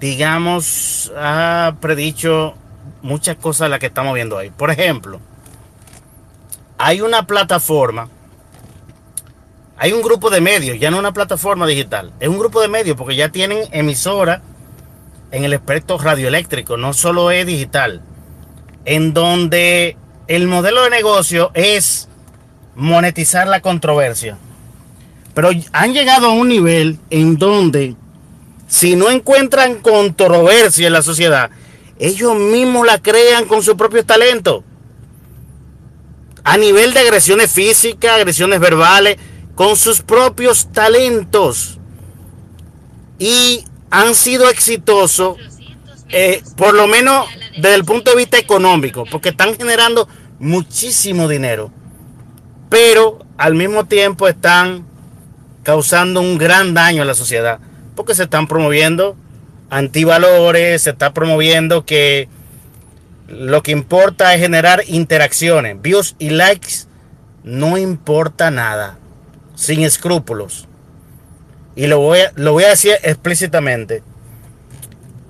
digamos, 0.00 1.12
ha 1.16 1.74
predicho 1.80 2.54
muchas 3.02 3.36
cosas 3.36 3.66
de 3.66 3.70
las 3.70 3.78
que 3.80 3.86
estamos 3.86 4.14
viendo 4.14 4.38
ahí. 4.38 4.50
Por 4.50 4.70
ejemplo, 4.70 5.20
hay 6.78 7.00
una 7.00 7.26
plataforma, 7.26 8.08
hay 9.76 9.92
un 9.92 10.02
grupo 10.02 10.30
de 10.30 10.40
medios, 10.40 10.78
ya 10.78 10.90
no 10.90 10.98
una 10.98 11.12
plataforma 11.12 11.66
digital, 11.66 12.12
es 12.20 12.28
un 12.28 12.38
grupo 12.38 12.60
de 12.60 12.68
medios 12.68 12.96
porque 12.96 13.16
ya 13.16 13.30
tienen 13.30 13.58
emisora 13.72 14.42
en 15.30 15.44
el 15.44 15.52
espectro 15.52 15.98
radioeléctrico, 15.98 16.76
no 16.76 16.92
solo 16.92 17.30
es 17.30 17.46
digital, 17.46 18.02
en 18.84 19.12
donde 19.12 19.96
el 20.28 20.46
modelo 20.46 20.84
de 20.84 20.90
negocio 20.90 21.50
es 21.54 22.08
monetizar 22.76 23.48
la 23.48 23.60
controversia. 23.60 24.38
Pero 25.34 25.50
han 25.72 25.92
llegado 25.92 26.28
a 26.28 26.32
un 26.32 26.48
nivel 26.48 26.98
en 27.10 27.36
donde 27.36 27.96
si 28.68 28.94
no 28.94 29.10
encuentran 29.10 29.76
controversia 29.76 30.86
en 30.86 30.92
la 30.92 31.02
sociedad, 31.02 31.50
ellos 31.98 32.36
mismos 32.36 32.86
la 32.86 32.98
crean 32.98 33.46
con 33.46 33.62
sus 33.62 33.74
propios 33.74 34.06
talentos. 34.06 34.62
A 36.44 36.56
nivel 36.56 36.94
de 36.94 37.00
agresiones 37.00 37.50
físicas, 37.50 38.12
agresiones 38.12 38.60
verbales, 38.60 39.16
con 39.54 39.76
sus 39.76 40.02
propios 40.02 40.72
talentos. 40.72 41.78
Y 43.18 43.64
han 43.90 44.14
sido 44.14 44.48
exitosos, 44.48 45.36
eh, 46.08 46.42
por 46.56 46.74
lo 46.74 46.86
menos 46.86 47.26
desde 47.56 47.76
el 47.76 47.84
punto 47.84 48.10
de 48.10 48.16
vista 48.16 48.38
económico, 48.38 49.04
porque 49.10 49.28
están 49.28 49.56
generando 49.56 50.08
muchísimo 50.40 51.28
dinero, 51.28 51.70
pero 52.68 53.24
al 53.36 53.54
mismo 53.54 53.86
tiempo 53.86 54.26
están 54.26 54.84
causando 55.62 56.20
un 56.20 56.38
gran 56.38 56.74
daño 56.74 57.02
a 57.02 57.04
la 57.04 57.14
sociedad, 57.14 57.60
porque 57.94 58.14
se 58.14 58.24
están 58.24 58.48
promoviendo 58.48 59.16
antivalores, 59.70 60.82
se 60.82 60.90
está 60.90 61.14
promoviendo 61.14 61.84
que 61.84 62.28
lo 63.28 63.62
que 63.62 63.72
importa 63.72 64.34
es 64.34 64.40
generar 64.40 64.82
interacciones, 64.86 65.80
views 65.80 66.16
y 66.18 66.30
likes, 66.30 66.86
no 67.42 67.78
importa 67.78 68.50
nada, 68.50 68.98
sin 69.54 69.82
escrúpulos. 69.82 70.66
Y 71.76 71.86
lo 71.86 71.98
voy 71.98 72.20
a, 72.20 72.32
lo 72.36 72.52
voy 72.52 72.64
a 72.64 72.70
decir 72.70 72.94
explícitamente. 73.02 74.02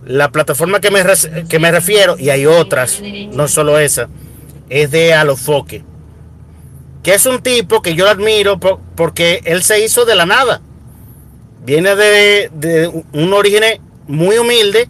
La 0.04 0.30
plataforma 0.30 0.80
que 0.80 0.90
me, 0.90 1.02
que 1.48 1.58
me 1.58 1.70
refiero, 1.70 2.16
y 2.18 2.28
hay 2.28 2.44
otras, 2.44 3.00
no 3.32 3.48
solo 3.48 3.78
esa, 3.78 4.08
es 4.68 4.90
de 4.90 5.14
Alofoque. 5.14 5.82
Que 7.02 7.14
es 7.14 7.24
un 7.26 7.42
tipo 7.42 7.80
que 7.82 7.94
yo 7.94 8.08
admiro 8.08 8.58
porque 8.60 9.40
él 9.44 9.62
se 9.62 9.82
hizo 9.84 10.04
de 10.04 10.14
la 10.14 10.26
nada. 10.26 10.60
Viene 11.64 11.96
de, 11.96 12.50
de 12.52 12.88
un 13.12 13.32
origen 13.32 13.80
muy 14.06 14.36
humilde, 14.36 14.88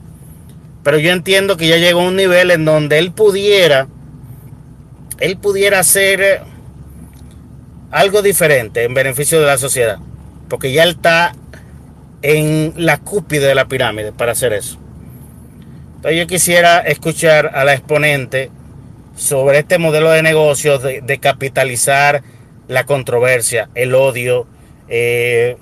pero 0.82 0.98
yo 0.98 1.12
entiendo 1.12 1.56
que 1.56 1.68
ya 1.68 1.76
llegó 1.76 2.00
a 2.00 2.08
un 2.08 2.16
nivel 2.16 2.50
en 2.50 2.64
donde 2.64 2.98
él 2.98 3.12
pudiera, 3.12 3.88
él 5.20 5.38
pudiera 5.38 5.80
eh, 5.96 6.40
algo 7.90 8.22
diferente 8.22 8.84
en 8.84 8.94
beneficio 8.94 9.40
de 9.40 9.46
la 9.46 9.58
sociedad, 9.58 9.98
porque 10.48 10.72
ya 10.72 10.82
él 10.84 10.90
está 10.90 11.34
en 12.22 12.72
la 12.76 12.98
cúpide 12.98 13.46
de 13.46 13.54
la 13.54 13.68
pirámide 13.68 14.12
para 14.12 14.32
hacer 14.32 14.52
eso. 14.52 14.78
Entonces 15.96 16.18
yo 16.18 16.26
quisiera 16.26 16.80
escuchar 16.80 17.50
a 17.54 17.64
la 17.64 17.74
exponente 17.74 18.50
sobre 19.16 19.58
este 19.58 19.78
modelo 19.78 20.10
de 20.10 20.22
negocio 20.22 20.78
de, 20.78 21.18
capitalizar 21.18 22.22
la 22.68 22.84
controversia, 22.84 23.68
el 23.74 23.94
odio, 23.94 24.46
eh, 24.88 25.56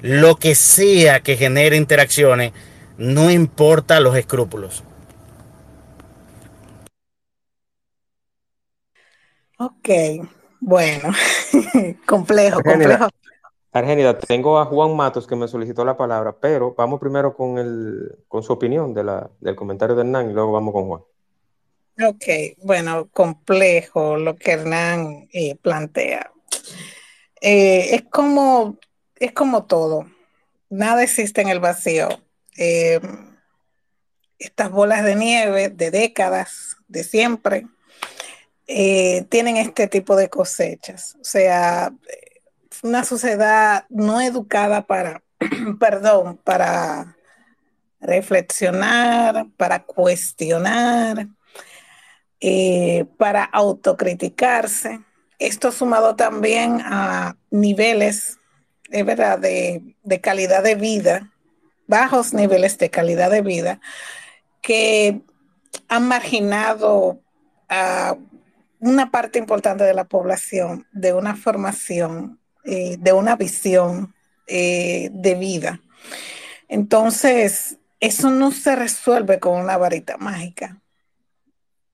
lo 0.00 0.36
que 0.36 0.54
sea 0.54 1.20
que 1.20 1.36
genere 1.36 1.76
interacciones, 1.76 2.52
no 2.96 3.30
importa 3.30 4.00
los 4.00 4.16
escrúpulos. 4.16 4.84
Ok, 9.58 9.88
bueno, 10.60 11.12
complejo, 12.06 12.62
complejo. 12.62 13.08
Argenida, 13.72 14.18
tengo 14.18 14.58
a 14.58 14.64
Juan 14.64 14.96
Matos 14.96 15.26
que 15.26 15.36
me 15.36 15.46
solicitó 15.46 15.84
la 15.84 15.96
palabra, 15.96 16.36
pero 16.40 16.74
vamos 16.76 17.00
primero 17.00 17.34
con, 17.34 17.58
el, 17.58 18.24
con 18.26 18.42
su 18.42 18.52
opinión 18.52 18.94
de 18.94 19.04
la, 19.04 19.30
del 19.40 19.56
comentario 19.56 19.94
de 19.94 20.02
Hernán 20.02 20.30
y 20.30 20.32
luego 20.32 20.52
vamos 20.52 20.72
con 20.72 20.88
Juan. 20.88 21.02
Ok, 22.00 22.24
bueno, 22.62 23.08
complejo 23.12 24.16
lo 24.16 24.36
que 24.36 24.52
Hernán 24.52 25.28
eh, 25.32 25.56
plantea. 25.56 26.30
Eh, 27.40 27.94
es, 27.94 28.04
como, 28.04 28.78
es 29.16 29.32
como 29.32 29.64
todo, 29.64 30.06
nada 30.70 31.02
existe 31.02 31.40
en 31.40 31.48
el 31.48 31.60
vacío. 31.60 32.08
Eh, 32.56 33.00
estas 34.38 34.70
bolas 34.70 35.04
de 35.04 35.16
nieve 35.16 35.68
de 35.68 35.90
décadas, 35.90 36.76
de 36.86 37.04
siempre, 37.04 37.66
tienen 38.68 39.56
este 39.56 39.88
tipo 39.88 40.14
de 40.14 40.28
cosechas. 40.28 41.16
O 41.20 41.24
sea, 41.24 41.92
una 42.82 43.04
sociedad 43.04 43.86
no 43.88 44.20
educada 44.20 44.86
para, 44.86 45.22
perdón, 45.80 46.38
para 46.44 47.16
reflexionar, 48.00 49.46
para 49.56 49.82
cuestionar, 49.82 51.28
eh, 52.40 53.06
para 53.16 53.44
autocriticarse. 53.44 55.00
Esto 55.38 55.72
sumado 55.72 56.16
también 56.16 56.80
a 56.84 57.36
niveles, 57.50 58.38
es 58.90 59.04
verdad, 59.04 59.38
de, 59.38 59.96
de 60.02 60.20
calidad 60.20 60.62
de 60.62 60.74
vida, 60.74 61.32
bajos 61.86 62.34
niveles 62.34 62.78
de 62.78 62.90
calidad 62.90 63.30
de 63.30 63.42
vida, 63.42 63.80
que 64.60 65.20
han 65.88 66.06
marginado 66.06 67.20
a 67.68 68.16
una 68.80 69.10
parte 69.10 69.38
importante 69.38 69.84
de 69.84 69.94
la 69.94 70.04
población 70.04 70.86
de 70.92 71.12
una 71.12 71.36
formación, 71.36 72.40
eh, 72.64 72.96
de 72.98 73.12
una 73.12 73.36
visión 73.36 74.14
eh, 74.46 75.10
de 75.12 75.34
vida. 75.34 75.80
Entonces, 76.68 77.78
eso 78.00 78.30
no 78.30 78.52
se 78.52 78.76
resuelve 78.76 79.40
con 79.40 79.60
una 79.60 79.76
varita 79.76 80.16
mágica 80.16 80.80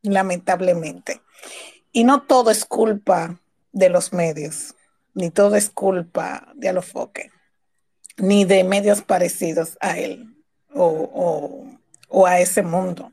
lamentablemente. 0.05 1.20
Y 1.93 2.05
no 2.05 2.23
todo 2.23 2.51
es 2.51 2.65
culpa 2.65 3.40
de 3.73 3.89
los 3.89 4.12
medios, 4.12 4.74
ni 5.15 5.31
todo 5.31 5.56
es 5.56 5.70
culpa 5.70 6.52
de 6.55 6.69
Alofoque, 6.69 7.31
ni 8.16 8.44
de 8.44 8.62
medios 8.65 9.02
parecidos 9.02 9.77
a 9.81 9.98
él 9.98 10.36
o, 10.73 11.66
a 12.27 12.40
ese 12.40 12.62
mundo. 12.62 13.12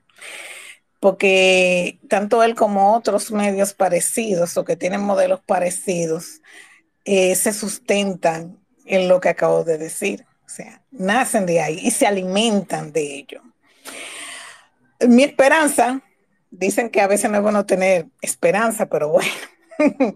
Porque 1.01 1.99
tanto 2.07 2.43
él 2.43 2.55
como 2.55 2.95
otros 2.95 3.31
medios 3.31 3.73
parecidos 3.73 4.55
o 4.55 4.63
que 4.63 4.77
tienen 4.77 5.01
modelos 5.01 5.41
parecidos 5.41 6.41
eh, 7.03 7.35
se 7.35 7.51
sustentan 7.51 8.57
en 8.85 9.09
lo 9.09 9.19
que 9.19 9.29
acabo 9.29 9.65
de 9.65 9.77
decir. 9.77 10.25
O 10.45 10.49
sea, 10.49 10.81
nacen 10.91 11.45
de 11.45 11.59
ahí 11.59 11.79
y 11.81 11.91
se 11.91 12.07
alimentan 12.07 12.93
de 12.93 13.15
ello. 13.15 13.41
Mi 15.07 15.23
esperanza 15.23 16.01
dicen 16.51 16.89
que 16.89 17.01
a 17.01 17.07
veces 17.07 17.31
no 17.31 17.37
es 17.37 17.43
bueno 17.43 17.65
tener 17.65 18.07
esperanza, 18.21 18.85
pero 18.85 19.09
bueno, 19.09 19.31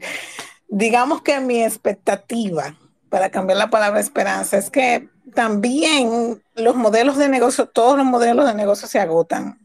digamos 0.68 1.22
que 1.22 1.40
mi 1.40 1.64
expectativa, 1.64 2.78
para 3.10 3.30
cambiar 3.32 3.58
la 3.58 3.70
palabra 3.70 4.00
esperanza, 4.00 4.58
es 4.58 4.70
que 4.70 5.10
también 5.34 6.44
los 6.54 6.76
modelos 6.76 7.18
de 7.18 7.30
negocio, 7.30 7.68
todos 7.68 7.98
los 7.98 8.06
modelos 8.06 8.46
de 8.46 8.54
negocio 8.54 8.88
se 8.88 9.00
agotan. 9.00 9.65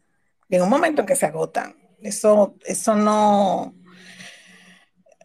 En 0.50 0.62
un 0.62 0.68
momento 0.68 1.02
en 1.02 1.06
que 1.06 1.16
se 1.16 1.26
agotan. 1.26 1.76
Eso, 2.02 2.54
eso 2.64 2.94
no. 2.94 3.74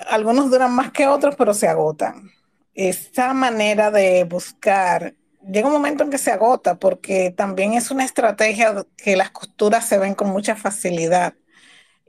Algunos 0.10 0.52
duran 0.52 0.74
más 0.74 0.92
que 0.92 1.08
otros, 1.08 1.36
pero 1.36 1.54
se 1.54 1.68
agotan. 1.68 2.30
Esta 2.74 3.34
manera 3.34 3.92
de 3.92 4.26
buscar 4.26 5.16
llega 5.52 5.68
un 5.68 5.74
momento 5.74 6.04
en 6.04 6.10
que 6.10 6.18
se 6.18 6.32
agota 6.32 6.76
porque 6.76 7.32
también 7.32 7.74
es 7.74 7.92
una 7.92 8.04
estrategia 8.04 8.86
que 8.98 9.16
las 9.16 9.32
costuras 9.32 9.88
se 9.88 9.98
ven 9.98 10.16
con 10.16 10.30
mucha 10.30 10.56
facilidad. 10.56 11.34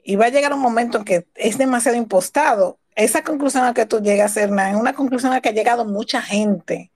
Y 0.04 0.16
va 0.16 0.26
a 0.26 0.30
llegar 0.30 0.52
un 0.52 0.60
momento 0.60 0.98
en 0.98 1.04
que 1.04 1.26
es 1.34 1.58
demasiado 1.58 1.96
impostado. 1.98 2.78
Esa 2.94 3.22
conclusión 3.24 3.64
a 3.64 3.74
que 3.74 3.86
tú 3.86 4.00
llegas, 4.00 4.36
Hernán, 4.36 4.74
es 4.74 4.80
una 4.80 4.94
conclusión 4.94 5.32
a 5.32 5.40
que 5.40 5.50
ha 5.50 5.52
llegado 5.52 5.84
mucha 5.84 6.22
gente. 6.22 6.92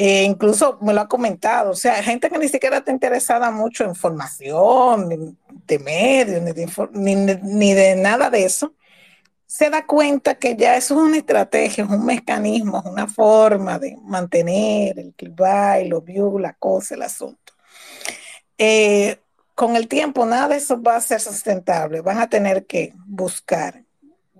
Eh, 0.00 0.22
incluso 0.22 0.78
me 0.80 0.94
lo 0.94 1.00
ha 1.00 1.08
comentado, 1.08 1.72
o 1.72 1.74
sea, 1.74 2.00
gente 2.04 2.30
que 2.30 2.38
ni 2.38 2.46
siquiera 2.46 2.76
está 2.76 2.92
interesada 2.92 3.50
mucho 3.50 3.82
en 3.82 3.96
formación, 3.96 5.08
ni 5.08 5.36
de 5.66 5.78
medios, 5.80 6.40
ni 6.92 7.74
de, 7.74 7.96
nada 7.96 8.30
de 8.30 8.44
eso, 8.44 8.74
se 9.44 9.70
da 9.70 9.84
cuenta 9.84 10.36
que 10.36 10.54
ya 10.54 10.76
eso 10.76 10.94
es 10.94 11.00
una 11.00 11.16
estrategia, 11.16 11.82
es 11.82 11.90
un 11.90 12.06
mecanismo, 12.06 12.78
es 12.78 12.84
una 12.88 13.08
forma 13.08 13.80
de 13.80 13.96
mantener 14.04 15.00
el 15.00 15.14
clickbait, 15.14 15.88
los 15.88 16.04
views, 16.04 16.40
la 16.40 16.52
cosa, 16.52 16.94
el 16.94 17.02
asunto. 17.02 17.54
Eh, 18.56 19.18
con 19.56 19.74
el 19.74 19.88
tiempo 19.88 20.24
nada 20.26 20.46
de 20.46 20.58
eso 20.58 20.80
va 20.80 20.94
a 20.94 21.00
ser 21.00 21.20
sustentable, 21.20 22.02
van 22.02 22.18
a 22.18 22.28
tener 22.28 22.66
que 22.66 22.92
buscar. 23.04 23.82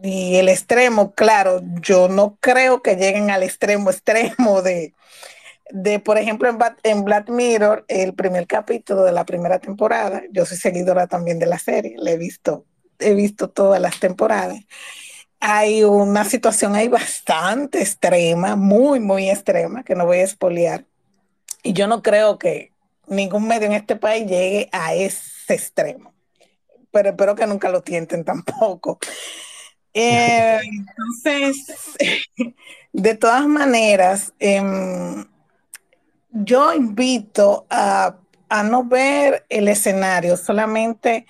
Y 0.04 0.36
el 0.36 0.48
extremo, 0.50 1.14
claro, 1.14 1.62
yo 1.80 2.08
no 2.08 2.38
creo 2.40 2.80
que 2.80 2.94
lleguen 2.94 3.32
al 3.32 3.42
extremo 3.42 3.90
extremo 3.90 4.62
de, 4.62 4.94
de 5.70 6.00
por 6.00 6.18
ejemplo, 6.18 6.48
en, 6.48 6.58
en 6.82 7.04
Black 7.04 7.28
Mirror, 7.30 7.84
el 7.88 8.14
primer 8.14 8.46
capítulo 8.46 9.04
de 9.04 9.12
la 9.12 9.24
primera 9.24 9.58
temporada, 9.58 10.22
yo 10.30 10.46
soy 10.46 10.56
seguidora 10.56 11.06
también 11.06 11.38
de 11.38 11.46
la 11.46 11.58
serie, 11.58 11.96
le 11.98 12.12
he 12.12 12.16
visto 12.18 12.64
he 12.98 13.14
visto 13.14 13.48
todas 13.50 13.80
las 13.80 14.00
temporadas. 14.00 14.60
Hay 15.40 15.84
una 15.84 16.24
situación 16.24 16.74
ahí 16.74 16.88
bastante 16.88 17.80
extrema, 17.80 18.56
muy, 18.56 19.00
muy 19.00 19.30
extrema, 19.30 19.84
que 19.84 19.94
no 19.94 20.06
voy 20.06 20.18
a 20.18 20.24
espolear. 20.24 20.84
Y 21.62 21.72
yo 21.72 21.86
no 21.86 22.02
creo 22.02 22.38
que 22.38 22.72
ningún 23.06 23.46
medio 23.46 23.66
en 23.66 23.72
este 23.72 23.96
país 23.96 24.26
llegue 24.26 24.68
a 24.72 24.94
ese 24.94 25.54
extremo. 25.54 26.12
Pero 26.90 27.10
espero 27.10 27.34
que 27.34 27.46
nunca 27.46 27.68
lo 27.70 27.82
tienten 27.82 28.24
tampoco. 28.24 28.98
Eh, 29.94 30.58
entonces, 31.24 31.96
de 32.92 33.14
todas 33.14 33.46
maneras, 33.46 34.32
em, 34.40 35.24
yo 36.44 36.72
invito 36.72 37.66
a, 37.70 38.16
no 38.64 38.84
ver 38.84 39.44
el 39.48 39.68
escenario 39.68 40.36
solamente 40.36 41.26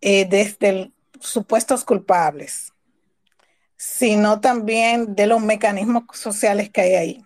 eh, 0.00 0.26
desde 0.26 0.92
supuestos 1.20 1.84
culpables, 1.84 2.72
sino 3.76 4.40
también 4.40 5.14
de 5.14 5.26
los 5.26 5.42
mecanismos 5.42 6.04
sociales 6.12 6.70
que 6.70 6.80
hay 6.80 6.94
ahí. 6.94 7.24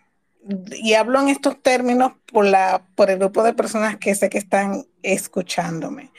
Y 0.73 0.95
hablo 0.95 1.21
en 1.21 1.29
estos 1.29 1.63
términos 1.63 2.15
por 2.27 3.11
el 3.11 3.19
grupo 3.19 3.45
de 3.45 3.55
personas 3.55 3.97
que 3.99 4.15
sé 4.15 4.29
que 4.29 4.39
están 4.39 4.87
escuchándome. 5.03 6.11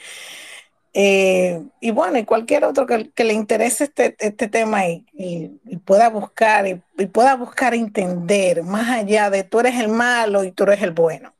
Eh, 0.95 1.63
y 1.79 1.89
bueno, 1.89 2.19
y 2.19 2.23
cualquier 2.23 2.65
otro 2.65 2.85
que, 2.85 3.23
le 3.23 3.33
interese 3.33 3.85
este, 3.85 4.15
este 4.19 4.47
tema 4.47 4.87
y, 4.87 5.59
pueda 5.85 6.09
buscar 6.09 6.67
y, 6.67 6.75
pueda 7.07 7.35
buscar 7.35 7.73
entender 7.73 8.63
más 8.63 8.89
allá 8.89 9.31
de 9.31 9.43
tú 9.43 9.59
eres 9.59 9.79
el 9.79 9.89
malo 9.89 10.43
y 10.43 10.51
tú 10.51 10.63
eres 10.63 10.83
el 10.83 10.91
bueno. 10.91 11.33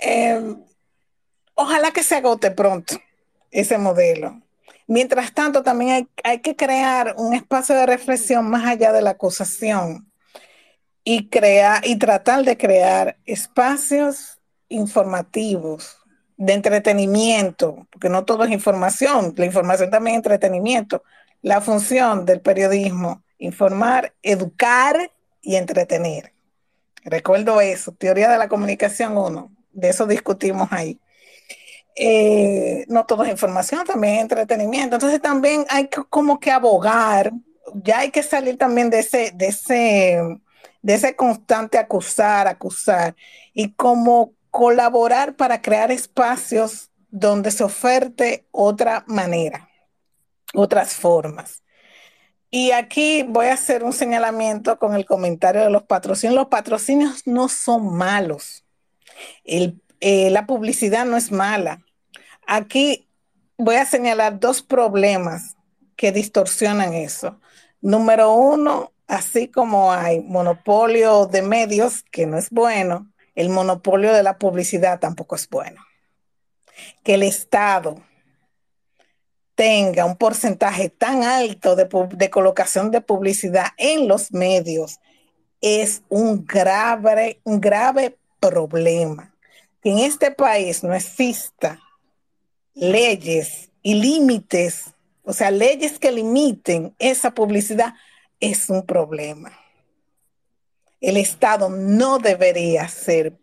Eh, 0.00 0.56
ojalá 1.54 1.90
que 1.90 2.02
se 2.02 2.16
agote 2.16 2.50
pronto 2.50 2.96
ese 3.50 3.76
modelo. 3.76 4.40
Mientras 4.86 5.32
tanto, 5.34 5.62
también 5.62 5.90
hay, 5.90 6.08
hay, 6.22 6.38
que 6.40 6.56
crear 6.56 7.14
un 7.18 7.34
espacio 7.34 7.74
de 7.74 7.86
reflexión 7.86 8.48
más 8.48 8.64
allá 8.66 8.92
de 8.92 9.02
la 9.02 9.10
acusación 9.10 10.10
y, 11.04 11.28
crear, 11.28 11.86
y 11.86 11.96
tratar 11.96 12.44
de 12.44 12.56
crear 12.56 13.16
espacios 13.26 14.38
informativos 14.68 15.98
de 16.36 16.52
entretenimiento, 16.52 17.86
porque 17.90 18.08
no 18.08 18.24
todo 18.24 18.44
es 18.44 18.50
información, 18.50 19.34
la 19.36 19.46
información 19.46 19.90
también 19.90 20.14
es 20.14 20.18
entretenimiento. 20.18 21.02
La 21.42 21.60
función 21.60 22.26
del 22.26 22.40
periodismo, 22.40 23.22
informar, 23.38 24.14
educar 24.22 25.12
y 25.40 25.56
entretener. 25.56 26.32
Recuerdo 27.04 27.60
eso, 27.60 27.92
teoría 27.92 28.28
de 28.28 28.38
la 28.38 28.48
comunicación 28.48 29.16
1, 29.16 29.50
de 29.72 29.88
eso 29.88 30.06
discutimos 30.06 30.68
ahí. 30.72 31.00
Eh, 31.94 32.84
no 32.88 33.06
todo 33.06 33.24
es 33.24 33.30
información, 33.30 33.86
también 33.86 34.16
es 34.16 34.22
entretenimiento. 34.22 34.96
Entonces 34.96 35.22
también 35.22 35.64
hay 35.70 35.88
como 35.88 36.38
que 36.38 36.50
abogar, 36.50 37.32
ya 37.74 38.00
hay 38.00 38.10
que 38.10 38.22
salir 38.22 38.58
también 38.58 38.90
de 38.90 38.98
ese, 38.98 39.32
de 39.34 39.46
ese, 39.46 40.20
de 40.82 40.94
ese 40.94 41.16
constante 41.16 41.78
acusar, 41.78 42.48
acusar, 42.48 43.14
y 43.54 43.72
como 43.72 44.35
colaborar 44.56 45.36
para 45.36 45.60
crear 45.60 45.92
espacios 45.92 46.90
donde 47.10 47.50
se 47.50 47.62
oferte 47.62 48.48
otra 48.52 49.04
manera, 49.06 49.68
otras 50.54 50.94
formas. 50.94 51.62
Y 52.50 52.70
aquí 52.70 53.22
voy 53.22 53.48
a 53.48 53.52
hacer 53.52 53.84
un 53.84 53.92
señalamiento 53.92 54.78
con 54.78 54.94
el 54.94 55.04
comentario 55.04 55.60
de 55.60 55.68
los 55.68 55.82
patrocinios. 55.82 56.34
Los 56.34 56.46
patrocinios 56.46 57.26
no 57.26 57.50
son 57.50 57.98
malos. 57.98 58.64
Eh, 59.44 60.30
la 60.30 60.46
publicidad 60.46 61.04
no 61.04 61.18
es 61.18 61.30
mala. 61.30 61.84
Aquí 62.46 63.10
voy 63.58 63.76
a 63.76 63.84
señalar 63.84 64.40
dos 64.40 64.62
problemas 64.62 65.54
que 65.96 66.12
distorsionan 66.12 66.94
eso. 66.94 67.38
Número 67.82 68.32
uno, 68.32 68.94
así 69.06 69.48
como 69.48 69.92
hay 69.92 70.22
monopolio 70.22 71.26
de 71.26 71.42
medios, 71.42 72.04
que 72.10 72.24
no 72.24 72.38
es 72.38 72.48
bueno, 72.48 73.12
el 73.36 73.50
monopolio 73.50 74.12
de 74.12 74.22
la 74.22 74.38
publicidad 74.38 74.98
tampoco 74.98 75.36
es 75.36 75.48
bueno. 75.48 75.84
Que 77.04 77.14
el 77.14 77.22
Estado 77.22 78.02
tenga 79.54 80.04
un 80.04 80.16
porcentaje 80.16 80.88
tan 80.88 81.22
alto 81.22 81.76
de, 81.76 82.30
colocación 82.30 82.90
de 82.90 83.00
publicidad 83.00 83.68
en 83.76 84.08
los 84.08 84.32
medios 84.32 84.98
es 85.60 86.02
un 86.08 86.44
grave, 86.44 87.40
un 87.44 87.60
grave 87.60 88.16
problema. 88.40 89.34
Que 89.82 89.90
en 89.90 89.98
este 89.98 90.30
país 90.30 90.82
no 90.82 90.94
exista 90.94 91.80
leyes 92.74 93.70
y 93.82 93.94
límites, 93.94 94.94
o 95.24 95.32
sea, 95.32 95.50
leyes 95.50 95.98
que 95.98 96.12
limiten 96.12 96.94
esa 96.98 97.32
publicidad, 97.32 97.94
es 98.40 98.68
un 98.68 98.84
problema 98.84 99.65
el 101.00 101.16
Estado 101.16 101.68
no 101.68 102.18
debería 102.18 102.88
ser 102.88 103.38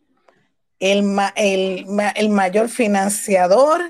el, 0.80 1.18
el, 1.36 2.30
mayor 2.30 2.68
financiador 2.68 3.82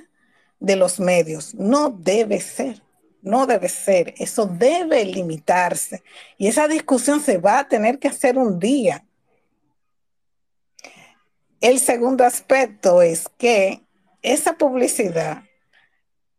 de 0.60 0.76
los 0.76 0.99
medios. 0.99 1.56
No 1.56 1.90
debe 1.90 2.40
ser, 2.40 2.81
no 3.22 3.48
debe 3.48 3.69
ser. 3.69 4.14
Eso 4.18 4.45
debe 4.45 5.03
limitarse. 5.06 6.03
Y 6.38 6.48
esa 6.48 6.68
discusión 6.68 7.22
se 7.22 7.38
va 7.38 7.60
a 7.60 7.68
tener 7.68 7.99
que 7.99 8.10
hacer 8.10 8.38
un 8.38 8.60
día. 8.60 9.03
El 11.61 11.80
segundo 11.80 12.26
aspecto 12.26 13.02
es 13.02 13.27
que 13.38 13.81
esa 14.22 14.53
publicidad, 14.57 15.44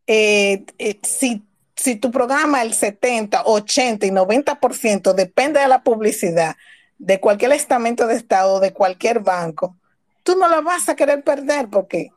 eh, 0.06 0.64
eh, 0.78 0.98
si, 1.02 1.42
si 1.74 1.96
tu 1.96 2.10
programa 2.10 2.62
el 2.62 2.74
70, 2.74 3.42
80 3.44 4.06
y 4.06 4.10
90% 4.10 5.14
depende 5.14 5.60
de 5.60 5.68
la 5.68 5.82
publicidad, 5.82 6.56
de 6.98 7.20
cualquier 7.20 7.52
estamento 7.52 8.06
de 8.06 8.14
Estado, 8.14 8.60
de 8.60 8.72
cualquier 8.72 9.20
banco, 9.20 9.76
tú 10.22 10.36
no 10.36 10.48
la 10.48 10.60
vas 10.60 10.88
a 10.88 10.96
querer 10.96 11.22
perder 11.22 11.68
porque 11.68 12.10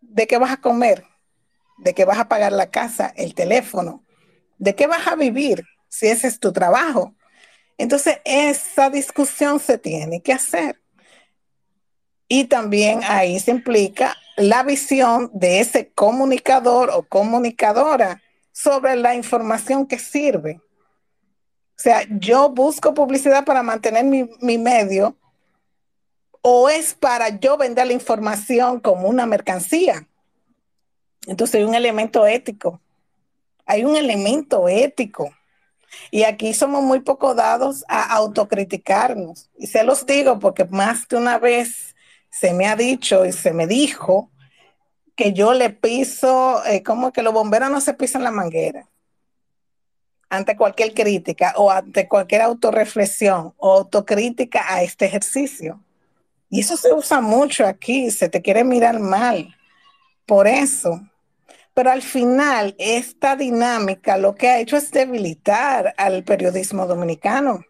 ¿de 0.00 0.26
qué 0.26 0.38
vas 0.38 0.52
a 0.52 0.60
comer? 0.60 1.04
¿De 1.78 1.94
qué 1.94 2.04
vas 2.04 2.18
a 2.18 2.28
pagar 2.28 2.52
la 2.52 2.70
casa, 2.70 3.12
el 3.16 3.34
teléfono? 3.34 4.04
¿De 4.58 4.74
qué 4.74 4.86
vas 4.86 5.06
a 5.06 5.16
vivir 5.16 5.64
si 5.88 6.06
ese 6.06 6.28
es 6.28 6.40
tu 6.40 6.52
trabajo? 6.52 7.14
Entonces, 7.78 8.20
esa 8.24 8.88
discusión 8.88 9.60
se 9.60 9.76
tiene 9.78 10.22
que 10.22 10.32
hacer. 10.32 10.80
Y 12.28 12.44
también 12.44 13.00
ahí 13.04 13.38
se 13.38 13.50
implica 13.50 14.16
la 14.36 14.62
visión 14.62 15.30
de 15.32 15.60
ese 15.60 15.92
comunicador 15.92 16.90
o 16.90 17.02
comunicadora 17.02 18.22
sobre 18.52 18.96
la 18.96 19.14
información 19.14 19.86
que 19.86 19.98
sirve. 19.98 20.60
O 21.78 21.82
sea, 21.82 22.06
yo 22.08 22.48
busco 22.48 22.94
publicidad 22.94 23.44
para 23.44 23.62
mantener 23.62 24.04
mi, 24.04 24.58
medio 24.58 25.14
o 26.40 26.70
es 26.70 26.94
para 26.94 27.28
yo 27.28 27.58
vender 27.58 27.86
la 27.86 27.92
información 27.92 28.80
como 28.80 29.08
una 29.08 29.26
mercancía. 29.26 30.08
Entonces 31.26 31.56
hay 31.56 31.64
un 31.64 31.74
elemento 31.74 32.26
ético. 32.26 32.80
Hay 33.66 33.84
un 33.84 33.94
elemento 33.94 34.68
ético. 34.68 35.34
Y 36.10 36.22
aquí 36.22 36.54
somos 36.54 36.82
muy 36.82 37.00
poco 37.00 37.34
dados 37.34 37.84
a 37.88 38.14
autocriticarnos. 38.14 39.50
Y 39.58 39.66
se 39.66 39.84
los 39.84 40.06
digo 40.06 40.38
porque 40.38 40.64
más 40.64 41.06
de 41.08 41.16
una 41.16 41.38
vez 41.38 41.94
se 42.30 42.54
me 42.54 42.68
ha 42.68 42.76
dicho 42.76 43.26
y 43.26 43.32
se 43.32 43.52
me 43.52 43.66
dijo 43.66 44.30
que 45.14 45.34
yo 45.34 45.52
le 45.52 45.70
piso, 45.70 46.64
eh, 46.64 46.82
como 46.82 47.12
que 47.12 47.22
los 47.22 47.34
bomberos 47.34 47.70
no 47.70 47.80
se 47.82 47.92
pisan 47.92 48.22
la 48.22 48.30
manguera 48.30 48.88
ante 50.28 50.56
cualquier 50.56 50.92
crítica 50.94 51.54
o 51.56 51.70
ante 51.70 52.08
cualquier 52.08 52.42
autorreflexión 52.42 53.54
o 53.56 53.72
autocrítica 53.72 54.64
a 54.68 54.82
este 54.82 55.06
ejercicio. 55.06 55.80
Y 56.48 56.60
eso 56.60 56.76
se 56.76 56.92
usa 56.92 57.20
mucho 57.20 57.66
aquí, 57.66 58.10
se 58.10 58.28
te 58.28 58.42
quiere 58.42 58.64
mirar 58.64 59.00
mal. 59.00 59.54
Por 60.26 60.46
eso. 60.46 61.00
Pero 61.74 61.90
al 61.90 62.02
final, 62.02 62.74
esta 62.78 63.36
dinámica 63.36 64.16
lo 64.16 64.34
que 64.34 64.48
ha 64.48 64.58
hecho 64.58 64.76
es 64.76 64.90
debilitar 64.90 65.94
al 65.96 66.24
periodismo 66.24 66.86
dominicano. 66.86 67.64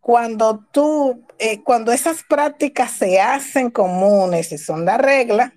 Cuando 0.00 0.64
tú, 0.72 1.24
eh, 1.38 1.62
cuando 1.62 1.92
esas 1.92 2.24
prácticas 2.28 2.90
se 2.90 3.20
hacen 3.20 3.70
comunes 3.70 4.50
y 4.50 4.58
son 4.58 4.84
la 4.84 4.98
regla, 4.98 5.54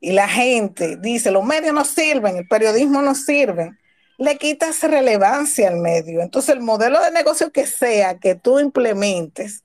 y 0.00 0.12
la 0.12 0.28
gente 0.28 0.96
dice, 0.96 1.30
los 1.30 1.44
medios 1.44 1.74
no 1.74 1.84
sirven, 1.84 2.36
el 2.36 2.48
periodismo 2.48 3.02
no 3.02 3.14
sirve, 3.14 3.76
le 4.18 4.38
quitas 4.38 4.82
relevancia 4.82 5.68
al 5.68 5.78
medio. 5.78 6.22
Entonces 6.22 6.54
el 6.54 6.60
modelo 6.60 7.00
de 7.02 7.10
negocio 7.10 7.52
que 7.52 7.66
sea 7.66 8.18
que 8.18 8.34
tú 8.34 8.58
implementes 8.58 9.64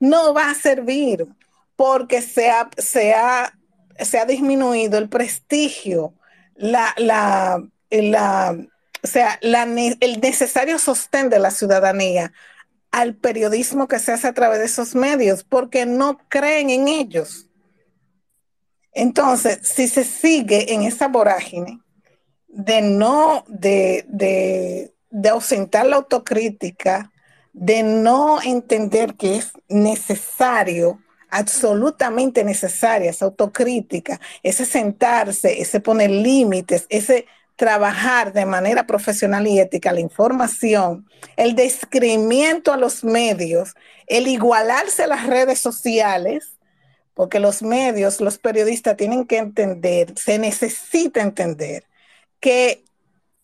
no 0.00 0.34
va 0.34 0.50
a 0.50 0.54
servir 0.54 1.26
porque 1.76 2.22
se 2.22 2.50
ha, 2.50 2.70
se 2.76 3.12
ha, 3.12 4.24
disminuido 4.26 4.98
el 4.98 5.08
prestigio, 5.08 6.14
la, 6.54 6.94
la, 6.96 7.62
o 9.02 9.06
sea, 9.06 9.38
el 9.42 10.20
necesario 10.20 10.78
sostén 10.78 11.28
de 11.28 11.38
la 11.38 11.50
ciudadanía 11.50 12.32
al 12.92 13.14
periodismo 13.14 13.88
que 13.88 13.98
se 13.98 14.12
hace 14.12 14.28
a 14.28 14.34
través 14.34 14.58
de 14.58 14.66
esos 14.66 14.94
medios, 14.94 15.44
porque 15.44 15.86
no 15.86 16.18
creen 16.28 16.70
en 16.70 16.88
ellos. 16.88 17.48
Entonces, 18.92 19.60
si 19.62 19.88
se 19.88 20.04
sigue 20.04 20.74
en 20.74 20.82
esa 20.82 21.08
vorágine, 21.08 21.81
de 22.52 22.82
no, 22.82 23.44
de, 23.48 24.04
de, 24.08 24.92
de 25.10 25.28
ausentar 25.30 25.86
la 25.86 25.96
autocrítica, 25.96 27.10
de 27.52 27.82
no 27.82 28.40
entender 28.42 29.14
que 29.14 29.36
es 29.36 29.52
necesario, 29.68 31.00
absolutamente 31.30 32.44
necesaria 32.44 33.10
esa 33.10 33.24
autocrítica, 33.24 34.20
ese 34.42 34.66
sentarse, 34.66 35.62
ese 35.62 35.80
poner 35.80 36.10
límites, 36.10 36.86
ese 36.90 37.26
trabajar 37.56 38.34
de 38.34 38.44
manera 38.44 38.86
profesional 38.86 39.46
y 39.46 39.58
ética 39.58 39.92
la 39.92 40.00
información, 40.00 41.08
el 41.36 41.54
descrimiento 41.54 42.72
a 42.72 42.76
los 42.76 43.02
medios, 43.02 43.74
el 44.06 44.26
igualarse 44.26 45.04
a 45.04 45.06
las 45.06 45.26
redes 45.26 45.58
sociales, 45.58 46.58
porque 47.14 47.40
los 47.40 47.62
medios, 47.62 48.20
los 48.20 48.36
periodistas 48.36 48.96
tienen 48.98 49.26
que 49.26 49.38
entender, 49.38 50.12
se 50.18 50.38
necesita 50.38 51.22
entender 51.22 51.84
que 52.42 52.84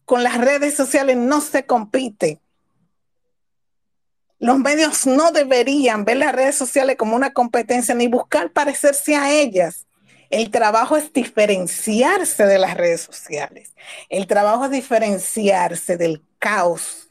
con 0.04 0.24
las 0.24 0.38
redes 0.38 0.74
sociales 0.74 1.16
no 1.16 1.40
se 1.40 1.64
compite. 1.64 2.40
Los 4.40 4.58
medios 4.58 5.06
no 5.06 5.30
deberían 5.30 6.04
ver 6.04 6.16
las 6.18 6.34
redes 6.34 6.56
sociales 6.56 6.96
como 6.96 7.14
una 7.14 7.32
competencia 7.32 7.94
ni 7.94 8.08
buscar 8.08 8.50
parecerse 8.50 9.14
a 9.14 9.30
ellas. 9.30 9.86
El 10.30 10.50
trabajo 10.50 10.96
es 10.96 11.12
diferenciarse 11.12 12.44
de 12.44 12.58
las 12.58 12.76
redes 12.76 13.02
sociales. 13.02 13.72
El 14.08 14.26
trabajo 14.26 14.64
es 14.64 14.72
diferenciarse 14.72 15.96
del 15.96 16.22
caos 16.40 17.10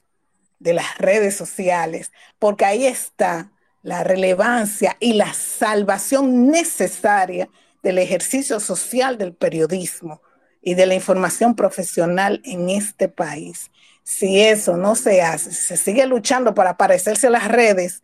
de 0.59 0.73
las 0.73 0.97
redes 0.97 1.35
sociales, 1.35 2.11
porque 2.37 2.65
ahí 2.65 2.85
está 2.85 3.51
la 3.81 4.03
relevancia 4.03 4.97
y 4.99 5.13
la 5.13 5.33
salvación 5.33 6.47
necesaria 6.47 7.49
del 7.81 7.97
ejercicio 7.97 8.59
social 8.59 9.17
del 9.17 9.33
periodismo 9.33 10.21
y 10.61 10.73
de 10.75 10.85
la 10.85 10.95
información 10.95 11.55
profesional 11.55 12.41
en 12.45 12.69
este 12.69 13.07
país. 13.07 13.71
Si 14.03 14.41
eso 14.41 14.77
no 14.77 14.95
se 14.95 15.21
hace, 15.21 15.51
se 15.51 15.77
sigue 15.77 16.05
luchando 16.05 16.53
para 16.53 16.77
parecerse 16.77 17.27
a 17.27 17.31
las 17.31 17.47
redes, 17.47 18.01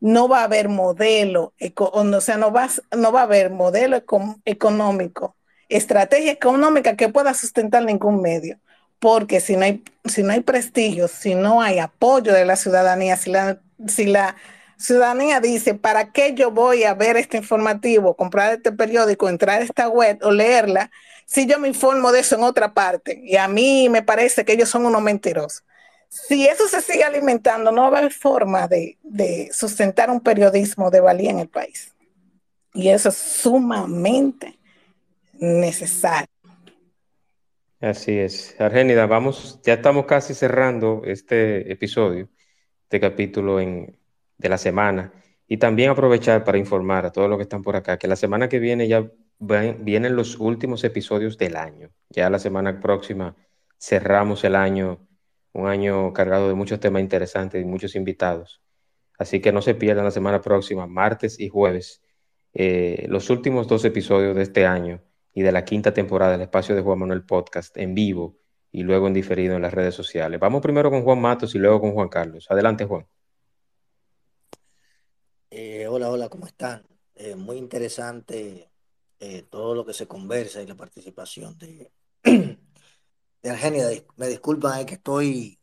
no 0.00 0.28
va 0.28 0.40
a 0.40 0.44
haber 0.44 0.68
modelo, 0.68 1.52
o 1.76 2.20
sea, 2.20 2.36
no 2.36 2.52
va, 2.52 2.68
no 2.96 3.12
va 3.12 3.20
a 3.20 3.24
haber 3.24 3.50
modelo 3.50 3.96
económico, 4.44 5.36
estrategia 5.68 6.32
económica 6.32 6.96
que 6.96 7.08
pueda 7.08 7.34
sustentar 7.34 7.84
ningún 7.84 8.20
medio. 8.20 8.58
Porque 8.98 9.40
si 9.40 9.56
no 9.56 9.64
hay, 9.64 9.82
si 10.04 10.22
no 10.22 10.32
hay 10.32 10.40
prestigio, 10.40 11.08
si 11.08 11.34
no 11.34 11.60
hay 11.60 11.80
apoyo 11.80 12.32
de 12.32 12.44
la 12.44 12.56
ciudadanía, 12.56 13.16
si 13.16 13.30
la, 13.30 13.60
si 13.88 14.06
la 14.06 14.36
ciudadanía 14.76 15.40
dice, 15.40 15.74
¿para 15.74 16.12
qué 16.12 16.34
yo 16.34 16.50
voy 16.50 16.84
a 16.84 16.94
ver 16.94 17.16
este 17.16 17.36
informativo, 17.36 18.16
comprar 18.16 18.54
este 18.54 18.72
periódico, 18.72 19.28
entrar 19.28 19.60
a 19.60 19.64
esta 19.64 19.88
web 19.88 20.18
o 20.22 20.30
leerla? 20.30 20.90
Si 21.32 21.46
yo 21.46 21.58
me 21.58 21.68
informo 21.68 22.12
de 22.12 22.20
eso 22.20 22.36
en 22.36 22.42
otra 22.42 22.74
parte 22.74 23.20
y 23.24 23.36
a 23.36 23.48
mí 23.48 23.88
me 23.88 24.02
parece 24.02 24.44
que 24.44 24.52
ellos 24.52 24.68
son 24.68 24.84
unos 24.86 25.00
mentirosos 25.02 25.64
si 26.12 26.46
eso 26.46 26.68
se 26.68 26.82
sigue 26.82 27.04
alimentando, 27.04 27.72
no 27.72 27.90
va 27.90 27.96
a 27.96 28.00
haber 28.00 28.12
forma 28.12 28.68
de, 28.68 28.98
sustentar 29.50 30.10
un 30.10 30.20
periodismo 30.20 30.90
de 30.90 31.00
valía 31.00 31.30
en 31.30 31.38
el 31.38 31.48
país. 31.48 31.94
Y 32.74 32.90
eso 32.90 33.08
es 33.08 33.16
sumamente 33.16 34.58
necesario. 35.32 36.28
Así 37.80 38.18
es. 38.18 38.54
Argénida, 38.60 39.06
vamos, 39.06 39.58
ya 39.62 39.74
estamos 39.74 40.04
casi 40.04 40.34
cerrando 40.34 41.02
este 41.06 41.72
episodio, 41.72 42.28
este 42.82 43.00
capítulo 43.00 43.58
en, 43.58 43.98
de 44.36 44.48
la 44.50 44.58
semana. 44.58 45.14
Y 45.48 45.56
también 45.56 45.90
aprovechar 45.90 46.44
para 46.44 46.58
informar 46.58 47.06
a 47.06 47.12
todos 47.12 47.28
los 47.28 47.38
que 47.38 47.44
están 47.44 47.62
por 47.62 47.74
acá 47.74 47.98
que 47.98 48.06
la 48.06 48.16
semana 48.16 48.50
que 48.50 48.58
viene 48.58 48.86
ya 48.86 49.10
vienen 49.42 50.16
los 50.16 50.38
últimos 50.38 50.84
episodios 50.84 51.36
del 51.36 51.56
año. 51.56 51.90
Ya 52.10 52.30
la 52.30 52.38
semana 52.38 52.80
próxima 52.80 53.36
cerramos 53.78 54.44
el 54.44 54.54
año 54.54 55.06
un 55.52 55.68
año 55.68 56.12
cargado 56.12 56.48
de 56.48 56.54
muchos 56.54 56.80
temas 56.80 57.02
interesantes 57.02 57.60
y 57.60 57.64
muchos 57.64 57.94
invitados. 57.94 58.62
Así 59.18 59.40
que 59.40 59.52
no 59.52 59.62
se 59.62 59.74
pierdan 59.74 60.04
la 60.04 60.10
semana 60.10 60.40
próxima, 60.40 60.86
martes 60.86 61.38
y 61.38 61.48
jueves, 61.48 62.02
eh, 62.54 63.06
los 63.08 63.30
últimos 63.30 63.68
dos 63.68 63.84
episodios 63.84 64.34
de 64.34 64.42
este 64.42 64.66
año 64.66 65.02
y 65.34 65.42
de 65.42 65.52
la 65.52 65.64
quinta 65.64 65.92
temporada 65.92 66.32
del 66.32 66.42
espacio 66.42 66.74
de 66.74 66.82
Juan 66.82 67.00
Manuel 67.00 67.24
Podcast 67.24 67.76
en 67.76 67.94
vivo 67.94 68.38
y 68.70 68.82
luego 68.82 69.06
en 69.06 69.14
diferido 69.14 69.56
en 69.56 69.62
las 69.62 69.74
redes 69.74 69.94
sociales. 69.94 70.40
Vamos 70.40 70.62
primero 70.62 70.90
con 70.90 71.02
Juan 71.02 71.20
Matos 71.20 71.54
y 71.54 71.58
luego 71.58 71.80
con 71.80 71.92
Juan 71.92 72.08
Carlos. 72.08 72.46
Adelante, 72.50 72.86
Juan. 72.86 73.06
Eh, 75.50 75.86
hola, 75.86 76.10
hola, 76.10 76.28
¿cómo 76.30 76.46
están? 76.46 76.86
Eh, 77.14 77.36
muy 77.36 77.58
interesante 77.58 78.71
todo 79.50 79.74
lo 79.74 79.86
que 79.86 79.92
se 79.92 80.06
conversa 80.06 80.60
y 80.60 80.66
la 80.66 80.74
participación 80.74 81.56
de, 81.58 81.92
de 82.24 83.50
Argenia, 83.50 83.86
me 84.16 84.28
disculpan, 84.28 84.80
es 84.80 84.86
que 84.86 84.94
estoy 84.94 85.58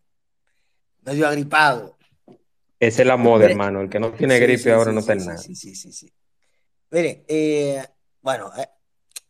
medio 1.01 1.27
agripado. 1.27 1.97
Es 2.79 2.97
el 2.99 3.11
amor, 3.11 3.41
hermano. 3.43 3.81
El 3.81 3.89
que 3.89 3.99
no 3.99 4.13
tiene 4.13 4.39
gripe 4.39 4.71
ahora 4.71 4.91
no 4.91 5.03
tiene 5.03 5.25
nada. 5.25 5.37
Sí, 5.37 5.55
sí, 5.55 5.75
sí, 5.75 5.91
sí. 5.91 6.11
Miren, 6.91 7.23
eh, 7.27 7.85
bueno, 8.21 8.51
eh, 8.57 8.67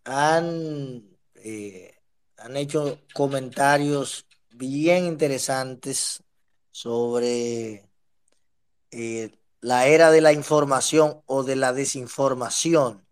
han, 0.05 1.03
eh, 1.35 1.93
han 2.37 2.55
hecho 2.55 2.99
comentarios 3.13 4.25
bien 4.51 5.05
interesantes 5.05 6.23
sobre 6.71 7.85
la 9.61 9.87
era 9.87 10.11
de 10.11 10.21
la 10.21 10.31
información 10.31 11.21
o 11.25 11.43
de 11.43 11.55
la 11.55 11.73
desinformación. 11.73 13.05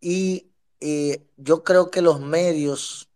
Y 0.00 0.50
yo 1.36 1.64
creo 1.64 1.90
que 1.90 2.02
los 2.02 2.20
medios 2.20 3.08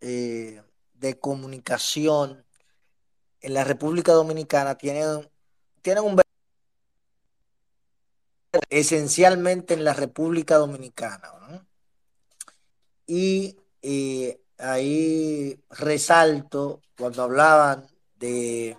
de 0.00 1.18
comunicación 1.20 2.44
en 3.40 3.54
la 3.54 3.64
República 3.64 4.12
Dominicana 4.12 4.76
tienen, 4.76 5.28
tienen 5.82 6.04
un 6.04 6.16
esencialmente 8.70 9.74
en 9.74 9.84
la 9.84 9.92
República 9.92 10.56
Dominicana. 10.56 11.30
Y 13.06 13.56
eh, 13.82 14.40
ahí 14.58 15.60
resalto 15.70 16.80
cuando 16.96 17.22
hablaban 17.22 17.86
de, 18.16 18.78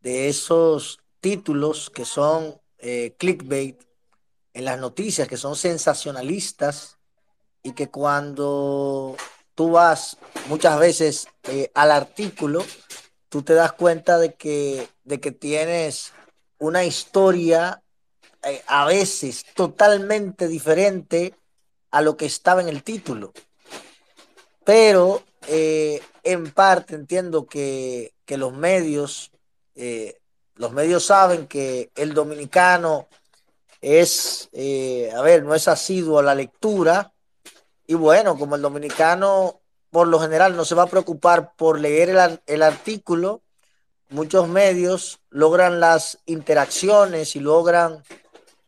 de 0.00 0.28
esos 0.28 1.00
títulos 1.20 1.90
que 1.90 2.04
son 2.04 2.60
eh, 2.78 3.14
clickbait 3.18 3.82
en 4.56 4.64
las 4.64 4.80
noticias, 4.80 5.28
que 5.28 5.36
son 5.36 5.54
sensacionalistas 5.54 6.96
y 7.62 7.72
que 7.72 7.90
cuando 7.90 9.14
tú 9.54 9.72
vas 9.72 10.16
muchas 10.48 10.78
veces 10.78 11.28
eh, 11.42 11.70
al 11.74 11.90
artículo, 11.90 12.64
tú 13.28 13.42
te 13.42 13.52
das 13.52 13.74
cuenta 13.74 14.18
de 14.18 14.32
que, 14.32 14.88
de 15.04 15.20
que 15.20 15.30
tienes 15.30 16.14
una 16.58 16.84
historia 16.84 17.82
eh, 18.42 18.62
a 18.66 18.86
veces 18.86 19.44
totalmente 19.54 20.48
diferente 20.48 21.34
a 21.90 22.00
lo 22.00 22.16
que 22.16 22.24
estaba 22.24 22.62
en 22.62 22.70
el 22.70 22.82
título. 22.82 23.34
Pero 24.64 25.22
eh, 25.48 26.00
en 26.22 26.50
parte 26.50 26.94
entiendo 26.94 27.46
que, 27.46 28.14
que 28.24 28.38
los 28.38 28.54
medios, 28.54 29.32
los 30.54 30.72
medios 30.72 31.04
saben 31.04 31.46
que 31.46 31.90
el 31.94 32.14
dominicano 32.14 33.06
es, 33.86 34.48
a 35.14 35.22
ver, 35.22 35.44
no 35.44 35.54
es 35.54 35.68
asiduo 35.68 36.18
a 36.18 36.22
la 36.22 36.34
lectura, 36.34 37.12
y 37.86 37.94
bueno, 37.94 38.36
como 38.36 38.56
el 38.56 38.62
dominicano 38.62 39.60
por 39.90 40.08
lo 40.08 40.18
general 40.18 40.56
no 40.56 40.64
se 40.64 40.74
va 40.74 40.82
a 40.82 40.88
preocupar 40.88 41.54
por 41.56 41.80
leer 41.80 42.10
el, 42.46 42.62
artículo, 42.62 43.42
muchos 44.10 44.48
medios 44.48 45.20
logran 45.30 45.80
las 45.80 46.18
interacciones 46.26 47.36
y 47.36 47.40
logran 47.40 48.02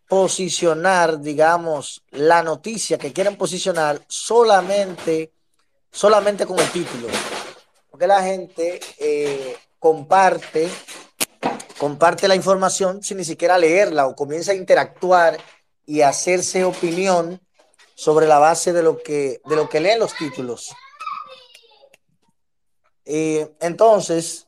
posicionar, 0.08 1.20
digamos, 1.20 2.02
la 2.12 2.42
noticia 2.42 2.96
que 2.96 3.12
quieren 3.12 3.36
posicionar 3.36 4.00
solamente, 4.08 5.32
solamente 5.90 6.46
con 6.46 6.58
el 6.58 6.70
título. 6.70 7.08
Porque 7.90 8.06
la 8.06 8.22
gente 8.22 8.80
eh, 8.98 9.58
comparte, 9.78 10.70
comparte 11.78 12.28
la 12.28 12.34
información 12.34 13.02
sin 13.02 13.16
ni 13.16 13.24
siquiera 13.24 13.56
leerla 13.56 14.06
o 14.06 14.16
comienza 14.16 14.52
a 14.52 14.56
interactuar 14.56 15.38
y 15.86 16.02
hacerse 16.02 16.64
opinión 16.64 17.40
sobre 17.94 18.26
la 18.26 18.38
base 18.38 18.72
de 18.72 18.82
lo 18.82 19.02
que, 19.02 19.40
de 19.44 19.56
lo 19.56 19.68
que 19.68 19.80
leen 19.80 20.00
los 20.00 20.14
títulos. 20.14 20.70
Eh, 23.05 23.55
entonces, 23.60 24.46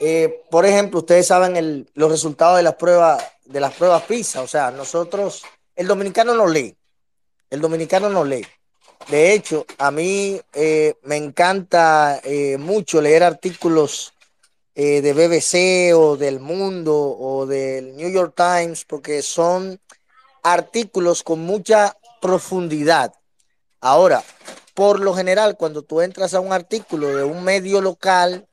eh, 0.00 0.42
por 0.50 0.66
ejemplo, 0.66 1.00
ustedes 1.00 1.28
saben 1.28 1.86
los 1.94 2.10
resultados 2.10 2.56
de 2.56 2.62
las 2.64 2.74
pruebas 2.74 3.22
de 3.44 3.60
las 3.60 3.74
pruebas 3.74 4.02
PISA. 4.02 4.42
O 4.42 4.48
sea, 4.48 4.70
nosotros, 4.70 5.42
el 5.76 5.86
dominicano 5.86 6.34
no 6.34 6.46
lee. 6.46 6.76
El 7.48 7.60
dominicano 7.60 8.08
no 8.08 8.24
lee. 8.24 8.46
De 9.08 9.32
hecho, 9.32 9.66
a 9.78 9.90
mí 9.90 10.40
eh, 10.52 10.94
me 11.02 11.16
encanta 11.16 12.20
mucho 12.58 13.00
leer 13.00 13.24
artículos 13.24 14.12
de 14.74 15.12
BBC 15.12 15.94
o 15.94 16.16
del 16.16 16.40
Mundo 16.40 16.96
o 16.96 17.44
del 17.44 17.96
New 17.96 18.10
York 18.10 18.34
Times 18.34 18.84
porque 18.84 19.20
son 19.20 19.80
artículos 20.42 21.22
con 21.22 21.40
mucha 21.40 21.96
profundidad. 22.20 23.12
Ahora, 23.80 24.22
por 24.74 25.00
lo 25.00 25.14
general, 25.14 25.56
cuando 25.56 25.82
tú 25.82 26.00
entras 26.00 26.34
a 26.34 26.40
un 26.40 26.52
artículo 26.52 27.08
de 27.16 27.24
un 27.24 27.42
medio 27.44 27.80
local, 27.80 28.46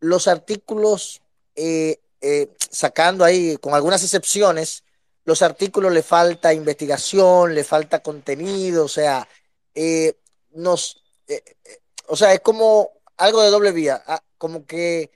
los 0.00 0.28
artículos, 0.28 1.22
eh, 1.54 2.00
eh, 2.20 2.48
sacando 2.70 3.24
ahí, 3.24 3.56
con 3.56 3.74
algunas 3.74 4.02
excepciones, 4.02 4.84
los 5.24 5.42
artículos 5.42 5.92
le 5.92 6.02
falta 6.02 6.52
investigación, 6.52 7.54
le 7.54 7.64
falta 7.64 8.02
contenido, 8.02 8.84
o 8.84 8.88
sea, 8.88 9.26
eh, 9.74 10.14
nos, 10.50 11.02
o 12.08 12.16
sea, 12.16 12.32
es 12.32 12.40
como 12.40 12.90
algo 13.16 13.42
de 13.42 13.50
doble 13.50 13.70
vía, 13.70 14.02
ah, 14.06 14.22
como 14.38 14.66
que 14.66 15.10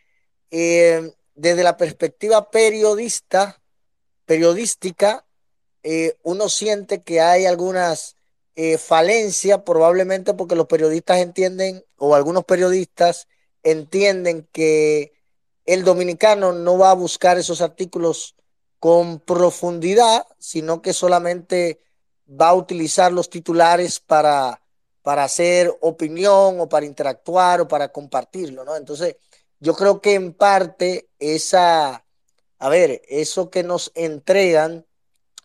desde 0.50 1.62
la 1.62 1.76
perspectiva 1.76 2.50
periodista, 2.50 3.60
periodística, 4.24 5.24
eh, 5.82 6.16
uno 6.22 6.48
siente 6.48 7.02
que 7.02 7.20
hay 7.20 7.46
algunas 7.46 8.16
eh, 8.56 8.78
falencias, 8.78 9.62
probablemente 9.62 10.34
porque 10.34 10.56
los 10.56 10.66
periodistas 10.66 11.18
entienden, 11.18 11.84
o 11.96 12.14
algunos 12.14 12.44
periodistas 12.44 13.28
entienden 13.62 14.48
que 14.50 15.12
el 15.64 15.84
dominicano 15.84 16.52
no 16.52 16.78
va 16.78 16.90
a 16.90 16.94
buscar 16.94 17.38
esos 17.38 17.60
artículos 17.60 18.34
con 18.78 19.20
profundidad, 19.20 20.26
sino 20.38 20.82
que 20.82 20.92
solamente 20.92 21.80
va 22.28 22.48
a 22.48 22.54
utilizar 22.54 23.12
los 23.12 23.30
titulares 23.30 24.00
para, 24.00 24.60
para 25.02 25.24
hacer 25.24 25.72
opinión 25.80 26.60
o 26.60 26.68
para 26.68 26.86
interactuar 26.86 27.60
o 27.60 27.68
para 27.68 27.92
compartirlo, 27.92 28.64
¿no? 28.64 28.76
Entonces, 28.76 29.16
yo 29.60 29.74
creo 29.74 30.00
que 30.00 30.14
en 30.14 30.32
parte 30.32 31.08
esa, 31.18 32.04
a 32.58 32.68
ver, 32.68 33.02
eso 33.08 33.50
que 33.50 33.62
nos 33.62 33.92
entregan 33.94 34.86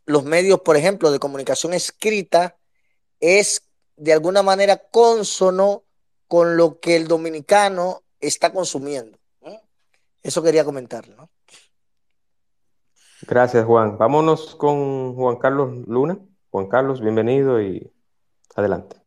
los 0.06 0.24
medios, 0.24 0.62
por 0.62 0.76
ejemplo, 0.76 1.12
de 1.12 1.20
comunicación 1.20 1.74
escrita, 1.74 2.58
es 3.20 3.68
de 3.96 4.14
alguna 4.14 4.44
manera 4.44 4.78
consono 4.78 5.84
con 6.28 6.58
lo 6.58 6.80
que 6.80 6.96
el 6.96 7.08
dominicano 7.08 8.04
está 8.20 8.52
consumiendo. 8.52 9.18
Eso 10.24 10.44
quería 10.44 10.64
comentarlo. 10.64 11.16
¿no? 11.16 11.30
Gracias, 13.28 13.66
Juan. 13.66 13.98
Vámonos 13.98 14.56
con 14.56 15.16
Juan 15.16 15.38
Carlos 15.38 15.88
Luna. 15.88 16.20
Juan 16.50 16.68
Carlos, 16.68 17.02
bienvenido 17.02 17.62
y 17.62 17.92
adelante. 18.56 18.98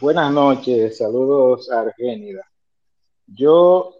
Buenas 0.00 0.32
noches, 0.32 0.98
saludos 0.98 1.70
a 1.70 1.80
Argénida. 1.80 2.42
Yo 3.34 3.94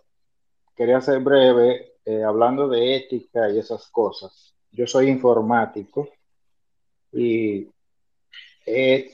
quería 0.75 1.01
ser 1.01 1.21
breve 1.21 1.95
eh, 2.05 2.23
hablando 2.23 2.69
de 2.69 2.97
ética 2.97 3.51
y 3.51 3.59
esas 3.59 3.89
cosas. 3.89 4.55
Yo 4.71 4.87
soy 4.87 5.09
informático 5.09 6.09
y 7.13 7.69
eh, 8.67 9.13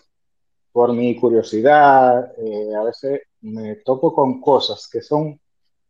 por 0.73 0.93
mi 0.93 1.17
curiosidad, 1.19 2.33
eh, 2.39 2.75
a 2.75 2.85
veces 2.85 3.23
me 3.41 3.77
toco 3.77 4.15
con 4.15 4.41
cosas 4.41 4.89
que 4.91 5.03
son 5.03 5.41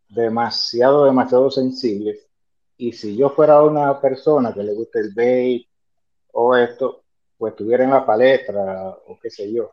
demasiado, 0.08 1.04
demasiado 1.04 1.50
sensibles. 1.50 2.26
Y 2.76 2.92
si 2.92 3.16
yo 3.16 3.30
fuera 3.30 3.62
una 3.62 4.00
persona 4.00 4.54
que 4.54 4.62
le 4.62 4.74
guste 4.74 5.00
el 5.00 5.12
bait 5.14 5.66
o 6.32 6.56
esto, 6.56 7.02
pues 7.36 7.52
estuviera 7.52 7.84
en 7.84 7.90
la 7.90 8.06
palestra 8.06 8.96
o 9.06 9.18
qué 9.20 9.30
sé 9.30 9.52
yo. 9.52 9.70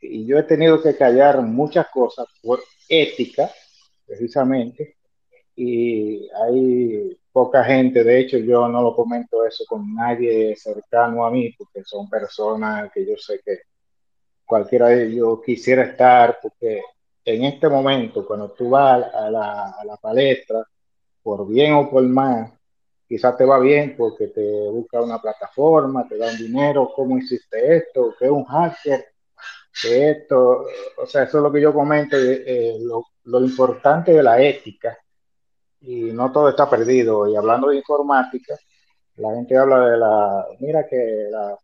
Y 0.00 0.26
yo 0.26 0.38
he 0.38 0.42
tenido 0.42 0.82
que 0.82 0.96
callar 0.96 1.40
muchas 1.42 1.88
cosas 1.88 2.26
por 2.42 2.60
ética, 2.88 3.50
precisamente, 4.06 4.96
y 5.56 6.28
hay 6.30 7.18
poca 7.32 7.64
gente, 7.64 8.04
de 8.04 8.20
hecho 8.20 8.38
yo 8.38 8.68
no 8.68 8.82
lo 8.82 8.94
comento 8.94 9.44
eso 9.44 9.64
con 9.68 9.94
nadie 9.94 10.54
cercano 10.56 11.24
a 11.26 11.30
mí, 11.30 11.52
porque 11.56 11.82
son 11.84 12.08
personas 12.08 12.90
que 12.92 13.06
yo 13.06 13.16
sé 13.16 13.40
que 13.44 13.58
cualquiera 14.44 14.88
de 14.88 15.06
ellos 15.06 15.40
quisiera 15.44 15.84
estar, 15.84 16.38
porque 16.40 16.82
en 17.24 17.44
este 17.44 17.68
momento, 17.68 18.26
cuando 18.26 18.50
tú 18.52 18.70
vas 18.70 19.12
a 19.14 19.30
la, 19.30 19.68
a 19.70 19.96
palestra, 20.00 20.64
por 21.22 21.46
bien 21.48 21.72
o 21.74 21.90
por 21.90 22.02
mal, 22.02 22.52
quizás 23.08 23.36
te 23.36 23.44
va 23.44 23.58
bien 23.58 23.96
porque 23.96 24.28
te 24.28 24.68
busca 24.68 25.00
una 25.00 25.20
plataforma, 25.20 26.06
te 26.06 26.18
dan 26.18 26.36
dinero, 26.36 26.92
cómo 26.94 27.16
hiciste 27.18 27.76
esto, 27.76 28.14
que 28.18 28.26
es 28.26 28.30
un 28.30 28.44
hacker, 28.44 29.06
esto, 29.84 30.66
o 30.98 31.06
sea, 31.06 31.24
eso 31.24 31.38
es 31.38 31.42
lo 31.42 31.52
que 31.52 31.60
yo 31.60 31.72
comento, 31.72 32.16
eh, 32.16 32.76
lo, 32.80 33.04
lo, 33.24 33.40
importante 33.40 34.12
de 34.12 34.22
la 34.22 34.40
ética, 34.40 34.98
y 35.80 36.12
no 36.12 36.32
todo 36.32 36.48
está 36.48 36.68
perdido, 36.68 37.28
y 37.28 37.36
hablando 37.36 37.68
de 37.68 37.76
informática, 37.76 38.56
la 39.16 39.34
gente 39.34 39.56
habla 39.56 39.90
de 39.90 39.96
la, 39.96 40.46
mira 40.60 40.86
que 40.86 41.28
la 41.30 41.58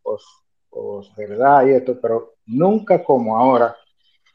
verdad 1.17 1.65
y 1.65 1.71
esto, 1.71 1.99
pero 1.99 2.35
nunca 2.45 3.03
como 3.03 3.37
ahora 3.37 3.75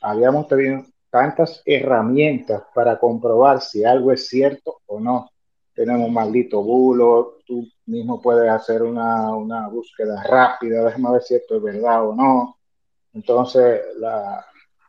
habíamos 0.02 0.46
tenido 0.46 0.84
tantas 1.10 1.62
herramientas 1.64 2.62
para 2.74 2.98
comprobar 2.98 3.60
si 3.60 3.84
algo 3.84 4.12
es 4.12 4.28
cierto 4.28 4.80
o 4.86 5.00
no. 5.00 5.30
Tenemos 5.74 6.10
maldito 6.10 6.62
bulo, 6.62 7.38
tú 7.46 7.66
mismo 7.86 8.20
puedes 8.20 8.50
hacer 8.50 8.82
una, 8.82 9.34
una 9.34 9.68
búsqueda 9.68 10.22
rápida, 10.22 10.84
déjame 10.84 11.12
ver 11.12 11.22
si 11.22 11.34
esto 11.34 11.56
es 11.56 11.62
verdad 11.62 12.08
o 12.08 12.14
no. 12.14 12.56
Entonces, 13.12 13.80
la, 13.98 14.44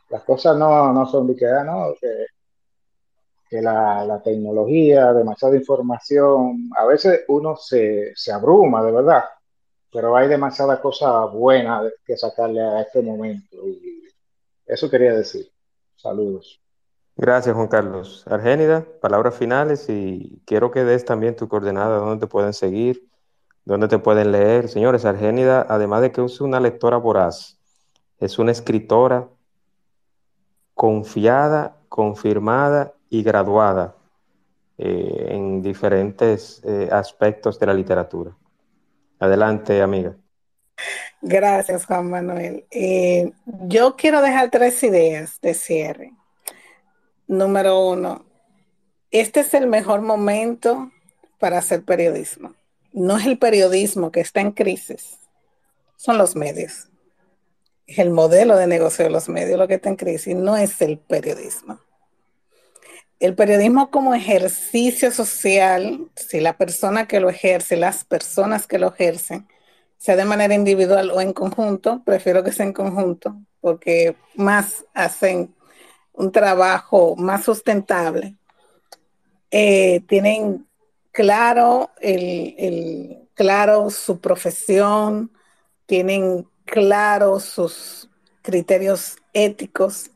las 0.10 0.24
cosas 0.24 0.58
no, 0.58 0.94
no 0.94 1.06
son 1.06 1.36
que, 1.36 1.46
ah, 1.48 1.64
no, 1.64 1.94
que, 3.50 3.62
la, 3.62 4.06
la, 4.06 4.22
tecnología, 4.22 5.14
demasiada 5.14 5.56
información, 5.56 6.70
a 6.76 6.86
veces 6.86 7.22
uno 7.30 7.56
se, 7.56 8.12
se 8.16 8.32
abruma, 8.32 8.84
de 8.84 8.92
verdad, 8.92 9.24
pero 9.92 10.16
hay 10.16 10.28
demasiada 10.28 10.82
cosa 10.82 11.26
buena 11.26 11.82
que 12.06 12.18
sacarle 12.18 12.62
a 12.62 12.82
este 12.82 13.02
momento. 13.02 13.58
Eso 14.66 14.90
quería 14.90 15.14
decir. 15.14 15.50
Saludos. 15.96 16.62
Gracias, 17.16 17.56
Juan 17.56 17.68
Carlos. 17.68 18.24
Argénida, 18.28 18.86
palabras 19.02 19.36
finales 19.36 19.90
y 19.90 20.42
quiero 20.46 20.70
que 20.70 20.84
des 20.84 21.04
también 21.04 21.36
tu 21.36 21.48
coordenada, 21.48 21.98
dónde 21.98 22.26
te 22.26 22.30
pueden 22.30 22.54
seguir, 22.54 23.10
dónde 23.66 23.88
te 23.88 23.98
pueden 23.98 24.32
leer. 24.32 24.70
Señores, 24.70 25.04
Argénida, 25.06 25.66
además 25.68 26.02
de 26.02 26.12
que 26.12 26.24
es 26.24 26.42
una 26.42 26.60
lectora 26.60 26.98
voraz, 26.98 27.58
es 28.20 28.38
una 28.38 28.52
escritora 28.52 29.30
confiada, 30.78 31.76
confirmada 31.90 32.94
y 33.10 33.24
graduada 33.24 33.96
eh, 34.78 35.30
en 35.32 35.64
diferentes 35.64 36.62
eh, 36.64 36.88
aspectos 36.92 37.60
de 37.60 37.66
la 37.66 37.74
literatura. 37.74 38.32
Adelante, 39.18 39.82
amiga. 39.82 40.16
Gracias, 41.20 41.84
Juan 41.88 42.12
Manuel. 42.12 42.68
Eh, 42.70 43.32
yo 43.66 43.96
quiero 43.96 44.22
dejar 44.22 44.52
tres 44.52 44.84
ideas 44.84 45.42
de 45.42 45.56
cierre. 45.56 46.14
Número 47.28 47.80
uno, 47.80 48.24
este 49.10 49.40
es 49.40 49.56
el 49.56 49.66
mejor 49.66 50.02
momento 50.02 50.92
para 51.40 51.58
hacer 51.58 51.84
periodismo. 51.86 52.54
No 52.94 53.18
es 53.18 53.26
el 53.26 53.40
periodismo 53.40 54.12
que 54.12 54.20
está 54.20 54.42
en 54.42 54.52
crisis, 54.52 55.18
son 55.96 56.20
los 56.20 56.36
medios. 56.36 56.88
El 57.88 58.12
modelo 58.12 58.58
de 58.58 58.68
negocio 58.68 59.06
de 59.06 59.12
los 59.12 59.30
medios 59.30 59.58
lo 59.58 59.68
que 59.68 59.76
está 59.76 59.90
en 59.90 59.96
crisis, 59.96 60.36
no 60.36 60.58
es 60.58 60.82
el 60.82 60.98
periodismo. 60.98 61.80
El 63.20 63.34
periodismo 63.34 63.90
como 63.90 64.14
ejercicio 64.14 65.12
social, 65.12 66.08
si 66.16 66.40
la 66.40 66.58
persona 66.58 67.08
que 67.08 67.20
lo 67.20 67.30
ejerce, 67.30 67.76
las 67.76 68.04
personas 68.04 68.68
que 68.68 68.78
lo 68.78 68.90
ejercen, 68.90 69.48
sea 69.98 70.16
de 70.16 70.26
manera 70.26 70.54
individual 70.54 71.10
o 71.10 71.22
en 71.22 71.34
conjunto, 71.34 72.04
prefiero 72.06 72.44
que 72.44 72.52
sea 72.52 72.66
en 72.66 72.74
conjunto, 72.74 73.36
porque 73.62 74.16
más 74.36 74.86
hacen 74.94 75.56
un 76.14 76.32
trabajo 76.32 77.16
más 77.16 77.44
sustentable. 77.46 78.36
Eh, 79.50 80.02
tienen 80.08 80.68
claro, 81.12 81.90
el, 82.00 82.54
el, 82.58 83.30
claro 83.34 83.90
su 83.90 84.20
profesión, 84.20 85.32
tienen 85.88 86.48
claro 86.68 87.40
sus 87.40 88.10
criterios 88.44 89.18
éticos 89.34 90.12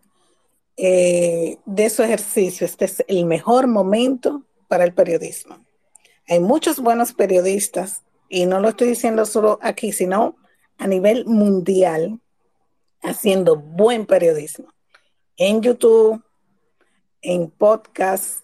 eh, 0.77 1.57
de 1.65 1.89
su 1.89 2.03
ejercicio. 2.03 2.65
Este 2.65 2.85
es 2.85 3.03
el 3.07 3.25
mejor 3.25 3.67
momento 3.67 4.43
para 4.67 4.83
el 4.83 4.93
periodismo. 4.93 5.65
Hay 6.27 6.39
muchos 6.39 6.79
buenos 6.79 7.13
periodistas 7.13 8.03
y 8.29 8.45
no 8.45 8.59
lo 8.59 8.69
estoy 8.69 8.89
diciendo 8.89 9.25
solo 9.25 9.59
aquí, 9.61 9.91
sino 9.91 10.35
a 10.77 10.87
nivel 10.87 11.25
mundial, 11.25 12.19
haciendo 13.01 13.55
buen 13.55 14.05
periodismo 14.05 14.73
en 15.37 15.61
YouTube, 15.61 16.23
en 17.21 17.49
podcast, 17.49 18.43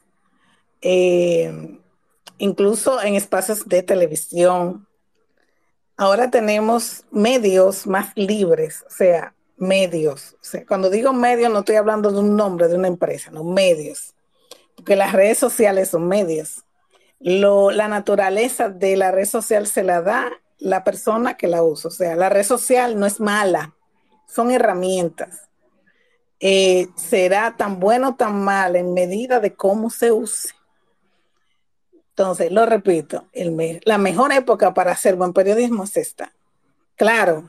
eh, 0.81 1.79
incluso 2.37 3.01
en 3.01 3.15
espacios 3.15 3.67
de 3.67 3.83
televisión. 3.83 4.86
Ahora 5.97 6.29
tenemos 6.29 7.05
medios 7.11 7.87
más 7.87 8.11
libres, 8.15 8.85
o 8.87 8.91
sea, 8.91 9.33
medios. 9.57 10.35
Cuando 10.67 10.89
digo 10.89 11.11
medios 11.11 11.51
no 11.51 11.59
estoy 11.59 11.75
hablando 11.75 12.11
de 12.11 12.19
un 12.19 12.35
nombre 12.35 12.67
de 12.67 12.75
una 12.75 12.87
empresa, 12.87 13.31
no, 13.31 13.43
medios. 13.43 14.13
Porque 14.75 14.95
las 14.95 15.11
redes 15.11 15.39
sociales 15.39 15.89
son 15.89 16.07
medios 16.07 16.63
la 17.19 17.87
naturaleza 17.87 18.69
de 18.69 18.95
la 18.95 19.11
red 19.11 19.25
social 19.25 19.67
se 19.67 19.83
la 19.83 20.01
da 20.01 20.31
la 20.59 20.83
persona 20.83 21.35
que 21.35 21.47
la 21.47 21.63
usa. 21.63 21.89
O 21.89 21.91
sea, 21.91 22.15
la 22.15 22.29
red 22.29 22.43
social 22.43 22.99
no 22.99 23.05
es 23.05 23.19
mala, 23.19 23.75
son 24.27 24.51
herramientas. 24.51 25.49
Eh, 26.39 26.87
será 26.95 27.55
tan 27.57 27.79
bueno 27.79 28.09
o 28.09 28.15
tan 28.15 28.39
mal 28.43 28.75
en 28.75 28.93
medida 28.93 29.39
de 29.39 29.55
cómo 29.55 29.89
se 29.89 30.11
use. 30.11 30.49
Entonces, 32.17 32.51
lo 32.51 32.65
repito, 32.65 33.27
el 33.31 33.79
la 33.85 33.99
mejor 33.99 34.31
época 34.31 34.73
para 34.73 34.91
hacer 34.91 35.15
buen 35.15 35.33
periodismo 35.33 35.83
es 35.83 35.97
esta. 35.97 36.33
Claro, 36.95 37.47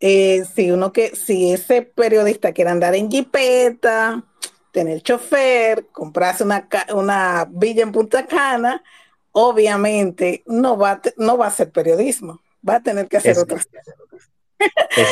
eh, 0.00 0.44
si 0.52 0.72
uno 0.72 0.92
que, 0.92 1.14
si 1.14 1.52
ese 1.52 1.82
periodista 1.82 2.52
quiere 2.52 2.72
andar 2.72 2.96
en 2.96 3.08
jipeta, 3.08 4.24
tener 4.72 5.00
chofer, 5.00 5.86
comprarse 5.92 6.42
una, 6.42 6.68
una 6.92 7.46
villa 7.48 7.84
en 7.84 7.92
Punta 7.92 8.26
Cana, 8.26 8.82
obviamente 9.30 10.42
no 10.46 10.76
va, 10.76 11.00
no 11.16 11.38
va 11.38 11.46
a 11.46 11.52
ser 11.52 11.70
periodismo, 11.70 12.40
va 12.68 12.74
a 12.74 12.82
tener 12.82 13.06
que 13.06 13.18
hacer 13.18 13.30
es, 13.30 13.38
otras 13.38 13.66
cosas. 13.66 13.94
Es, 14.96 15.08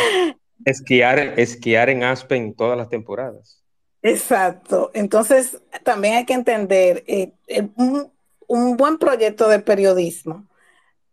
esquiar, 0.65 1.21
esquiar 1.39 1.89
en 1.89 2.03
Aspen 2.03 2.53
todas 2.53 2.77
las 2.77 2.89
temporadas. 2.89 3.63
Exacto. 4.03 4.91
Entonces, 4.93 5.63
también 5.85 6.15
hay 6.17 6.25
que 6.27 6.35
entender, 6.35 7.05
eh, 7.07 7.33
un, 7.77 8.13
un, 8.49 8.77
buen 8.77 8.99
proyecto 8.99 9.49
de 9.49 9.61
periodismo 9.61 10.47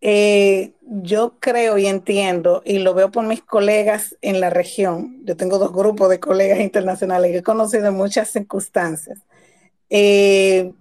Eh, 0.02 0.74
yo 0.82 1.38
creo 1.40 1.78
y 1.78 1.86
entiendo, 1.88 2.64
y 2.66 2.80
lo 2.80 2.94
veo 2.96 3.12
por 3.12 3.26
mis 3.26 3.44
colegas 3.44 4.18
en 4.22 4.40
la 4.40 4.50
región, 4.50 5.22
yo 5.26 5.38
tengo 5.38 5.60
dos 5.60 5.72
grupos 5.74 6.10
de 6.10 6.20
colegas 6.20 6.60
internacionales 6.60 7.32
que 7.32 7.38
he 7.40 7.44
conocido 7.44 7.88
en 7.88 7.96
muchas 7.96 8.32
circunstancias, 8.32 9.20
eh, 9.90 10.74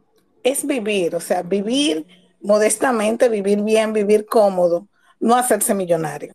es 0.43 0.67
vivir, 0.67 1.15
o 1.17 1.21
sea, 1.21 1.43
vivir 1.43 2.07
modestamente, 2.41 3.29
vivir 3.29 3.63
bien, 3.63 3.93
vivir 3.93 4.27
cómodo, 4.27 4.89
no 5.21 5.37
hacerse 5.37 5.75
millonario. 5.75 6.33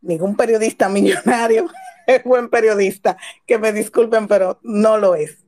Ningún 0.00 0.36
periodista 0.36 0.88
millonario 0.98 1.68
es 2.06 2.22
buen 2.24 2.48
periodista, 2.48 3.16
que 3.46 3.58
me 3.58 3.72
disculpen, 3.72 4.28
pero 4.28 4.60
no 4.62 4.98
lo 4.98 5.14
es. 5.14 5.38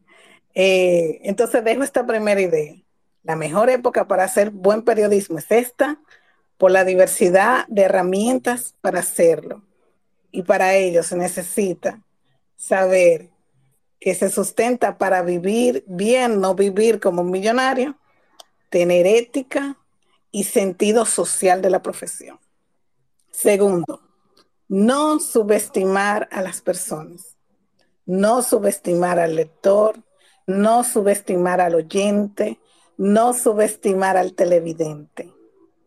Eh, 0.54 1.20
entonces 1.22 1.62
dejo 1.64 1.82
esta 1.84 2.04
primera 2.06 2.40
idea. 2.40 2.74
La 3.28 3.36
mejor 3.36 3.68
época 3.68 4.08
para 4.08 4.24
hacer 4.24 4.48
buen 4.48 4.80
periodismo 4.80 5.36
es 5.36 5.50
esta, 5.50 6.00
por 6.56 6.70
la 6.70 6.86
diversidad 6.86 7.66
de 7.68 7.82
herramientas 7.82 8.74
para 8.80 9.00
hacerlo. 9.00 9.62
Y 10.30 10.44
para 10.44 10.76
ello 10.76 11.02
se 11.02 11.14
necesita 11.14 12.02
saber 12.56 13.28
que 14.00 14.14
se 14.14 14.30
sustenta 14.30 14.96
para 14.96 15.20
vivir 15.20 15.84
bien, 15.86 16.40
no 16.40 16.54
vivir 16.54 17.00
como 17.00 17.20
un 17.20 17.30
millonario, 17.30 17.98
tener 18.70 19.06
ética 19.06 19.76
y 20.30 20.44
sentido 20.44 21.04
social 21.04 21.60
de 21.60 21.68
la 21.68 21.82
profesión. 21.82 22.40
Segundo, 23.30 24.00
no 24.68 25.20
subestimar 25.20 26.30
a 26.32 26.40
las 26.40 26.62
personas, 26.62 27.36
no 28.06 28.40
subestimar 28.40 29.18
al 29.18 29.36
lector, 29.36 30.02
no 30.46 30.82
subestimar 30.82 31.60
al 31.60 31.74
oyente, 31.74 32.58
no 32.98 33.32
subestimar 33.32 34.18
al 34.18 34.34
televidente 34.34 35.32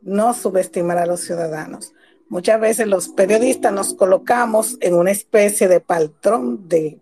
no 0.02 0.34
subestimar 0.34 0.98
a 0.98 1.06
los 1.06 1.22
ciudadanos. 1.22 1.94
Muchas 2.30 2.60
veces 2.60 2.88
los 2.88 3.10
periodistas 3.10 3.74
nos 3.74 3.94
colocamos 3.94 4.78
en 4.80 4.96
una 4.96 5.12
especie 5.12 5.68
de 5.68 5.80
patrón 5.80 6.68
de, 6.68 7.00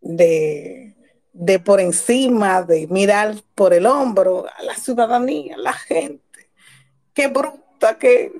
de, 0.00 0.96
de 1.32 1.58
por 1.60 1.80
encima, 1.80 2.62
de 2.62 2.86
mirar 2.88 3.36
por 3.54 3.72
el 3.72 3.86
hombro 3.86 4.46
a 4.46 4.62
la 4.62 4.74
ciudadanía, 4.74 5.54
a 5.54 5.58
la 5.58 5.72
gente. 5.72 6.50
Qué 7.14 7.28
bruta, 7.28 7.96
qué, 7.98 8.32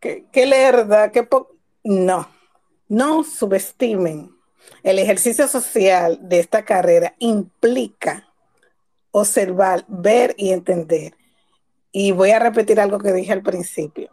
qué, 0.00 0.26
qué 0.30 0.46
lerda, 0.46 1.10
qué 1.10 1.26
No, 1.82 2.28
no 2.88 3.24
subestimen. 3.24 4.30
El 4.82 4.98
ejercicio 4.98 5.48
social 5.48 6.18
de 6.22 6.40
esta 6.40 6.64
carrera 6.64 7.14
implica 7.18 8.28
observar, 9.16 9.84
ver 9.86 10.34
y 10.36 10.50
entender 10.50 11.16
y 11.96 12.10
voy 12.10 12.32
a 12.32 12.40
repetir 12.40 12.80
algo 12.80 12.98
que 12.98 13.12
dije 13.12 13.32
al 13.32 13.44
principio. 13.44 14.10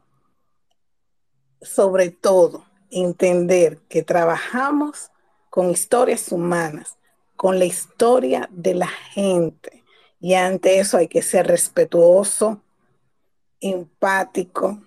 Sobre 1.63 2.11
todo, 2.11 2.67
entender 2.91 3.79
que 3.89 4.03
trabajamos 4.03 5.09
con 5.49 5.71
historias 5.71 6.31
humanas, 6.31 6.99
con 7.35 7.57
la 7.57 7.65
historia 7.65 8.47
de 8.51 8.75
la 8.75 8.87
gente. 8.87 9.83
Y 10.19 10.35
ante 10.35 10.77
eso 10.79 10.97
hay 10.97 11.07
que 11.07 11.23
ser 11.23 11.47
respetuoso, 11.47 12.61
empático, 13.59 14.79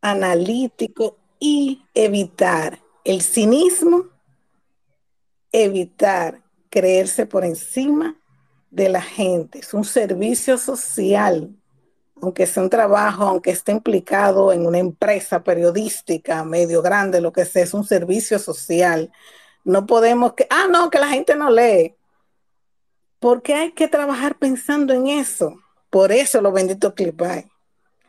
analítico 0.00 1.18
y 1.38 1.84
evitar 1.94 2.80
el 3.04 3.22
cinismo, 3.22 4.08
evitar 5.52 6.42
creerse 6.68 7.26
por 7.26 7.44
encima 7.44 8.19
de 8.70 8.88
la 8.88 9.02
gente. 9.02 9.58
Es 9.58 9.74
un 9.74 9.84
servicio 9.84 10.56
social 10.58 11.54
aunque 12.22 12.46
sea 12.46 12.62
un 12.62 12.70
trabajo, 12.70 13.24
aunque 13.24 13.50
esté 13.50 13.72
implicado 13.72 14.52
en 14.52 14.66
una 14.66 14.78
empresa 14.78 15.42
periodística, 15.42 16.44
medio 16.44 16.82
grande, 16.82 17.20
lo 17.20 17.32
que 17.32 17.44
sea, 17.44 17.62
es 17.62 17.74
un 17.74 17.84
servicio 17.84 18.38
social. 18.38 19.10
No 19.64 19.86
podemos 19.86 20.34
que, 20.34 20.46
ah, 20.50 20.66
no, 20.70 20.90
que 20.90 20.98
la 20.98 21.08
gente 21.08 21.34
no 21.36 21.50
lee. 21.50 21.94
Porque 23.18 23.54
hay 23.54 23.72
que 23.72 23.88
trabajar 23.88 24.38
pensando 24.38 24.92
en 24.92 25.06
eso. 25.06 25.54
Por 25.90 26.12
eso 26.12 26.40
los 26.40 26.52
benditos 26.52 26.94
clipay. 26.94 27.50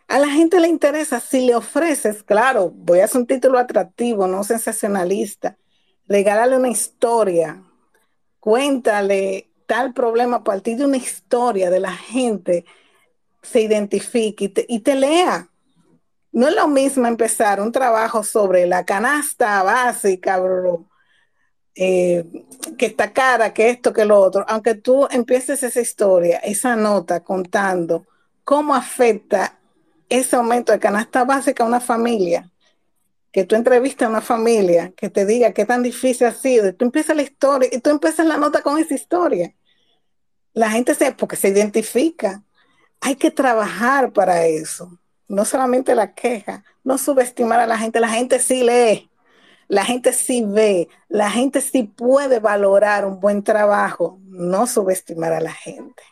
A 0.08 0.20
la 0.20 0.28
gente 0.28 0.60
le 0.60 0.68
interesa, 0.68 1.20
si 1.20 1.46
le 1.46 1.56
ofreces, 1.56 2.22
claro, 2.24 2.70
voy 2.70 3.00
a 3.00 3.06
hacer 3.06 3.22
un 3.22 3.28
título 3.28 3.58
atractivo, 3.58 4.28
no 4.28 4.44
sensacionalista, 4.44 5.58
regálale 6.06 6.58
una 6.58 6.68
historia, 6.68 7.64
cuéntale 8.42 9.51
tal 9.72 9.94
problema 9.94 10.36
a 10.36 10.44
partir 10.44 10.76
de 10.76 10.84
una 10.84 10.98
historia 10.98 11.70
de 11.70 11.80
la 11.80 11.94
gente 11.94 12.66
se 13.42 13.62
identifique 13.62 14.54
y 14.68 14.80
te, 14.82 14.96
lea. 14.96 15.48
No 16.34 16.50
es 16.50 16.56
lo 16.56 16.68
mismo 16.68 17.08
empezar 17.08 17.62
un 17.62 17.72
trabajo 17.72 18.22
sobre 18.22 18.66
la 18.66 18.84
canasta 18.84 19.64
básica, 19.64 20.40
bro, 20.40 20.90
eh, 21.74 22.26
que 22.78 22.88
está 22.88 23.14
cara, 23.14 23.54
que 23.54 23.70
esto, 23.70 23.94
que 23.94 24.04
lo 24.04 24.20
otro, 24.20 24.44
aunque 24.50 24.76
tú 24.76 25.08
empieces 25.10 25.64
esa 25.64 25.80
historia, 25.80 26.40
esa 26.40 26.76
nota 26.76 27.22
contando 27.22 28.06
cómo 28.44 28.76
afecta 28.76 29.58
ese 30.10 30.36
aumento 30.36 30.74
de 30.74 30.80
canasta 30.80 31.24
básica 31.24 31.64
a 31.64 31.68
una 31.68 31.80
familia, 31.80 32.52
que 33.32 33.46
tú 33.46 33.56
entrevistas 33.56 34.08
a 34.08 34.10
una 34.10 34.20
familia, 34.20 34.92
que 34.98 35.10
te 35.10 35.26
diga 35.26 35.54
qué 35.54 35.64
tan 35.64 35.82
difícil 35.82 36.28
ha 36.28 36.34
sido, 36.34 36.68
y 36.68 36.74
tú 36.74 36.84
empiezas 36.84 37.16
la 37.16 37.22
historia, 37.22 37.70
y 37.72 37.80
tú 37.80 37.90
empiezas 37.90 38.26
la 38.26 38.36
nota 38.36 38.62
con 38.62 38.78
esa 38.78 38.96
historia. 38.96 39.56
La 40.54 40.70
gente 40.70 40.96
se, 40.96 41.12
porque 41.14 41.36
se 41.36 41.50
identifica, 41.50 42.44
hay 43.00 43.16
que 43.16 43.32
trabajar 43.32 44.12
para 44.12 44.46
eso. 44.46 45.00
No 45.28 45.46
solamente 45.46 45.96
la 45.96 46.14
queja, 46.14 46.64
no 46.84 46.98
subestimar 46.98 47.60
a 47.60 47.68
la 47.68 47.78
gente. 47.78 48.00
La 48.00 48.10
gente 48.10 48.40
sí 48.40 48.64
lee, 48.64 49.10
la 49.68 49.86
gente 49.86 50.12
sí 50.14 50.44
ve, 50.46 50.90
la 51.08 51.30
gente 51.30 51.62
sí 51.62 51.84
puede 51.84 52.40
valorar 52.40 53.06
un 53.06 53.20
buen 53.20 53.44
trabajo. 53.44 54.20
No 54.26 54.68
subestimar 54.68 55.34
a 55.34 55.42
la 55.42 55.54
gente. 55.54 56.04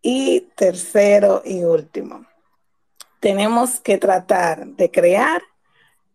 Y 0.00 0.48
tercero 0.56 1.42
y 1.44 1.62
último, 1.62 2.26
tenemos 3.20 3.80
que 3.80 3.98
tratar 3.98 4.66
de 4.66 4.90
crear 4.90 5.42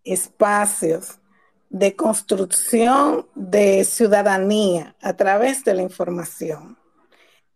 espacios 0.04 1.20
de 1.70 1.96
construcción 1.96 3.28
de 3.36 3.84
ciudadanía 3.84 4.96
a 5.02 5.14
través 5.14 5.64
de 5.64 5.74
la 5.74 5.82
información. 5.82 6.78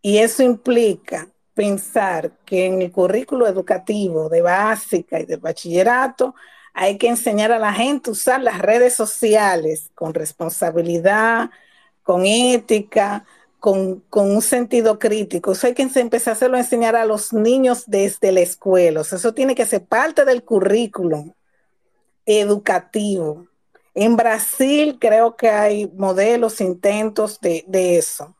Y 0.02 0.18
eso 0.18 0.42
implica 0.42 1.28
pensar 1.54 2.32
que 2.44 2.66
en 2.66 2.82
el 2.82 2.90
currículo 2.90 3.46
educativo 3.46 4.28
de 4.28 4.42
básica 4.42 5.20
y 5.20 5.26
de 5.26 5.36
bachillerato 5.36 6.34
hay 6.74 6.98
que 6.98 7.08
enseñar 7.08 7.52
a 7.52 7.58
la 7.58 7.72
gente 7.72 8.10
a 8.10 8.12
usar 8.12 8.42
las 8.42 8.58
redes 8.58 8.94
sociales 8.94 9.90
con 9.94 10.14
responsabilidad, 10.14 11.50
con 12.02 12.26
ética, 12.26 13.24
con, 13.60 14.02
un 14.10 14.42
sentido 14.42 14.98
crítico. 14.98 15.52
Eso 15.52 15.68
hay 15.68 15.74
que 15.74 15.82
empezar 15.82 16.32
a 16.32 16.36
hacerlo 16.36 16.56
enseñar 16.56 16.96
a 16.96 17.04
los 17.04 17.32
niños 17.32 17.84
desde 17.86 18.32
la 18.32 18.40
escuela. 18.40 19.02
eso 19.02 19.34
tiene 19.34 19.54
que 19.54 19.66
ser 19.66 19.84
parte 19.84 20.24
del 20.24 20.42
currículo 20.42 21.36
educativo. 22.26 23.46
En 23.94 24.16
Brasil 24.16 24.96
creo 24.98 25.36
que 25.36 25.50
hay 25.50 25.86
modelos, 25.94 26.60
intentos 26.60 27.38
de 27.40 27.64
eso. 27.98 28.34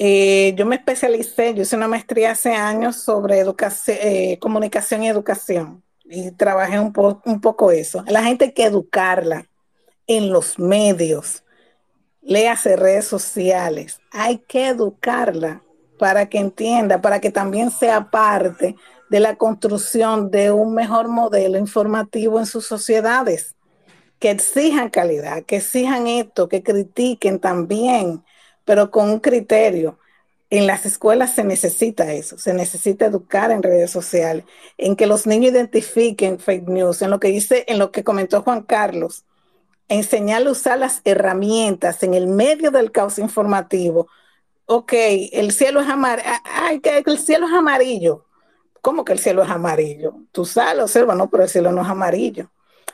Eh, 0.00 0.54
yo 0.56 0.64
me 0.64 0.76
especialicé, 0.76 1.54
yo 1.54 1.62
hice 1.62 1.74
una 1.74 1.88
maestría 1.88 2.30
hace 2.30 2.54
años 2.54 2.96
sobre 3.02 3.40
educación, 3.40 3.96
eh, 4.00 4.38
comunicación 4.40 5.02
y 5.02 5.08
educación 5.08 5.82
y 6.04 6.30
trabajé 6.30 6.78
un, 6.78 6.92
poco 6.92 7.72
eso. 7.72 8.04
la 8.06 8.22
gente 8.22 8.46
hay 8.46 8.52
que 8.52 8.64
educarla 8.64 9.46
en 10.06 10.30
los 10.30 10.56
medios, 10.58 11.42
léase 12.22 12.76
redes 12.76 13.06
sociales, 13.06 14.00
hay 14.12 14.38
que 14.38 14.68
educarla 14.68 15.62
para 15.98 16.28
que 16.28 16.38
entienda, 16.38 17.00
para 17.00 17.20
que 17.20 17.30
también 17.30 17.72
sea 17.72 18.08
parte 18.08 18.76
de 19.10 19.20
la 19.20 19.34
construcción 19.34 20.30
de 20.30 20.52
un 20.52 20.74
mejor 20.74 21.08
modelo 21.08 21.58
informativo 21.58 22.38
en 22.38 22.46
sus 22.46 22.66
sociedades, 22.66 23.56
que 24.20 24.30
exijan 24.30 24.90
calidad, 24.90 25.42
que 25.42 25.56
exijan 25.56 26.06
esto, 26.06 26.48
que 26.48 26.62
critiquen 26.62 27.40
también 27.40 28.22
pero 28.68 28.90
con 28.90 29.08
un 29.08 29.18
criterio. 29.18 29.98
En 30.50 30.66
las 30.66 30.84
escuelas 30.84 31.34
se 31.34 31.42
necesita 31.42 32.12
eso, 32.12 32.36
se 32.36 32.52
necesita 32.52 33.06
educar 33.06 33.50
en 33.50 33.62
redes 33.62 33.90
sociales, 33.90 34.44
en 34.76 34.94
que 34.94 35.06
los 35.06 35.26
niños 35.26 35.52
identifiquen 35.52 36.38
fake 36.38 36.68
news, 36.68 37.00
en 37.00 37.08
lo 37.08 37.18
que 37.18 37.28
dice, 37.28 37.64
en 37.66 37.78
lo 37.78 37.90
que 37.92 38.04
comentó 38.04 38.42
Juan 38.42 38.62
Carlos, 38.62 39.24
enseñarle 39.88 40.50
a 40.50 40.52
usar 40.52 40.78
las 40.78 41.00
herramientas 41.04 42.02
en 42.02 42.12
el 42.12 42.26
medio 42.26 42.70
del 42.70 42.92
caos 42.92 43.18
informativo. 43.18 44.08
Ok, 44.66 44.92
el 45.32 45.52
cielo 45.52 45.80
es 45.80 45.88
amarillo, 45.88 46.28
ay, 46.44 46.80
que 46.80 47.02
el 47.06 47.18
cielo 47.18 47.46
es 47.46 47.54
amarillo. 47.54 48.26
¿Cómo 48.82 49.02
que 49.02 49.14
el 49.14 49.18
cielo 49.18 49.42
es 49.42 49.50
amarillo? 49.50 50.14
Tú 50.30 50.44
sales, 50.44 50.82
observa, 50.82 51.14
no, 51.14 51.30
pero 51.30 51.44
el 51.44 51.48
cielo 51.48 51.72
no 51.72 51.80
es 51.80 51.88
amarillo. 51.88 52.50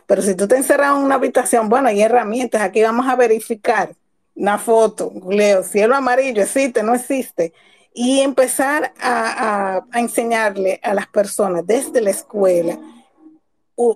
Pero 0.07 0.23
si 0.23 0.37
tú 0.37 0.47
te 0.47 0.57
encerras 0.57 0.97
en 0.97 1.03
una 1.03 1.17
habitación, 1.17 1.69
bueno, 1.69 1.89
hay 1.89 2.01
herramientas, 2.01 2.63
aquí 2.63 2.81
vamos 2.81 3.09
a 3.09 3.17
verificar 3.17 3.97
una 4.35 4.59
foto, 4.59 5.13
leo, 5.29 5.63
cielo 5.63 5.95
amarillo, 5.95 6.43
existe, 6.43 6.83
no 6.83 6.95
existe. 6.95 7.53
y 7.97 8.21
empezar 8.21 8.93
a, 9.01 9.85
enseñarle 9.95 10.81
a 10.83 10.95
las 10.95 11.07
personas 11.07 11.65
desde 11.65 12.01
la 12.01 12.11
escuela 12.11 12.79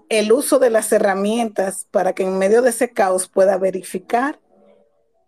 el 0.09 0.33
uso 0.33 0.59
de 0.59 0.71
las 0.71 0.93
herramientas 0.93 1.87
para 1.91 2.13
que 2.13 2.23
en 2.25 2.39
medio 2.39 2.63
de 2.63 2.71
ese 2.71 2.91
caos 2.91 3.29
pueda 3.29 3.59
verificar 3.59 4.39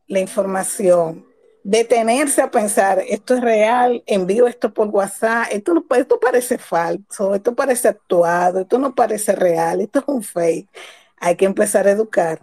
la 0.07 0.21
información, 0.21 1.27
detenerse 1.63 2.43
a 2.43 2.51
pensar, 2.51 3.03
esto 3.09 3.35
es 3.35 3.41
real, 3.41 4.03
envío 4.07 4.47
esto 4.47 4.73
por 4.73 4.89
WhatsApp, 4.89 5.49
esto, 5.53 5.85
esto 5.97 6.19
parece 6.19 6.59
falso, 6.59 7.35
esto 7.35 7.55
parece 7.55 7.89
actuado, 7.89 8.61
esto 8.61 8.79
no 8.79 8.95
parece 8.95 9.35
real, 9.37 9.81
esto 9.81 10.01
es 10.01 10.05
un 10.09 10.23
fake. 10.23 10.69
Hay 11.17 11.37
que 11.37 11.45
empezar 11.45 11.87
a 11.87 11.93
educar 11.93 12.43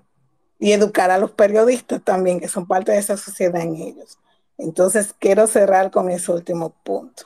y 0.60 0.72
educar 0.72 1.12
a 1.12 1.18
los 1.18 1.32
periodistas 1.32 2.04
también, 2.04 2.40
que 2.40 2.48
son 2.48 2.68
parte 2.68 2.92
de 2.92 2.98
esa 2.98 3.18
sociedad 3.18 3.62
en 3.62 3.76
ellos. 3.76 4.18
Entonces, 4.58 5.14
quiero 5.18 5.48
cerrar 5.48 5.92
con 5.92 6.10
ese 6.10 6.32
último 6.32 6.76
punto. 6.84 7.24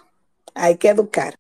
Hay 0.53 0.77
que 0.77 0.89
educar. 0.89 1.35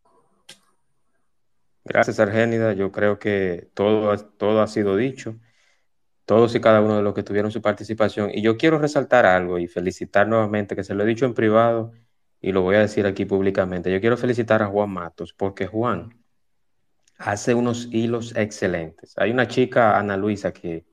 Gracias, 1.83 2.19
Argénida. 2.19 2.73
Yo 2.73 2.91
creo 2.91 3.19
que 3.19 3.69
todo, 3.73 4.17
todo 4.17 4.61
ha 4.61 4.67
sido 4.67 4.95
dicho, 4.95 5.35
todos 6.25 6.55
y 6.55 6.61
cada 6.61 6.81
uno 6.81 6.95
de 6.95 7.01
los 7.01 7.13
que 7.13 7.23
tuvieron 7.23 7.51
su 7.51 7.61
participación. 7.61 8.31
Y 8.33 8.41
yo 8.41 8.57
quiero 8.57 8.79
resaltar 8.79 9.25
algo 9.25 9.59
y 9.59 9.67
felicitar 9.67 10.27
nuevamente, 10.27 10.75
que 10.75 10.83
se 10.83 10.93
lo 10.93 11.03
he 11.03 11.07
dicho 11.07 11.25
en 11.25 11.33
privado 11.33 11.91
y 12.39 12.51
lo 12.53 12.61
voy 12.61 12.75
a 12.75 12.79
decir 12.79 13.05
aquí 13.05 13.25
públicamente. 13.25 13.91
Yo 13.91 13.99
quiero 13.99 14.17
felicitar 14.17 14.63
a 14.63 14.67
Juan 14.67 14.91
Matos, 14.91 15.33
porque 15.33 15.67
Juan 15.67 16.17
hace 17.17 17.53
unos 17.53 17.87
hilos 17.91 18.33
excelentes. 18.35 19.13
Hay 19.17 19.31
una 19.31 19.47
chica, 19.47 19.97
Ana 19.97 20.17
Luisa, 20.17 20.53
que, 20.53 20.85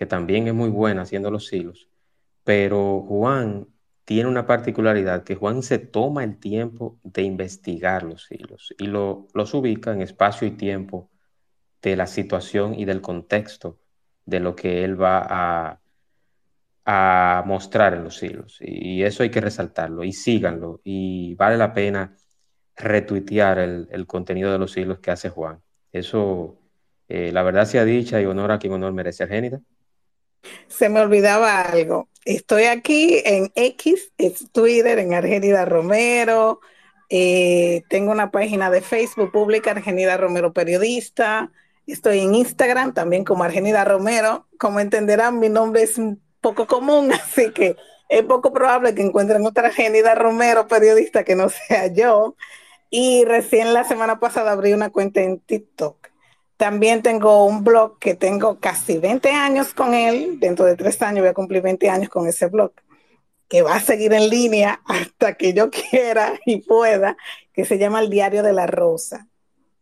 que 0.00 0.06
también 0.06 0.48
es 0.48 0.54
muy 0.54 0.70
buena 0.70 1.02
haciendo 1.02 1.30
los 1.30 1.52
hilos, 1.52 1.90
pero 2.44 3.02
Juan 3.06 3.68
tiene 4.06 4.30
una 4.30 4.46
particularidad 4.46 5.24
que 5.24 5.34
Juan 5.36 5.62
se 5.62 5.78
toma 5.78 6.24
el 6.24 6.38
tiempo 6.38 6.98
de 7.04 7.22
investigar 7.22 8.02
los 8.04 8.30
hilos 8.32 8.74
y 8.78 8.86
lo, 8.86 9.28
los 9.34 9.52
ubica 9.54 9.92
en 9.92 10.00
espacio 10.00 10.48
y 10.48 10.52
tiempo 10.52 11.10
de 11.82 11.96
la 11.96 12.06
situación 12.06 12.74
y 12.78 12.86
del 12.86 13.02
contexto 13.02 13.78
de 14.24 14.40
lo 14.40 14.56
que 14.56 14.84
él 14.84 15.00
va 15.00 15.26
a, 15.28 15.80
a 16.86 17.42
mostrar 17.46 17.94
en 17.94 18.04
los 18.04 18.22
hilos. 18.22 18.58
Y 18.60 19.02
eso 19.02 19.22
hay 19.22 19.30
que 19.30 19.40
resaltarlo 19.42 20.02
y 20.04 20.12
síganlo. 20.12 20.80
Y 20.84 21.34
vale 21.34 21.56
la 21.58 21.74
pena 21.74 22.16
retuitear 22.76 23.58
el, 23.58 23.88
el 23.90 24.06
contenido 24.06 24.52
de 24.52 24.58
los 24.58 24.76
hilos 24.76 25.00
que 25.00 25.10
hace 25.10 25.28
Juan. 25.30 25.62
Eso, 25.92 26.58
eh, 27.08 27.32
la 27.32 27.42
verdad 27.42 27.66
sea 27.66 27.84
dicha 27.84 28.20
y 28.20 28.26
honor 28.26 28.52
a 28.52 28.58
quien 28.58 28.72
honor 28.72 28.92
merece. 28.94 29.24
Argénida. 29.24 29.60
Se 30.68 30.88
me 30.88 31.00
olvidaba 31.00 31.60
algo. 31.60 32.08
Estoy 32.24 32.64
aquí 32.64 33.22
en 33.24 33.50
X, 33.54 34.12
es 34.18 34.50
Twitter, 34.52 34.98
en 34.98 35.14
Argenida 35.14 35.64
Romero. 35.64 36.60
Eh, 37.08 37.82
tengo 37.88 38.12
una 38.12 38.30
página 38.30 38.70
de 38.70 38.82
Facebook 38.82 39.32
pública, 39.32 39.72
Argenida 39.72 40.16
Romero 40.16 40.52
Periodista. 40.52 41.50
Estoy 41.86 42.20
en 42.20 42.34
Instagram 42.34 42.94
también 42.94 43.24
como 43.24 43.44
Argenida 43.44 43.84
Romero. 43.84 44.46
Como 44.58 44.80
entenderán, 44.80 45.40
mi 45.40 45.48
nombre 45.48 45.82
es 45.82 45.98
un 45.98 46.22
poco 46.40 46.66
común, 46.66 47.12
así 47.12 47.52
que 47.52 47.76
es 48.08 48.22
poco 48.24 48.52
probable 48.52 48.94
que 48.94 49.02
encuentren 49.02 49.44
otra 49.46 49.68
Argenida 49.68 50.14
Romero 50.14 50.66
periodista 50.66 51.24
que 51.24 51.36
no 51.36 51.48
sea 51.48 51.86
yo. 51.88 52.36
Y 52.90 53.24
recién 53.24 53.72
la 53.72 53.84
semana 53.84 54.20
pasada 54.20 54.52
abrí 54.52 54.72
una 54.72 54.90
cuenta 54.90 55.20
en 55.22 55.40
TikTok 55.40 56.09
también 56.60 57.00
tengo 57.00 57.46
un 57.46 57.64
blog 57.64 57.98
que 57.98 58.14
tengo 58.14 58.60
casi 58.60 58.98
20 58.98 59.30
años 59.30 59.72
con 59.72 59.94
él. 59.94 60.38
Dentro 60.38 60.66
de 60.66 60.76
tres 60.76 61.00
años 61.00 61.22
voy 61.22 61.30
a 61.30 61.32
cumplir 61.32 61.62
20 61.62 61.88
años 61.88 62.10
con 62.10 62.26
ese 62.26 62.48
blog, 62.48 62.72
que 63.48 63.62
va 63.62 63.76
a 63.76 63.80
seguir 63.80 64.12
en 64.12 64.28
línea 64.28 64.82
hasta 64.86 65.38
que 65.38 65.54
yo 65.54 65.70
quiera 65.70 66.38
y 66.44 66.58
pueda, 66.58 67.16
que 67.54 67.64
se 67.64 67.78
llama 67.78 68.00
El 68.00 68.10
Diario 68.10 68.42
de 68.42 68.52
la 68.52 68.66
Rosa. 68.66 69.26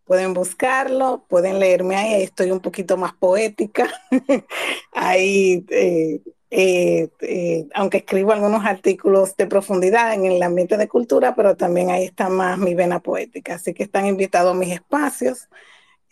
Pueden 0.05 0.35
buscarlo, 0.35 1.25
pueden 1.29 1.59
leerme 1.59 1.97
ahí, 1.97 2.23
estoy 2.23 2.53
un 2.53 2.61
poquito 2.61 2.97
más 2.97 3.13
poética. 3.13 3.89
ahí, 4.93 5.67
eh, 5.71 6.21
eh, 6.49 7.09
eh, 7.23 7.67
aunque 7.75 7.99
escribo 7.99 8.31
algunos 8.31 8.65
artículos 8.65 9.37
de 9.37 9.49
profundidad 9.49 10.15
en 10.15 10.27
el 10.27 10.41
ambiente 10.41 10.77
de 10.77 10.87
cultura, 10.87 11.35
pero 11.35 11.57
también 11.57 11.91
ahí 11.91 12.05
está 12.05 12.29
más 12.29 12.57
mi 12.57 12.77
vena 12.77 13.01
poética. 13.01 13.57
Así 13.57 13.75
que 13.75 13.83
están 13.83 14.07
invitados 14.07 14.55
a 14.55 14.57
mis 14.57 14.73
espacios 14.73 15.49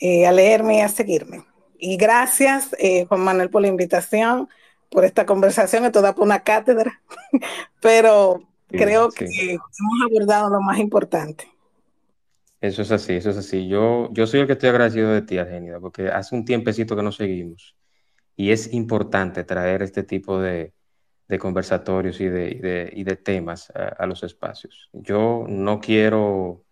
eh, 0.01 0.27
a 0.27 0.33
leerme 0.33 0.79
y 0.79 0.81
a 0.81 0.89
seguirme. 0.89 1.45
Y 1.79 1.97
gracias, 1.97 2.75
eh, 2.79 3.05
Juan 3.07 3.21
Manuel, 3.21 3.51
por 3.51 3.63
la 3.63 3.69
invitación, 3.69 4.49
por 4.91 5.05
esta 5.05 5.27
conversación. 5.27 5.85
Esto 5.85 6.01
da 6.01 6.15
por 6.15 6.25
una 6.25 6.41
cátedra, 6.41 7.03
pero 7.81 8.43
creo 8.69 9.11
que 9.11 9.25
hemos 9.53 10.03
abordado 10.05 10.51
lo 10.51 10.61
más 10.61 10.79
importante. 10.79 11.47
Eso 12.61 12.83
es 12.83 12.91
así, 12.91 13.15
eso 13.15 13.31
es 13.31 13.37
así. 13.37 13.69
Yo, 13.69 14.09
yo 14.13 14.27
soy 14.27 14.41
el 14.41 14.47
que 14.47 14.55
estoy 14.55 14.71
agradecido 14.71 15.11
de 15.13 15.23
ti, 15.23 15.39
Argenida, 15.39 15.79
porque 15.79 16.09
hace 16.09 16.35
un 16.35 16.45
tiempecito 16.45 16.97
que 16.97 17.03
nos 17.03 17.17
seguimos 17.17 17.77
y 18.35 18.51
es 18.51 18.73
importante 18.73 19.45
traer 19.45 19.83
este 19.83 20.03
tipo 20.03 20.41
de, 20.41 20.73
de 21.29 21.39
conversatorios 21.39 22.21
y 22.21 22.29
de, 22.29 22.91
y 22.93 23.05
de, 23.05 23.17
temas 23.17 23.71
a, 23.71 24.07
los 24.07 24.23
espacios. 24.23 24.91
Yo 24.93 25.45
no 25.49 25.81
quiero 25.81 26.65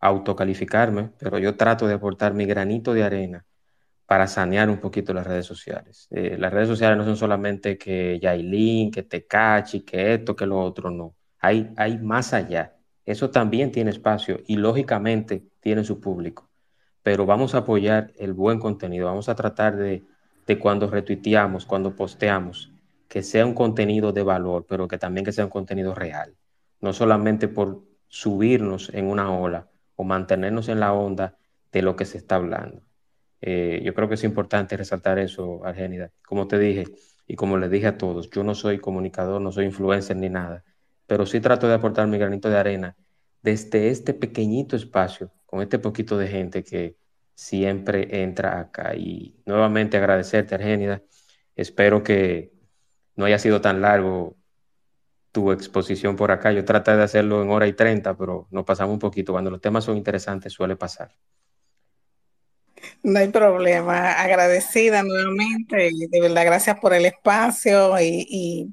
autocalificarme, 0.00 1.10
pero 1.18 1.38
yo 1.38 1.56
trato 1.56 1.86
de 1.86 1.94
aportar 1.94 2.34
mi 2.34 2.46
granito 2.46 2.94
de 2.94 3.04
arena 3.04 3.46
para 4.06 4.26
sanear 4.26 4.68
un 4.68 4.78
poquito 4.78 5.14
las 5.14 5.26
redes 5.26 5.46
sociales. 5.46 6.08
Eh, 6.10 6.36
las 6.38 6.52
redes 6.52 6.68
sociales 6.68 6.98
no 6.98 7.04
son 7.04 7.16
solamente 7.16 7.78
que 7.78 8.18
Yailin, 8.20 8.90
que 8.90 9.04
Tecachi, 9.04 9.82
que 9.82 10.14
esto, 10.14 10.34
que 10.34 10.46
lo 10.46 10.58
otro, 10.58 10.90
no. 10.90 11.14
Hay, 11.38 11.72
hay 11.76 11.98
más 11.98 12.32
allá. 12.32 12.76
Eso 13.04 13.30
también 13.30 13.70
tiene 13.70 13.90
espacio 13.90 14.40
y 14.46 14.56
lógicamente 14.56 15.44
tiene 15.60 15.84
su 15.84 16.00
público. 16.00 16.50
Pero 17.02 17.24
vamos 17.24 17.54
a 17.54 17.58
apoyar 17.58 18.12
el 18.18 18.32
buen 18.32 18.58
contenido. 18.58 19.06
Vamos 19.06 19.28
a 19.28 19.36
tratar 19.36 19.76
de, 19.76 20.02
de 20.46 20.58
cuando 20.58 20.88
retuiteamos, 20.90 21.64
cuando 21.64 21.94
posteamos, 21.94 22.72
que 23.08 23.22
sea 23.22 23.46
un 23.46 23.54
contenido 23.54 24.12
de 24.12 24.24
valor, 24.24 24.66
pero 24.68 24.88
que 24.88 24.98
también 24.98 25.24
que 25.24 25.32
sea 25.32 25.44
un 25.44 25.50
contenido 25.50 25.94
real. 25.94 26.34
No 26.80 26.92
solamente 26.92 27.46
por 27.46 27.84
subirnos 28.08 28.90
en 28.92 29.06
una 29.06 29.32
ola, 29.32 29.69
o 30.00 30.04
mantenernos 30.04 30.70
en 30.70 30.80
la 30.80 30.94
onda 30.94 31.36
de 31.72 31.82
lo 31.82 31.94
que 31.94 32.06
se 32.06 32.16
está 32.16 32.36
hablando. 32.36 32.80
Eh, 33.42 33.82
yo 33.84 33.92
creo 33.92 34.08
que 34.08 34.14
es 34.14 34.24
importante 34.24 34.78
resaltar 34.78 35.18
eso, 35.18 35.62
Argénida. 35.62 36.10
Como 36.26 36.48
te 36.48 36.58
dije 36.58 36.84
y 37.26 37.36
como 37.36 37.58
le 37.58 37.68
dije 37.68 37.86
a 37.88 37.98
todos, 37.98 38.30
yo 38.30 38.42
no 38.42 38.54
soy 38.54 38.78
comunicador, 38.78 39.42
no 39.42 39.52
soy 39.52 39.66
influencer 39.66 40.16
ni 40.16 40.30
nada, 40.30 40.64
pero 41.06 41.26
sí 41.26 41.38
trato 41.38 41.68
de 41.68 41.74
aportar 41.74 42.06
mi 42.06 42.16
granito 42.16 42.48
de 42.48 42.56
arena 42.56 42.96
desde 43.42 43.90
este 43.90 44.14
pequeñito 44.14 44.74
espacio, 44.74 45.30
con 45.44 45.60
este 45.60 45.78
poquito 45.78 46.16
de 46.16 46.28
gente 46.28 46.64
que 46.64 46.96
siempre 47.34 48.22
entra 48.22 48.58
acá. 48.58 48.94
Y 48.96 49.36
nuevamente 49.44 49.98
agradecerte, 49.98 50.54
Argénida. 50.54 51.02
Espero 51.56 52.02
que 52.02 52.54
no 53.16 53.26
haya 53.26 53.38
sido 53.38 53.60
tan 53.60 53.82
largo 53.82 54.38
tu 55.32 55.52
exposición 55.52 56.16
por 56.16 56.30
acá. 56.30 56.52
Yo 56.52 56.64
traté 56.64 56.96
de 56.96 57.02
hacerlo 57.02 57.42
en 57.42 57.50
hora 57.50 57.66
y 57.66 57.72
treinta, 57.72 58.16
pero 58.16 58.48
nos 58.50 58.64
pasamos 58.64 58.94
un 58.94 58.98
poquito. 58.98 59.32
Cuando 59.32 59.50
los 59.50 59.60
temas 59.60 59.84
son 59.84 59.96
interesantes 59.96 60.52
suele 60.52 60.76
pasar. 60.76 61.12
No 63.02 63.18
hay 63.18 63.28
problema. 63.28 64.12
Agradecida 64.12 65.02
nuevamente. 65.02 65.90
De 66.08 66.20
verdad, 66.20 66.44
gracias 66.44 66.78
por 66.80 66.94
el 66.94 67.06
espacio 67.06 67.94
y, 68.00 68.72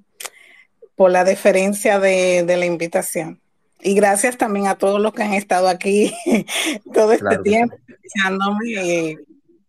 por 0.96 1.12
la 1.12 1.24
deferencia 1.24 2.00
de, 2.00 2.44
la 2.48 2.66
invitación. 2.66 3.40
Y 3.82 3.94
gracias 3.94 4.38
también 4.38 4.68
a 4.68 4.76
todos 4.76 5.00
los 5.00 5.14
que 5.14 5.24
han 5.24 5.34
estado 5.34 5.68
aquí 5.68 6.12
todo 6.94 7.14
este 7.14 7.38
tiempo, 7.40 7.76
escuchándome 7.88 9.18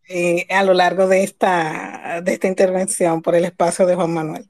eh, 0.08 0.46
a 0.48 0.64
lo 0.64 0.72
largo 0.72 1.06
de 1.06 1.22
esta, 1.22 2.22
de 2.22 2.32
esta 2.32 2.48
intervención 2.48 3.20
por 3.20 3.34
el 3.34 3.44
espacio 3.44 3.84
de 3.84 3.94
Juan 3.94 4.14
Manuel. 4.14 4.48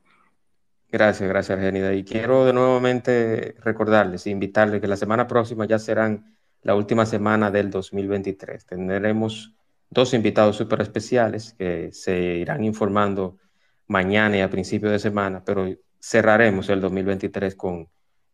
Gracias, 0.91 1.29
gracias, 1.29 1.59
Argenida. 1.59 1.93
Y 1.93 2.03
quiero 2.03 2.47
de 2.47 2.55
nuevamente 2.55 3.55
recordarles 3.63 4.27
e 4.27 4.31
invitarles 4.31 4.81
que 4.81 4.89
la 4.89 4.97
semana 4.97 5.27
próxima 5.27 5.67
ya 5.67 5.79
serán 5.79 6.35
la 6.63 6.75
última 6.75 7.05
semana 7.05 7.51
del 7.51 7.71
2023. 7.71 8.65
Tendremos 8.65 9.55
dos 9.91 10.15
invitados 10.15 10.57
súper 10.57 10.81
especiales 10.81 11.55
que 11.59 11.93
se 11.93 12.19
irán 12.19 12.65
informando 12.65 13.39
mañana 13.87 14.39
y 14.39 14.41
a 14.41 14.51
principio 14.51 14.91
de 14.91 14.99
semana, 14.99 15.45
pero 15.45 15.67
cerraremos 16.01 16.69
el 16.71 16.81
2023 16.81 17.55
con, 17.55 17.89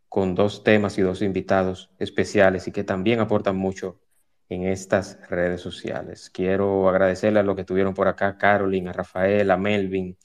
con 0.08 0.34
dos 0.36 0.62
temas 0.62 0.96
y 0.98 1.02
dos 1.02 1.22
invitados 1.22 1.90
especiales 1.98 2.68
y 2.68 2.72
que 2.72 2.84
también 2.84 3.20
aportan 3.20 3.56
mucho 3.56 4.00
en 4.48 4.64
estas 4.64 5.18
redes 5.28 5.60
sociales. 5.60 6.30
Quiero 6.30 6.88
agradecerle 6.88 7.40
a 7.40 7.42
los 7.42 7.56
que 7.56 7.64
tuvieron 7.64 7.94
por 7.94 8.08
acá, 8.08 8.36
Carolyn, 8.36 8.88
a 8.88 8.92
Rafael, 8.92 9.50
a 9.50 9.56
Melvin, 9.56 10.16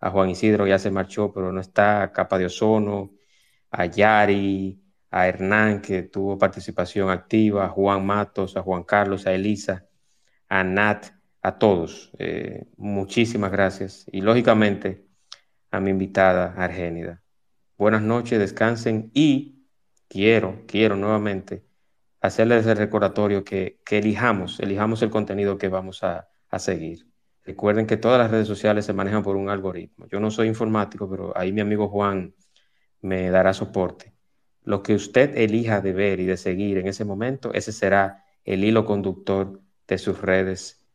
a 0.00 0.10
Juan 0.10 0.30
Isidro 0.30 0.66
ya 0.66 0.78
se 0.78 0.90
marchó, 0.90 1.32
pero 1.32 1.52
no 1.52 1.60
está, 1.60 2.02
a 2.02 2.12
Capa 2.12 2.38
de 2.38 2.46
Ozono, 2.46 3.12
a 3.70 3.86
Yari, 3.86 4.82
a 5.10 5.28
Hernán, 5.28 5.80
que 5.82 6.04
tuvo 6.04 6.38
participación 6.38 7.10
activa, 7.10 7.66
a 7.66 7.68
Juan 7.68 8.04
Matos, 8.06 8.56
a 8.56 8.62
Juan 8.62 8.84
Carlos, 8.84 9.26
a 9.26 9.32
Elisa, 9.32 9.86
a 10.48 10.64
Nat, 10.64 11.06
a 11.42 11.58
todos. 11.58 12.10
Eh, 12.18 12.66
muchísimas 12.76 13.50
gracias. 13.52 14.06
Y 14.12 14.20
lógicamente 14.22 15.06
a 15.70 15.80
mi 15.80 15.90
invitada 15.90 16.54
Argénida. 16.56 17.22
Buenas 17.76 18.02
noches, 18.02 18.38
descansen 18.38 19.10
y 19.14 19.66
quiero, 20.08 20.64
quiero 20.66 20.96
nuevamente 20.96 21.64
hacerles 22.20 22.66
el 22.66 22.76
recordatorio 22.76 23.44
que, 23.44 23.80
que 23.84 23.98
elijamos, 23.98 24.60
elijamos 24.60 25.02
el 25.02 25.10
contenido 25.10 25.58
que 25.58 25.68
vamos 25.68 26.02
a, 26.02 26.28
a 26.50 26.58
seguir. 26.58 27.09
Recuerden 27.44 27.86
que 27.86 27.96
todas 27.96 28.18
las 28.18 28.30
redes 28.30 28.46
sociales 28.46 28.84
se 28.84 28.92
manejan 28.92 29.22
por 29.22 29.36
un 29.36 29.48
algoritmo. 29.48 30.06
Yo 30.06 30.20
no 30.20 30.30
soy 30.30 30.48
informático, 30.48 31.08
pero 31.08 31.36
ahí 31.36 31.52
mi 31.52 31.60
amigo 31.60 31.88
Juan 31.88 32.34
me 33.00 33.30
dará 33.30 33.52
soporte. 33.54 34.14
Lo 34.62 34.82
que 34.82 34.94
usted 34.94 35.36
elija 35.36 35.80
de 35.80 35.92
ver 35.92 36.20
y 36.20 36.26
de 36.26 36.36
seguir 36.36 36.78
en 36.78 36.86
ese 36.86 37.04
momento, 37.04 37.52
ese 37.54 37.72
será 37.72 38.24
el 38.44 38.64
hilo 38.64 38.84
conductor 38.84 39.60
de 39.88 39.98
sus 39.98 40.20
redes 40.20 40.86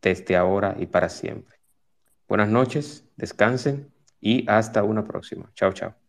desde 0.00 0.36
ahora 0.36 0.76
y 0.78 0.86
para 0.86 1.08
siempre. 1.08 1.56
Buenas 2.28 2.48
noches, 2.48 3.08
descansen 3.16 3.92
y 4.20 4.48
hasta 4.48 4.84
una 4.84 5.04
próxima. 5.04 5.50
Chao, 5.54 5.72
chao. 5.72 6.07